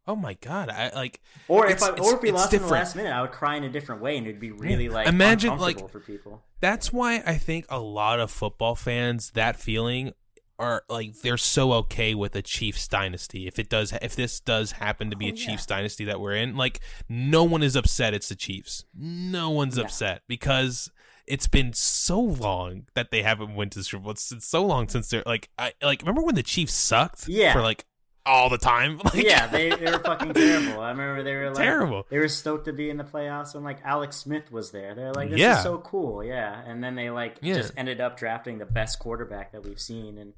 Oh 0.06 0.16
my 0.16 0.34
god 0.34 0.68
i 0.68 0.90
like 0.94 1.20
Or 1.48 1.66
if 1.66 1.82
I, 1.82 1.88
or 1.90 2.14
if 2.16 2.22
we 2.22 2.28
it's 2.28 2.36
lost 2.36 2.52
in 2.54 2.60
the 2.62 2.68
last 2.68 2.94
minute, 2.94 3.12
I 3.12 3.22
would 3.22 3.32
cry 3.32 3.56
in 3.56 3.64
a 3.64 3.70
different 3.70 4.02
way, 4.02 4.16
and 4.18 4.26
it'd 4.26 4.40
be 4.40 4.50
really 4.52 4.88
like 4.88 5.06
Imagine, 5.06 5.58
like- 5.58 5.76
uncomfortable 5.76 5.88
for 5.88 6.00
people. 6.00 6.42
that's 6.60 6.92
why 6.92 7.22
I 7.26 7.36
think 7.36 7.64
a 7.68 7.80
lot 7.80 8.20
of 8.20 8.30
football 8.30 8.74
fans 8.74 9.30
that 9.30 9.56
feeling 9.56 10.12
are 10.58 10.84
like 10.88 11.14
they're 11.22 11.36
so 11.36 11.72
okay 11.72 12.14
with 12.14 12.36
a 12.36 12.42
Chiefs 12.42 12.86
dynasty. 12.86 13.48
If 13.48 13.58
it 13.58 13.68
does, 13.68 13.92
if 14.00 14.14
this 14.14 14.38
does 14.38 14.72
happen 14.72 15.10
to 15.10 15.16
be 15.16 15.26
Oh, 15.26 15.28
a 15.30 15.32
yeah. 15.32 15.46
Chiefs 15.46 15.66
dynasty 15.66 16.04
that 16.04 16.20
we're 16.20 16.36
in, 16.36 16.54
like 16.56 16.78
no 17.08 17.42
one 17.42 17.62
is 17.62 17.74
upset. 17.74 18.14
It's 18.14 18.28
the 18.28 18.36
Chiefs. 18.36 18.84
No 18.94 19.50
one's 19.50 19.76
Yeah. 19.78 19.84
upset 19.84 20.22
because 20.28 20.92
it's 21.26 21.48
been 21.48 21.72
so 21.72 22.20
long 22.20 22.86
that 22.94 23.10
they 23.10 23.22
haven't 23.22 23.54
went 23.56 23.72
to 23.72 23.78
the 23.80 23.84
Super 23.84 24.02
Bowl. 24.02 24.12
It's, 24.12 24.30
it's 24.30 24.46
so 24.46 24.64
long 24.64 24.88
since 24.88 25.08
they're 25.08 25.24
like, 25.26 25.48
I 25.58 25.72
like 25.82 26.02
remember 26.02 26.22
when 26.22 26.34
the 26.36 26.42
Chiefs 26.44 26.74
sucked? 26.74 27.26
Yeah. 27.26 27.52
for 27.52 27.60
like 27.62 27.84
all 28.26 28.48
the 28.48 28.58
time. 28.58 28.98
Like, 29.04 29.14
yeah, 29.24 29.46
they, 29.46 29.70
they 29.70 29.90
were 29.90 29.98
fucking 29.98 30.32
terrible. 30.34 30.80
I 30.80 30.90
remember 30.90 31.22
they 31.22 31.34
were 31.34 31.48
like 31.50 31.56
terrible. 31.56 32.06
They 32.08 32.18
were 32.18 32.28
stoked 32.28 32.64
to 32.66 32.72
be 32.72 32.90
in 32.90 32.96
the 32.96 33.04
playoffs 33.04 33.54
when 33.54 33.64
like 33.64 33.78
Alex 33.84 34.16
Smith 34.16 34.50
was 34.50 34.70
there. 34.70 34.94
They're 34.94 35.12
like, 35.12 35.30
this 35.30 35.38
Yeah. 35.38 35.56
is 35.58 35.62
so 35.62 35.78
cool, 35.78 36.24
yeah. 36.24 36.62
And 36.66 36.82
then 36.82 36.94
they 36.94 37.10
like 37.10 37.36
Yeah. 37.42 37.54
just 37.54 37.72
ended 37.76 38.00
up 38.00 38.16
drafting 38.16 38.58
the 38.58 38.66
best 38.66 38.98
quarterback 38.98 39.52
that 39.52 39.62
we've 39.64 39.80
seen 39.80 40.16
in 40.18 40.32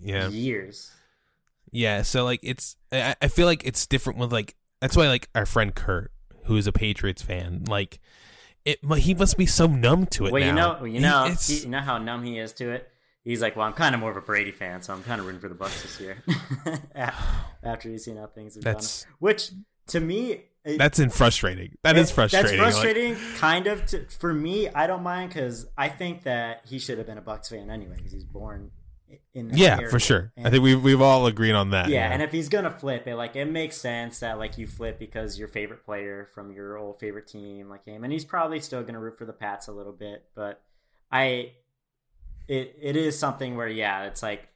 Yeah, 0.00 0.28
years. 0.28 0.90
Yeah, 1.72 2.02
so 2.02 2.24
like 2.24 2.40
it's 2.42 2.76
I, 2.90 3.14
I 3.22 3.28
feel 3.28 3.46
like 3.46 3.64
it's 3.64 3.86
different 3.86 4.18
with 4.18 4.32
like 4.32 4.56
that's 4.80 4.96
why 4.96 5.06
like 5.08 5.28
our 5.34 5.46
friend 5.46 5.74
Kurt, 5.74 6.10
who 6.44 6.56
is 6.56 6.66
a 6.66 6.72
Patriots 6.72 7.22
fan, 7.22 7.64
like 7.68 8.00
it 8.64 8.78
he 8.98 9.14
must 9.14 9.36
be 9.36 9.46
so 9.46 9.66
numb 9.66 10.06
to 10.06 10.26
it. 10.26 10.32
Well, 10.32 10.42
you 10.42 10.52
now. 10.52 10.78
know, 10.78 10.84
you 10.84 11.00
know, 11.00 11.32
he- 11.46 11.60
you 11.60 11.68
know 11.68 11.80
how 11.80 11.98
numb 11.98 12.24
he 12.24 12.38
is 12.38 12.52
to 12.54 12.70
it. 12.70 12.90
He's 13.30 13.40
like, 13.40 13.54
well, 13.54 13.64
I'm 13.64 13.74
kind 13.74 13.94
of 13.94 14.00
more 14.00 14.10
of 14.10 14.16
a 14.16 14.20
Brady 14.20 14.50
fan, 14.50 14.82
so 14.82 14.92
I'm 14.92 15.04
kind 15.04 15.20
of 15.20 15.26
rooting 15.26 15.40
for 15.40 15.48
the 15.48 15.54
Bucks 15.54 15.82
this 15.82 16.00
year. 16.00 16.16
After 17.62 17.88
he's 17.88 18.04
seen 18.04 18.16
how 18.16 18.26
things 18.26 18.56
have 18.56 18.64
That's- 18.64 19.04
gone, 19.04 19.14
which 19.20 19.52
to 19.88 20.00
me, 20.00 20.42
it, 20.64 20.78
that's 20.78 20.98
in 20.98 21.10
frustrating. 21.10 21.76
That 21.84 21.96
is 21.96 22.10
it- 22.10 22.14
frustrating. 22.14 22.58
That's 22.58 22.76
Like, 22.76 22.82
frustrating, 22.94 23.16
kind 23.36 23.66
of. 23.68 23.86
To, 23.86 24.04
for 24.18 24.34
me, 24.34 24.68
I 24.68 24.88
don't 24.88 25.04
mind 25.04 25.30
because 25.30 25.66
I 25.78 25.88
think 25.88 26.24
that 26.24 26.62
he 26.66 26.80
should 26.80 26.98
have 26.98 27.06
been 27.06 27.18
a 27.18 27.22
Bucks 27.22 27.48
fan 27.50 27.70
anyway 27.70 27.94
because 27.96 28.12
he's 28.12 28.24
born 28.24 28.72
in. 29.32 29.50
Yeah, 29.54 29.76
area. 29.76 29.88
for 29.90 30.00
sure. 30.00 30.32
I 30.42 30.50
think 30.50 30.62
we've 30.64 30.82
we've 30.82 31.00
all 31.00 31.26
agreed 31.26 31.52
on 31.54 31.70
that. 31.70 31.88
yeah, 31.88 32.10
and 32.12 32.22
if 32.22 32.32
he's 32.32 32.48
gonna 32.48 32.70
flip 32.72 33.06
it, 33.06 33.14
like 33.14 33.36
it 33.36 33.44
makes 33.46 33.76
sense 33.76 34.18
that 34.20 34.38
like 34.38 34.58
you 34.58 34.66
flip 34.66 34.98
because 34.98 35.38
your 35.38 35.46
favorite 35.48 35.84
player 35.84 36.28
from 36.34 36.50
your 36.52 36.76
old 36.76 36.98
favorite 36.98 37.28
team 37.28 37.68
like 37.68 37.84
him, 37.84 38.02
and 38.02 38.12
he's 38.12 38.24
probably 38.24 38.58
still 38.60 38.82
gonna 38.82 39.00
root 39.00 39.16
for 39.18 39.24
the 39.24 39.32
Pats 39.32 39.68
a 39.68 39.72
little 39.72 39.92
bit, 39.92 40.24
but 40.34 40.60
I, 41.12 41.52
it 42.50 42.76
it 42.82 42.96
is 42.96 43.16
something 43.16 43.56
where 43.56 43.68
yeah, 43.68 44.04
it's 44.04 44.22
like 44.22 44.48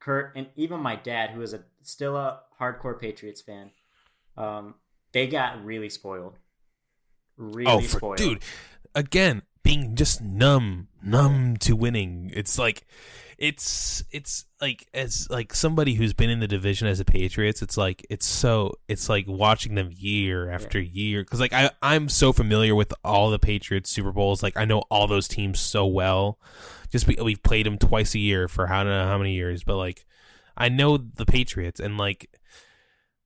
Kurt 0.00 0.32
and 0.34 0.46
even 0.56 0.80
my 0.80 0.96
dad, 0.96 1.30
who 1.30 1.42
is 1.42 1.52
a 1.52 1.62
still 1.82 2.16
a 2.16 2.40
hardcore 2.58 2.98
Patriots 2.98 3.42
fan, 3.42 3.70
um, 4.38 4.74
they 5.12 5.26
got 5.26 5.62
really 5.62 5.90
spoiled, 5.90 6.38
really 7.36 7.70
oh, 7.70 7.80
for, 7.80 7.98
spoiled, 7.98 8.16
dude, 8.16 8.42
again, 8.94 9.42
being 9.62 9.94
just 9.94 10.22
numb, 10.22 10.88
numb 11.02 11.58
to 11.58 11.76
winning. 11.76 12.30
It's 12.34 12.58
like, 12.58 12.86
it's 13.38 14.04
it's 14.10 14.44
like 14.60 14.86
as 14.94 15.28
like 15.30 15.54
somebody 15.54 15.94
who's 15.94 16.12
been 16.12 16.30
in 16.30 16.40
the 16.40 16.46
division 16.46 16.88
as 16.88 17.00
a 17.00 17.04
Patriots. 17.04 17.62
It's 17.62 17.76
like 17.76 18.06
it's 18.10 18.26
so 18.26 18.74
it's 18.88 19.08
like 19.08 19.26
watching 19.26 19.74
them 19.74 19.90
year 19.92 20.50
after 20.50 20.80
year 20.80 21.22
because 21.22 21.40
like 21.40 21.52
I 21.52 21.70
I'm 21.82 22.08
so 22.08 22.32
familiar 22.32 22.74
with 22.74 22.92
all 23.04 23.30
the 23.30 23.38
Patriots 23.38 23.90
Super 23.90 24.12
Bowls. 24.12 24.42
Like 24.42 24.56
I 24.56 24.64
know 24.64 24.80
all 24.90 25.06
those 25.06 25.28
teams 25.28 25.60
so 25.60 25.86
well. 25.86 26.38
Just 26.90 27.06
we 27.06 27.16
we've 27.22 27.42
played 27.42 27.66
them 27.66 27.78
twice 27.78 28.14
a 28.14 28.20
year 28.20 28.48
for 28.48 28.70
I 28.70 28.84
don't 28.84 28.92
know 28.92 29.06
how 29.06 29.18
many 29.18 29.34
years, 29.34 29.64
but 29.64 29.76
like 29.76 30.04
I 30.56 30.68
know 30.68 30.96
the 30.96 31.26
Patriots 31.26 31.80
and 31.80 31.98
like 31.98 32.30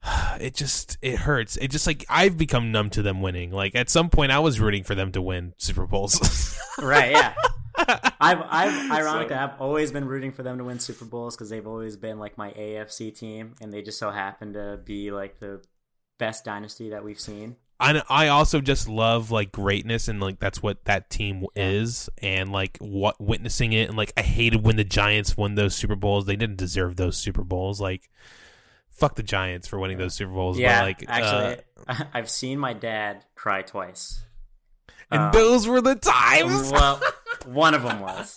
it 0.41 0.55
just 0.55 0.99
it 1.03 1.17
hurts. 1.17 1.57
It 1.57 1.69
just 1.69 1.87
like 1.87 2.05
I've 2.09 2.39
become 2.39 2.73
numb 2.73 2.91
to 2.91 3.03
them 3.03 3.21
winning. 3.21 3.51
Like 3.51 3.75
at 3.75 3.91
some 3.91 4.11
point 4.11 4.33
I 4.33 4.39
was 4.39 4.61
rooting 4.61 4.85
for 4.85 4.95
them 4.95 5.13
to 5.13 5.23
win 5.23 5.55
Super 5.59 5.87
Bowls. 5.87 6.59
right? 6.79 7.13
Yeah. 7.13 7.35
I've, 7.77 8.43
I've 8.49 8.91
ironically, 8.91 9.35
So- 9.35 9.41
I've 9.41 9.61
always 9.61 9.93
been 9.93 10.07
rooting 10.07 10.33
for 10.33 10.43
them 10.43 10.59
to 10.59 10.65
win 10.65 10.79
Super 10.79 11.05
Bowls 11.05 11.37
because 11.37 11.51
they've 11.51 11.67
always 11.67 11.97
been 11.97 12.19
like 12.19 12.39
my 12.39 12.51
AFC 12.51 13.17
team, 13.17 13.55
and 13.61 13.73
they 13.73 13.83
just 13.83 13.99
so 13.99 14.11
happen 14.11 14.55
to 14.55 14.81
be 14.85 15.11
like 15.11 15.39
the 15.41 15.63
best 16.19 16.45
dynasty 16.45 16.91
that 16.91 17.05
we've 17.05 17.21
seen. 17.21 17.57
I 17.81 18.03
I 18.09 18.29
also 18.29 18.61
just 18.61 18.89
love 18.89 19.31
like 19.31 19.53
greatness 19.53 20.09
and 20.09 20.21
like 20.21 20.41
that's 20.41 20.61
what 20.61 20.85
that 20.87 21.11
team 21.11 21.47
is 21.55 22.11
and 22.21 22.51
like 22.51 22.77
what 22.81 23.21
witnessing 23.21 23.73
it 23.73 23.89
and 23.89 23.97
like 23.97 24.13
I 24.17 24.23
hated 24.23 24.65
when 24.65 24.75
the 24.75 24.83
Giants 24.85 25.37
won 25.37 25.55
those 25.55 25.77
Super 25.77 25.95
Bowls. 25.95 26.27
They 26.27 26.35
didn't 26.35 26.57
deserve 26.57 26.97
those 26.97 27.17
Super 27.17 27.45
Bowls. 27.45 27.81
Like 27.81 28.11
fuck 28.91 29.15
the 29.15 29.23
Giants 29.23 29.69
for 29.69 29.79
winning 29.79 29.97
those 29.99 30.15
Super 30.15 30.33
Bowls. 30.33 30.59
yeah, 30.59 30.81
but, 30.81 30.87
like 30.87 31.05
actually, 31.07 31.63
uh, 31.87 32.05
I've 32.15 32.29
seen 32.29 32.59
my 32.59 32.73
dad 32.73 33.25
cry 33.37 33.63
twice. 33.63 34.25
and 35.13 35.23
uh, 35.23 35.31
those 35.31 35.69
were 35.69 35.81
the 35.81 35.95
times. 35.95 36.73
Well, 36.73 37.01
one 37.47 37.75
of 37.75 37.83
them 37.83 38.01
was. 38.01 38.37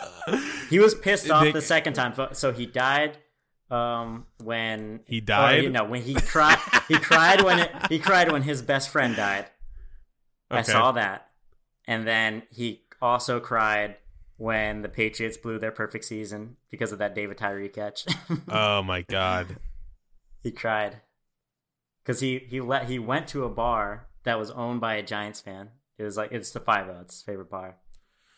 He 0.69 0.79
was 0.79 0.93
pissed 0.95 1.29
off 1.29 1.43
They- 1.43 1.51
the 1.51 1.61
second 1.61 1.93
time, 1.93 2.13
so 2.33 2.51
he 2.51 2.65
died 2.65 3.17
um, 3.69 4.25
when 4.43 4.99
He 5.05 5.17
or, 5.19 5.21
died? 5.21 5.63
you 5.63 5.69
know, 5.69 5.83
when 5.85 6.01
he 6.01 6.13
cried. 6.15 6.57
he 6.87 6.95
cried 6.97 7.41
when 7.41 7.59
it, 7.59 7.71
he 7.89 7.99
cried 7.99 8.31
when 8.31 8.41
his 8.43 8.61
best 8.61 8.89
friend 8.89 9.15
died. 9.15 9.45
I 10.49 10.63
saw 10.63 10.91
that, 10.93 11.29
and 11.87 12.05
then 12.05 12.43
he 12.49 12.81
also 13.01 13.39
cried 13.39 13.95
when 14.37 14.81
the 14.81 14.89
Patriots 14.89 15.37
blew 15.37 15.57
their 15.59 15.71
perfect 15.71 16.03
season 16.03 16.57
because 16.69 16.91
of 16.91 16.99
that 16.99 17.15
David 17.15 17.37
Tyree 17.37 17.69
catch. 17.69 18.05
Oh 18.49 18.81
my 18.83 19.01
god. 19.03 19.55
he 20.43 20.51
cried 20.51 20.97
because 22.03 22.19
he 22.19 22.39
he 22.39 22.59
let 22.59 22.89
he 22.89 22.99
went 22.99 23.27
to 23.29 23.45
a 23.45 23.49
bar 23.49 24.07
that 24.23 24.37
was 24.37 24.51
owned 24.51 24.81
by 24.81 24.95
a 24.95 25.03
Giants 25.03 25.39
fan. 25.39 25.69
It 25.97 26.03
was 26.03 26.17
like 26.17 26.31
it's 26.33 26.51
the 26.51 26.59
Five 26.59 26.89
O, 26.89 26.97
it's 27.01 27.15
his 27.15 27.23
favorite 27.23 27.49
bar, 27.49 27.77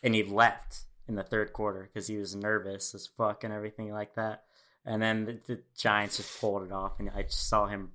and 0.04 0.14
he 0.14 0.22
left 0.22 0.82
in 1.08 1.16
the 1.16 1.24
third 1.24 1.52
quarter 1.52 1.82
because 1.92 2.06
he 2.06 2.16
was 2.16 2.36
nervous 2.36 2.94
as 2.94 3.08
fuck 3.08 3.42
and 3.42 3.52
everything 3.52 3.92
like 3.92 4.14
that. 4.14 4.44
And 4.84 5.02
then 5.02 5.24
the, 5.24 5.40
the 5.46 5.62
Giants 5.76 6.18
just 6.18 6.40
pulled 6.40 6.62
it 6.62 6.70
off, 6.70 7.00
and 7.00 7.10
I 7.10 7.22
just 7.22 7.48
saw 7.48 7.66
him 7.66 7.90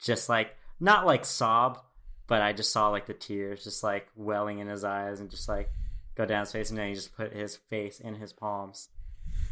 just 0.00 0.28
like 0.30 0.56
not 0.80 1.04
like 1.04 1.26
sob, 1.26 1.78
but 2.26 2.40
I 2.40 2.52
just 2.52 2.72
saw 2.72 2.88
like 2.88 3.06
the 3.06 3.14
tears 3.14 3.64
just 3.64 3.82
like 3.82 4.08
welling 4.16 4.60
in 4.60 4.68
his 4.68 4.84
eyes 4.84 5.20
and 5.20 5.30
just 5.30 5.48
like 5.48 5.70
go 6.14 6.24
down 6.24 6.40
his 6.40 6.52
face, 6.52 6.70
and 6.70 6.78
then 6.78 6.88
he 6.88 6.94
just 6.94 7.14
put 7.16 7.32
his 7.32 7.56
face 7.68 8.00
in 8.00 8.14
his 8.14 8.32
palms, 8.32 8.88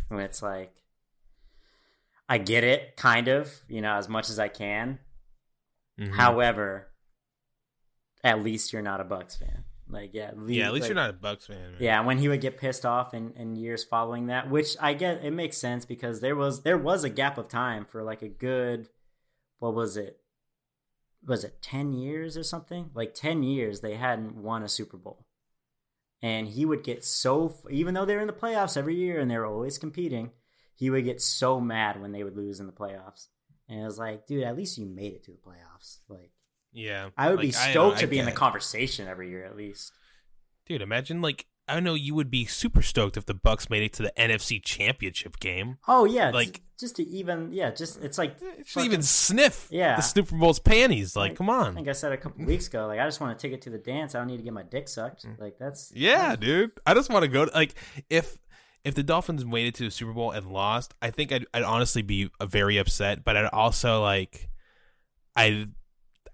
and 0.08 0.20
it's 0.20 0.42
like. 0.42 0.72
I 2.28 2.38
get 2.38 2.64
it, 2.64 2.96
kind 2.96 3.28
of, 3.28 3.52
you 3.68 3.82
know, 3.82 3.94
as 3.96 4.08
much 4.08 4.30
as 4.30 4.38
I 4.38 4.48
can. 4.48 5.00
Mhm. 5.98 6.14
However, 6.14 6.88
at 8.24 8.42
least 8.42 8.72
you're 8.72 8.80
not 8.80 9.02
a 9.02 9.04
Bucs 9.04 9.38
fan. 9.38 9.64
Like, 9.92 10.10
yeah, 10.14 10.30
yeah, 10.46 10.66
at 10.66 10.72
least 10.72 10.84
like- 10.84 10.88
you're 10.88 10.94
not 10.94 11.10
a 11.10 11.12
Bucs 11.12 11.46
fan. 11.46 11.72
man. 11.72 11.76
Yeah, 11.78 12.00
when 12.00 12.18
he 12.18 12.28
would 12.28 12.40
get 12.40 12.58
pissed 12.58 12.86
off 12.86 13.14
in, 13.14 13.32
in 13.36 13.56
years 13.56 13.84
following 13.84 14.26
that, 14.26 14.50
which 14.50 14.74
I 14.80 14.94
get, 14.94 15.24
it 15.24 15.32
makes 15.32 15.58
sense 15.58 15.84
because 15.84 16.20
there 16.20 16.34
was 16.34 16.62
there 16.62 16.78
was 16.78 17.04
a 17.04 17.10
gap 17.10 17.38
of 17.38 17.48
time 17.48 17.84
for 17.84 18.02
like 18.02 18.22
a 18.22 18.28
good, 18.28 18.88
what 19.58 19.74
was 19.74 19.96
it? 19.96 20.18
Was 21.24 21.44
it 21.44 21.62
ten 21.62 21.92
years 21.92 22.36
or 22.36 22.42
something? 22.42 22.90
Like 22.94 23.14
ten 23.14 23.42
years 23.42 23.80
they 23.80 23.94
hadn't 23.94 24.34
won 24.34 24.62
a 24.62 24.68
Super 24.68 24.96
Bowl, 24.96 25.26
and 26.20 26.48
he 26.48 26.64
would 26.64 26.82
get 26.82 27.04
so 27.04 27.54
even 27.70 27.94
though 27.94 28.04
they're 28.04 28.20
in 28.20 28.26
the 28.26 28.32
playoffs 28.32 28.76
every 28.76 28.96
year 28.96 29.20
and 29.20 29.30
they're 29.30 29.46
always 29.46 29.78
competing, 29.78 30.32
he 30.74 30.90
would 30.90 31.04
get 31.04 31.20
so 31.22 31.60
mad 31.60 32.00
when 32.00 32.10
they 32.10 32.24
would 32.24 32.36
lose 32.36 32.58
in 32.58 32.66
the 32.66 32.72
playoffs. 32.72 33.28
And 33.68 33.80
it 33.80 33.84
was 33.84 33.98
like, 33.98 34.26
dude, 34.26 34.42
at 34.42 34.56
least 34.56 34.76
you 34.76 34.86
made 34.86 35.12
it 35.12 35.24
to 35.24 35.30
the 35.30 35.38
playoffs. 35.38 35.98
Like, 36.08 36.31
Yeah. 36.72 37.10
I 37.16 37.28
would 37.28 37.36
Like, 37.38 37.46
be 37.48 37.52
stoked 37.52 37.98
to 37.98 38.06
be 38.06 38.18
in 38.18 38.24
the 38.26 38.32
conversation 38.32 39.06
every 39.08 39.28
year 39.30 39.44
at 39.44 39.56
least. 39.56 39.92
Dude, 40.66 40.82
imagine 40.82 41.20
like 41.22 41.46
I 41.68 41.78
know 41.80 41.94
you 41.94 42.14
would 42.14 42.30
be 42.30 42.44
super 42.44 42.82
stoked 42.82 43.16
if 43.16 43.24
the 43.26 43.34
Bucs 43.34 43.70
made 43.70 43.82
it 43.84 43.92
to 43.94 44.02
the 44.02 44.12
NFC 44.18 44.62
Championship 44.62 45.38
game. 45.38 45.78
Oh 45.86 46.04
yeah, 46.04 46.26
Like- 46.30 46.34
like 46.48 46.60
just 46.78 46.96
to 46.96 47.04
even 47.08 47.52
yeah, 47.52 47.70
just 47.70 48.02
it's 48.02 48.18
like 48.18 48.38
Just 48.40 48.70
fucking- 48.70 48.86
even 48.90 49.02
sniff 49.02 49.68
Yeah. 49.70 49.94
the 49.96 50.02
Super 50.02 50.36
Bowl's 50.36 50.58
panties. 50.58 51.14
Like, 51.14 51.30
Like, 51.30 51.38
come 51.38 51.50
I 51.50 51.58
on. 51.58 51.74
think 51.76 51.86
I 51.88 51.92
said 51.92 52.10
a 52.12 52.16
couple 52.16 52.44
weeks 52.46 52.66
ago, 52.66 52.86
like 52.88 52.98
I 52.98 53.04
just 53.06 53.20
want 53.20 53.36
a 53.36 53.40
ticket 53.40 53.62
to 53.62 53.70
the 53.70 53.78
dance. 53.78 54.14
I 54.14 54.18
don't 54.18 54.26
need 54.26 54.38
to 54.38 54.42
get 54.42 54.52
my 54.52 54.64
dick 54.64 54.88
sucked. 54.88 55.24
Mm. 55.24 55.38
Like 55.38 55.58
that's 55.58 55.92
Yeah, 55.94 56.34
dude. 56.36 56.72
I 56.84 56.94
just 56.94 57.10
want 57.10 57.22
to 57.22 57.28
go 57.28 57.44
to 57.44 57.52
like 57.54 57.74
if 58.10 58.38
if 58.84 58.96
the 58.96 59.04
Dolphins 59.04 59.44
made 59.44 59.66
it 59.68 59.74
to 59.76 59.84
the 59.84 59.90
Super 59.92 60.12
Bowl 60.12 60.32
and 60.32 60.50
lost, 60.52 60.94
I 61.00 61.10
think 61.12 61.30
I'd, 61.30 61.46
I'd 61.54 61.62
honestly 61.62 62.02
be 62.02 62.30
uh, 62.40 62.46
very 62.46 62.78
upset. 62.78 63.22
But 63.24 63.36
I'd 63.36 63.46
also 63.46 64.02
like, 64.02 64.48
I 65.36 65.68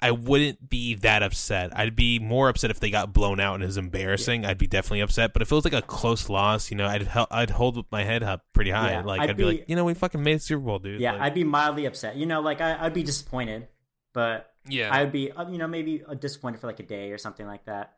I 0.01 0.12
wouldn't 0.12 0.68
be 0.68 0.94
that 0.96 1.22
upset. 1.22 1.76
I'd 1.76 1.96
be 1.96 2.18
more 2.18 2.49
upset 2.49 2.70
if 2.70 2.78
they 2.78 2.90
got 2.90 3.12
blown 3.12 3.40
out 3.40 3.55
and 3.55 3.62
it 3.64 3.66
was 3.66 3.76
embarrassing. 3.76 4.44
I'd 4.44 4.59
be 4.59 4.66
definitely 4.68 5.01
upset. 5.01 5.32
But 5.32 5.42
if 5.42 5.51
it 5.51 5.55
was 5.55 5.64
like 5.64 5.72
a 5.74 5.82
close 5.82 6.28
loss, 6.28 6.70
you 6.70 6.76
know, 6.76 6.86
I'd 6.86 7.03
hel- 7.03 7.26
I'd 7.30 7.51
hold 7.51 7.84
my 7.90 8.05
head 8.05 8.22
up 8.22 8.44
pretty 8.53 8.70
high. 8.70 8.92
Yeah, 8.92 9.03
like 9.03 9.20
I'd 9.20 9.30
I'd, 9.30 9.36
be, 9.36 9.42
be- 9.42 9.49
like, 9.49 9.64
you 9.68 9.74
know, 9.76 9.84
we 9.84 9.94
fucking 9.94 10.22
made 10.22 10.36
the 10.36 10.40
Super 10.40 10.61
Bowl, 10.64 10.78
dude. 10.78 11.01
yeah. 11.01 11.12
Like, 11.12 11.20
I'd 11.22 11.34
be 11.34 11.44
mildly 11.44 11.86
upset. 11.86 12.16
You 12.16 12.26
know, 12.26 12.40
like 12.40 12.61
I, 12.61 12.76
I'd 12.84 12.94
be 12.94 13.03
disappointed, 13.03 13.66
but 14.14 14.53
yeah. 14.68 14.90
I 14.92 15.03
would 15.03 15.12
be 15.12 15.32
uh, 15.32 15.49
you 15.49 15.59
know 15.59 15.66
maybe 15.66 16.05
uh, 16.07 16.14
disappointed 16.14 16.61
for 16.61 16.66
like 16.68 16.80
a 16.80 16.84
day 16.84 17.11
or 17.11 17.18
something 17.18 17.46
like 17.46 17.64
that. 17.66 17.94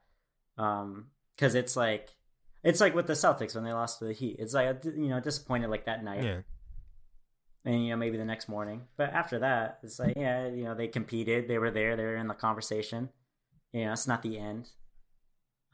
Um, 0.57 1.07
because 1.37 1.55
it's 1.55 1.77
like 1.77 2.11
it's 2.63 2.81
like 2.81 2.95
with 2.95 3.07
the 3.07 3.15
Celtics 3.15 3.55
when 3.55 3.65
they 3.65 3.73
lost 3.73 3.99
to 3.99 4.05
the 4.07 4.13
Heat. 4.13 4.37
It's 4.39 4.55
like 4.55 4.85
you 4.85 5.09
know 5.09 5.21
disappointed 5.21 5.69
like 5.71 5.87
that 5.87 6.03
night. 6.05 6.23
yeah. 6.25 6.39
And 7.65 7.85
you 7.85 7.91
know 7.91 7.97
maybe 7.97 8.17
the 8.17 8.25
next 8.25 8.49
morning. 8.49 8.83
But 8.97 9.11
after 9.13 9.39
that 9.41 9.79
it's 9.83 9.99
like 9.99 10.15
yeah 10.17 10.47
you 10.49 10.65
know 10.65 10.75
they 10.75 10.89
competed. 10.89 11.49
They 11.49 11.59
were 11.59 11.71
there. 11.71 11.97
They 11.97 12.05
were 12.05 12.17
in 12.17 12.29
the 12.29 12.35
conversation. 12.35 13.09
You 13.73 13.85
know 13.87 13.93
it's 13.93 14.07
not 14.09 14.23
the 14.23 14.39
end. 14.39 14.69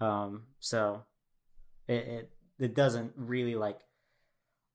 Um 0.00 0.44
so 0.60 1.04
it 1.88 1.94
it, 2.06 2.30
it 2.58 2.74
doesn't 2.74 3.12
really 3.16 3.54
like 3.54 3.80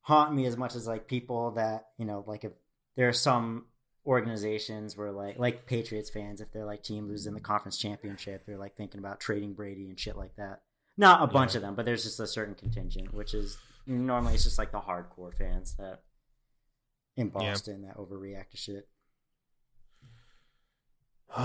haunt 0.02 0.34
me 0.34 0.46
as 0.46 0.56
much 0.56 0.74
as 0.74 0.86
like 0.86 1.06
people 1.06 1.52
that 1.52 1.86
you 1.98 2.04
know 2.04 2.24
like 2.26 2.44
if 2.44 2.52
there 2.96 3.08
are 3.08 3.12
some 3.12 3.66
organizations 4.04 4.96
where 4.96 5.12
like 5.12 5.38
like 5.38 5.64
patriots 5.66 6.10
fans 6.10 6.40
if 6.40 6.50
they're 6.52 6.64
like 6.64 6.82
team 6.82 7.08
loses 7.08 7.26
in 7.28 7.34
the 7.34 7.40
conference 7.40 7.78
championship 7.78 8.44
they're 8.44 8.58
like 8.58 8.76
thinking 8.76 8.98
about 8.98 9.20
trading 9.20 9.52
brady 9.54 9.88
and 9.88 9.98
shit 10.00 10.16
like 10.16 10.34
that. 10.36 10.60
Not 10.96 11.22
a 11.22 11.26
bunch 11.32 11.52
Yeah. 11.52 11.58
of 11.58 11.62
them 11.62 11.74
but 11.76 11.84
there's 11.84 12.02
just 12.02 12.18
a 12.20 12.26
certain 12.26 12.54
contingent 12.56 13.14
which 13.14 13.32
is 13.32 13.56
normally 13.86 14.34
it's 14.34 14.44
just 14.44 14.58
like 14.58 14.72
the 14.72 14.80
hardcore 14.80 15.32
fans 15.32 15.74
that 15.78 16.02
in 17.16 17.26
Yeah. 17.26 17.32
Boston 17.32 17.82
that 17.82 17.96
overreact 17.96 18.50
to 18.50 18.56
shit. 18.56 18.88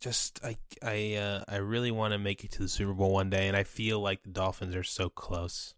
just 0.00 0.40
I 0.44 0.56
I 0.82 1.14
uh, 1.16 1.44
I 1.48 1.56
really 1.56 1.90
want 1.90 2.12
to 2.12 2.18
make 2.18 2.44
it 2.44 2.52
to 2.52 2.62
the 2.62 2.68
Super 2.68 2.92
Bowl 2.92 3.12
one 3.12 3.30
day, 3.30 3.48
and 3.48 3.56
I 3.56 3.64
feel 3.64 4.00
like 4.00 4.22
the 4.22 4.30
Dolphins 4.30 4.74
are 4.74 4.82
so 4.84 5.08
close. 5.08 5.74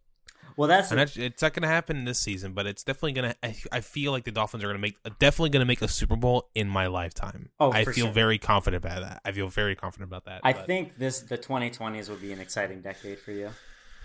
Well, 0.56 0.68
that's 0.68 0.88
that's- 0.90 1.16
it's 1.16 1.42
not 1.42 1.54
going 1.54 1.62
to 1.62 1.68
happen 1.68 2.04
this 2.04 2.18
season, 2.18 2.52
but 2.54 2.66
it's 2.66 2.82
definitely 2.82 3.12
going 3.12 3.30
to. 3.30 3.36
I, 3.42 3.56
I 3.72 3.80
feel 3.80 4.10
like 4.12 4.24
the 4.24 4.32
Dolphins 4.32 4.64
are 4.64 4.66
going 4.66 4.76
to 4.76 4.80
make 4.80 4.96
definitely 5.18 5.50
going 5.50 5.60
to 5.60 5.66
make 5.66 5.80
a 5.80 5.88
Super 5.88 6.16
Bowl 6.16 6.50
in 6.54 6.68
my 6.68 6.88
lifetime. 6.88 7.50
Oh, 7.60 7.70
I 7.72 7.84
feel 7.84 8.06
sure. 8.06 8.12
very 8.12 8.38
confident 8.38 8.84
about 8.84 9.00
that. 9.02 9.20
I 9.24 9.32
feel 9.32 9.48
very 9.48 9.76
confident 9.76 10.10
about 10.10 10.24
that. 10.24 10.40
I 10.44 10.52
but- 10.52 10.66
think 10.66 10.98
this 10.98 11.20
the 11.20 11.38
2020s 11.38 12.08
will 12.08 12.16
be 12.16 12.32
an 12.32 12.40
exciting 12.40 12.80
decade 12.82 13.18
for 13.20 13.30
you. 13.30 13.50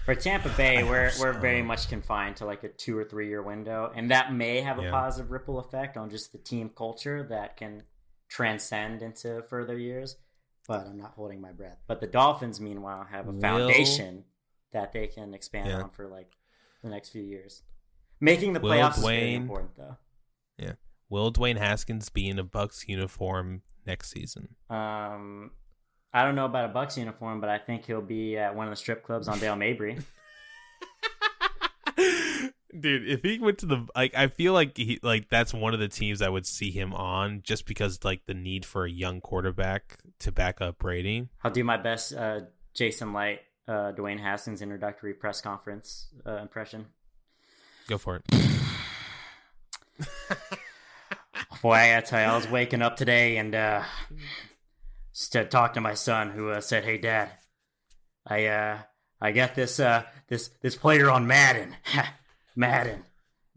For 0.06 0.14
Tampa 0.14 0.49
Bay, 0.49 0.84
we're 0.84 1.12
we're 1.20 1.34
very 1.34 1.64
much 1.64 1.89
confined 1.89 2.36
to 2.38 2.45
like 2.45 2.64
a 2.64 2.70
two 2.70 2.95
or 2.95 3.03
three 3.03 3.28
year 3.28 3.41
window, 3.41 3.91
and 3.95 4.12
that 4.12 4.32
may 4.32 4.62
have 4.62 4.78
a 4.78 4.84
Yeah. 4.84 4.91
positive 4.91 5.32
ripple 5.32 5.58
effect 5.58 5.97
on 5.97 6.12
just 6.12 6.32
the 6.32 6.38
team 6.38 6.70
culture 6.70 7.24
that 7.24 7.58
can 7.58 7.84
transcend 8.30 9.01
into 9.01 9.41
further 9.49 9.78
years. 9.78 10.18
But 10.68 10.86
I'm 10.88 10.97
not 10.97 11.14
holding 11.14 11.41
my 11.41 11.51
breath. 11.51 11.80
But 11.88 12.01
the 12.01 12.08
Dolphins, 12.08 12.60
meanwhile, 12.62 13.03
have 13.06 13.28
a 13.28 13.32
Will- 13.32 13.41
foundation 13.41 14.26
that 14.74 14.91
they 14.91 15.08
can 15.08 15.34
expand 15.34 15.70
Yeah. 15.70 15.82
on 15.84 15.89
for 15.89 16.08
like 16.08 16.36
the 16.84 16.89
next 16.89 17.10
few 17.10 17.24
years. 17.24 17.64
Making 18.20 18.53
the 18.53 18.60
Will 18.60 18.72
playoffs 18.74 18.97
is 18.97 19.03
very 19.03 19.34
important, 19.34 19.76
though. 19.76 19.97
Yeah. 20.58 20.74
Will 21.10 21.32
Dwayne 21.34 21.58
Haskins 21.58 22.10
be 22.10 22.28
in 22.30 22.38
a 22.38 22.43
Bucs 22.45 22.88
uniform 22.88 23.64
next 23.86 24.10
season? 24.12 24.56
Um, 24.70 25.51
I 26.16 26.24
don't 26.24 26.36
know 26.36 26.45
about 26.45 26.70
a 26.70 26.74
Bucs 26.74 26.95
uniform, 26.95 27.41
but 27.41 27.49
I 27.49 27.57
think 27.57 27.86
he'll 27.86 27.99
be 27.99 28.38
at 28.38 28.55
one 28.55 28.68
of 28.68 28.72
the 28.72 28.78
strip 28.78 29.03
clubs 29.03 29.28
on 29.28 29.38
Dale 29.38 29.57
Mabry. 29.57 29.97
Dude, 32.80 33.09
if 33.09 33.22
he 33.22 33.38
went 33.38 33.57
to 33.59 33.66
the 33.66 33.86
like, 33.93 34.16
I 34.16 34.28
feel 34.28 34.53
like 34.53 34.78
he 34.78 34.97
like 35.03 35.28
that's 35.30 35.53
one 35.53 35.74
of 35.74 35.82
the 35.82 35.89
teams 35.89 36.22
I 36.22 36.30
would 36.30 36.45
see 36.45 36.72
him 36.72 36.93
on, 36.93 37.41
just 37.43 37.66
because 37.66 37.99
like 38.05 38.22
the 38.28 38.34
need 38.34 38.66
for 38.66 38.86
a 38.86 38.89
young 38.89 39.20
quarterback 39.20 39.97
to 40.20 40.32
back 40.32 40.61
up 40.61 40.80
Brady. 40.80 41.28
I'll 41.43 41.51
do 41.51 41.66
my 41.66 41.76
best, 41.76 42.13
uh, 42.13 42.41
Jason 42.74 43.11
Licht, 43.11 43.41
uh, 43.68 43.91
Dwayne 43.91 44.22
Haskins 44.22 44.61
introductory 44.61 45.13
press 45.13 45.41
conference 45.41 46.07
uh, 46.26 46.38
impression. 46.38 46.86
Go 47.89 47.97
for 47.97 48.16
it. 48.16 48.24
Boy, 51.61 51.74
I 51.74 51.89
gotta 51.89 52.05
tell 52.05 52.22
you, 52.22 52.28
I 52.28 52.36
was 52.38 52.49
waking 52.49 52.82
up 52.82 52.95
today 52.95 53.36
and 53.36 53.53
uh, 53.53 53.84
st- 55.16 55.49
talked 55.49 55.76
to 55.76 55.82
my 55.82 55.93
son, 55.93 56.30
who 56.30 56.49
uh, 56.49 56.61
said, 56.61 56.84
"Hey, 56.84 56.97
Dad, 56.97 57.32
I 58.28 58.45
uh, 58.45 58.78
I 59.20 59.32
got 59.32 59.55
this 59.55 59.80
uh, 59.80 60.03
this 60.28 60.49
this 60.61 60.76
player 60.76 61.09
on 61.09 61.26
Madden, 61.26 61.76
Madden. 62.55 63.03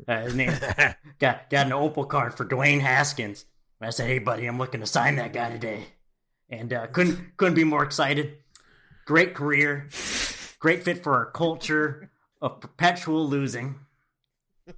Uh, 0.06 0.20
his 0.22 0.34
name 0.34 0.52
got 1.18 1.50
got 1.50 1.66
an 1.66 1.72
Opal 1.72 2.04
card 2.04 2.34
for 2.34 2.46
Dwayne 2.46 2.80
Haskins." 2.80 3.44
And 3.80 3.88
I 3.88 3.90
said, 3.90 4.06
"Hey, 4.06 4.20
buddy, 4.20 4.46
I'm 4.46 4.58
looking 4.58 4.80
to 4.80 4.86
sign 4.86 5.16
that 5.16 5.32
guy 5.32 5.50
today," 5.50 5.88
and 6.48 6.72
uh, 6.72 6.86
couldn't 6.86 7.36
couldn't 7.36 7.54
be 7.56 7.64
more 7.64 7.82
excited. 7.82 8.38
Great 9.04 9.34
career, 9.34 9.88
great 10.60 10.84
fit 10.84 11.02
for 11.02 11.14
our 11.14 11.30
culture 11.30 12.10
of 12.40 12.60
perpetual 12.60 13.28
losing. 13.28 13.74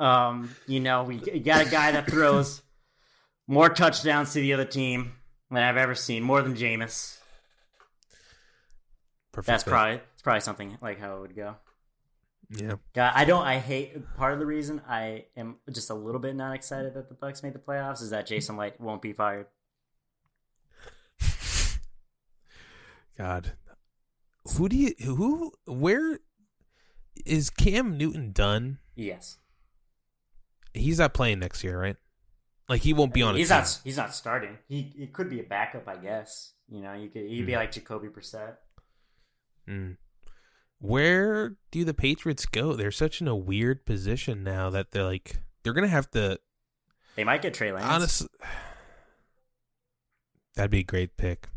Um, 0.00 0.54
you 0.68 0.78
know, 0.78 1.02
we 1.02 1.16
you 1.16 1.40
got 1.40 1.66
a 1.66 1.68
guy 1.68 1.90
that 1.90 2.08
throws 2.08 2.62
more 3.48 3.68
touchdowns 3.68 4.32
to 4.32 4.40
the 4.40 4.52
other 4.52 4.64
team 4.64 5.17
than 5.50 5.62
I've 5.62 5.76
ever 5.76 5.94
seen, 5.94 6.22
more 6.22 6.42
than 6.42 6.54
Jameis. 6.54 7.18
Perfect. 9.32 9.46
That's 9.46 9.64
fit. 9.64 9.70
probably 9.70 10.00
it's 10.14 10.22
probably 10.22 10.40
something 10.40 10.78
like 10.80 10.98
how 10.98 11.16
it 11.16 11.20
would 11.20 11.36
go. 11.36 11.56
yeah. 12.50 12.74
God, 12.94 13.12
I 13.14 13.24
don't. 13.24 13.44
I 13.44 13.58
hate 13.58 14.14
part 14.16 14.32
of 14.32 14.40
the 14.40 14.46
reason 14.46 14.80
I 14.88 15.26
am 15.36 15.56
just 15.70 15.90
a 15.90 15.94
little 15.94 16.20
bit 16.20 16.34
not 16.34 16.54
excited 16.54 16.94
that 16.94 17.08
the 17.08 17.14
Bucs 17.14 17.42
made 17.42 17.52
the 17.52 17.58
playoffs 17.58 18.02
is 18.02 18.10
that 18.10 18.26
Jason 18.26 18.56
Licht 18.56 18.80
won't 18.80 19.02
be 19.02 19.12
fired. 19.12 19.46
God, 23.16 23.52
who 24.56 24.68
do 24.68 24.76
you 24.76 24.94
who 25.04 25.52
where 25.66 26.20
is 27.26 27.50
Cam 27.50 27.98
Newton 27.98 28.32
done? 28.32 28.78
Yes, 28.94 29.38
He's 30.72 30.98
not 30.98 31.14
playing 31.14 31.40
next 31.40 31.64
year, 31.64 31.80
right? 31.80 31.96
Like 32.68 32.82
he 32.82 32.92
won't 32.92 33.14
be 33.14 33.22
on. 33.22 33.34
A 33.34 33.38
he's 33.38 33.48
team. 33.48 33.56
not. 33.58 33.80
He's 33.84 33.96
not 33.96 34.14
starting. 34.14 34.58
He 34.68 34.92
he 34.96 35.06
could 35.06 35.30
be 35.30 35.40
a 35.40 35.44
backup, 35.44 35.88
I 35.88 35.96
guess. 35.96 36.52
You 36.68 36.82
know, 36.82 36.92
you 36.92 37.08
could 37.08 37.22
he'd 37.26 37.46
be 37.46 37.52
Mhm. 37.52 37.56
like 37.56 37.72
Jacoby 37.72 38.08
Brissett. 38.08 38.56
Mm. 39.66 39.96
Where 40.80 41.56
do 41.70 41.84
the 41.84 41.94
Patriots 41.94 42.46
go? 42.46 42.74
They're 42.74 42.90
such 42.90 43.20
in 43.20 43.28
a 43.28 43.34
weird 43.36 43.84
position 43.86 44.44
now 44.44 44.68
that 44.70 44.90
they're 44.90 45.04
like 45.04 45.36
they're 45.62 45.72
gonna 45.72 45.88
have 45.88 46.10
to. 46.12 46.38
They 47.16 47.24
might 47.24 47.42
get 47.42 47.54
Trey 47.54 47.72
Lance. 47.72 47.84
Honestly, 47.86 48.28
that'd 50.54 50.70
be 50.70 50.80
a 50.80 50.84
great 50.84 51.16
pick. 51.16 51.48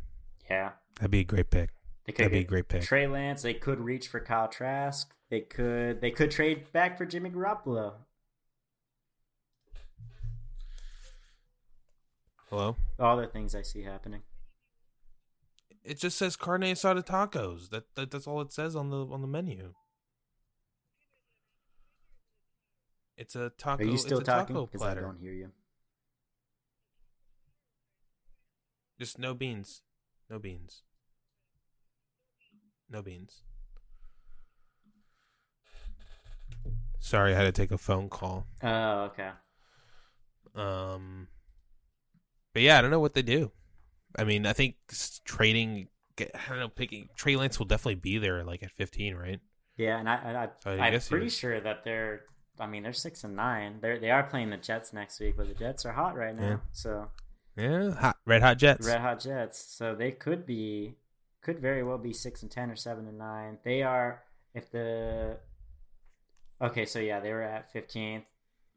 yeah, 0.50 0.72
That'd 0.96 1.12
be 1.12 1.20
a 1.20 1.24
great 1.24 1.50
pick. 1.52 1.70
they 2.06 2.14
could 2.14 2.24
That'd 2.26 2.32
be 2.32 2.40
a 2.40 2.44
great 2.44 2.68
pick. 2.68 2.82
Trey 2.84 3.08
Lance. 3.08 3.42
They 3.42 3.54
could 3.54 3.80
reach 3.80 4.08
for 4.08 4.20
Kyle 4.20 4.48
Trask. 4.48 5.14
They 5.30 5.42
could. 5.42 6.02
They 6.02 6.12
could 6.12 6.32
trade 6.32 6.72
back 6.74 6.98
for 6.98 7.06
Jimmy 7.06 7.30
Garoppolo. 7.30 7.94
Hello. 12.52 12.76
All 13.00 13.16
the 13.16 13.28
things 13.28 13.56
I 13.56 13.62
see 13.62 13.84
happening. 13.84 14.24
It 15.86 15.98
just 15.98 16.18
says 16.18 16.36
carne 16.36 16.64
asada 16.64 17.02
tacos. 17.02 17.70
That, 17.70 17.86
that 17.96 18.12
that's 18.12 18.28
all 18.28 18.42
it 18.42 18.52
says 18.52 18.76
on 18.76 18.90
the 18.90 19.06
on 19.08 19.22
the 19.22 19.28
menu. 19.28 19.74
It's 23.16 23.38
a 23.38 23.52
taco. 23.58 23.84
Are 23.84 23.88
you 23.88 23.98
still 23.98 24.20
talking? 24.20 24.56
Because 24.66 24.86
I 24.86 24.96
don't 24.96 25.18
hear 25.18 25.32
you. 25.32 25.52
Just 29.00 29.18
no 29.18 29.34
beans. 29.34 29.82
No 30.30 30.38
beans. 30.38 30.84
No 32.90 33.02
beans. 33.02 33.44
Sorry, 37.00 37.34
I 37.34 37.38
had 37.38 37.44
to 37.44 37.52
take 37.52 37.72
a 37.72 37.78
phone 37.78 38.10
call. 38.10 38.46
Oh, 38.62 39.10
okay. 39.12 39.30
Um, 40.54 41.28
but 42.54 42.62
yeah, 42.62 42.78
I 42.78 42.82
don't 42.82 42.92
know 42.92 43.00
what 43.00 43.14
they 43.14 43.22
do. 43.22 43.52
I 44.18 44.24
mean, 44.24 44.46
I 44.46 44.54
think 44.54 44.76
trading. 45.26 45.88
I 46.20 46.26
don't 46.50 46.60
know. 46.60 46.70
Picking 46.70 47.08
Trey 47.16 47.36
Lance 47.36 47.58
will 47.58 47.66
definitely 47.66 47.96
be 47.96 48.18
there, 48.18 48.44
like 48.44 48.62
at 48.64 48.72
fifteen, 48.72 49.16
right? 49.16 49.40
Yeah, 49.78 49.98
and 49.98 50.08
I, 50.10 50.50
I, 50.66 50.70
I 50.70 50.74
I 50.76 50.88
I'm 50.88 51.02
pretty 51.02 51.30
sure 51.30 51.60
that 51.60 51.84
they're. 51.84 52.22
I 52.60 52.68
mean, 52.68 52.84
they're 52.84 52.94
six 52.94 53.24
and 53.24 53.36
nine. 53.36 53.80
They're 53.82 54.00
they 54.00 54.12
are 54.12 54.24
playing 54.24 54.50
the 54.50 54.58
Jets 54.58 54.94
next 54.94 55.20
week, 55.20 55.36
but 55.38 55.48
the 55.48 55.56
Jets 55.56 55.86
are 55.86 55.94
hot 55.94 56.16
right 56.16 56.36
now. 56.36 56.48
Yeah. 56.48 56.58
So 56.74 57.08
Yeah, 57.56 57.92
hot, 57.96 58.18
red 58.26 58.42
hot 58.42 58.58
Jets. 58.58 58.86
red 58.86 59.00
hot 59.02 59.20
Jets. 59.22 59.60
So 59.76 59.96
they 59.96 60.12
could 60.12 60.46
be, 60.46 60.96
could 61.42 61.60
very 61.60 61.84
well 61.84 61.98
be 61.98 62.14
six 62.14 62.44
and 62.44 62.52
ten 62.52 62.70
or 62.70 62.76
seven 62.76 63.08
and 63.08 63.18
nine. 63.18 63.58
They 63.64 63.82
are 63.82 64.22
if 64.54 64.70
the. 64.72 65.38
Okay, 66.62 66.86
so 66.86 67.00
yeah, 67.00 67.20
they 67.20 67.32
were 67.32 67.42
at 67.42 67.72
fifteenth. 67.72 68.26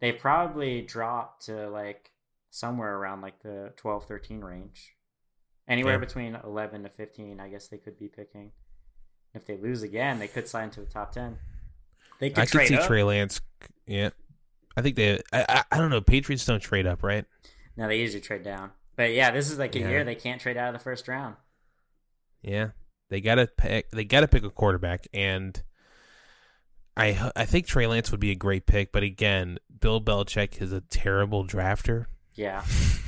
They 0.01 0.13
probably 0.13 0.81
dropped 0.83 1.47
to 1.47 1.69
like 1.69 2.11
somewhere 2.55 2.97
around 2.97 3.21
like 3.21 3.41
the 3.43 3.73
12, 3.77 4.07
13 4.07 4.41
range. 4.41 4.95
Anywhere 5.67 5.95
Yeah. 5.95 5.99
between 5.99 6.35
eleven 6.37 6.83
to 6.83 6.91
fifteen, 6.91 7.41
I 7.41 7.49
guess 7.49 7.69
they 7.69 7.79
could 7.79 7.99
be 7.99 8.07
picking. 8.09 8.53
If 9.33 9.47
they 9.47 9.57
lose 9.57 9.83
again, 9.83 10.19
they 10.19 10.29
could 10.29 10.47
slide 10.47 10.65
into 10.65 10.81
the 10.81 10.87
top 10.87 11.11
ten. 11.13 11.39
They 12.21 12.29
could 12.29 12.41
I 12.41 12.47
could 12.47 12.67
see 12.69 12.77
up. 12.77 12.87
Trey 12.87 13.03
Lance. 13.03 13.41
Yeah, 13.87 14.11
I 14.77 14.83
think 14.83 14.97
they. 14.97 15.15
I, 15.33 15.45
I 15.49 15.65
I 15.73 15.79
don't 15.79 15.89
know. 15.89 16.03
Patriots 16.03 16.45
don't 16.45 16.61
trade 16.61 16.87
up, 16.87 17.03
right? 17.03 17.25
No, 17.79 17.89
they 17.89 17.99
usually 17.99 18.21
trade 18.21 18.43
down. 18.43 18.73
But 18.95 19.13
yeah, 19.15 19.31
this 19.31 19.51
is 19.51 19.59
like 19.59 19.75
a 19.75 19.79
Yeah. 19.81 19.89
year 19.89 20.05
they 20.05 20.15
can't 20.15 20.39
trade 20.39 20.59
out 20.59 20.69
of 20.69 20.79
the 20.79 20.85
first 20.85 21.09
round. 21.09 21.37
Yeah, 22.43 22.73
they 23.09 23.23
gotta 23.23 23.47
pick. 23.47 23.91
They 23.91 24.05
gotta 24.05 24.29
pick 24.29 24.45
a 24.45 24.51
quarterback, 24.51 25.07
and 25.15 25.63
I 26.95 27.31
I 27.35 27.47
think 27.47 27.67
Trey 27.67 27.87
Lance 27.87 28.11
would 28.11 28.21
be 28.21 28.33
a 28.33 28.37
great 28.37 28.67
pick. 28.67 28.93
But 28.93 29.03
again, 29.03 29.59
Bill 29.81 29.99
Belichick 30.01 30.61
is 30.61 30.73
a 30.73 30.83
terrible 30.83 31.47
drafter. 31.47 32.05
Yeah, 32.35 32.65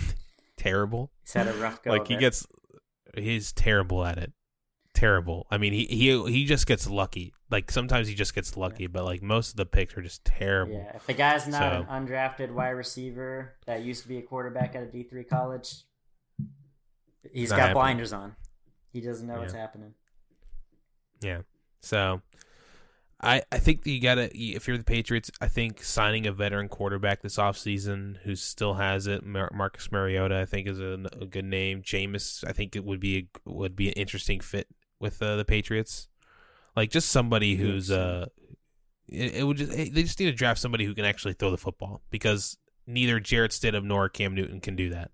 terrible. 0.57 1.11
he's 1.23 1.33
had 1.33 1.49
a 1.49 1.53
rough 1.55 1.83
go. 1.83 1.91
like 1.91 2.07
he 2.09 2.15
it. 2.15 2.21
gets, 2.21 2.47
he's 3.17 3.53
terrible 3.53 4.05
at 4.05 4.19
it. 4.19 4.33
Terrible. 4.95 5.47
I 5.51 5.59
mean, 5.59 5.73
he 5.75 5.85
he 5.87 6.23
he 6.33 6.45
just 6.47 6.67
gets 6.67 6.89
lucky. 6.89 7.35
Like 7.51 7.71
sometimes 7.71 8.09
he 8.09 8.15
just 8.15 8.35
gets 8.35 8.57
lucky, 8.57 8.87
but 8.87 9.05
like 9.05 9.23
most 9.23 9.51
of 9.51 9.57
the 9.57 9.67
picks 9.67 9.97
are 9.97 10.03
just 10.03 10.25
terrible. 10.25 10.73
Yeah, 10.75 10.97
if 10.97 11.07
the 11.07 11.13
guy's 11.13 11.47
not 11.47 11.61
So- 11.61 11.87
an 11.93 12.07
undrafted 12.07 12.51
wide 12.51 12.71
receiver 12.71 13.57
that 13.67 13.83
used 13.83 14.03
to 14.03 14.09
be 14.09 14.17
a 14.19 14.23
quarterback 14.23 14.75
at 14.75 14.83
a 14.83 14.87
D 14.87 15.03
three 15.03 15.25
college, 15.25 15.83
he's 17.33 17.51
Not 17.51 17.57
got 17.57 17.63
happening. 17.69 17.75
blinders 17.75 18.13
on. 18.13 18.37
He 18.93 19.01
doesn't 19.03 19.27
know 19.27 19.39
what's 19.39 19.53
happening. 19.53 19.93
Yeah. 21.21 21.43
So 21.81 22.23
I 23.21 23.43
I 23.51 23.59
think 23.59 23.83
that 23.83 23.91
you 23.91 24.01
gotta 24.01 24.31
if 24.35 24.69
you're 24.69 24.77
the 24.77 24.85
Patriots, 24.85 25.31
I 25.41 25.49
think 25.49 25.83
signing 25.83 26.27
a 26.27 26.33
veteran 26.33 26.69
quarterback 26.69 27.23
this 27.23 27.37
offseason 27.37 28.19
who 28.25 28.35
still 28.37 28.75
has 28.75 29.07
it, 29.07 29.25
Mar- 29.25 29.51
Marcus 29.55 29.91
Mariota, 29.91 30.39
I 30.39 30.45
think 30.45 30.69
is 30.69 30.81
a, 30.81 30.99
a 31.21 31.27
good 31.27 31.45
name. 31.47 31.83
Jameis, 31.83 32.45
I 32.47 32.53
think 32.53 32.77
it 32.77 32.85
would 32.85 33.01
be 33.01 33.29
a, 33.47 33.51
would 33.51 33.75
be 33.75 33.89
an 33.89 33.95
interesting 33.95 34.41
fit 34.41 34.69
with 35.01 35.23
uh, 35.23 35.37
the 35.37 35.45
Patriots. 35.45 36.09
Like 36.75 36.91
just 36.91 37.09
somebody 37.09 37.57
who's 37.57 37.91
uh 37.91 38.27
it, 39.09 39.37
it 39.37 39.45
would 39.45 39.57
just 39.57 39.73
they 39.73 39.89
just 39.89 40.21
need 40.21 40.27
to 40.27 40.33
draft 40.33 40.61
somebody 40.61 40.85
who 40.85 40.95
can 40.95 41.07
actually 41.07 41.35
throw 41.35 41.51
the 41.51 41.57
football 41.57 42.03
because 42.11 42.59
neither 42.87 43.19
Jarrett 43.19 43.53
Stidham 43.53 43.85
nor 43.85 44.09
Cam 44.11 44.35
Newton 44.35 44.61
can 44.61 44.77
do 44.77 44.91
that. 44.91 45.11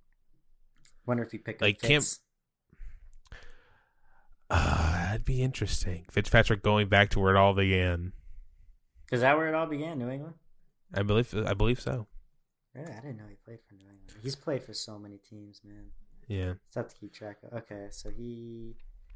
Wonder 1.06 1.22
if 1.22 1.30
he 1.32 1.38
picked 1.38 1.62
Like, 1.62 1.80
Cam- 1.80 2.00
Fitz. 2.00 2.20
Uh, 4.54 4.92
that'd 5.06 5.24
be 5.24 5.42
interesting. 5.42 6.04
Fitzpatrick 6.10 6.62
going 6.62 6.88
back 6.88 7.08
to 7.10 7.20
where 7.20 7.34
it 7.34 7.38
all 7.38 7.54
began. 7.54 8.12
Is 9.10 9.22
that 9.22 9.36
where 9.36 9.48
it 9.48 9.54
all 9.54 9.66
began? 9.66 9.98
New 9.98 10.10
England. 10.10 10.34
I 10.92 11.02
believe. 11.02 11.34
I 11.46 11.54
believe 11.54 11.80
so. 11.80 12.06
Really, 12.74 12.92
I 12.92 13.00
didn't 13.00 13.16
know 13.16 13.24
he 13.28 13.36
played 13.44 13.60
for 13.66 13.74
New 13.74 13.80
England. 13.84 14.12
He's 14.22 14.36
played 14.36 14.62
for 14.62 14.74
so 14.74 14.98
many 14.98 15.16
teams, 15.18 15.62
man. 15.64 15.86
Yeah. 16.28 16.52
It's 16.66 16.74
tough 16.74 16.88
to 16.88 16.94
keep 16.96 17.14
track 17.14 17.36
of. 17.42 17.58
Okay, 17.60 17.86
so 17.90 18.10
he. 18.10 18.74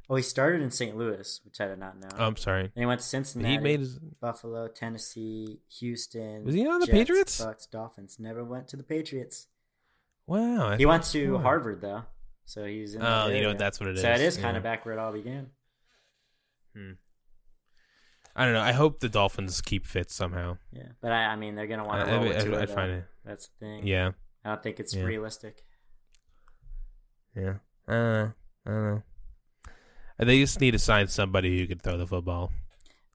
Oh, 0.09 0.15
he 0.15 0.23
started 0.23 0.61
in 0.61 0.71
St. 0.71 0.97
Louis, 0.97 1.41
which 1.43 1.59
I 1.59 1.67
did 1.67 1.79
not 1.79 1.99
know. 1.99 2.07
I'm 2.17 2.37
sorry. 2.37 2.63
Then 2.73 2.81
he 2.81 2.85
went 2.85 3.01
to 3.01 3.05
Cincinnati, 3.05 3.51
He 3.55 3.57
made 3.59 3.79
his. 3.81 3.99
Buffalo, 4.21 4.67
Tennessee, 4.69 5.59
Houston. 5.79 6.45
Was 6.45 6.55
he 6.55 6.65
on 6.65 6.79
the 6.79 6.85
Jets, 6.87 6.97
Patriots? 6.97 7.43
Bucks, 7.43 7.65
Dolphins. 7.67 8.17
Never 8.19 8.43
went 8.43 8.69
to 8.69 8.77
the 8.77 8.83
Patriots. 8.83 9.47
Wow. 10.25 10.69
I 10.69 10.77
He 10.77 10.85
went 10.85 11.03
to. 11.05 11.37
Harvard 11.39 11.81
though, 11.81 12.03
so 12.47 12.65
he's 12.65 12.95
in. 12.95 13.01
Oh, 13.03 13.27
you 13.27 13.41
know 13.43 13.49
what? 13.49 13.59
That's 13.59 13.79
what 13.79 13.89
it 13.89 13.95
is. 13.97 14.01
So 14.01 14.09
it 14.11 14.21
is 14.21 14.35
kind 14.37 14.55
Yeah. 14.55 14.57
of 14.57 14.63
back 14.63 14.85
where 14.85 14.95
it 14.95 14.99
all 14.99 15.11
began. 15.13 15.51
Hmm. 16.75 16.91
I 18.35 18.45
don't 18.45 18.53
know. 18.53 18.61
I 18.61 18.71
hope 18.71 18.99
the 18.99 19.09
Dolphins 19.09 19.61
keep 19.61 19.85
fit 19.85 20.09
somehow. 20.11 20.57
Yeah, 20.71 20.89
but 21.01 21.11
I, 21.11 21.25
I 21.25 21.35
mean, 21.35 21.55
they're 21.55 21.67
gonna 21.67 21.85
want 21.85 22.01
I, 22.03 22.05
to 22.05 22.11
roll 22.17 22.23
I, 22.25 22.33
I, 22.33 22.61
I 22.61 22.65
though. 22.65 22.73
find 22.73 22.91
it. 22.91 23.03
That's 23.25 23.47
the 23.47 23.65
thing. 23.65 23.87
Yeah. 23.87 24.11
I 24.45 24.49
don't 24.49 24.63
think 24.63 24.79
it's 24.79 24.93
Yeah. 24.95 25.03
realistic. 25.03 25.63
Yeah. 27.35 27.55
Uh, 27.87 28.29
I 28.65 28.69
don't 28.69 28.83
know. 28.95 29.03
They 30.19 30.39
just 30.39 30.59
need 30.61 30.71
to 30.71 30.79
sign 30.79 31.07
somebody 31.07 31.59
who 31.59 31.67
can 31.67 31.77
throw 31.79 31.97
the 31.97 32.07
football 32.07 32.51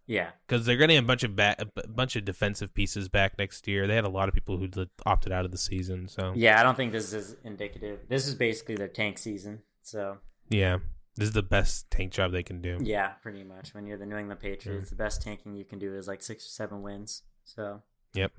Yeah, 0.07 0.31
because 0.47 0.66
they're 0.66 0.77
getting 0.77 0.99
a 0.99 1.03
bunch 1.03 1.23
of 1.23 1.37
ba- 1.37 1.57
a 1.59 1.89
bunch 1.89 2.16
of 2.16 2.24
defensive 2.24 2.74
pieces 2.74 3.09
back 3.09 3.39
next 3.39 3.69
year. 3.69 3.87
They 3.87 3.95
had 3.95 4.05
a 4.05 4.11
lot 4.11 4.29
of 4.29 4.35
people 4.35 4.59
who 4.59 4.69
opted 5.07 5.33
out 5.33 5.45
of 5.45 5.53
the 5.53 5.59
season. 5.59 6.09
So 6.09 6.33
yeah. 6.35 6.59
I 6.59 6.62
don't 6.65 6.77
think 6.77 6.93
this 6.93 7.12
is 7.12 7.37
indicative. 7.45 8.01
This 8.09 8.27
is 8.27 8.35
basically 8.35 8.74
their 8.74 8.89
tank 8.89 9.19
season. 9.19 9.61
So 9.83 10.19
yeah, 10.49 10.79
this 11.16 11.29
is 11.29 11.35
the 11.35 11.43
best 11.43 11.91
tank 11.91 12.12
job 12.12 12.33
they 12.33 12.43
can 12.43 12.61
do. 12.61 12.79
yeah, 12.83 13.09
pretty 13.23 13.45
much. 13.45 13.74
When 13.74 13.87
you're 13.87 13.99
the 13.99 14.07
New 14.07 14.16
England 14.16 14.41
Patriots, 14.41 14.91
the 14.91 14.97
best 14.97 15.23
tanking 15.23 15.55
you 15.55 15.65
can 15.65 15.79
do 15.79 15.95
is 15.95 16.09
like 16.09 16.23
six 16.23 16.47
or 16.47 16.51
seven 16.51 16.83
wins. 16.83 17.23
So 17.45 17.83
yep. 18.15 18.33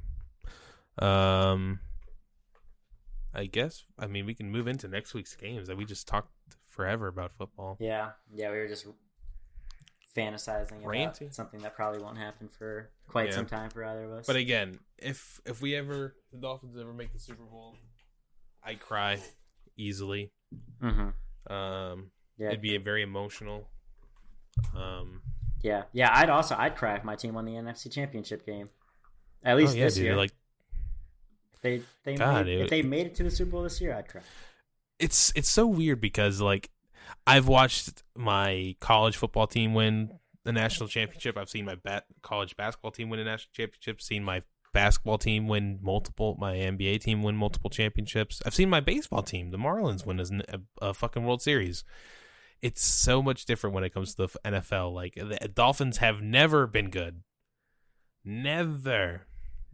Um, 0.99 1.79
I 3.33 3.45
guess 3.45 3.85
I 3.97 4.07
mean 4.07 4.25
we 4.25 4.35
can 4.35 4.51
move 4.51 4.67
into 4.67 4.87
next 4.87 5.13
week's 5.13 5.35
games. 5.35 5.67
That 5.67 5.77
we 5.77 5.85
just 5.85 6.07
talked 6.07 6.29
forever 6.67 7.07
about 7.07 7.31
football. 7.37 7.77
yeah, 7.79 8.09
yeah, 8.33 8.51
we 8.51 8.57
were 8.57 8.67
just 8.67 8.85
fantasizing 10.15 10.79
about 10.79 10.87
Ranting. 10.87 11.31
something 11.31 11.61
that 11.61 11.75
probably 11.75 12.01
won't 12.01 12.17
happen 12.17 12.47
for 12.49 12.89
quite 13.07 13.29
Yeah. 13.29 13.35
some 13.35 13.45
time 13.47 13.69
for 13.69 13.83
either 13.83 14.05
of 14.05 14.11
us. 14.11 14.27
But 14.27 14.35
again, 14.35 14.79
if 14.97 15.41
if 15.45 15.61
we 15.61 15.75
ever 15.75 16.15
the 16.31 16.37
Dolphins 16.37 16.77
ever 16.79 16.93
make 16.93 17.11
the 17.13 17.19
Super 17.19 17.43
Bowl, 17.43 17.75
I 18.63 18.75
cry 18.75 19.19
easily. 19.77 20.31
hmm 20.79 21.09
Um, 21.51 22.11
yeah, 22.37 22.47
it'd 22.47 22.61
be 22.61 22.75
a 22.75 22.79
very 22.79 23.01
emotional. 23.03 23.69
Um, 24.75 25.21
Yeah, 25.61 25.83
yeah. 25.93 26.11
I'd 26.13 26.29
also 26.29 26.55
I'd 26.57 26.75
cry 26.75 26.95
if 26.95 27.03
my 27.03 27.15
team 27.15 27.33
won 27.33 27.45
the 27.45 27.53
NFC 27.53 27.91
Championship 27.91 28.45
game. 28.45 28.69
At 29.43 29.57
least 29.57 29.73
oh 29.73 29.77
yeah, 29.77 29.85
this 29.85 29.95
dude, 29.95 30.03
year. 30.05 30.15
like 30.15 30.31
they 31.61 31.81
they 32.03 32.15
God, 32.15 32.45
made, 32.45 32.59
it- 32.59 32.61
if 32.65 32.69
they 32.69 32.81
made 32.81 33.07
it 33.07 33.15
to 33.15 33.23
the 33.23 33.31
Super 33.31 33.51
Bowl 33.51 33.63
this 33.63 33.81
year, 33.81 33.93
I'd 33.95 34.07
cry. 34.07 34.21
it's 34.99 35.31
it's 35.35 35.49
so 35.49 35.65
weird 35.67 35.99
because 35.99 36.39
like 36.39 36.69
I've 37.25 37.47
watched 37.47 38.03
my 38.17 38.75
college 38.79 39.17
football 39.17 39.47
team 39.47 39.73
win 39.73 40.11
the 40.43 40.51
national 40.51 40.89
championship. 40.89 41.37
I've 41.37 41.49
seen 41.49 41.65
my 41.65 41.75
bat- 41.75 42.05
college 42.21 42.55
basketball 42.55 42.91
team 42.91 43.09
win 43.09 43.19
a 43.19 43.23
national 43.23 43.51
championship. 43.53 44.01
Seen 44.01 44.23
my 44.23 44.43
basketball 44.73 45.17
team 45.17 45.47
win 45.47 45.79
multiple. 45.81 46.35
My 46.39 46.55
NBA 46.55 47.01
team 47.01 47.23
win 47.23 47.35
multiple 47.35 47.69
championships. 47.69 48.41
I've 48.45 48.55
seen 48.55 48.69
my 48.69 48.81
baseball 48.81 49.23
team, 49.23 49.51
the 49.51 49.57
Marlins, 49.57 50.05
win 50.05 50.19
a, 50.19 50.59
a 50.81 50.93
fucking 50.93 51.23
World 51.23 51.41
Series. 51.41 51.83
It's 52.61 52.83
so 52.83 53.21
much 53.21 53.45
different 53.45 53.73
when 53.73 53.83
it 53.83 53.93
comes 53.93 54.15
to 54.15 54.27
the 54.27 54.39
NFL. 54.45 54.93
Like 54.93 55.15
the 55.15 55.49
Dolphins 55.53 55.97
have 55.97 56.21
never 56.21 56.67
been 56.67 56.89
good. 56.89 57.21
Never. 58.25 59.27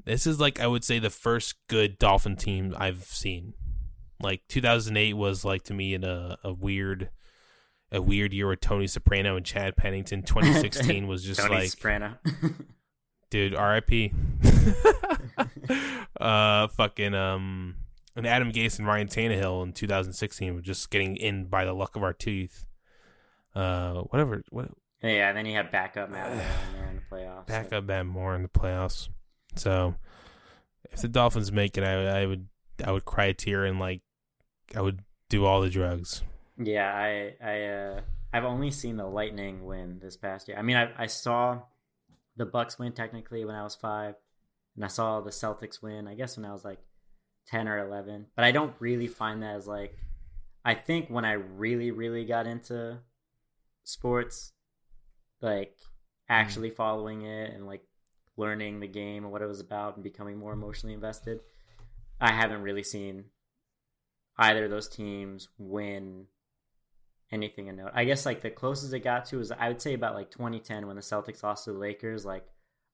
This 0.05 0.25
is 0.25 0.39
like 0.39 0.59
I 0.59 0.67
would 0.67 0.83
say 0.83 0.99
the 0.99 1.09
first 1.09 1.55
good 1.67 1.99
Dolphin 1.99 2.35
team 2.35 2.73
I've 2.77 3.03
seen. 3.03 3.53
Like 4.21 4.41
2008 4.49 5.13
was 5.13 5.45
like 5.45 5.63
to 5.63 5.73
me 5.73 5.93
in 5.93 6.03
a, 6.03 6.37
a 6.43 6.51
weird 6.51 7.09
a 7.91 8.01
weird 8.01 8.33
year 8.33 8.47
with 8.47 8.61
Tony 8.61 8.85
Sparano 8.85 9.37
and 9.37 9.45
Chad 9.45 9.75
Pennington. 9.75 10.23
2016 10.25 11.07
was 11.07 11.23
just 11.23 11.39
Tony 11.39 11.55
like 11.55 11.69
Sparano. 11.69 12.17
dude, 13.29 13.53
RIP. 13.53 14.13
uh 16.19 16.67
fucking 16.67 17.13
um 17.13 17.75
and 18.15 18.27
Adam 18.27 18.51
Gase 18.51 18.79
and 18.79 18.87
Ryan 18.87 19.07
Tannehill 19.07 19.63
in 19.63 19.71
2016 19.71 20.55
were 20.55 20.61
just 20.61 20.89
getting 20.89 21.15
in 21.15 21.45
by 21.45 21.63
the 21.65 21.73
luck 21.73 21.95
of 21.95 22.03
our 22.03 22.13
teeth. 22.13 22.65
Uh 23.55 24.01
whatever 24.01 24.43
what 24.49 24.69
yeah, 25.01 25.29
and 25.29 25.37
then 25.37 25.45
you 25.45 25.55
have 25.55 25.71
backup 25.71 26.09
Matt 26.09 26.29
Moore 26.73 26.89
in 26.89 26.95
the 26.97 27.01
playoffs. 27.15 27.47
Backup 27.47 27.85
Matt 27.85 28.05
Moore 28.05 28.35
in 28.35 28.43
the 28.43 28.49
playoffs. 28.49 29.07
So 29.55 29.95
if 30.91 31.01
the 31.01 31.07
Dolphins 31.07 31.51
make 31.51 31.77
it, 31.77 31.83
I, 31.83 32.21
I 32.21 32.25
would 32.25 32.47
I 32.83 32.91
would 32.91 33.05
cry 33.05 33.25
a 33.25 33.33
tear 33.33 33.63
and 33.63 33.79
like 33.79 34.01
I 34.75 34.81
would 34.81 35.01
do 35.29 35.45
all 35.45 35.61
the 35.61 35.69
drugs. 35.69 36.23
Yeah, 36.59 36.91
I 36.93 37.35
I 37.41 37.63
uh 37.63 38.01
I've 38.33 38.43
only 38.43 38.69
seen 38.69 38.97
the 38.97 39.07
Lightning 39.07 39.65
win 39.65 39.99
this 40.01 40.17
past 40.17 40.47
year. 40.47 40.57
I 40.57 40.61
mean, 40.61 40.75
I 40.75 40.91
I 40.97 41.05
saw 41.07 41.61
the 42.35 42.45
Bucs 42.45 42.77
win 42.77 42.91
technically 42.91 43.45
when 43.45 43.55
I 43.55 43.63
was 43.63 43.75
5 43.75 44.15
and 44.75 44.85
I 44.85 44.87
saw 44.87 45.21
the 45.21 45.29
Celtics 45.29 45.81
win 45.81 46.07
I 46.07 46.15
guess 46.15 46.37
when 46.37 46.45
I 46.45 46.51
was 46.51 46.65
like 46.65 46.79
10 47.47 47.67
or 47.67 47.79
11. 47.79 48.27
But 48.35 48.45
I 48.45 48.51
don't 48.51 48.75
really 48.79 49.07
find 49.07 49.41
that 49.41 49.55
as 49.55 49.67
like 49.67 49.97
I 50.65 50.75
think 50.75 51.09
when 51.09 51.25
I 51.25 51.33
really 51.33 51.91
really 51.91 52.25
got 52.25 52.45
into 52.45 52.99
sports 53.83 54.51
like 55.41 55.77
actually 56.27 56.69
following 56.69 57.21
it 57.23 57.53
and 57.53 57.65
like 57.65 57.81
learning 58.35 58.79
the 58.79 58.87
game 58.87 59.23
and 59.23 59.31
what 59.31 59.41
it 59.41 59.47
was 59.47 59.61
about 59.61 59.95
and 59.95 60.03
becoming 60.03 60.37
more 60.37 60.53
emotionally 60.53 60.93
invested, 60.93 61.39
I 62.19 62.31
haven't 62.31 62.63
really 62.63 62.83
seen 62.83 63.25
either 64.37 64.65
of 64.65 64.71
those 64.71 64.89
teams 64.89 65.47
win 65.57 66.27
anything 67.31 67.67
in 67.67 67.77
note. 67.77 67.91
I 67.93 68.05
guess 68.05 68.25
like 68.25 68.41
the 68.41 68.49
closest 68.49 68.93
it 68.93 68.99
got 68.99 69.25
to 69.25 69.37
was 69.37 69.51
I 69.51 69.67
would 69.67 69.81
say 69.81 69.93
about 69.93 70.15
like 70.15 70.31
2010 70.31 70.87
when 70.87 70.95
the 70.95 71.01
Celtics 71.01 71.43
lost 71.43 71.65
to 71.65 71.73
the 71.73 71.79
Lakers. 71.79 72.25
Like 72.25 72.45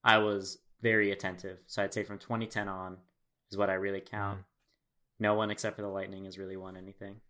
I 0.03 0.17
was 0.17 0.59
very 0.81 1.11
attentive, 1.11 1.59
so 1.67 1.83
I'd 1.83 1.93
say 1.93 2.03
from 2.03 2.19
2010 2.19 2.67
on 2.67 2.97
is 3.51 3.57
what 3.57 3.69
I 3.69 3.73
really 3.75 4.01
count. 4.01 4.39
No 5.19 5.35
one 5.35 5.51
except 5.51 5.75
for 5.75 5.81
the 5.81 5.87
Lightning 5.87 6.25
has 6.25 6.37
really 6.37 6.57
won 6.57 6.75
anything. 6.75 7.21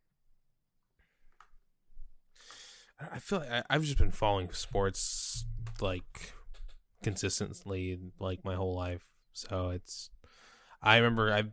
I 3.00 3.20
feel 3.20 3.40
like 3.40 3.66
I've 3.70 3.84
just 3.84 3.98
been 3.98 4.12
following 4.12 4.52
sports 4.54 5.46
like 5.82 6.34
consistently 7.04 8.00
like 8.20 8.44
my 8.44 8.56
whole 8.56 8.76
life. 8.76 9.06
So 9.34 9.70
it's 9.70 10.10
I 10.82 10.98
remember 10.98 11.32
I 11.32 11.44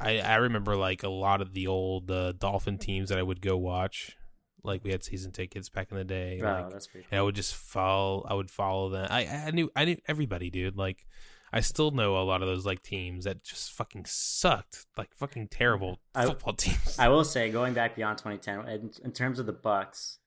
I, 0.00 0.20
I 0.20 0.36
remember 0.36 0.76
like 0.76 1.02
a 1.02 1.08
lot 1.08 1.40
of 1.40 1.52
the 1.52 1.66
old 1.66 2.10
uh, 2.10 2.32
Dolphin 2.32 2.78
teams 2.78 3.08
that 3.08 3.18
I 3.18 3.22
would 3.22 3.40
go 3.40 3.56
watch. 3.56 4.16
Like 4.62 4.84
we 4.84 4.90
had 4.90 5.02
season 5.04 5.32
tickets 5.32 5.68
back 5.68 5.90
in 5.90 5.96
the 5.96 6.04
day. 6.04 6.40
Oh, 6.42 6.44
like, 6.44 6.70
that's 6.70 6.86
pretty. 6.86 7.06
I 7.12 7.20
would 7.20 7.34
just 7.34 7.54
follow. 7.54 8.26
I 8.28 8.34
would 8.34 8.50
follow 8.50 8.90
them. 8.90 9.06
I 9.10 9.26
I 9.26 9.50
knew 9.50 9.70
I 9.74 9.84
knew 9.84 9.96
everybody, 10.06 10.50
dude. 10.50 10.76
Like 10.76 11.06
I 11.52 11.60
still 11.60 11.90
know 11.90 12.16
a 12.16 12.22
lot 12.22 12.42
of 12.42 12.48
those 12.48 12.64
like 12.64 12.82
teams 12.82 13.24
that 13.24 13.42
just 13.42 13.72
fucking 13.72 14.04
sucked, 14.06 14.86
like 14.96 15.10
fucking 15.16 15.48
terrible 15.48 15.98
I- 16.14 16.26
football 16.26 16.52
teams. 16.56 16.96
I 16.98 17.08
will 17.08 17.24
say, 17.24 17.50
going 17.50 17.74
back 17.74 17.96
beyond 17.96 18.18
2010, 18.18 18.68
in, 18.68 18.90
in 19.04 19.12
terms 19.12 19.38
of 19.38 19.46
the 19.46 19.52
Bucs, 19.52 20.18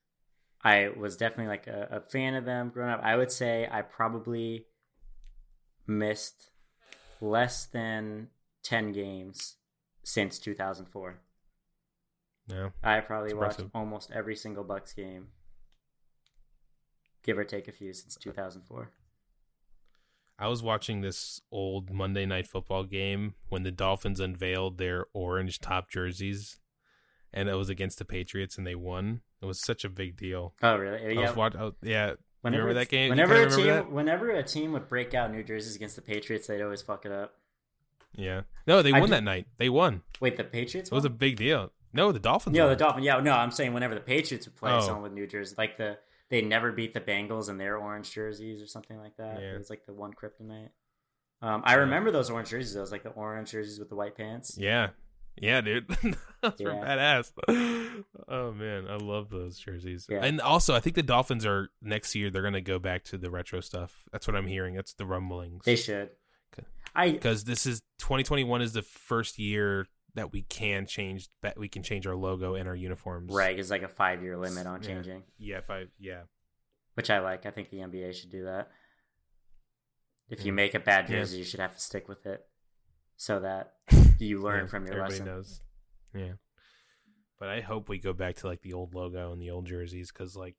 I 0.62 0.90
was 0.96 1.16
definitely 1.16 1.46
like 1.46 1.66
a, 1.66 1.88
a 1.92 2.00
fan 2.00 2.34
of 2.34 2.44
them 2.44 2.70
growing 2.70 2.90
up. 2.90 3.00
I 3.02 3.16
would 3.16 3.32
say 3.32 3.68
I 3.70 3.82
probably 3.82 4.66
missed 5.86 6.50
less 7.20 7.66
than 7.66 8.28
10 8.62 8.92
games 8.92 9.56
since 10.02 10.38
2004. 10.38 11.18
No, 12.48 12.72
I 12.82 13.00
probably 13.00 13.32
watched 13.34 13.58
impressive. 13.60 13.70
almost 13.74 14.10
every 14.12 14.36
single 14.36 14.64
Bucs 14.64 14.94
game, 14.94 15.28
give 17.22 17.38
or 17.38 17.44
take 17.44 17.68
a 17.68 17.72
few 17.72 17.92
since 17.94 18.16
2004. 18.16 18.90
I 20.38 20.48
was 20.48 20.62
watching 20.62 21.00
this 21.00 21.40
old 21.52 21.90
Monday 21.90 22.26
Night 22.26 22.46
Football 22.46 22.84
game 22.84 23.34
when 23.48 23.62
the 23.62 23.70
Dolphins 23.70 24.18
unveiled 24.20 24.78
their 24.78 25.06
orange 25.14 25.60
top 25.60 25.88
jerseys, 25.90 26.58
and 27.32 27.48
it 27.48 27.54
was 27.54 27.68
against 27.68 27.98
the 27.98 28.04
Patriots, 28.04 28.58
and 28.58 28.66
they 28.66 28.74
won. 28.74 29.20
It 29.40 29.46
was 29.46 29.60
such 29.60 29.84
a 29.84 29.88
big 29.88 30.16
deal. 30.16 30.54
Oh, 30.62 30.76
really? 30.76 30.98
I 31.06 31.10
Yeah. 31.10 31.28
was 31.28 31.36
watch- 31.36 31.54
I 31.54 31.64
was- 31.64 31.74
yeah, 31.82 32.14
oh, 32.14 32.16
Whenever 32.40 32.64
remember 32.64 32.80
that 32.80 32.88
game? 32.90 33.08
Whenever 33.10 33.34
a 33.42 33.48
team, 33.50 33.66
that? 33.68 33.90
whenever 33.90 34.30
a 34.30 34.42
team 34.42 34.72
would 34.72 34.88
break 34.88 35.14
out 35.14 35.30
new 35.30 35.42
jerseys 35.42 35.76
against 35.76 35.96
the 35.96 36.02
Patriots, 36.02 36.46
they'd 36.46 36.60
always 36.62 36.82
fuck 36.82 37.06
it 37.06 37.12
up. 37.12 37.40
yeah. 38.16 38.42
No, 38.66 38.82
they 38.82 38.92
I 38.92 39.00
won 39.00 39.10
that 39.10 39.22
night. 39.24 39.46
They 39.58 39.68
won. 39.68 40.02
Wait, 40.20 40.36
the 40.36 40.44
Patriots? 40.44 40.90
It 40.90 40.94
was 40.94 41.04
a 41.04 41.10
big 41.10 41.36
deal. 41.36 41.72
No, 41.94 42.12
the 42.12 42.18
Dolphins. 42.18 42.56
Yeah, 42.56 42.64
won. 42.64 42.70
the 42.72 42.76
Dolphins. 42.76 43.06
Yeah, 43.06 43.20
no, 43.20 43.32
I'm 43.32 43.50
saying 43.50 43.72
whenever 43.72 43.94
the 43.94 44.00
Patriots 44.00 44.46
would 44.46 44.56
play 44.56 44.72
Oh. 44.72 44.80
someone 44.80 45.02
with 45.04 45.12
New 45.12 45.26
Jersey, 45.26 45.54
like 45.56 45.76
the 45.78 45.98
they 46.30 46.42
never 46.42 46.72
beat 46.72 46.92
the 46.94 47.00
Bengals 47.00 47.48
in 47.48 47.58
their 47.58 47.76
orange 47.76 48.10
jerseys 48.12 48.60
or 48.62 48.66
something 48.66 48.98
like 48.98 49.16
that. 49.18 49.40
Yeah. 49.40 49.54
It 49.54 49.58
was 49.58 49.70
like 49.70 49.86
the 49.86 49.92
one 49.94 50.12
kryptonite. 50.12 50.70
Um, 51.42 51.62
I 51.64 51.74
Yeah. 51.74 51.80
remember 51.80 52.10
those 52.10 52.30
orange 52.30 52.48
jerseys. 52.50 52.74
Those 52.74 52.90
like 52.92 53.02
the 53.02 53.10
orange 53.10 53.50
jerseys 53.52 53.78
with 53.78 53.88
the 53.90 53.94
white 53.96 54.16
pants. 54.16 54.56
Yeah, 54.58 54.90
Yeah, 55.36 55.60
dude. 55.60 55.88
Those 56.42 56.54
Yeah. 56.58 56.68
badass. 56.68 57.32
Oh 58.28 58.52
man, 58.52 58.86
I 58.88 58.96
love 58.96 59.30
those 59.30 59.58
jerseys. 59.58 60.06
Yeah. 60.08 60.24
And 60.24 60.40
also, 60.40 60.74
I 60.74 60.80
think 60.80 60.94
the 60.96 61.02
Dolphins 61.02 61.44
are 61.44 61.70
next 61.82 62.14
year. 62.14 62.30
They're 62.30 62.42
gonna 62.42 62.60
go 62.60 62.78
back 62.78 63.04
to 63.04 63.18
the 63.18 63.30
retro 63.30 63.60
stuff. 63.60 64.04
That's 64.12 64.26
what 64.26 64.36
I'm 64.36 64.46
hearing. 64.46 64.74
That's 64.74 64.94
the 64.94 65.06
rumblings. 65.06 65.64
They 65.64 65.76
should. 65.76 66.10
Okay. 66.56 66.66
I 66.94 67.10
because 67.10 67.44
this 67.44 67.66
is 67.66 67.82
2021 67.98 68.62
is 68.62 68.72
the 68.72 68.82
first 68.82 69.38
year 69.38 69.86
that 70.14 70.32
we 70.32 70.42
can 70.42 70.86
change 70.86 71.28
that 71.42 71.58
we 71.58 71.68
can 71.68 71.82
change 71.82 72.06
our 72.06 72.14
logo 72.16 72.54
and 72.54 72.68
our 72.68 72.76
uniforms. 72.76 73.32
right 73.32 73.58
is 73.58 73.70
like 73.70 73.82
a 73.82 73.88
five 73.88 74.22
year 74.22 74.36
limit 74.36 74.66
on 74.66 74.80
changing, 74.80 75.22
Yeah. 75.38 75.58
If 75.58 75.70
I 75.70 75.86
yeah. 75.98 76.22
which 76.94 77.10
I 77.10 77.18
like. 77.18 77.46
I 77.46 77.50
think 77.50 77.70
the 77.70 77.78
NBA 77.78 78.14
should 78.14 78.30
do 78.30 78.44
that. 78.44 78.68
If 80.28 80.44
you 80.44 80.52
make 80.52 80.74
a 80.74 80.80
bad 80.80 81.08
Yeah. 81.08 81.16
jersey, 81.18 81.38
you 81.38 81.44
should 81.44 81.60
have 81.60 81.74
to 81.74 81.80
stick 81.80 82.08
with 82.08 82.26
it, 82.26 82.46
so 83.16 83.40
that 83.40 83.74
you 84.18 84.40
learn 84.40 84.64
Yeah, 84.64 84.70
from 84.70 84.84
your 84.86 84.92
everybody 84.94 85.12
lesson. 85.14 85.26
knows. 85.26 85.60
Yeah. 86.14 86.32
But 87.38 87.48
I 87.48 87.60
hope 87.60 87.88
we 87.88 87.98
go 87.98 88.12
back 88.12 88.36
to 88.36 88.46
like 88.46 88.62
the 88.62 88.72
old 88.72 88.94
logo 88.94 89.32
and 89.32 89.42
the 89.42 89.50
old 89.50 89.66
jerseys 89.66 90.10
because 90.12 90.36
like 90.36 90.56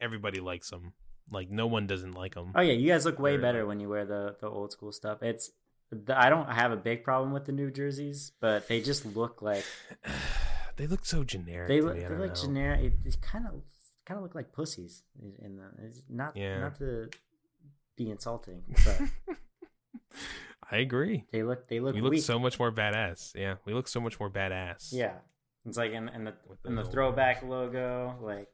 everybody 0.00 0.40
likes 0.40 0.68
them. 0.70 0.92
Like 1.30 1.50
no 1.50 1.66
one 1.66 1.86
doesn't 1.86 2.12
like 2.12 2.34
them. 2.34 2.52
Oh 2.54 2.60
yeah, 2.60 2.72
you 2.74 2.88
guys 2.88 3.04
look 3.04 3.18
way 3.18 3.36
better 3.36 3.64
when 3.66 3.80
you 3.80 3.88
wear 3.88 4.04
the 4.04 4.36
the 4.40 4.48
old 4.48 4.72
school 4.72 4.92
stuff. 4.92 5.22
It's 5.22 5.50
the, 5.90 6.18
I 6.20 6.28
don't 6.30 6.50
have 6.50 6.72
a 6.72 6.76
big 6.76 7.04
problem 7.04 7.32
with 7.32 7.44
the 7.46 7.52
new 7.52 7.70
jerseys, 7.70 8.32
but 8.40 8.68
they 8.68 8.80
just 8.80 9.04
look 9.16 9.42
like 9.42 9.64
they 10.76 10.86
look 10.86 11.04
so 11.06 11.24
generic. 11.24 11.68
they 11.68 11.80
look 11.80 11.94
me, 11.96 12.00
they 12.02 12.08
look 12.16 12.28
know. 12.28 12.34
generic. 12.34 12.80
It, 12.82 12.92
it 13.06 13.20
kind 13.20 13.46
of 13.46 13.54
kind 14.04 14.18
of 14.18 14.22
look 14.22 14.34
like 14.34 14.52
pussies 14.52 15.02
in 15.40 15.56
the 15.56 15.64
it's 15.86 16.02
not 16.08 16.36
Yeah. 16.36 16.60
not 16.60 16.76
to 16.78 17.08
be 17.96 18.10
insulting, 18.10 18.62
but 18.84 19.36
I 20.70 20.78
agree. 20.78 21.24
they 21.32 21.42
look 21.42 21.68
they 21.68 21.80
look 21.80 21.94
We 21.94 22.00
look 22.00 22.12
weak. 22.12 22.22
so 22.24 22.38
much 22.38 22.58
more 22.58 22.72
badass. 22.72 23.34
Yeah, 23.34 23.54
we 23.64 23.72
look 23.74 23.88
so 23.88 24.00
much 24.00 24.18
more 24.18 24.30
badass. 24.30 24.88
yeah. 24.92 25.14
It's 25.64 25.76
like 25.76 25.92
in, 25.92 26.08
in 26.10 26.24
the 26.24 26.34
the 26.62 26.68
in 26.68 26.74
the 26.76 26.82
little 26.82 26.92
throwback 26.92 27.42
logo, 27.42 28.16
like 28.20 28.48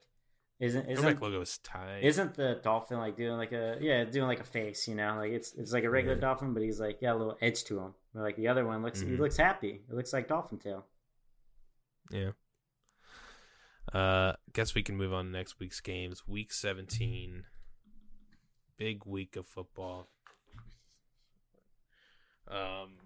isn't 0.62 0.88
isn't 0.88 1.02
Throwback 1.02 1.20
logo 1.22 1.40
is 1.42 1.58
tight. 1.58 2.00
isn't 2.04 2.34
the 2.34 2.60
dolphin 2.62 2.96
like 2.98 3.16
doing 3.16 3.36
like 3.36 3.52
a 3.52 3.76
yeah 3.80 4.04
doing 4.04 4.26
like 4.26 4.40
a 4.40 4.44
face 4.44 4.86
you 4.88 4.94
know 4.94 5.16
like 5.16 5.32
it's 5.32 5.52
it's 5.54 5.72
like 5.72 5.84
a 5.84 5.90
regular 5.90 6.14
Yeah. 6.16 6.20
dolphin 6.22 6.54
but 6.54 6.62
he's 6.62 6.80
like 6.80 7.00
got 7.00 7.16
a 7.16 7.18
little 7.18 7.36
edge 7.42 7.64
to 7.64 7.78
him 7.80 7.94
Where, 8.12 8.24
like 8.24 8.36
the 8.36 8.48
other 8.48 8.64
one 8.64 8.82
looks 8.82 9.00
he 9.00 9.06
Mhm. 9.08 9.18
looks 9.18 9.36
happy 9.36 9.82
it 9.88 9.94
looks 9.94 10.12
like 10.12 10.28
dolphin 10.28 10.58
tail 10.58 10.86
Yeah. 12.10 12.30
Uh, 13.92 14.34
guess 14.52 14.74
we 14.74 14.82
can 14.82 14.96
move 14.96 15.12
on 15.12 15.26
to 15.26 15.30
next 15.32 15.58
week's 15.58 15.80
games. 15.80 16.26
Week 16.26 16.52
17. 16.52 17.44
Big 18.78 19.04
week 19.04 19.34
of 19.36 19.46
football. 19.46 20.08
Um, 22.48 23.01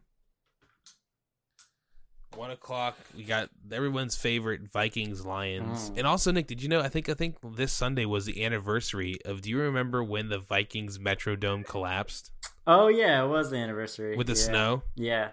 one 2.37 2.51
o'clock. 2.51 2.97
We 3.17 3.25
got 3.25 3.49
everyone's 3.73 4.15
favorite 4.17 4.63
Vikings 4.71 5.25
Lions, 5.25 5.91
Mm. 5.91 5.99
and 5.99 6.07
also 6.07 6.31
Nick. 6.33 6.47
Did 6.47 6.63
you 6.63 6.69
know? 6.69 6.81
I 6.81 6.89
think 6.89 7.09
I 7.09 7.15
think 7.15 7.37
this 7.43 7.73
Sunday 7.73 8.05
was 8.05 8.27
the 8.27 8.45
anniversary 8.45 9.19
of. 9.25 9.43
Do 9.43 9.51
you 9.51 9.59
remember 9.59 10.03
when 10.05 10.29
the 10.29 10.39
Vikings 10.39 10.99
Metrodome 10.99 11.65
collapsed 11.67 12.33
oh 12.69 12.89
yeah 12.89 13.23
it 13.25 13.29
was 13.29 13.51
the 13.51 13.57
anniversary 13.57 14.17
with 14.17 14.27
the 14.27 14.33
Yeah. 14.35 14.39
snow? 14.45 14.83
yeah 14.97 15.29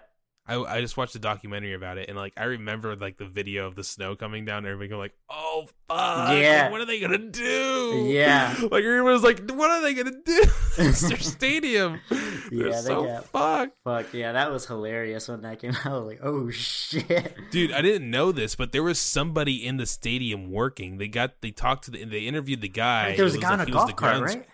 I, 0.46 0.56
I 0.56 0.80
just 0.82 0.96
watched 0.98 1.14
a 1.14 1.18
documentary 1.18 1.72
about 1.72 1.96
it 1.96 2.08
and 2.08 2.18
like 2.18 2.34
I 2.36 2.44
remember 2.44 2.94
like 2.96 3.16
the 3.16 3.24
video 3.24 3.66
of 3.66 3.74
the 3.76 3.84
snow 3.84 4.14
coming 4.14 4.44
down 4.44 4.58
and 4.58 4.66
everybody 4.66 4.88
going 4.88 5.00
like, 5.00 5.14
Oh 5.30 5.66
fuck 5.88 6.36
Yeah. 6.36 6.70
what 6.70 6.80
are 6.82 6.84
they 6.84 7.00
gonna 7.00 7.16
do? 7.18 8.04
Yeah. 8.08 8.54
Like 8.60 8.84
everyone 8.84 9.12
was 9.12 9.22
like, 9.22 9.50
What 9.50 9.70
are 9.70 9.80
they 9.80 9.94
gonna 9.94 10.10
do? 10.10 10.44
it's 10.78 11.00
their 11.08 11.18
stadium. 11.18 11.98
They're 12.10 12.20
Yeah, 12.68 12.80
they 12.80 12.88
so 12.88 13.04
got- 13.04 13.24
fucked. 13.26 13.76
fuck 13.84 14.12
yeah 14.12 14.32
that 14.32 14.50
was 14.52 14.66
hilarious 14.66 15.28
when 15.28 15.40
that 15.42 15.60
came 15.60 15.72
out 15.76 15.86
I 15.86 15.96
was 15.98 16.06
like 16.06 16.20
oh 16.22 16.50
shit 16.50 17.34
Dude, 17.50 17.72
I 17.72 17.80
didn't 17.82 18.10
know 18.10 18.30
this, 18.32 18.54
but 18.54 18.72
there 18.72 18.82
was 18.82 18.98
somebody 18.98 19.64
in 19.64 19.76
the 19.78 19.86
stadium 19.86 20.50
working. 20.50 20.98
They 20.98 21.08
got 21.08 21.40
they 21.40 21.52
talked 21.52 21.84
to 21.84 21.90
the 21.90 22.04
they 22.04 22.20
interviewed 22.20 22.60
the 22.60 22.68
guy. 22.68 23.08
Like, 23.08 23.16
there 23.16 23.24
was 23.24 23.34
It 23.34 23.38
a 23.38 23.40
guy 23.40 23.52
on 23.54 23.60
a 23.60 23.66
golf 23.66 23.94
cart 23.96 24.20
right 24.22 24.46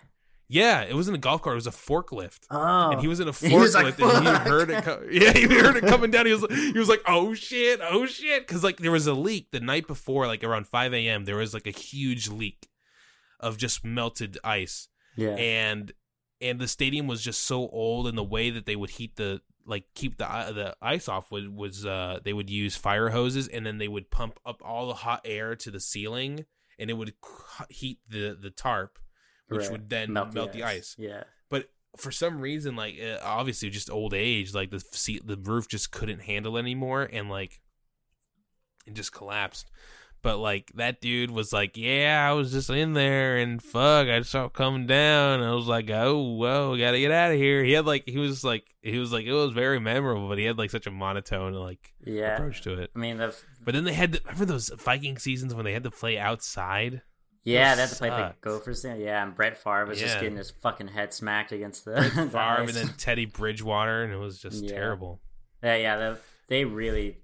Yeah, 0.53 0.81
it 0.81 0.93
wasn't 0.93 1.15
a 1.15 1.19
golf 1.19 1.41
cart, 1.41 1.53
it 1.53 1.63
was 1.63 1.67
a 1.67 1.71
forklift. 1.71 2.41
oh 2.51 2.91
and 2.91 2.99
he 2.99 3.07
was 3.07 3.21
in 3.21 3.27
a 3.29 3.31
He 3.33 3.55
like, 3.57 3.95
forklift, 3.95 4.17
and 4.17 4.27
he 4.27 4.33
heard 4.49 4.69
it. 4.69 4.83
Co- 4.83 5.07
yeah, 5.11 5.31
he 5.31 5.43
heard 5.43 5.77
it 5.77 5.85
coming 5.87 6.11
down. 6.11 6.25
He 6.25 6.33
was 6.33 6.45
he 6.51 6.77
was 6.77 6.89
like, 6.89 7.01
"Oh 7.07 7.33
shit, 7.33 7.79
oh 7.81 8.05
shit," 8.05 8.45
because 8.45 8.61
like 8.63 8.77
there 8.77 8.91
was 8.91 9.07
a 9.07 9.13
leak 9.13 9.51
the 9.51 9.61
night 9.61 9.87
before, 9.87 10.27
like 10.27 10.43
around 10.43 10.67
five 10.67 10.93
a.m. 10.93 11.23
There 11.23 11.37
was 11.37 11.53
like 11.53 11.67
a 11.67 11.71
huge 11.71 12.27
leak 12.27 12.67
of 13.39 13.57
just 13.57 13.85
melted 13.85 14.37
ice, 14.43 14.89
yeah 15.15 15.35
and 15.35 15.93
and 16.41 16.59
the 16.59 16.67
stadium 16.67 17.07
was 17.07 17.21
just 17.21 17.41
so 17.45 17.69
old, 17.69 18.07
and 18.07 18.17
the 18.17 18.23
way 18.23 18.49
that 18.49 18.65
they 18.65 18.75
would 18.75 18.89
heat 18.91 19.15
the 19.15 19.41
like 19.65 19.85
keep 19.95 20.17
the 20.17 20.25
the 20.25 20.75
ice 20.81 21.07
off 21.07 21.31
was 21.31 21.47
was 21.47 21.85
uh 21.85 22.19
they 22.25 22.33
would 22.33 22.49
use 22.49 22.75
fire 22.75 23.09
hoses, 23.09 23.47
and 23.47 23.65
then 23.65 23.77
they 23.77 23.87
would 23.87 24.11
pump 24.11 24.37
up 24.45 24.61
all 24.65 24.87
the 24.87 24.95
hot 24.95 25.21
air 25.23 25.55
to 25.55 25.71
the 25.71 25.79
ceiling, 25.79 26.45
and 26.77 26.89
it 26.89 26.93
would 26.93 27.13
heat 27.69 27.99
the 28.09 28.37
the 28.39 28.49
tarp, 28.49 28.97
which 29.51 29.69
would 29.69 29.89
then 29.89 30.13
melt, 30.13 30.33
the 30.53 30.63
ice. 30.63 30.95
yeah. 30.97 31.23
But 31.49 31.69
for 31.97 32.11
some 32.11 32.39
reason 32.39 32.75
like 32.75 32.95
uh, 33.01 33.17
obviously 33.23 33.69
just 33.69 33.89
old 33.89 34.13
age 34.13 34.53
like 34.53 34.71
the 34.71 34.79
seat 34.79 35.27
the 35.27 35.35
roof 35.35 35.67
just 35.67 35.91
couldn't 35.91 36.21
handle 36.21 36.57
anymore 36.57 37.09
and 37.11 37.29
like 37.29 37.59
it 38.85 38.93
just 38.93 39.11
collapsed. 39.11 39.69
But 40.23 40.37
like 40.37 40.71
that 40.75 41.01
dude 41.01 41.31
was 41.31 41.51
like 41.51 41.75
yeah 41.75 42.27
i 42.29 42.33
was 42.33 42.51
just 42.51 42.69
in 42.69 42.93
there 42.93 43.37
and 43.37 43.61
fuck 43.61 44.07
i 44.07 44.21
saw 44.21 44.45
it 44.45 44.53
coming 44.53 44.85
down. 44.85 45.41
I 45.41 45.53
was 45.53 45.67
like 45.67 45.89
oh 45.89 46.35
whoa 46.35 46.77
gotta 46.77 46.99
get 46.99 47.11
out 47.11 47.31
of 47.31 47.37
here. 47.37 47.63
He 47.63 47.73
had 47.73 47.85
like 47.85 48.07
he 48.07 48.19
was 48.19 48.43
like 48.43 48.65
he 48.81 48.97
was 48.97 49.11
like 49.11 49.25
it 49.25 49.33
was 49.33 49.51
very 49.51 49.79
memorable 49.79 50.29
but 50.29 50.37
he 50.37 50.45
had 50.45 50.57
like 50.57 50.69
such 50.69 50.87
a 50.87 50.91
monotone 50.91 51.53
like 51.53 51.93
yeah. 52.05 52.35
approach 52.35 52.61
to 52.61 52.79
it. 52.79 52.91
I 52.95 52.99
mean 52.99 53.17
the 53.17 53.35
but 53.63 53.73
then 53.73 53.83
they 53.83 53.93
had 53.93 54.13
to, 54.13 54.21
remember 54.25 54.45
those 54.45 54.69
viking 54.69 55.17
seasons 55.17 55.53
when 55.53 55.65
they 55.65 55.73
had 55.73 55.83
to 55.83 55.91
play 55.91 56.17
outside 56.17 57.01
yeah 57.43 57.75
had 57.75 57.89
to 57.89 57.95
play 57.95 58.09
the. 58.09 58.33
Gophers 58.41 58.83
yeah 58.85 59.23
and 59.23 59.35
Brett 59.35 59.57
Favre 59.57 59.85
was 59.85 59.99
just 59.99 60.19
getting 60.19 60.37
his 60.37 60.51
fucking 60.51 60.87
head 60.89 61.13
smacked 61.13 61.51
against 61.51 61.85
the, 61.85 62.01
Favre 62.13 62.27
the 62.29 62.57
and 62.59 62.69
then 62.69 62.89
Teddy 62.97 63.25
Bridgewater, 63.25 64.03
and 64.03 64.13
it 64.13 64.17
was 64.17 64.39
just 64.39 64.63
Yeah. 64.63 64.71
terrible. 64.71 65.21
Yeah, 65.63 65.75
yeah, 65.75 65.95
the, 65.97 66.17
they 66.47 66.65
really 66.65 67.17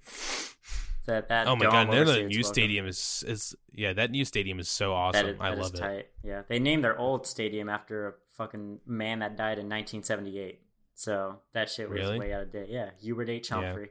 that 1.05 1.29
that. 1.29 1.47
Oh 1.47 1.55
my 1.55 1.65
god, 1.65 1.91
their 1.91 2.01
overseas 2.03 2.17
new 2.29 2.37
welcome, 2.37 2.43
stadium 2.43 2.87
is 2.87 3.23
is 3.27 3.55
yeah, 3.73 3.93
that 3.93 4.11
new 4.11 4.25
stadium 4.25 4.59
is 4.59 4.67
so 4.69 4.89
That 4.89 4.95
awesome. 4.95 5.27
is, 5.29 5.35
I 5.39 5.53
love 5.53 5.73
it. 5.73 5.77
tight. 5.77 6.07
Yeah, 6.23 6.41
they 6.47 6.59
named 6.59 6.83
their 6.83 6.97
old 6.97 7.25
stadium 7.25 7.69
after 7.69 8.07
a 8.09 8.13
fucking 8.35 8.79
man 8.85 9.19
that 9.19 9.37
died 9.37 9.57
in 9.59 9.67
1978. 9.69 10.61
So 10.95 11.37
that 11.53 11.69
shit 11.69 11.89
was 11.89 11.99
Really? 11.99 12.19
way 12.19 12.33
out 12.33 12.41
of 12.43 12.51
date. 12.51 12.69
Yeah, 12.69 12.89
Hubert 13.01 13.29
H. 13.29 13.49
Yeah. 13.51 13.61
Humphrey, 13.61 13.89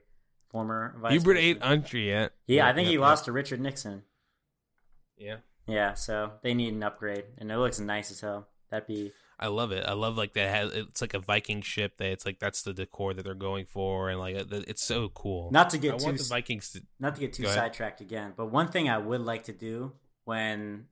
former 0.50 0.94
vice. 1.00 1.12
Hubert 1.12 1.34
president. 1.34 1.62
Untry 1.62 2.08
yet? 2.08 2.32
Yeah, 2.46 2.68
I 2.68 2.72
think 2.72 2.88
he 2.88 2.98
lost 2.98 3.24
to 3.26 3.32
Richard 3.32 3.60
Nixon. 3.60 4.02
Yeah, 5.16 5.36
Yeah, 5.66 5.94
so 5.94 6.32
they 6.42 6.54
need 6.54 6.74
an 6.74 6.82
upgrade, 6.82 7.24
and 7.38 7.50
it 7.50 7.56
looks 7.58 7.80
nice 7.80 8.10
as 8.10 8.20
hell. 8.20 8.46
That'd 8.70 8.86
be 8.86 9.12
I 9.38 9.48
love 9.48 9.70
it. 9.72 9.84
I 9.86 9.92
love 9.92 10.16
like 10.16 10.32
that. 10.34 10.54
Has 10.54 10.72
it's 10.72 11.00
like 11.00 11.12
a 11.14 11.18
Viking 11.18 11.60
ship 11.60 11.98
that 11.98 12.08
it's 12.10 12.24
like 12.24 12.38
that's 12.38 12.62
the 12.62 12.72
decor 12.72 13.12
that 13.14 13.24
they're 13.24 13.34
going 13.34 13.66
for, 13.66 14.08
and 14.08 14.18
like 14.18 14.36
it's 14.50 14.82
so 14.84 15.08
cool. 15.10 15.50
not 15.52 15.70
to 15.70 15.76
I 15.76 15.80
get 15.80 15.98
too 15.98 16.04
want 16.06 16.18
the 16.18 16.24
Vikings 16.24 16.70
to. 16.70 16.82
not 17.00 17.14
to 17.16 17.20
get 17.20 17.32
too 17.32 17.46
sidetracked 17.46 18.00
again, 18.00 18.32
but 18.36 18.46
one 18.46 18.68
thing 18.68 18.88
I 18.88 18.98
would 18.98 19.20
like 19.20 19.44
to 19.44 19.52
do 19.52 19.92
when 20.24 20.86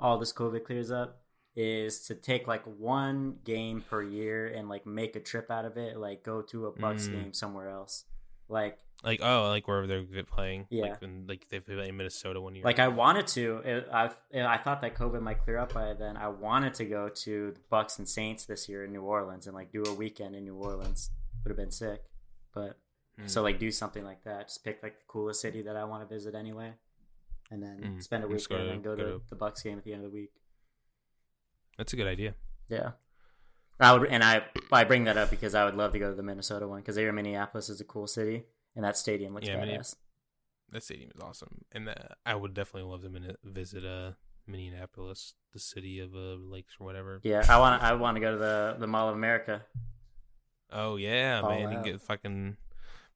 all 0.00 0.18
this 0.18 0.32
COVID 0.32 0.64
clears 0.64 0.90
up 0.90 1.22
is 1.54 2.00
to 2.06 2.14
take 2.14 2.46
like 2.46 2.62
one 2.64 3.36
game 3.44 3.80
per 3.88 4.02
year 4.02 4.46
and 4.46 4.68
like 4.68 4.84
make 4.86 5.16
a 5.16 5.20
trip 5.20 5.50
out 5.50 5.64
of 5.64 5.76
it, 5.78 5.96
like 5.96 6.22
go 6.22 6.42
to 6.42 6.66
a 6.66 6.72
Bucs 6.72 7.08
Mm. 7.08 7.12
game 7.12 7.32
somewhere 7.32 7.70
else. 7.70 8.04
Like 8.48 8.78
Like 9.04 9.20
oh, 9.22 9.48
like 9.48 9.68
wherever 9.68 9.86
they're 9.86 10.24
playing. 10.24 10.66
Yeah. 10.70 10.82
Like 10.82 11.00
when 11.00 11.26
like 11.28 11.48
they 11.48 11.60
play 11.60 11.88
in 11.88 11.96
Minnesota 11.96 12.40
one 12.40 12.54
year. 12.54 12.64
like 12.64 12.78
I 12.80 12.88
wanted 12.88 13.26
to 13.28 13.58
it, 13.64 13.88
I 13.92 14.10
I 14.34 14.56
thought 14.58 14.80
that 14.80 14.94
COVID 14.96 15.20
might 15.22 15.42
clear 15.44 15.58
up 15.58 15.72
by 15.74 15.92
then. 15.94 16.16
I 16.16 16.28
wanted 16.28 16.74
to 16.74 16.84
go 16.86 17.08
to 17.08 17.52
the 17.52 17.60
Bucs 17.70 17.98
and 17.98 18.08
Saints 18.08 18.46
this 18.46 18.68
year 18.68 18.84
in 18.84 18.92
New 18.92 19.02
Orleans 19.02 19.46
and 19.46 19.54
like 19.54 19.70
do 19.70 19.82
a 19.86 19.92
weekend 19.94 20.34
in 20.34 20.44
New 20.44 20.56
Orleans. 20.56 21.10
Would 21.44 21.50
have 21.50 21.56
been 21.56 21.70
sick. 21.70 22.02
But 22.54 22.78
Hmm. 23.18 23.28
So 23.28 23.42
like 23.42 23.58
do 23.58 23.70
something 23.70 24.04
like 24.04 24.24
that. 24.24 24.48
Just 24.48 24.62
pick 24.62 24.82
like 24.82 24.98
the 24.98 25.04
coolest 25.08 25.40
city 25.40 25.62
that 25.62 25.74
I 25.74 25.84
want 25.84 26.06
to 26.06 26.14
visit 26.14 26.34
anyway, 26.34 26.74
and 27.50 27.62
then 27.62 27.78
Mm, 27.96 28.02
spend 28.02 28.24
a 28.24 28.28
weekend 28.28 28.68
and 28.68 28.84
go, 28.84 28.94
go 28.94 29.02
to, 29.04 29.10
to- 29.12 29.22
the 29.30 29.36
Bucs 29.36 29.64
game 29.64 29.78
at 29.78 29.84
the 29.84 29.94
end 29.94 30.04
of 30.04 30.10
the 30.10 30.14
week. 30.14 30.32
that's 31.78 31.92
a 31.94 31.96
good 31.96 32.06
idea. 32.06 32.34
Yeah, 32.68 32.90
I 33.80 33.92
would, 33.94 34.08
and 34.10 34.22
I 34.22 34.42
I 34.72 34.84
bring 34.84 35.04
that 35.04 35.16
up 35.16 35.30
because 35.30 35.54
I 35.54 35.64
would 35.64 35.76
love 35.76 35.92
to 35.92 35.98
go 35.98 36.10
to 36.10 36.14
the 36.16 36.22
Minnesota 36.22 36.68
one 36.68 36.80
because 36.80 36.96
there 36.96 37.10
Minneapolis 37.12 37.68
is 37.70 37.80
a 37.80 37.84
cool 37.84 38.06
city 38.06 38.44
and 38.76 38.84
that 38.84 38.96
stadium 38.96 39.34
looks 39.34 39.48
Yeah, 39.48 39.56
badass. 39.56 39.66
Minne- 39.66 39.82
That 40.72 40.82
stadium 40.84 41.10
is 41.14 41.20
awesome, 41.20 41.64
and 41.72 41.88
uh, 41.88 41.94
I 42.24 42.34
would 42.36 42.54
definitely 42.54 42.88
love 42.90 43.02
to 43.02 43.08
min- 43.08 43.36
visit 43.42 43.84
uh 43.84 44.12
Minneapolis, 44.48 45.34
the 45.52 45.58
city 45.58 45.98
of 45.98 46.14
uh, 46.14 46.36
lakes 46.38 46.74
or 46.78 46.86
whatever. 46.86 47.20
Yeah, 47.24 47.44
I 47.48 47.58
want 47.58 47.82
I 47.82 47.94
want 47.94 48.16
to 48.16 48.20
go 48.20 48.30
to 48.32 48.38
the 48.38 48.76
the 48.78 48.86
Mall 48.86 49.08
of 49.08 49.14
America. 49.16 49.62
Oh 50.70 50.96
yeah, 50.96 51.40
Ball 51.40 51.50
man, 51.50 51.72
you 51.72 51.78
out. 51.78 51.84
get 51.84 52.00
fucking 52.00 52.56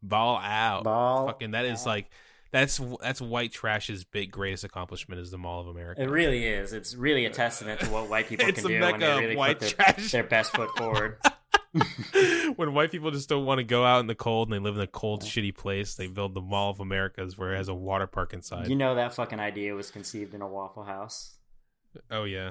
ball 0.03 0.39
out. 0.39 0.85
Ball 0.85 1.27
fucking 1.27 1.53
that 1.53 1.65
is 1.67 1.81
out. 1.83 1.87
like 1.87 2.11
that's 2.53 2.81
that's 3.01 3.21
white 3.21 3.53
trash's 3.53 4.03
big 4.05 4.31
greatest 4.33 4.65
accomplishment 4.65 5.21
is 5.21 5.31
the 5.31 5.39
Mall 5.39 5.61
of 5.61 5.69
America. 5.69 6.03
It 6.03 6.11
really 6.11 6.45
is. 6.47 6.73
It's 6.73 6.95
really 6.97 7.25
a 7.27 7.31
testament 7.31 7.81
to 7.81 7.91
what 7.91 8.09
white 8.11 8.29
people 8.29 8.47
can 8.53 8.55
do 8.55 8.65
when 8.69 8.81
mecca 8.81 8.99
they 8.99 9.11
of 9.13 9.19
really 9.21 9.37
white 9.37 9.59
put 9.61 9.77
their, 9.77 9.85
trash. 9.95 10.11
their 10.13 10.25
best 10.25 10.53
foot 10.55 10.71
forward. 10.77 11.19
when 12.57 12.75
white 12.75 12.91
people 12.91 13.11
just 13.11 13.29
don't 13.29 13.45
want 13.47 13.59
to 13.59 13.65
go 13.65 13.85
out 13.85 14.01
in 14.01 14.07
the 14.07 14.15
cold 14.15 14.49
and 14.49 14.55
they 14.55 14.59
live 14.59 14.77
in 14.77 14.83
a 14.83 14.87
cold, 14.87 15.23
shitty 15.23 15.55
place, 15.55 15.95
they 15.95 16.07
build 16.09 16.35
the 16.35 16.41
Mall 16.41 16.71
of 16.71 16.81
Americas 16.81 17.39
where 17.39 17.53
it 17.55 17.57
has 17.59 17.69
a 17.69 17.75
water 17.75 18.07
park 18.07 18.33
inside. 18.33 18.69
You 18.69 18.77
know 18.77 18.95
that 18.97 19.15
fucking 19.15 19.39
idea 19.41 19.75
was 19.75 19.91
conceived 19.91 20.35
in 20.35 20.43
a 20.43 20.49
Waffle 20.49 20.85
House. 20.85 21.37
Oh 22.11 22.25
yeah, 22.25 22.51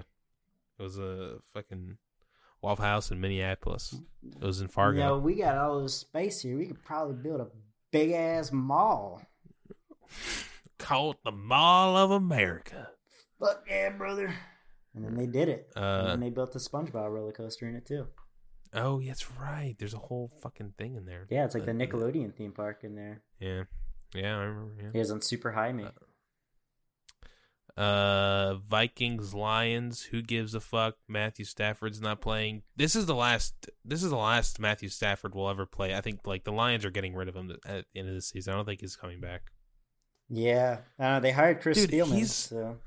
it 0.77 0.81
was 0.83 0.97
a 0.97 1.39
fucking 1.53 1.97
Waffle 2.61 2.85
House 2.85 3.11
in 3.11 3.19
Minneapolis. 3.19 3.95
It 4.41 4.45
was 4.45 4.61
in 4.61 4.67
Fargo. 4.67 4.97
You 4.99 5.03
know, 5.05 5.17
we 5.17 5.35
got 5.35 5.57
all 5.57 5.81
this 5.81 5.95
space 5.95 6.41
here. 6.41 6.57
We 6.57 6.67
could 6.67 6.83
probably 6.83 7.15
build 7.15 7.41
a 7.41 7.47
big 7.91 8.11
ass 8.11 8.51
mall. 8.51 9.21
Called 10.77 11.17
the 11.25 11.31
Mall 11.31 11.97
of 11.97 12.11
America. 12.11 12.89
Fuck 13.39 13.65
yeah, 13.69 13.89
brother. 13.89 14.33
And 14.95 15.03
then 15.05 15.15
they 15.15 15.25
did 15.27 15.49
it. 15.49 15.71
and 15.75 15.83
Uh, 15.85 16.07
then 16.07 16.19
they 16.21 16.29
built 16.29 16.51
the 16.53 16.59
SpongeBob 16.59 17.11
roller 17.11 17.31
coaster 17.33 17.67
in 17.67 17.75
it 17.75 17.85
too. 17.85 18.07
Oh, 18.73 19.01
that's 19.01 19.31
right. 19.31 19.75
There's 19.77 19.93
a 19.93 19.97
whole 19.99 20.31
fucking 20.41 20.73
thing 20.77 20.95
in 20.95 21.05
there. 21.05 21.25
Yeah, 21.29 21.45
it's 21.45 21.55
like 21.55 21.65
the 21.65 21.71
Uh, 21.71 21.75
Nickelodeon 21.75 22.33
theme 22.35 22.51
park 22.51 22.83
in 22.83 22.95
there. 22.95 23.21
Yeah, 23.39 23.63
yeah, 24.13 24.37
I 24.37 24.43
remember. 24.43 24.73
Yeah. 24.81 24.89
He 24.93 24.99
was 24.99 25.11
on 25.11 25.21
Super 25.21 25.51
High 25.51 25.71
Me. 25.71 25.85
Uh, 27.77 28.55
Vikings, 28.67 29.33
Lions. 29.33 30.03
Who 30.03 30.21
gives 30.21 30.53
a 30.53 30.59
fuck? 30.59 30.95
Matthew 31.07 31.45
Stafford's 31.45 32.01
not 32.01 32.19
playing. 32.19 32.63
This 32.75 32.93
is 32.95 33.05
the 33.05 33.15
last. 33.15 33.69
This 33.85 34.03
is 34.03 34.09
the 34.09 34.17
last 34.17 34.59
Matthew 34.59 34.89
Stafford 34.89 35.33
will 35.33 35.49
ever 35.49 35.65
play. 35.65 35.95
I 35.95 36.01
think 36.01 36.27
like 36.27 36.43
the 36.43 36.51
Lions 36.51 36.83
are 36.83 36.91
getting 36.91 37.15
rid 37.15 37.29
of 37.29 37.35
him 37.35 37.51
at 37.65 37.85
the 37.93 37.99
end 37.99 38.09
of 38.09 38.15
the 38.15 38.21
season. 38.21 38.53
I 38.53 38.57
don't 38.57 38.65
think 38.65 38.81
he's 38.81 38.97
coming 38.97 39.21
back. 39.21 39.43
Yeah, 40.27 40.79
uh, 40.99 41.19
they 41.21 41.31
hired 41.31 41.61
Chris 41.61 41.77
Dude, 41.77 41.89
Spielman, 41.91 42.15
he's- 42.15 42.35
so 42.35 42.77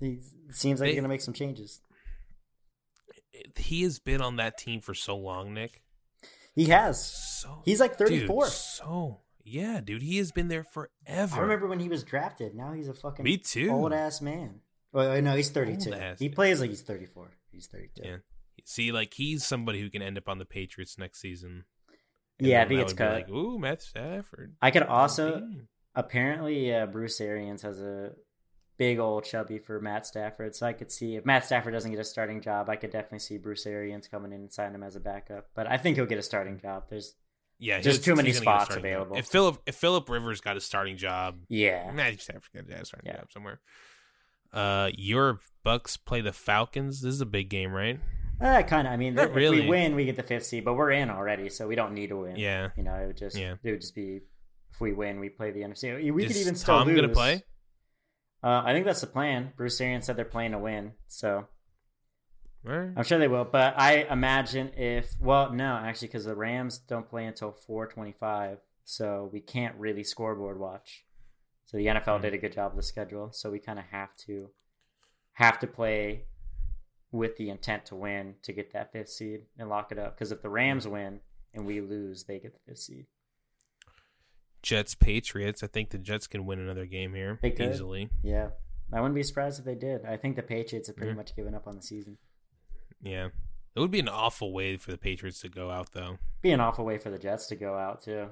he 0.00 0.18
seems 0.50 0.80
like 0.80 0.90
They- 0.90 0.96
gonna 0.96 1.06
make 1.08 1.20
some 1.20 1.34
changes. 1.34 1.80
He 3.56 3.82
has 3.82 3.98
been 3.98 4.20
on 4.20 4.36
that 4.36 4.58
team 4.58 4.80
for 4.80 4.94
so 4.94 5.16
long, 5.16 5.54
Nick. 5.54 5.82
He 6.54 6.66
has. 6.66 7.04
So 7.40 7.62
He's 7.64 7.80
like 7.80 7.96
dude, 7.98 8.08
34. 8.08 8.46
so 8.48 9.20
yeah, 9.44 9.80
dude, 9.80 10.02
he 10.02 10.18
has 10.18 10.32
been 10.32 10.48
there 10.48 10.64
forever. 10.64 11.36
I 11.36 11.38
remember 11.40 11.66
when 11.68 11.80
he 11.80 11.88
was 11.88 12.02
drafted. 12.04 12.54
Now 12.54 12.72
he's 12.72 12.88
a 12.88 12.94
fucking 12.94 13.24
Me 13.24 13.38
too. 13.38 13.70
old 13.70 13.92
ass 13.92 14.20
man. 14.20 14.60
Well, 14.92 15.20
no, 15.22 15.36
he's 15.36 15.50
32. 15.50 15.90
Old-ass 15.92 16.18
He 16.18 16.28
plays 16.30 16.60
like 16.60 16.70
he's 16.70 16.80
34. 16.82 17.30
He's 17.52 17.66
32. 17.66 18.02
Yeah. 18.04 18.16
See, 18.64 18.90
like 18.90 19.14
he's 19.14 19.44
somebody 19.46 19.80
who 19.80 19.90
can 19.90 20.02
end 20.02 20.18
up 20.18 20.28
on 20.28 20.38
the 20.38 20.44
Patriots 20.44 20.98
next 20.98 21.20
season. 21.20 21.64
Yeah, 22.40 22.62
if 22.62 22.68
then 22.68 22.76
he 22.78 22.82
gets 22.82 22.92
would 22.92 22.98
be 22.98 23.04
cut. 23.04 23.12
like, 23.14 23.28
ooh, 23.28 23.58
Matt 23.58 23.82
Stafford. 23.82 24.54
I 24.62 24.70
could 24.70 24.82
also 24.84 25.42
apparently 25.94 26.74
uh, 26.74 26.86
Bruce 26.86 27.20
Arians 27.20 27.62
has 27.62 27.80
a 27.80 28.12
big 28.78 28.98
old 28.98 29.24
chubby 29.24 29.58
for 29.58 29.80
Matt 29.80 30.06
Stafford, 30.06 30.54
so 30.56 30.66
I 30.66 30.72
could 30.72 30.90
see 30.90 31.16
if 31.16 31.26
Matt 31.26 31.44
Stafford 31.44 31.72
doesn't 31.74 31.90
get 31.90 32.00
a 32.00 32.04
starting 32.04 32.40
job, 32.40 32.70
I 32.70 32.76
could 32.76 32.90
definitely 32.90 33.18
see 33.18 33.36
Bruce 33.36 33.66
Arians 33.66 34.08
coming 34.08 34.32
in 34.32 34.40
and 34.40 34.52
signing 34.52 34.74
him 34.76 34.82
as 34.84 34.96
a 34.96 35.00
backup. 35.00 35.48
But 35.54 35.66
I 35.66 35.76
think 35.76 35.96
he'll 35.96 36.06
get 36.06 36.18
a 36.18 36.22
starting 36.22 36.58
job. 36.60 36.84
There's 36.88 37.14
Yeah, 37.58 37.80
There's 37.80 38.00
too 38.00 38.14
many 38.14 38.28
he's 38.28 38.38
gonna 38.40 38.44
get 38.44 38.50
a 38.50 38.54
spots 38.54 38.64
starting 38.72 38.84
job. 38.84 39.00
available. 39.02 39.16
If 39.18 39.26
Philip 39.26 39.58
if 39.66 39.74
Philip 39.74 40.08
Rivers 40.08 40.40
got 40.40 40.56
a 40.56 40.60
starting 40.60 40.96
job, 40.96 41.40
yeah, 41.48 41.90
Matthew 41.92 42.18
Stafford 42.18 42.44
got 42.68 42.80
a 42.80 42.84
starting 42.84 43.10
Yeah. 43.10 43.16
job 43.18 43.32
somewhere. 43.32 43.60
Uh, 44.52 44.90
your 44.96 45.40
Bucs 45.66 45.98
play 46.02 46.20
the 46.20 46.32
Falcons. 46.32 47.02
This 47.02 47.14
is 47.14 47.20
a 47.20 47.26
big 47.26 47.48
game, 47.50 47.72
right? 47.72 48.00
uh, 48.40 48.62
kind 48.62 48.86
of. 48.86 48.92
I 48.92 48.96
mean, 48.96 49.14
Not 49.14 49.30
if 49.30 49.34
really. 49.36 49.62
we 49.62 49.66
win, 49.68 49.96
we 49.96 50.04
get 50.04 50.14
the 50.14 50.22
fifth 50.22 50.46
seed, 50.46 50.64
but 50.64 50.74
we're 50.74 50.92
in 50.92 51.10
already, 51.10 51.48
so 51.48 51.66
we 51.66 51.74
don't 51.74 51.92
need 51.92 52.06
to 52.10 52.16
win. 52.18 52.36
Yeah. 52.36 52.70
you 52.76 52.84
know, 52.84 52.94
it 52.94 53.08
would 53.08 53.16
just 53.16 53.36
Yeah. 53.36 53.54
it 53.62 53.70
would 53.72 53.80
just 53.80 53.94
be 53.96 54.20
if 54.72 54.80
we 54.80 54.92
win, 54.92 55.18
we 55.18 55.28
play 55.28 55.50
the 55.50 55.62
NFC. 55.62 56.12
We 56.12 56.22
could 56.24 56.36
even 56.36 56.54
still 56.54 56.78
Tom 56.78 56.86
lose. 56.86 57.00
gonna 57.00 57.12
play? 57.12 57.42
Uh, 58.42 58.62
I 58.64 58.72
think 58.72 58.84
that's 58.86 59.00
the 59.00 59.06
plan. 59.08 59.52
Bruce 59.56 59.80
Arians 59.80 60.06
said 60.06 60.16
they're 60.16 60.24
playing 60.24 60.52
to 60.52 60.58
win, 60.58 60.92
so 61.08 61.48
right. 62.62 62.90
I'm 62.96 63.04
sure 63.04 63.18
they 63.18 63.26
will. 63.28 63.44
But 63.44 63.74
I 63.76 64.06
imagine 64.10 64.70
if 64.76 65.12
well, 65.20 65.52
no, 65.52 65.74
actually, 65.74 66.08
because 66.08 66.24
the 66.24 66.36
Rams 66.36 66.78
don't 66.78 67.08
play 67.08 67.24
until 67.26 67.52
4:25, 67.52 68.58
so 68.84 69.28
we 69.32 69.40
can't 69.40 69.74
really 69.76 70.04
scoreboard 70.04 70.58
watch. 70.60 71.04
So 71.64 71.76
the 71.76 71.86
NFL 71.86 72.18
Hmm. 72.18 72.22
did 72.22 72.34
a 72.34 72.38
good 72.38 72.52
job 72.52 72.72
of 72.72 72.76
the 72.76 72.82
schedule, 72.82 73.32
so 73.32 73.50
we 73.50 73.58
kind 73.58 73.78
of 73.78 73.86
have 73.86 74.14
to 74.26 74.50
have 75.32 75.58
to 75.60 75.66
play 75.66 76.24
with 77.10 77.36
the 77.38 77.50
intent 77.50 77.86
to 77.86 77.96
win 77.96 78.34
to 78.42 78.52
get 78.52 78.72
that 78.72 78.92
fifth 78.92 79.08
seed 79.08 79.46
and 79.58 79.68
lock 79.68 79.90
it 79.92 79.98
up. 79.98 80.14
Because 80.14 80.30
if 80.30 80.42
the 80.42 80.48
Rams 80.50 80.86
win 80.86 81.20
and 81.54 81.66
we 81.66 81.80
lose, 81.80 82.24
they 82.24 82.38
get 82.38 82.52
the 82.52 82.60
fifth 82.66 82.78
seed. 82.80 83.06
Jets 84.62 84.94
Patriots. 84.94 85.62
I 85.62 85.66
think 85.66 85.90
the 85.90 85.98
Jets 85.98 86.26
can 86.26 86.44
win 86.46 86.58
another 86.58 86.86
game 86.86 87.14
here 87.14 87.38
They 87.42 87.50
could. 87.50 87.70
easily. 87.72 88.08
Yeah, 88.22 88.50
I 88.92 89.00
wouldn't 89.00 89.14
be 89.14 89.22
surprised 89.22 89.58
if 89.58 89.64
they 89.64 89.74
did. 89.74 90.04
I 90.04 90.16
think 90.16 90.36
the 90.36 90.42
Patriots 90.42 90.88
have 90.88 90.96
pretty 90.96 91.12
Yeah. 91.12 91.16
much 91.16 91.34
given 91.36 91.54
up 91.54 91.66
on 91.66 91.76
the 91.76 91.82
season. 91.82 92.18
Yeah, 93.02 93.28
it 93.74 93.80
would 93.80 93.90
be 93.90 94.00
an 94.00 94.08
awful 94.08 94.52
way 94.52 94.76
for 94.76 94.90
the 94.90 94.98
Patriots 94.98 95.40
to 95.40 95.48
go 95.48 95.70
out, 95.70 95.92
though. 95.92 96.18
Be 96.42 96.50
an 96.52 96.60
awful 96.60 96.84
way 96.84 96.98
for 96.98 97.10
the 97.10 97.18
Jets 97.18 97.46
to 97.48 97.56
go 97.56 97.76
out 97.76 98.02
too. 98.02 98.28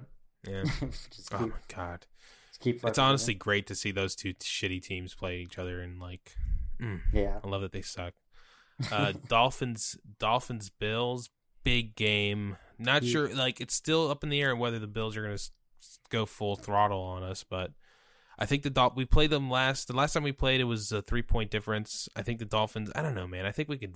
Yeah. 0.47 0.65
just 1.11 1.33
oh 1.35 1.39
keep, 1.39 1.49
my 1.49 1.57
god, 1.75 2.07
just 2.49 2.61
keep. 2.61 2.85
it's 2.85 2.99
honestly 2.99 3.35
great 3.35 3.67
to 3.69 3.75
see 3.75 3.91
those 3.93 4.15
two 4.17 4.35
shitty 4.35 4.83
teams 4.83 5.15
play 5.15 5.39
each 5.39 5.59
other 5.59 5.81
and 5.81 6.01
like. 6.01 6.33
mm, 6.81 7.01
yeah. 7.13 7.39
I 7.43 7.49
love 7.49 7.63
that 7.63 7.73
they 7.73 7.83
suck. 7.83 8.15
Uh, 8.93 9.13
Dolphins, 9.29 9.97
Dolphins, 10.19 10.69
Bills, 10.71 11.31
big 11.65 11.95
game. 11.97 12.57
Not 12.79 13.03
Yeah. 13.03 13.11
sure, 13.13 13.35
like 13.35 13.61
it's 13.61 13.75
still 13.75 14.11
up 14.11 14.23
in 14.23 14.29
the 14.31 14.41
air 14.43 14.55
whether 14.55 14.79
the 14.79 14.87
Bills 14.87 15.17
are 15.17 15.23
going 15.23 15.37
to 15.37 15.51
go 16.11 16.27
full 16.27 16.57
throttle 16.57 17.01
on 17.01 17.23
us, 17.23 17.45
but 17.49 17.73
I 18.39 18.47
think 18.47 18.63
the 18.63 18.71
Dol- 18.71 18.93
we 18.97 19.05
played 19.05 19.31
them 19.31 19.51
last. 19.51 19.89
The 19.89 19.97
last 19.97 20.13
time 20.13 20.23
we 20.23 20.33
played, 20.33 20.61
it 20.61 20.65
was 20.65 20.93
a 20.93 21.03
three 21.03 21.23
point 21.23 21.51
difference. 21.51 22.09
I 22.15 22.23
think 22.23 22.39
the 22.39 22.45
Dolphins. 22.45 22.91
I 22.95 23.03
don't 23.03 23.15
know, 23.15 23.27
man. 23.27 23.47
I 23.47 23.53
think 23.53 23.69
we 23.69 23.79
could 23.79 23.95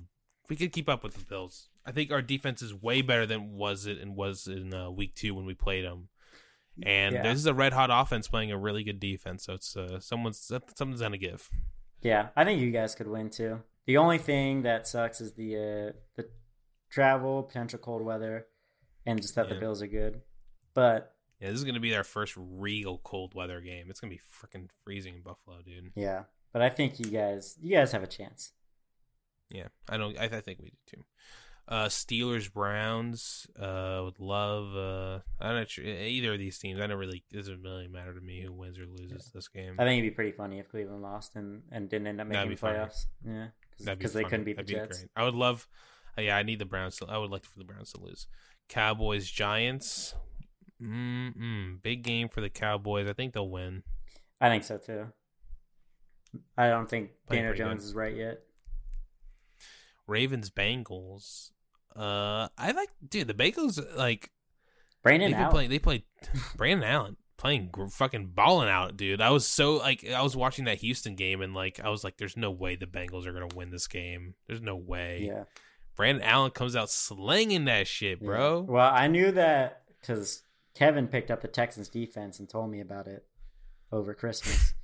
we 0.49 0.57
could 0.57 0.73
keep 0.73 0.89
up 0.89 1.03
with 1.05 1.15
the 1.15 1.25
Bills. 1.25 1.69
I 1.87 1.93
think 1.93 2.11
our 2.11 2.23
defense 2.23 2.61
is 2.63 2.75
way 2.75 3.03
better 3.03 3.27
than 3.27 3.53
was 3.53 3.87
it 3.87 3.99
and 3.99 4.17
was 4.17 4.47
in 4.47 4.73
uh, 4.75 4.91
week 4.91 5.15
two 5.15 5.35
when 5.35 5.47
we 5.47 5.55
played 5.55 5.85
them. 5.85 6.09
And 6.83 7.15
Yeah. 7.15 7.23
this 7.23 7.35
is 7.39 7.47
a 7.47 7.55
red 7.55 7.73
hot 7.73 7.91
offense 7.93 8.29
playing 8.29 8.51
a 8.53 8.57
really 8.59 8.83
good 8.85 9.01
defense, 9.01 9.45
so 9.45 9.55
it's 9.55 9.77
uh, 9.77 10.01
someone's 10.01 10.41
something's 10.75 11.01
gonna 11.03 11.19
give. 11.19 11.51
Yeah, 12.03 12.29
I 12.35 12.45
think 12.45 12.61
you 12.61 12.71
guys 12.71 12.95
could 12.95 13.09
win 13.09 13.29
too. 13.29 13.61
The 13.87 13.99
only 13.99 14.19
thing 14.19 14.63
that 14.63 14.87
sucks 14.89 15.21
is 15.21 15.35
the 15.35 15.57
uh, 15.57 15.93
the 16.17 16.29
travel, 16.91 17.43
potential 17.43 17.79
cold 17.79 18.03
weather, 18.03 18.47
and 19.05 19.21
just 19.21 19.35
that 19.35 19.49
the 19.51 19.57
Bills 19.57 19.83
are 19.83 19.87
good. 19.87 20.23
But 20.75 21.15
Yeah, 21.41 21.51
this 21.51 21.59
is 21.59 21.65
gonna 21.65 21.81
be 21.81 21.95
our 21.97 22.05
first 22.05 22.35
real 22.37 22.99
cold 23.03 23.35
weather 23.35 23.61
game. 23.61 23.87
It's 23.91 24.01
gonna 24.01 24.13
be 24.13 24.21
freaking 24.21 24.69
freezing 24.85 25.15
in 25.15 25.23
Buffalo, 25.23 25.59
dude. 25.65 25.93
yeah, 25.95 26.25
but 26.53 26.63
I 26.63 26.69
think 26.69 26.99
you 26.99 27.07
guys 27.07 27.57
you 27.61 27.75
guys 27.77 27.93
have 27.93 28.03
a 28.03 28.07
chance. 28.07 28.53
Yeah, 29.49 29.69
I 29.89 29.97
don't. 29.97 30.19
I, 30.19 30.25
I 30.25 30.41
think 30.41 30.61
we 30.61 30.71
do 30.71 30.77
too. 30.87 31.05
Uh, 31.69 31.87
Steelers 31.87 32.53
Browns. 32.53 33.47
Uh, 33.59 34.01
would 34.05 34.19
love. 34.19 34.77
Uh, 34.77 35.21
I'm 35.41 35.55
not 35.55 35.71
sure 35.71 35.85
either 35.85 36.33
of 36.33 36.39
these 36.39 36.59
teams. 36.59 36.81
I 36.81 36.87
don't 36.87 36.99
really. 36.99 37.25
It 37.33 37.37
doesn't 37.37 37.63
really 37.63 37.89
matter 37.89 38.13
to 38.13 38.21
me 38.21 38.43
who 38.43 38.53
wins 38.53 38.79
or 38.79 38.87
loses 38.87 39.31
this 39.33 39.49
game. 39.49 39.77
I 39.79 39.85
think 39.85 40.01
it'd 40.01 40.11
be 40.11 40.15
pretty 40.15 40.33
funny 40.33 40.59
if 40.59 40.69
Cleveland 40.69 41.03
lost 41.03 41.37
and, 41.37 41.63
and 41.71 41.89
didn't 41.89 42.09
end 42.09 42.21
up 42.21 42.27
making 42.27 42.49
be 42.49 42.57
funny. 42.57 42.79
playoffs. 42.79 43.07
Yeah, 43.25 43.47
be 43.79 43.95
because 43.95 44.13
they 44.13 44.25
couldn't 44.25 44.45
beat 44.45 44.57
the 44.57 44.65
be 44.65 44.75
Jets. 44.75 44.99
great. 44.99 45.11
I 45.17 45.25
would 45.25 45.35
love. 45.35 45.69
Uh, 46.19 46.23
yeah, 46.23 46.37
I 46.37 46.43
need 46.43 46.59
the 46.59 46.65
Browns. 46.65 46.97
To, 46.97 47.07
I 47.07 47.19
would 47.19 47.31
like 47.31 47.45
for 47.45 47.59
the 47.59 47.65
Browns 47.65 47.93
to 47.93 48.01
lose. 48.01 48.27
Cowboys 48.69 49.31
Giants. 49.31 50.15
Mm-mm. 50.83 51.83
Big 51.83 52.03
game 52.03 52.29
for 52.29 52.41
the 52.41 52.51
Cowboys. 52.51 53.07
I 53.09 53.13
think 53.13 53.35
they'll 53.35 53.49
win. 53.49 53.83
I 54.41 54.49
think 54.49 54.65
so 54.65 54.79
too. 54.79 55.07
I 56.57 56.69
don't 56.69 56.89
think 56.89 57.11
Playing 57.27 57.45
Daniel 57.45 57.57
Jones 57.57 57.83
good. 57.83 57.89
is 57.89 57.95
right 57.95 58.17
yet. 58.17 58.41
Ravens 60.07 60.51
Bengals. 60.51 61.51
Uh, 61.95 62.49
I 62.57 62.73
like, 62.73 62.91
dude. 63.07 63.29
The 63.29 63.35
Bengals 63.35 63.81
like 63.97 64.31
Brandon 65.03 65.35
Allen. 65.35 65.51
playing. 65.51 65.71
They 65.71 65.79
played 65.79 66.05
Brandon 66.57 66.89
Allen 66.89 67.17
playing 67.37 67.71
gr- 67.73 67.87
fucking 67.87 68.29
balling 68.35 68.69
out, 68.69 68.97
dude. 68.97 69.21
I 69.21 69.31
was 69.31 69.47
so 69.47 69.77
like 69.77 70.09
I 70.09 70.23
was 70.23 70.37
watching 70.37 70.67
that 70.67 70.79
Houston 70.79 71.15
game 71.17 71.41
and 71.41 71.55
like 71.55 71.81
I 71.83 71.89
was 71.89 72.05
like, 72.05 72.17
"There's 72.17 72.37
no 72.37 72.51
way 72.51 72.77
the 72.77 72.87
Bengals 72.87 73.27
are 73.27 73.33
gonna 73.33 73.55
win 73.55 73.71
this 73.71 73.87
game. 73.89 74.35
There's 74.47 74.61
no 74.61 74.77
way." 74.77 75.25
yeah, 75.27 75.45
Brandon 75.97 76.23
Allen 76.23 76.51
comes 76.51 76.77
out 76.77 76.91
slinging 76.91 77.65
that 77.65 77.87
shit, 77.87 78.21
bro. 78.21 78.61
Yeah. 78.67 78.73
Well, 78.73 78.91
I 78.93 79.07
knew 79.09 79.33
that 79.33 79.83
because 80.01 80.43
Kevin 80.75 81.09
picked 81.09 81.31
up 81.31 81.41
the 81.43 81.49
Texans 81.49 81.89
defense 81.89 82.39
and 82.39 82.49
told 82.49 82.71
me 82.71 82.81
about 82.81 83.07
it 83.07 83.27
over 83.93 84.15
Christmas. 84.15 84.75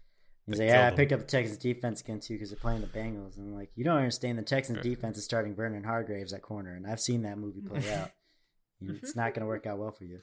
He's 0.47 0.59
like, 0.61 0.69
"Yeah, 0.69 0.87
I 0.87 0.91
picked 0.93 1.13
up 1.13 1.21
the 1.21 1.27
Texans 1.27 1.59
defense 1.59 2.01
against 2.01 2.31
you 2.31 2.37
because 2.37 2.51
they're 2.51 2.59
playing 2.59 2.81
the 2.81 2.87
Bengals." 2.87 3.37
And 3.37 3.49
I'm 3.49 3.55
like, 3.55 3.71
"You 3.75 3.85
don't 3.85 3.97
understand. 3.97 4.39
The 4.39 4.43
Texans 4.43 4.81
defense 4.81 5.19
is 5.19 5.25
starting 5.25 5.55
Vernon 5.55 5.83
Hargreaves 5.85 6.33
at 6.33 6.43
corner, 6.43 6.75
and 6.75 6.87
I've 6.87 7.01
seen 7.01 7.23
that 7.23 7.39
movie 7.39 7.61
play 7.63 7.93
out. 7.93 8.11
it's 8.81 9.17
not 9.17 9.35
going 9.35 9.41
to 9.41 9.47
work 9.47 9.67
out 9.67 9.79
well 9.79 9.91
for 9.91 10.05
you." 10.05 10.21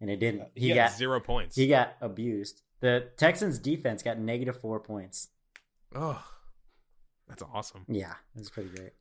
And 0.00 0.08
it 0.08 0.16
didn't. 0.16 0.48
He, 0.54 0.68
He, 0.68 0.74
got 0.74 0.90
got 0.90 0.92
zero 0.96 1.20
points. 1.20 1.56
he 1.56 1.66
got 1.66 1.94
abused. 2.00 2.62
The 2.80 3.10
Texans 3.16 3.58
defense 3.58 4.02
got 4.02 4.18
negative 4.18 4.58
four 4.60 4.80
points. 4.80 5.28
oh, 5.94 6.24
that's 7.28 7.42
awesome. 7.42 7.84
Yeah, 7.88 8.14
that's 8.34 8.50
pretty 8.50 8.70
great. 8.70 8.92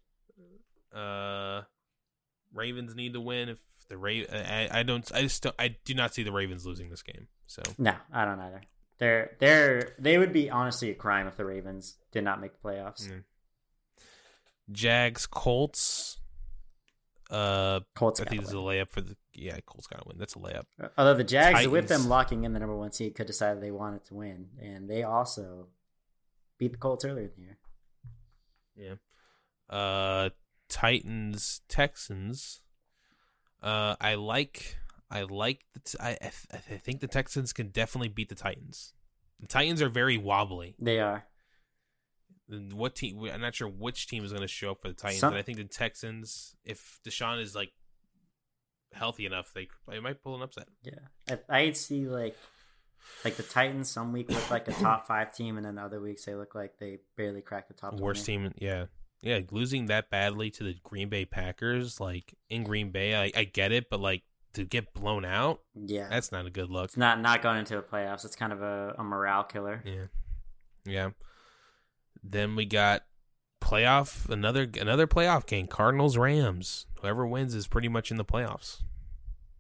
Uh, 0.94 1.61
Ravens 2.53 2.95
need 2.95 3.14
to 3.14 3.22
win. 3.22 3.49
If 3.49 3.60
the 3.90 3.98
Ra- 3.98 4.11
I, 4.32 4.70
I 4.72 4.84
don't, 4.84 5.10
I 5.14 5.24
just 5.24 5.44
don't, 5.44 5.56
I 5.60 5.76
do 5.84 5.94
not 5.94 6.14
see 6.14 6.24
the 6.24 6.32
Ravens 6.32 6.66
losing 6.66 6.90
this 6.90 7.03
game. 7.03 7.28
So 7.48 7.61
No, 7.78 7.94
I 8.14 8.26
don't 8.26 8.40
either. 8.40 8.61
They're 8.99 9.36
they're 9.40 9.95
they 9.98 10.18
would 10.18 10.34
be 10.34 10.49
honestly 10.49 10.91
a 10.91 10.95
crime 10.95 11.28
if 11.28 11.38
the 11.38 11.45
Ravens 11.45 11.98
did 12.11 12.24
not 12.24 12.41
make 12.41 12.52
the 12.53 12.70
playoffs. 12.70 13.10
Mm. 13.10 13.24
Jags 14.72 15.26
Colts. 15.26 16.18
Uh, 17.30 17.80
Colts. 17.95 18.20
I 18.20 18.26
think 18.26 18.41
this 18.41 18.49
is 18.49 18.56
a 18.56 18.57
layup 18.57 18.90
for 18.90 19.02
the 19.02 19.16
yeah. 19.34 19.57
Colts 19.66 19.88
got 19.88 20.02
to 20.02 20.07
win. 20.07 20.18
That's 20.18 20.36
a 20.36 20.40
layup. 20.40 20.66
Although 20.98 21.14
the 21.14 21.24
Jags, 21.24 21.68
with 21.68 21.88
them 21.88 22.10
locking 22.10 22.44
in 22.44 22.53
the 22.53 22.60
number 22.60 22.76
one 22.76 22.91
seed, 22.91 23.16
could 23.16 23.28
decide 23.28 23.61
they 23.61 23.72
wanted 23.72 24.03
to 24.06 24.16
win, 24.16 24.48
and 24.61 24.90
they 24.90 25.03
also 25.03 25.68
beat 26.57 26.74
the 26.74 26.78
Colts 26.78 27.06
earlier 27.06 27.26
in 27.26 27.32
the 27.38 27.41
year. 27.41 28.98
Yeah. 29.70 29.76
Uh, 29.76 30.30
Titans 30.68 31.61
Texans. 31.70 32.61
Uh, 33.61 33.95
I 33.99 34.15
like 34.15 34.77
I 35.11 35.23
like 35.23 35.65
the 35.73 35.80
t- 35.81 35.98
I 35.99 36.11
I, 36.11 36.15
th- 36.18 36.48
I 36.53 36.77
think 36.77 37.02
the 37.02 37.07
Texans 37.07 37.52
can 37.53 37.69
definitely 37.69 38.07
beat 38.10 38.30
the 38.30 38.36
Titans. 38.36 38.94
The 39.40 39.48
Titans 39.48 39.81
are 39.81 39.90
very 39.90 40.18
wobbly. 40.18 40.76
They 40.80 40.99
are. 40.99 41.26
What 42.73 42.95
team? 42.95 43.23
I'm 43.31 43.41
not 43.41 43.53
sure 43.56 43.68
which 43.68 44.07
team 44.07 44.23
is 44.23 44.31
going 44.31 44.41
to 44.41 44.48
show 44.48 44.72
up 44.72 44.81
for 44.81 44.88
the 44.88 44.94
Titans, 44.95 45.19
Some- 45.19 45.34
but 45.34 45.40
I 45.40 45.44
think 45.44 45.57
the 45.60 45.65
Texans, 45.65 46.56
if 46.65 46.99
Deshaun 47.07 47.41
is 47.41 47.53
like 47.56 47.72
healthy 48.94 49.26
enough, 49.26 49.52
they 49.53 49.68
they 49.88 49.99
might 49.99 50.23
pull 50.23 50.36
an 50.36 50.41
upset. 50.41 50.68
Yeah, 50.84 51.36
I, 51.49 51.57
I'd 51.60 51.77
see 51.77 52.07
like 52.07 52.36
like 53.23 53.36
the 53.36 53.44
Titans 53.44 53.90
some 53.91 54.14
week 54.14 54.30
look 54.31 54.49
like 54.49 54.68
a 54.68 54.72
top 54.73 55.06
five 55.07 55.34
team, 55.36 55.57
and 55.57 55.65
then 55.65 55.76
the 55.76 55.84
other 55.84 56.02
weeks 56.02 56.26
they 56.26 56.34
look 56.36 56.56
like 56.56 56.80
they 56.80 56.99
barely 57.18 57.41
crack 57.41 57.68
the 57.68 57.73
top. 57.76 57.99
Worst 57.99 58.26
20. 58.26 58.44
team, 58.49 58.53
yeah, 58.57 58.86
yeah. 59.22 59.40
Losing 59.52 59.88
that 59.88 60.10
badly 60.10 60.50
to 60.52 60.64
the 60.64 60.76
Green 60.84 61.10
Bay 61.10 61.26
Packers, 61.26 62.00
like 62.00 62.34
in 62.50 62.64
Green 62.64 62.91
Bay, 62.91 63.16
I, 63.16 63.32
I 63.40 63.44
get 63.46 63.72
it, 63.72 63.90
but 63.90 64.00
like 64.00 64.24
to 64.54 64.64
get 64.66 64.94
blown 64.94 65.26
out, 65.26 65.62
Yeah, 65.76 66.08
that's 66.10 66.32
not 66.32 66.46
a 66.46 66.50
good 66.50 66.70
look. 66.70 66.86
it's 66.86 66.98
not 66.98 67.20
not 67.22 67.41
going 67.41 67.58
into 67.60 67.76
the 67.76 67.82
playoffs. 67.82 68.26
It's 68.26 68.36
kind 68.36 68.52
of 68.54 68.62
a, 68.62 68.96
a 68.98 69.04
morale 69.04 69.44
killer. 69.44 69.82
Yeah, 69.86 70.06
yeah. 70.86 71.10
Then 72.24 72.56
we 72.56 72.66
got 72.66 73.04
playoff 73.62 74.30
another 74.30 74.68
another 74.80 75.08
playoff 75.08 75.46
game. 75.46 75.68
Cardinals 75.68 76.18
Rams. 76.18 76.86
Whoever 77.02 77.26
wins 77.28 77.54
is 77.56 77.68
pretty 77.68 77.88
much 77.88 78.12
in 78.12 78.18
the 78.18 78.26
playoffs. 78.26 78.82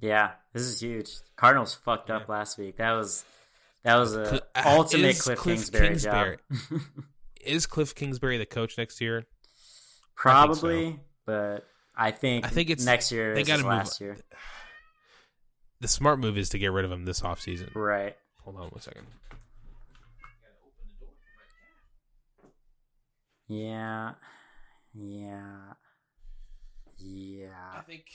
Yeah, 0.01 0.31
this 0.53 0.63
is 0.63 0.81
huge. 0.81 1.11
Cardinals 1.35 1.73
fucked 1.75 2.09
up 2.09 2.23
Yeah. 2.27 2.33
last 2.35 2.57
week. 2.57 2.77
That 2.77 2.93
was 2.93 3.23
that 3.83 3.95
was 3.95 4.15
a 4.15 4.25
Cl- 4.25 4.41
uh, 4.55 4.63
ultimate 4.65 5.17
Cliff, 5.19 5.37
Cliff 5.39 5.57
Kingsbury, 5.57 5.87
Kingsbury- 5.89 6.37
job. 6.71 6.81
Is 7.45 7.65
Cliff 7.65 7.95
Kingsbury 7.95 8.37
the 8.37 8.45
coach 8.45 8.77
next 8.77 8.99
year? 8.99 9.25
Probably, 10.19 10.99
but 11.25 11.65
I 11.95 12.11
think 12.11 12.45
I 12.45 12.49
think 12.49 12.69
it's- 12.69 12.85
next 12.85 13.11
year 13.11 13.33
they 13.33 13.43
gotta 13.43 13.59
his 13.59 13.63
move 13.63 13.71
last 13.73 14.01
year. 14.01 14.17
The 15.81 15.87
smart 15.87 16.19
move 16.19 16.37
is 16.37 16.49
to 16.49 16.59
get 16.59 16.71
rid 16.71 16.83
of 16.85 16.91
him 16.91 17.05
this 17.05 17.21
offseason. 17.21 17.73
Right. 17.73 18.17
Hold 18.43 18.57
on 18.57 18.69
one 18.69 18.81
second. 18.81 19.05
Yeah. 23.47 24.13
Yeah. 24.93 25.73
Yeah. 26.97 27.71
I 27.73 27.81
think 27.81 28.05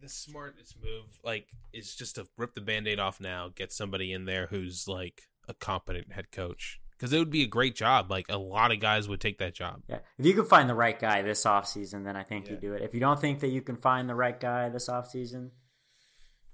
the 0.00 0.08
smartest 0.08 0.76
move, 0.82 1.04
like, 1.24 1.46
is 1.72 1.94
just 1.94 2.16
to 2.16 2.26
rip 2.36 2.54
the 2.54 2.60
band-aid 2.60 2.98
off 2.98 3.20
now, 3.20 3.48
get 3.54 3.72
somebody 3.72 4.12
in 4.12 4.24
there 4.24 4.46
who's 4.48 4.86
like 4.88 5.22
a 5.48 5.54
competent 5.54 6.12
head 6.12 6.30
coach. 6.32 6.80
Because 6.98 7.12
it 7.12 7.18
would 7.18 7.30
be 7.30 7.44
a 7.44 7.46
great 7.46 7.76
job. 7.76 8.10
Like 8.10 8.26
a 8.28 8.36
lot 8.36 8.72
of 8.72 8.80
guys 8.80 9.08
would 9.08 9.20
take 9.20 9.38
that 9.38 9.54
job. 9.54 9.82
Yeah. 9.88 9.98
If 10.18 10.26
you 10.26 10.34
could 10.34 10.48
find 10.48 10.68
the 10.68 10.74
right 10.74 10.98
guy 10.98 11.22
this 11.22 11.44
offseason, 11.44 12.04
then 12.04 12.16
I 12.16 12.24
think 12.24 12.50
you 12.50 12.56
do 12.56 12.72
it. 12.74 12.82
If 12.82 12.92
you 12.92 13.00
don't 13.00 13.20
think 13.20 13.40
that 13.40 13.48
you 13.48 13.62
can 13.62 13.76
find 13.76 14.08
the 14.08 14.16
right 14.16 14.38
guy 14.38 14.68
this 14.68 14.88
offseason, 14.88 15.50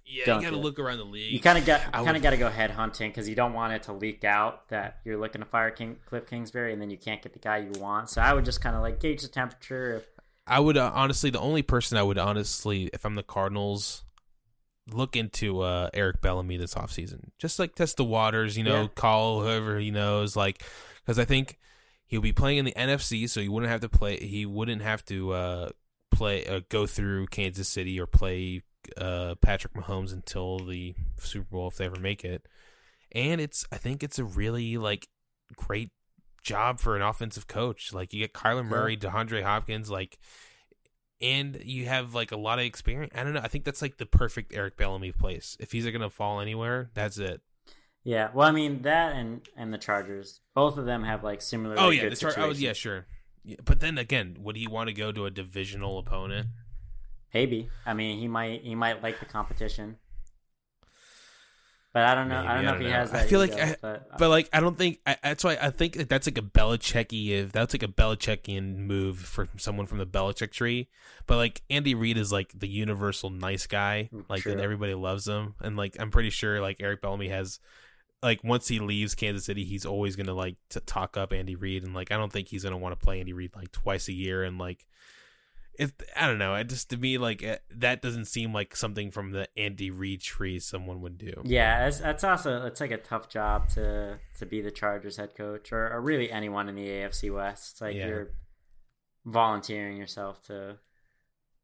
Yeah, 0.05 0.27
Don't 0.27 0.43
you 0.43 0.51
got 0.51 0.57
to 0.57 0.63
look 0.63 0.79
around 0.79 0.99
the 0.99 1.05
league. 1.05 1.33
you 1.33 1.41
kind 1.41 1.57
of 1.57 1.65
got 1.65 1.91
kind 1.93 2.15
of 2.15 2.23
got 2.23 2.31
to 2.31 2.37
go 2.37 2.51
head 2.51 2.71
hunting 2.71 3.09
because 3.11 3.27
you 3.27 3.35
don't 3.35 3.55
want 3.55 3.73
it 3.73 3.85
to 3.85 3.95
leak 3.95 4.23
out 4.23 4.69
that 4.69 4.99
you're 5.07 5.17
looking 5.17 5.41
to 5.41 5.47
fire 5.47 5.71
King, 5.71 5.97
Cliff 6.05 6.27
Kingsbury 6.27 6.75
and 6.75 6.83
then 6.83 6.91
you 6.91 6.99
can't 6.99 7.23
get 7.23 7.33
the 7.33 7.39
guy 7.39 7.57
you 7.59 7.81
want. 7.81 8.11
So 8.11 8.21
I 8.21 8.35
would 8.35 8.45
just 8.45 8.61
kind 8.61 8.77
of 8.77 8.83
like 8.83 9.01
gauge 9.01 9.23
the 9.23 9.29
temperature. 9.29 10.03
I 10.47 10.61
would 10.61 10.77
uh, 10.77 10.91
honestly, 10.95 11.31
the 11.31 11.41
only 11.41 11.63
person 11.63 11.97
I 11.97 12.03
would 12.03 12.19
honestly, 12.19 12.91
if 12.93 13.07
I'm 13.07 13.15
the 13.15 13.23
Cardinals, 13.23 14.03
look 14.93 15.17
into 15.17 15.61
uh, 15.61 15.91
Eric 15.95 16.21
Bieniemy 16.21 16.59
this 16.59 16.75
offseason. 16.75 17.31
Just 17.39 17.59
like 17.59 17.75
test 17.75 17.97
the 17.97 18.05
waters, 18.05 18.57
you 18.57 18.65
know, 18.65 18.83
Yeah. 18.83 18.89
call 18.95 19.41
whoever 19.43 19.79
he 19.79 19.91
knows. 19.91 20.37
Like, 20.37 20.63
because 21.05 21.19
I 21.19 21.25
think 21.25 21.59
he'll 22.07 22.21
be 22.21 22.33
playing 22.33 22.59
in 22.59 22.65
the 22.65 22.75
NFC, 22.77 23.29
so 23.29 23.41
he 23.41 23.49
wouldn't 23.49 23.73
have 23.73 23.81
to 23.81 23.89
play. 23.89 24.19
He 24.19 24.45
wouldn't 24.47 24.83
have 24.83 25.05
to 25.07 25.33
uh, 25.33 25.69
play, 26.11 26.47
uh, 26.47 26.61
go 26.69 26.87
through 26.87 27.27
Kansas 27.29 27.69
City 27.69 27.99
or 27.99 28.07
play 28.07 28.63
uh, 28.99 29.35
Patrick 29.41 29.73
Mahomes 29.75 30.13
until 30.13 30.59
the 30.59 30.95
Super 31.19 31.47
Bowl 31.51 31.69
if 31.69 31.77
they 31.77 31.87
ever 31.87 31.99
make 31.99 32.25
it. 32.25 32.47
And 33.13 33.41
it's, 33.41 33.65
I 33.73 33.77
think 33.79 34.03
it's 34.03 34.19
a 34.19 34.25
really 34.25 34.77
like 34.77 35.09
great 35.57 35.91
job 36.43 36.79
for 36.79 36.95
an 36.95 37.01
offensive 37.03 37.47
coach. 37.47 37.93
Like 37.95 38.13
you 38.13 38.21
get 38.21 38.35
Kyler 38.35 38.67
Murray, 38.67 38.97
DeAndre 38.99 39.43
Hopkins, 39.43 39.91
like, 39.91 40.19
and 41.21 41.61
you 41.65 41.87
have 41.87 42.15
like 42.15 42.33
a 42.33 42.37
lot 42.37 42.59
of 42.59 42.65
experience. 42.65 43.13
I 43.17 43.25
don't 43.25 43.35
know. 43.35 43.41
I 43.43 43.49
think 43.49 43.65
that's 43.65 43.83
like 43.83 43.99
the 43.99 44.07
perfect 44.07 44.53
Eric 44.55 44.77
Bieniemy 44.77 45.17
place. 45.17 45.57
If 45.61 45.73
he's 45.73 45.87
gonna 45.91 46.11
fall 46.11 46.41
anywhere, 46.41 46.91
that's 46.95 47.19
it. 47.19 47.41
yeah, 48.05 48.31
well, 48.35 48.49
I 48.49 48.53
mean 48.53 48.83
that 48.83 49.15
and 49.17 49.43
and 49.57 49.73
the 49.73 49.79
Chargers, 49.79 50.41
both 50.55 50.77
of 50.79 50.87
them 50.87 51.05
have 51.05 51.25
like 51.25 51.41
similar. 51.43 51.79
oh 51.79 51.89
like, 51.89 51.99
yeah, 51.99 52.09
the 52.09 52.17
Char- 52.17 52.35
oh 52.39 52.51
yeah, 52.51 52.73
sure. 52.73 53.07
Yeah, 53.45 53.57
but 53.65 53.81
then 53.81 53.99
again, 53.99 54.37
would 54.41 54.57
he 54.57 54.67
want 54.67 54.89
to 54.89 54.95
go 54.95 55.13
to 55.13 55.27
a 55.27 55.31
divisional 55.31 55.99
opponent? 55.99 56.49
Maybe. 57.33 57.69
I 57.85 57.95
mean, 57.95 58.19
he 58.19 58.29
might 58.29 58.63
he 58.63 58.75
might 58.75 59.03
like 59.03 59.19
the 59.21 59.27
competition. 59.27 59.97
But 61.95 62.03
I 62.07 62.15
don't 62.17 62.29
know. 62.29 62.35
Maybe, 62.43 62.49
I 62.49 62.55
don't 62.57 62.59
I 62.59 62.63
know 62.63 62.69
don't 62.73 62.75
if 62.75 62.81
he 62.87 62.93
know. 62.93 62.99
has 62.99 63.11
I 63.15 63.19
that. 63.19 63.29
feel 63.29 63.39
like 63.41 63.53
I- 63.55 63.77
but, 63.81 63.97
uh, 64.13 64.17
But 64.19 64.29
like, 64.29 64.49
I 64.53 64.61
don't 64.61 64.77
think 64.77 64.99
I, 65.07 65.17
that's 65.23 65.45
why 65.45 65.57
I 65.63 65.71
think 65.71 65.95
that 65.95 66.09
that's 66.09 66.27
like 66.27 66.37
a 66.39 66.43
Belichicki. 66.43 67.29
If 67.31 67.53
that's 67.53 67.73
like 67.73 67.85
a 67.85 67.89
Belichickian 67.89 68.77
move 68.79 69.19
for 69.21 69.47
someone 69.57 69.87
from 69.87 69.99
the 69.99 70.07
Belichick 70.07 70.51
tree. 70.51 70.89
But 71.27 71.37
like 71.37 71.63
Andy 71.71 71.95
Reid 71.95 72.19
is 72.19 72.33
like 72.33 72.53
the 72.59 72.69
universal 72.69 73.31
nice 73.31 73.67
guy, 73.69 74.11
mm, 74.13 74.25
like 74.29 74.43
True. 74.43 74.53
and 74.53 74.61
everybody 74.61 74.95
loves 74.95 75.27
him. 75.29 75.55
And 75.61 75.77
like 75.77 75.97
I'm 76.01 76.11
pretty 76.11 76.31
sure 76.31 76.61
like 76.61 76.79
Eric 76.81 77.01
Bieniemy 77.01 77.31
has. 77.31 77.61
Like 78.23 78.43
once 78.43 78.69
he 78.69 78.79
leaves 78.79 79.15
Kansas 79.15 79.45
City, 79.45 79.65
he's 79.65 79.85
always 79.85 80.17
gonna 80.17 80.33
like 80.35 80.57
to 80.71 80.81
talk 80.81 81.17
up 81.19 81.33
Andy 81.33 81.57
Reid, 81.57 81.85
and 81.85 81.93
like 81.95 82.11
I 82.11 82.17
don't 82.17 82.33
think 82.33 82.49
he's 82.49 82.65
gonna 82.65 82.79
want 82.79 82.99
to 82.99 83.05
play 83.05 83.21
Andy 83.21 83.35
Reid 83.35 83.55
like 83.55 83.71
twice 83.71 84.09
a 84.09 84.15
year, 84.15 84.43
and 84.43 84.57
like 84.59 84.87
it. 85.79 85.93
I 86.17 86.27
don't 86.27 86.39
know. 86.39 86.55
It 86.55 86.69
just 86.69 86.91
to 86.91 86.97
me 86.97 87.19
like 87.19 87.43
eh, 87.43 87.59
that 87.71 88.03
doesn't 88.03 88.27
seem 88.27 88.53
like 88.53 88.75
something 88.77 89.11
from 89.11 89.31
the 89.33 89.49
Andy 89.57 89.91
Reid 89.91 90.21
tree 90.23 90.59
someone 90.59 91.01
would 91.01 91.19
do. 91.19 91.43
yeah, 91.45 91.85
that's, 91.85 91.99
that's 92.01 92.25
also 92.25 92.65
it's 92.67 92.81
like 92.81 92.91
a 92.91 92.99
tough 92.99 93.29
job 93.29 93.69
to 93.71 94.19
to 94.39 94.47
be 94.47 94.61
the 94.61 94.71
Chargers 94.71 95.17
head 95.17 95.35
coach 95.37 95.73
or, 95.73 95.93
or 95.93 96.01
really 96.01 96.31
anyone 96.31 96.69
in 96.69 96.75
the 96.75 96.87
AFC 96.87 97.33
West. 97.35 97.73
It's 97.73 97.81
like 97.81 97.95
Yeah. 97.97 98.07
you're 98.09 98.31
volunteering 99.25 99.97
yourself 99.97 100.43
to 100.47 100.79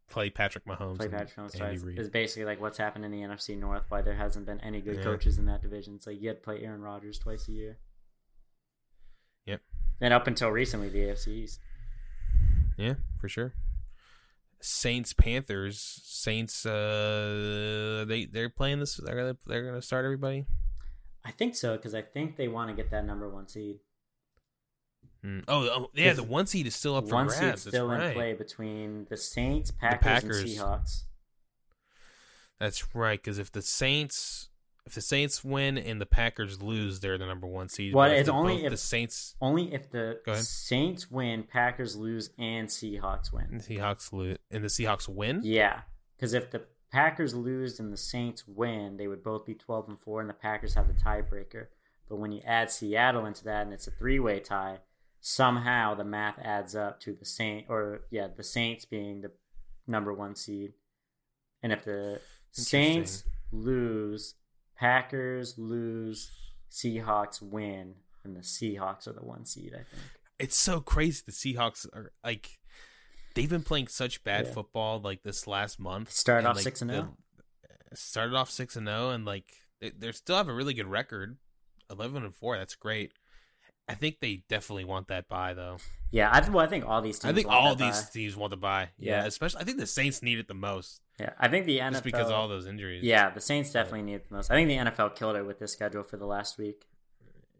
Play 0.08 0.28
Patrick 0.30 0.64
Mahomes, 0.64 0.96
play 0.96 1.06
Patrick 1.08 1.36
Mahomes 1.36 1.60
Andy. 1.60 1.78
Reid. 1.78 1.98
Is 2.00 2.08
basically 2.08 2.44
like 2.44 2.60
what's 2.60 2.78
happened 2.78 3.04
in 3.04 3.12
the 3.12 3.20
NFC 3.20 3.56
North. 3.56 3.84
Why 3.90 4.02
there 4.02 4.14
hasn't 4.16 4.44
been 4.46 4.60
any 4.60 4.80
good 4.80 4.96
Yeah. 4.96 5.02
coaches 5.04 5.38
in 5.38 5.46
that 5.46 5.62
division. 5.62 5.94
It's 5.94 6.06
like 6.06 6.20
you 6.20 6.28
had 6.28 6.38
to 6.38 6.42
play 6.42 6.60
Aaron 6.62 6.80
Rodgers 6.80 7.18
twice 7.18 7.46
a 7.48 7.52
year. 7.52 7.78
Yep. 9.46 9.60
And 10.00 10.12
up 10.12 10.26
until 10.26 10.48
recently, 10.50 10.88
the 10.88 10.98
AFC 11.00 11.28
East. 11.28 11.60
Yeah, 12.76 12.94
for 13.20 13.28
sure. 13.28 13.52
Saints 14.60 15.12
Panthers. 15.12 16.00
Saints 16.04 16.66
uh 16.66 18.04
they 18.06 18.26
they're 18.26 18.50
playing 18.50 18.80
this 18.80 18.96
they're 18.96 19.16
gonna 19.16 19.36
they're 19.46 19.64
gonna 19.64 19.82
start 19.82 20.04
everybody. 20.04 20.46
I 21.24 21.30
think 21.30 21.54
so 21.54 21.76
because 21.76 21.94
I 21.94 22.02
think 22.02 22.36
they 22.36 22.48
want 22.48 22.70
to 22.70 22.76
get 22.76 22.90
that 22.90 23.04
number 23.04 23.28
one 23.28 23.48
seed. 23.48 23.78
Hmm. 25.22 25.40
Oh, 25.48 25.68
oh 25.68 25.90
yeah, 25.94 26.14
the 26.14 26.22
one 26.22 26.46
seed 26.46 26.66
is 26.66 26.74
still 26.74 26.96
up 26.96 27.08
for 27.08 27.14
one 27.14 27.26
grabs. 27.26 27.40
That's 27.40 27.62
still 27.62 27.88
right. 27.88 28.08
in 28.08 28.12
play 28.14 28.32
between 28.32 29.06
the 29.10 29.16
Saints, 29.16 29.70
Packers, 29.70 30.00
Packers. 30.00 30.40
and 30.40 30.48
Seahawks. 30.48 31.02
That's 32.58 32.94
right, 32.94 33.18
because 33.18 33.38
if 33.38 33.50
the 33.50 33.62
Saints 33.62 34.49
if 34.86 34.94
the 34.94 35.00
Saints 35.00 35.44
win 35.44 35.78
and 35.78 36.00
the 36.00 36.06
Packers 36.06 36.62
lose, 36.62 37.00
they're 37.00 37.18
the 37.18 37.26
number 37.26 37.46
one 37.46 37.68
seed. 37.68 37.94
Well, 37.94 38.08
But 38.08 38.16
it's 38.16 38.28
only 38.28 38.64
if- 38.64 38.70
the 38.70 38.76
Saints 38.76 39.36
Only 39.40 39.72
if 39.72 39.90
the 39.90 40.20
Saints 40.42 41.10
win, 41.10 41.44
Packers 41.44 41.96
lose, 41.96 42.30
and 42.38 42.68
Seahawks 42.68 43.32
win. 43.32 43.46
and 43.50 43.60
Seahawks 43.60 44.12
lose 44.12 44.38
and 44.50 44.64
the 44.64 44.68
Seahawks 44.68 45.08
win. 45.08 45.40
Yeah, 45.44 45.82
because 46.16 46.32
if 46.34 46.50
the 46.50 46.66
Packers 46.90 47.34
lose 47.34 47.78
and 47.78 47.92
the 47.92 47.96
Saints 47.96 48.48
win, 48.48 48.96
they 48.96 49.06
would 49.06 49.22
both 49.22 49.46
be 49.46 49.54
twelve 49.54 49.88
and 49.88 50.00
four, 50.00 50.20
and 50.20 50.28
the 50.28 50.34
Packers 50.34 50.74
have 50.74 50.88
the 50.88 50.94
tiebreaker. 50.94 51.68
But 52.08 52.16
when 52.16 52.32
you 52.32 52.40
add 52.44 52.70
Seattle 52.72 53.26
into 53.26 53.44
that, 53.44 53.62
and 53.62 53.72
it's 53.72 53.86
a 53.86 53.92
three-way 53.92 54.40
tie, 54.40 54.80
somehow 55.20 55.94
the 55.94 56.02
math 56.02 56.38
adds 56.40 56.74
up 56.74 56.98
to 57.00 57.12
the 57.14 57.24
Saint, 57.24 57.66
or 57.68 58.00
yeah, 58.10 58.26
the 58.26 58.42
Saints 58.42 58.84
being 58.84 59.20
the 59.20 59.30
number 59.86 60.12
one 60.12 60.34
seed. 60.34 60.72
And 61.62 61.72
if 61.72 61.84
the 61.84 62.20
Saints 62.50 63.22
lose, 63.52 64.34
Packers 64.80 65.58
lose, 65.58 66.30
Seahawks 66.72 67.42
win, 67.42 67.94
and 68.24 68.34
the 68.34 68.40
Seahawks 68.40 69.06
are 69.06 69.12
the 69.12 69.20
one 69.24 69.44
seed. 69.44 69.74
I 69.74 69.84
think. 69.84 70.02
It's 70.38 70.56
so 70.56 70.80
crazy. 70.80 71.22
The 71.26 71.32
Seahawks 71.32 71.86
are 71.92 72.12
like 72.24 72.58
they've 73.34 73.48
been 73.50 73.62
playing 73.62 73.88
such 73.88 74.24
bad 74.24 74.46
Yeah. 74.46 74.52
football 74.52 74.98
like 74.98 75.22
this 75.22 75.46
last 75.46 75.78
month. 75.78 76.10
Started 76.10 76.48
off 76.48 76.56
like, 76.56 76.64
6 76.64 76.80
and 76.82 76.90
0. 76.90 77.16
Started 77.92 78.34
off 78.34 78.50
six 78.50 78.76
and 78.76 78.86
zero, 78.86 79.10
and 79.10 79.24
like 79.24 79.52
they, 79.80 79.90
they 79.90 80.12
still 80.12 80.36
have 80.36 80.48
a 80.48 80.54
really 80.54 80.74
good 80.74 80.86
record, 80.86 81.36
eleven 81.90 82.24
and 82.24 82.34
four. 82.34 82.56
That's 82.56 82.76
great. 82.76 83.12
I 83.90 83.94
think 83.94 84.20
they 84.20 84.44
definitely 84.48 84.84
want 84.84 85.08
that 85.08 85.28
buy 85.28 85.54
though. 85.54 85.78
Yeah, 86.12 86.30
I, 86.30 86.48
well, 86.48 86.64
I 86.64 86.68
think 86.68 86.86
all 86.86 87.02
these 87.02 87.18
teams. 87.18 87.32
I 87.32 87.34
think 87.34 87.48
want 87.48 87.60
all 87.60 87.74
these 87.74 88.02
bye. 88.02 88.08
teams 88.12 88.36
want 88.36 88.52
to 88.52 88.56
buy. 88.56 88.90
Yeah, 88.98 89.22
Yeah. 89.22 89.26
especially 89.26 89.60
I 89.60 89.64
think 89.64 89.78
the 89.78 89.86
Saints 89.86 90.22
need 90.22 90.38
it 90.38 90.48
the 90.48 90.54
most, 90.54 91.00
Yeah, 91.18 91.30
I 91.38 91.48
think 91.48 91.66
the 91.66 91.78
NFL. 91.78 91.92
just 91.92 92.04
because 92.04 92.28
of 92.28 92.34
all 92.34 92.48
those 92.48 92.66
injuries. 92.66 93.02
Yeah, 93.02 93.30
the 93.30 93.40
Saints 93.40 93.72
definitely 93.72 94.02
need 94.02 94.14
it 94.14 94.28
the 94.28 94.34
most. 94.34 94.50
I 94.50 94.54
think 94.54 94.68
the 94.68 94.76
NFL 94.76 95.16
killed 95.16 95.36
it 95.36 95.44
with 95.44 95.58
this 95.58 95.72
schedule 95.72 96.02
for 96.02 96.16
the 96.16 96.26
last 96.26 96.56
week 96.58 96.86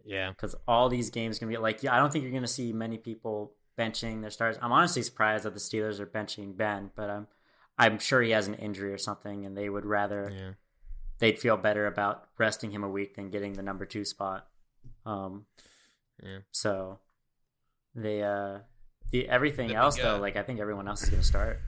yeah. 0.05 0.31
because 0.31 0.55
all 0.67 0.89
these 0.89 1.11
games 1.11 1.39
gonna 1.39 1.51
be 1.51 1.59
like. 1.59 1.83
Yeah, 1.83 1.95
I 1.95 1.99
don't 1.99 2.13
think 2.13 2.23
you're 2.23 2.33
gonna 2.33 2.47
see 2.47 2.73
many 2.73 2.97
people 2.97 3.55
benching 3.79 4.21
their 4.21 4.31
stars. 4.31 4.57
I'm 4.61 4.73
honestly 4.73 5.03
surprised 5.03 5.45
that 5.45 5.55
the 5.55 5.61
Steelers 5.61 6.01
are 6.01 6.07
benching 6.07 6.57
Ben, 6.57 6.91
but 6.95 7.11
I'm 7.11 7.27
I'm 7.79 7.99
sure 7.99 8.21
he 8.21 8.31
has 8.33 8.47
an 8.47 8.55
injury 8.55 8.93
or 8.93 8.99
something, 8.99 9.47
and 9.47 9.57
they 9.57 9.69
would 9.69 9.87
rather 9.87 10.33
yeah. 10.33 10.51
they'd 11.19 11.39
feel 11.39 11.57
better 11.57 11.87
about 11.87 12.29
resting 12.39 12.71
him 12.71 12.85
a 12.85 12.89
week 12.89 13.17
than 13.17 13.31
getting 13.31 13.55
the 13.55 13.63
number 13.63 13.87
two 13.87 14.05
spot. 14.05 14.47
Um, 15.07 15.47
Yeah. 16.23 16.39
so 16.53 16.99
they 17.95 18.23
uh 18.23 18.59
the 19.11 19.29
everything 19.29 19.69
The 19.69 19.75
else 19.75 19.97
though, 19.97 20.17
uh, 20.17 20.19
like 20.19 20.37
I 20.37 20.43
think 20.43 20.61
everyone 20.61 20.87
else 20.89 21.03
is 21.03 21.11
gonna 21.11 21.23
start. 21.23 21.61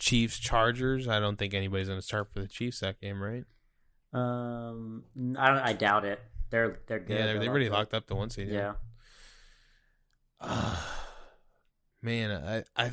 Chiefs 0.00 0.38
Chargers. 0.38 1.06
I 1.06 1.20
don't 1.20 1.36
think 1.36 1.52
anybody's 1.54 1.88
going 1.88 2.00
to 2.00 2.04
start 2.04 2.32
for 2.32 2.40
the 2.40 2.48
Chiefs 2.48 2.80
that 2.80 3.00
game, 3.00 3.22
right? 3.22 3.44
Um, 4.14 5.04
I 5.38 5.48
don't. 5.48 5.58
I 5.58 5.72
doubt 5.74 6.04
it. 6.06 6.18
They're 6.48 6.80
they're 6.86 6.98
good. 6.98 7.10
yeah, 7.18 7.24
they're, 7.26 7.34
They're 7.34 7.40
they 7.42 7.48
already 7.48 7.68
locked 7.68 7.92
up 7.94 8.06
the 8.06 8.14
one 8.16 8.30
seed. 8.30 8.48
Yeah. 8.48 8.72
Man, 12.02 12.30
I, 12.30 12.64
I 12.82 12.90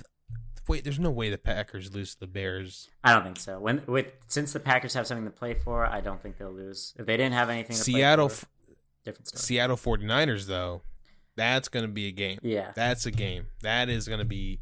wait. 0.68 0.84
There's 0.84 1.00
no 1.00 1.10
way 1.10 1.30
the 1.30 1.38
Packers 1.38 1.96
lose 1.96 2.14
to 2.16 2.20
the 2.20 2.28
Bears. 2.28 2.90
I 3.04 3.14
don't 3.14 3.24
think 3.24 3.38
so. 3.40 3.58
When 3.58 3.84
with 3.88 4.08
since 4.28 4.52
the 4.52 4.60
Packers 4.60 4.94
have 4.94 5.08
something 5.08 5.26
to 5.26 5.32
play 5.32 5.54
for, 5.54 5.86
I 5.86 6.02
don't 6.02 6.22
think 6.22 6.38
they'll 6.38 6.52
lose. 6.52 6.94
If 7.00 7.06
they 7.06 7.16
didn't 7.16 7.34
have 7.34 7.50
anything 7.50 7.78
to 7.78 7.82
Seattle, 7.82 8.28
play 8.28 8.36
for, 8.36 8.46
different 9.08 9.28
story. 9.28 9.42
Seattle 9.42 9.78
49ers 9.78 10.46
though, 10.46 10.82
that's 11.36 11.68
going 11.68 11.86
to 11.86 11.92
be 11.92 12.08
a 12.08 12.12
game. 12.12 12.40
yeah, 12.42 12.72
That's 12.76 13.06
a 13.06 13.12
game. 13.12 13.48
That 13.62 13.90
is 13.90 14.08
going 14.08 14.20
to 14.20 14.26
be. 14.26 14.60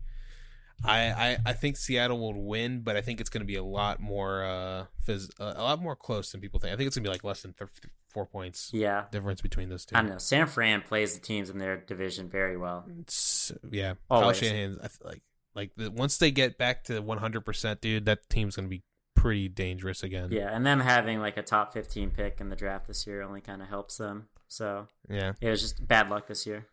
I, 0.84 1.00
I 1.00 1.38
I 1.46 1.54
think 1.54 1.78
Seattle 1.78 2.20
will 2.20 2.34
win, 2.34 2.82
but 2.82 2.98
I 2.98 3.02
think 3.02 3.22
it's 3.22 3.30
going 3.30 3.42
to 3.42 3.48
be 3.48 3.56
a 3.56 3.64
lot 3.64 4.02
more 4.02 4.44
uh 4.44 4.86
phys- 5.08 5.32
uh, 5.40 5.54
a 5.56 5.64
lot 5.64 5.82
more 5.82 5.96
close 5.96 6.32
than 6.32 6.42
people 6.42 6.60
think. 6.60 6.74
I 6.74 6.76
think 6.76 6.88
it's 6.88 6.98
going 6.98 7.06
to 7.06 7.10
be 7.10 7.14
like 7.14 7.24
less 7.24 7.42
than 7.44 7.54
th- 7.54 7.70
four 8.10 8.26
points 8.26 8.72
yeah. 8.74 9.06
difference 9.10 9.42
between 9.42 9.70
those 9.70 9.86
two. 9.86 9.96
I 9.96 10.02
don't 10.02 10.12
know. 10.12 10.18
San 10.18 10.48
Fran 10.48 10.82
plays 10.82 11.14
the 11.14 11.22
teams 11.22 11.50
in 11.50 11.60
their 11.60 11.78
division 11.78 12.30
very 12.30 12.58
well. 12.58 12.86
It's, 13.00 13.54
yeah, 13.72 13.94
Always. 14.10 14.40
Kyle 14.40 14.50
Shanahan. 14.50 14.80
I 14.84 14.88
feel 14.90 15.08
like 15.08 15.22
like 15.56 15.72
the, 15.78 15.90
once 15.92 16.18
they 16.18 16.32
get 16.32 16.58
back 16.58 16.84
to 16.86 17.00
100, 17.00 17.42
percent 17.46 17.80
dude, 17.80 18.06
that 18.06 18.30
team's 18.30 18.58
going 18.58 18.66
to 18.66 18.70
be 18.70 18.84
pretty 19.16 19.48
dangerous 19.50 20.04
again. 20.04 20.30
Yeah, 20.32 20.50
and 20.56 20.66
them 20.66 20.80
having 20.80 21.20
like 21.20 21.38
a 21.38 21.44
top 21.44 21.74
fifteen 21.74 22.12
pick 22.12 22.40
in 22.40 22.50
the 22.50 22.56
draft 22.56 22.88
this 22.88 23.08
year 23.08 23.22
only 23.22 23.42
kind 23.42 23.62
of 23.62 23.68
helps 23.68 23.98
them. 23.98 24.28
So 24.48 24.88
yeah. 25.10 25.34
it 25.42 25.50
was 25.50 25.62
just 25.62 25.86
bad 25.88 26.10
luck 26.10 26.28
this 26.28 26.46
year. 26.46 26.68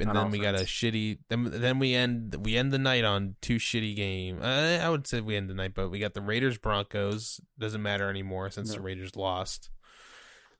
And 0.00 0.14
then 0.14 0.30
we 0.30 0.38
got 0.38 0.54
a 0.54 0.60
shitty. 0.60 1.18
Then 1.28 1.50
then 1.52 1.80
we 1.80 1.92
end 1.94 2.36
we 2.44 2.56
end 2.56 2.72
the 2.72 2.78
night 2.78 3.04
on 3.04 3.34
two 3.40 3.56
shitty 3.56 3.96
game. 3.96 4.38
Uh, 4.40 4.78
I 4.80 4.88
would 4.88 5.08
say 5.08 5.20
we 5.20 5.34
end 5.34 5.50
the 5.50 5.54
night, 5.54 5.74
but 5.74 5.90
we 5.90 5.98
got 5.98 6.14
the 6.14 6.20
Raiders 6.20 6.56
Broncos. 6.56 7.40
Doesn't 7.58 7.82
matter 7.82 8.08
anymore 8.08 8.48
since 8.50 8.72
the 8.72 8.80
Raiders 8.80 9.16
lost. 9.16 9.70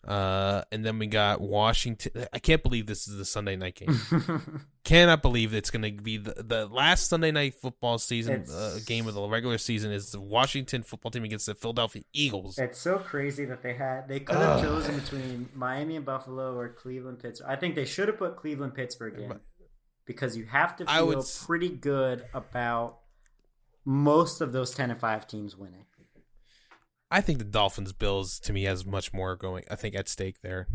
Uh, 0.07 0.63
and 0.71 0.85
then 0.85 0.99
we 0.99 1.07
got 1.07 1.41
Washington. 1.41 2.27
I 2.33 2.39
can't 2.39 2.63
believe 2.63 2.87
this 2.87 3.09
is 3.09 3.17
the 3.17 3.25
Sunday 3.25 3.57
night 3.57 3.75
game. 3.75 4.63
Cannot 4.85 5.23
believe 5.23 5.53
it's 5.53 5.71
going 5.71 5.83
to 5.83 6.03
be 6.03 6.17
the, 6.17 6.35
the 6.43 6.67
last 6.67 7.09
Sunday 7.09 7.31
night 7.31 7.55
football 7.55 7.99
season 7.99 8.45
uh, 8.51 8.79
game 8.87 9.07
of 9.07 9.15
the 9.15 9.29
regular 9.29 9.59
season 9.59 9.93
is 9.93 10.13
the 10.13 10.21
Washington 10.21 10.83
football 10.83 11.11
team 11.11 11.25
against 11.25 11.47
the 11.47 11.55
Philadelphia 11.55 12.05
Eagles. 12.13 12.59
It's 12.59 12.79
so 12.79 12.99
crazy 12.99 13.45
that 13.47 13.63
they 13.63 13.75
had 13.75 14.09
they 14.09 14.21
could 14.21 14.37
have 14.37 14.63
chosen 14.63 14.99
between 14.99 15.49
Miami 15.55 15.97
and 15.97 16.07
Buffalo 16.07 16.57
or 16.57 16.69
Cleveland 16.69 17.19
Pittsburgh. 17.19 17.51
I 17.51 17.57
think 17.57 17.75
they 17.75 17.85
should 17.85 18.09
have 18.09 18.19
put 18.19 18.37
Cleveland 18.37 18.75
Pittsburgh 18.75 19.19
in 19.19 19.41
because 20.07 20.37
you 20.37 20.47
have 20.47 20.77
to 20.77 20.87
feel 20.87 21.07
would 21.07 21.25
pretty 21.45 21.69
good 21.69 22.25
about 22.33 23.01
most 23.85 24.41
of 24.41 24.53
those 24.53 24.71
ten 24.75 24.91
and 24.91 25.01
five 25.01 25.27
teams 25.27 25.57
winning. 25.57 25.85
I 27.11 27.21
think 27.21 27.39
the 27.39 27.45
Dolphins 27.45 27.93
Bills 27.93 28.39
to 28.41 28.53
me 28.53 28.65
has 28.65 28.85
much 28.85 29.13
more 29.13 29.35
going. 29.37 29.65
I 29.71 29.77
think 29.77 29.95
at 29.95 30.09
stake 30.09 30.43
there. 30.43 30.67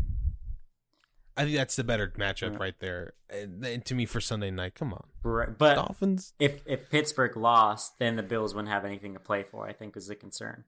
I 1.36 1.44
think 1.44 1.56
that's 1.56 1.76
the 1.76 1.84
better 1.84 2.08
matchup 2.16 2.52
Yeah. 2.52 2.58
right 2.58 2.78
there. 2.78 3.14
And, 3.28 3.64
and 3.64 3.84
to 3.86 3.94
me 3.94 4.06
for 4.06 4.20
Sunday 4.20 4.50
night, 4.50 4.74
come 4.74 4.92
on, 4.92 5.04
Right. 5.22 5.56
But 5.56 5.74
Dolphins. 5.76 6.34
if 6.38 6.62
if 6.66 6.90
Pittsburgh 6.90 7.36
lost, 7.36 7.98
then 7.98 8.16
the 8.16 8.22
Bills 8.22 8.54
wouldn't 8.54 8.72
have 8.72 8.84
anything 8.84 9.14
to 9.14 9.20
play 9.20 9.42
for. 9.42 9.66
I 9.66 9.72
think 9.72 9.96
is 9.96 10.06
the 10.08 10.14
concern. 10.14 10.64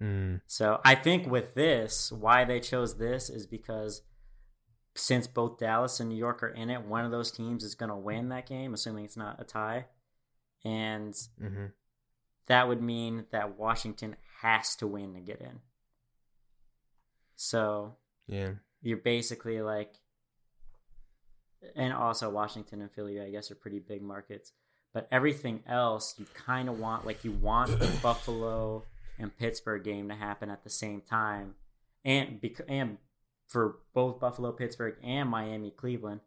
Mm, 0.00 0.40
So 0.46 0.80
I 0.84 0.94
think 0.94 1.26
with 1.30 1.54
this, 1.54 2.10
why 2.10 2.44
they 2.44 2.60
chose 2.60 2.96
this 2.96 3.30
is 3.30 3.46
because 3.46 4.02
since 4.94 5.26
both 5.26 5.58
Dallas 5.58 6.00
and 6.00 6.08
New 6.10 6.16
York 6.16 6.42
are 6.42 6.48
in 6.48 6.70
it, 6.70 6.82
one 6.82 7.04
of 7.04 7.10
those 7.10 7.30
teams 7.30 7.62
is 7.64 7.74
going 7.74 7.90
to 7.90 7.96
win 7.96 8.28
that 8.30 8.46
game, 8.46 8.74
assuming 8.74 9.04
it's 9.04 9.16
not 9.16 9.40
a 9.40 9.44
tie, 9.44 9.86
and 10.64 11.14
hmm 11.38 11.66
that 12.46 12.66
would 12.66 12.82
mean 12.82 13.24
that 13.30 13.56
Washington 13.56 14.16
has 14.42 14.76
to 14.76 14.86
win 14.86 15.14
to 15.14 15.20
get 15.20 15.40
in. 15.40 15.60
So 17.36 17.96
Yeah, 18.26 18.50
you're 18.82 18.98
basically 18.98 19.62
like, 19.62 19.94
and 21.76 21.92
also 21.92 22.28
Washington 22.28 22.82
and 22.82 22.90
Philly, 22.90 23.20
I 23.20 23.30
guess, 23.30 23.50
are 23.50 23.56
pretty 23.56 23.78
big 23.78 24.02
markets. 24.02 24.52
But 24.92 25.08
everything 25.10 25.62
else, 25.66 26.14
you 26.18 26.26
kind 26.34 26.68
of 26.68 26.78
want 26.78 27.06
like 27.06 27.24
you 27.24 27.32
want 27.32 27.78
the 27.78 27.90
Buffalo 28.02 28.84
and 29.18 29.36
Pittsburgh 29.36 29.84
game 29.84 30.08
to 30.08 30.14
happen 30.14 30.50
at 30.50 30.64
the 30.64 30.70
same 30.70 31.00
time, 31.00 31.54
and 32.04 32.40
bec- 32.40 32.66
and 32.68 32.98
for 33.46 33.76
both 33.94 34.20
Buffalo, 34.20 34.52
Pittsburgh, 34.52 34.96
and 35.02 35.28
Miami, 35.28 35.70
Cleveland, 35.70 36.20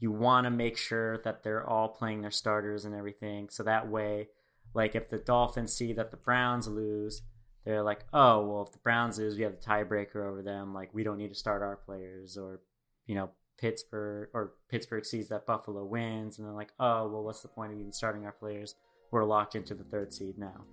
you 0.00 0.10
want 0.10 0.44
to 0.44 0.50
make 0.50 0.76
sure 0.76 1.18
that 1.18 1.42
they're 1.42 1.68
all 1.68 1.88
playing 1.88 2.22
their 2.22 2.30
starters 2.30 2.84
and 2.84 2.94
everything, 2.94 3.48
so 3.48 3.62
that 3.62 3.88
way, 3.88 4.28
like 4.74 4.94
if 4.94 5.08
the 5.08 5.18
Dolphins 5.18 5.72
see 5.72 5.92
that 5.92 6.10
the 6.10 6.16
Browns 6.16 6.66
lose, 6.66 7.22
they're 7.64 7.82
like, 7.82 8.04
oh 8.12 8.44
well, 8.46 8.62
if 8.62 8.72
the 8.72 8.78
Browns 8.78 9.18
lose, 9.18 9.36
we 9.36 9.42
have 9.42 9.52
the 9.58 9.64
tiebreaker 9.66 10.16
over 10.26 10.42
them. 10.42 10.74
Like 10.74 10.90
we 10.92 11.02
don't 11.04 11.18
need 11.18 11.28
to 11.28 11.34
start 11.34 11.62
our 11.62 11.76
players, 11.76 12.36
or 12.36 12.60
you 13.06 13.14
know, 13.14 13.30
Pittsburgh 13.58 14.28
or 14.34 14.52
Pittsburgh 14.68 15.04
sees 15.04 15.28
that 15.28 15.46
Buffalo 15.46 15.84
wins, 15.84 16.38
and 16.38 16.46
they're 16.46 16.54
like, 16.54 16.72
oh 16.80 17.08
well, 17.08 17.22
what's 17.22 17.40
the 17.40 17.48
point 17.48 17.72
of 17.72 17.78
even 17.78 17.92
starting 17.92 18.24
our 18.26 18.32
players? 18.32 18.74
We're 19.10 19.24
locked 19.24 19.54
into 19.54 19.74
the 19.74 19.84
third 19.84 20.12
seed 20.12 20.38
now. 20.38 20.64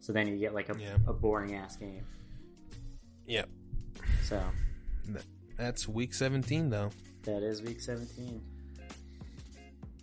So 0.00 0.12
then 0.12 0.28
you 0.28 0.36
get 0.38 0.54
like 0.54 0.68
a, 0.68 0.78
Yeah. 0.78 0.96
a 1.06 1.12
boring 1.12 1.56
ass 1.56 1.76
game. 1.76 2.04
Yep. 3.26 3.48
So 4.22 4.40
That's 5.56 5.88
week 5.88 6.14
17 6.14 6.70
though. 6.70 6.90
that 7.24 7.42
is 7.42 7.60
week 7.62 7.80
17. 7.80 8.40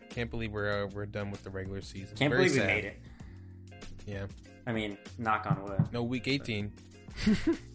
Can't 0.10 0.30
believe 0.30 0.52
we're 0.52 0.84
uh, 0.84 0.88
we're 0.88 1.06
done 1.06 1.32
with 1.32 1.44
the 1.44 1.50
regular 1.50 1.82
season. 1.82 2.16
Can't 2.18 2.32
Very 2.32 2.46
believe 2.46 2.60
sad. 2.62 2.68
we 2.68 2.74
made 2.74 2.86
it. 2.86 3.02
Yeah. 4.06 4.26
I 4.68 4.72
mean, 4.74 4.98
knock 5.18 5.46
on 5.46 5.64
wood. 5.64 5.92
No 5.92 6.04
week 6.04 6.28
18. 6.28 6.72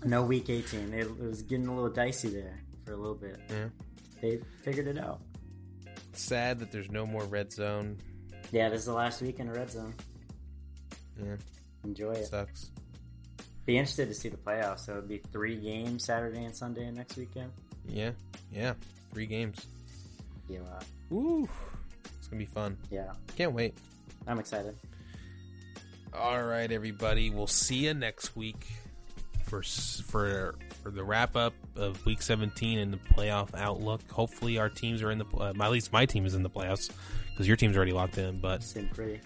No 0.04 0.22
week 0.22 0.50
18. 0.50 0.92
It, 0.92 1.00
it 1.06 1.18
was 1.20 1.40
getting 1.42 1.66
a 1.66 1.74
little 1.74 1.88
dicey 1.90 2.28
there 2.28 2.60
for 2.84 2.92
a 2.92 2.96
little 2.96 3.14
bit. 3.14 3.40
Yeah. 3.48 3.66
They 4.20 4.40
figured 4.62 4.86
it 4.86 4.98
out. 4.98 5.20
Sad 6.12 6.58
that 6.58 6.70
there's 6.70 6.90
no 6.90 7.06
more 7.06 7.24
red 7.24 7.50
zone. 7.52 7.96
Yeah, 8.52 8.68
this 8.68 8.80
is 8.80 8.86
the 8.86 8.92
last 8.92 9.22
week 9.22 9.38
in 9.38 9.46
the 9.46 9.52
red 9.54 9.70
zone. 9.70 9.94
Yeah, 11.18 11.36
Enjoy 11.84 12.12
it. 12.12 12.26
sucks. 12.26 12.70
Be 13.64 13.78
interested 13.78 14.08
to 14.08 14.14
see 14.14 14.28
the 14.28 14.36
playoffs. 14.36 14.80
So 14.80 14.92
it'd 14.92 15.08
be 15.08 15.18
three 15.32 15.56
games 15.56 16.04
Saturday 16.04 16.44
and 16.44 16.54
Sunday 16.54 16.90
next 16.90 17.16
weekend. 17.16 17.50
Yeah, 17.86 18.10
yeah. 18.52 18.74
Three 19.12 19.26
games. 19.26 19.66
A 20.50 20.58
lot. 20.58 20.84
Woo. 21.10 21.48
It's 22.18 22.26
gonna 22.26 22.38
be 22.40 22.44
fun. 22.46 22.76
Yeah, 22.90 23.12
Can't 23.36 23.52
wait. 23.52 23.74
I'm 24.26 24.38
excited. 24.38 24.76
All 26.12 26.42
right, 26.42 26.70
everybody. 26.70 27.30
We'll 27.30 27.46
see 27.46 27.86
you 27.86 27.94
next 27.94 28.34
week 28.36 28.66
for 29.46 29.62
for 29.62 30.54
for 30.82 30.90
the 30.90 31.04
wrap 31.04 31.36
up 31.36 31.54
of 31.76 32.04
Week 32.04 32.20
17 32.20 32.78
and 32.78 32.92
the 32.92 32.98
playoff 33.14 33.54
outlook. 33.54 34.10
Hopefully, 34.10 34.58
our 34.58 34.68
teams 34.68 35.02
are 35.02 35.10
in 35.10 35.18
the 35.18 35.26
uh, 35.36 35.50
at 35.50 35.70
least 35.70 35.92
my 35.92 36.06
team 36.06 36.26
is 36.26 36.34
in 36.34 36.42
the 36.42 36.50
playoffs 36.50 36.90
because 37.30 37.46
your 37.46 37.56
team's 37.56 37.76
already 37.76 37.92
locked 37.92 38.18
in. 38.18 38.40
But 38.40 38.64
pretty. 38.92 39.20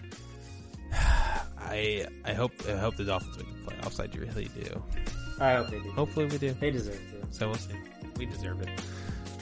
I 0.93 2.05
I 2.23 2.33
hope 2.33 2.51
I 2.67 2.73
hope 2.73 2.95
the 2.97 3.05
Dolphins 3.05 3.37
make 3.37 3.47
the 3.47 3.71
playoffs. 3.71 3.99
I 3.99 4.07
do 4.07 4.19
really 4.21 4.45
do. 4.45 4.83
I 5.39 5.55
hope 5.55 5.69
they 5.69 5.79
do. 5.79 5.91
Hopefully, 5.91 6.27
we 6.27 6.37
do. 6.37 6.53
They 6.53 6.71
deserve 6.71 7.01
it. 7.13 7.33
So 7.33 7.47
we'll 7.47 7.57
see. 7.57 7.73
We 8.17 8.27
deserve 8.27 8.61
it. 8.61 8.69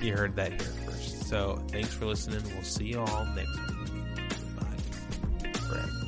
You 0.02 0.16
heard 0.16 0.36
that 0.38 0.52
here 0.52 0.72
first. 0.86 1.28
So 1.28 1.62
thanks 1.70 1.94
for 1.94 2.06
listening. 2.06 2.42
We'll 2.54 2.64
see 2.64 2.86
you 2.86 3.00
all 3.00 3.26
next 3.36 3.58
week. 3.58 4.58
Bye. 4.60 5.50
Brad. 5.70 6.03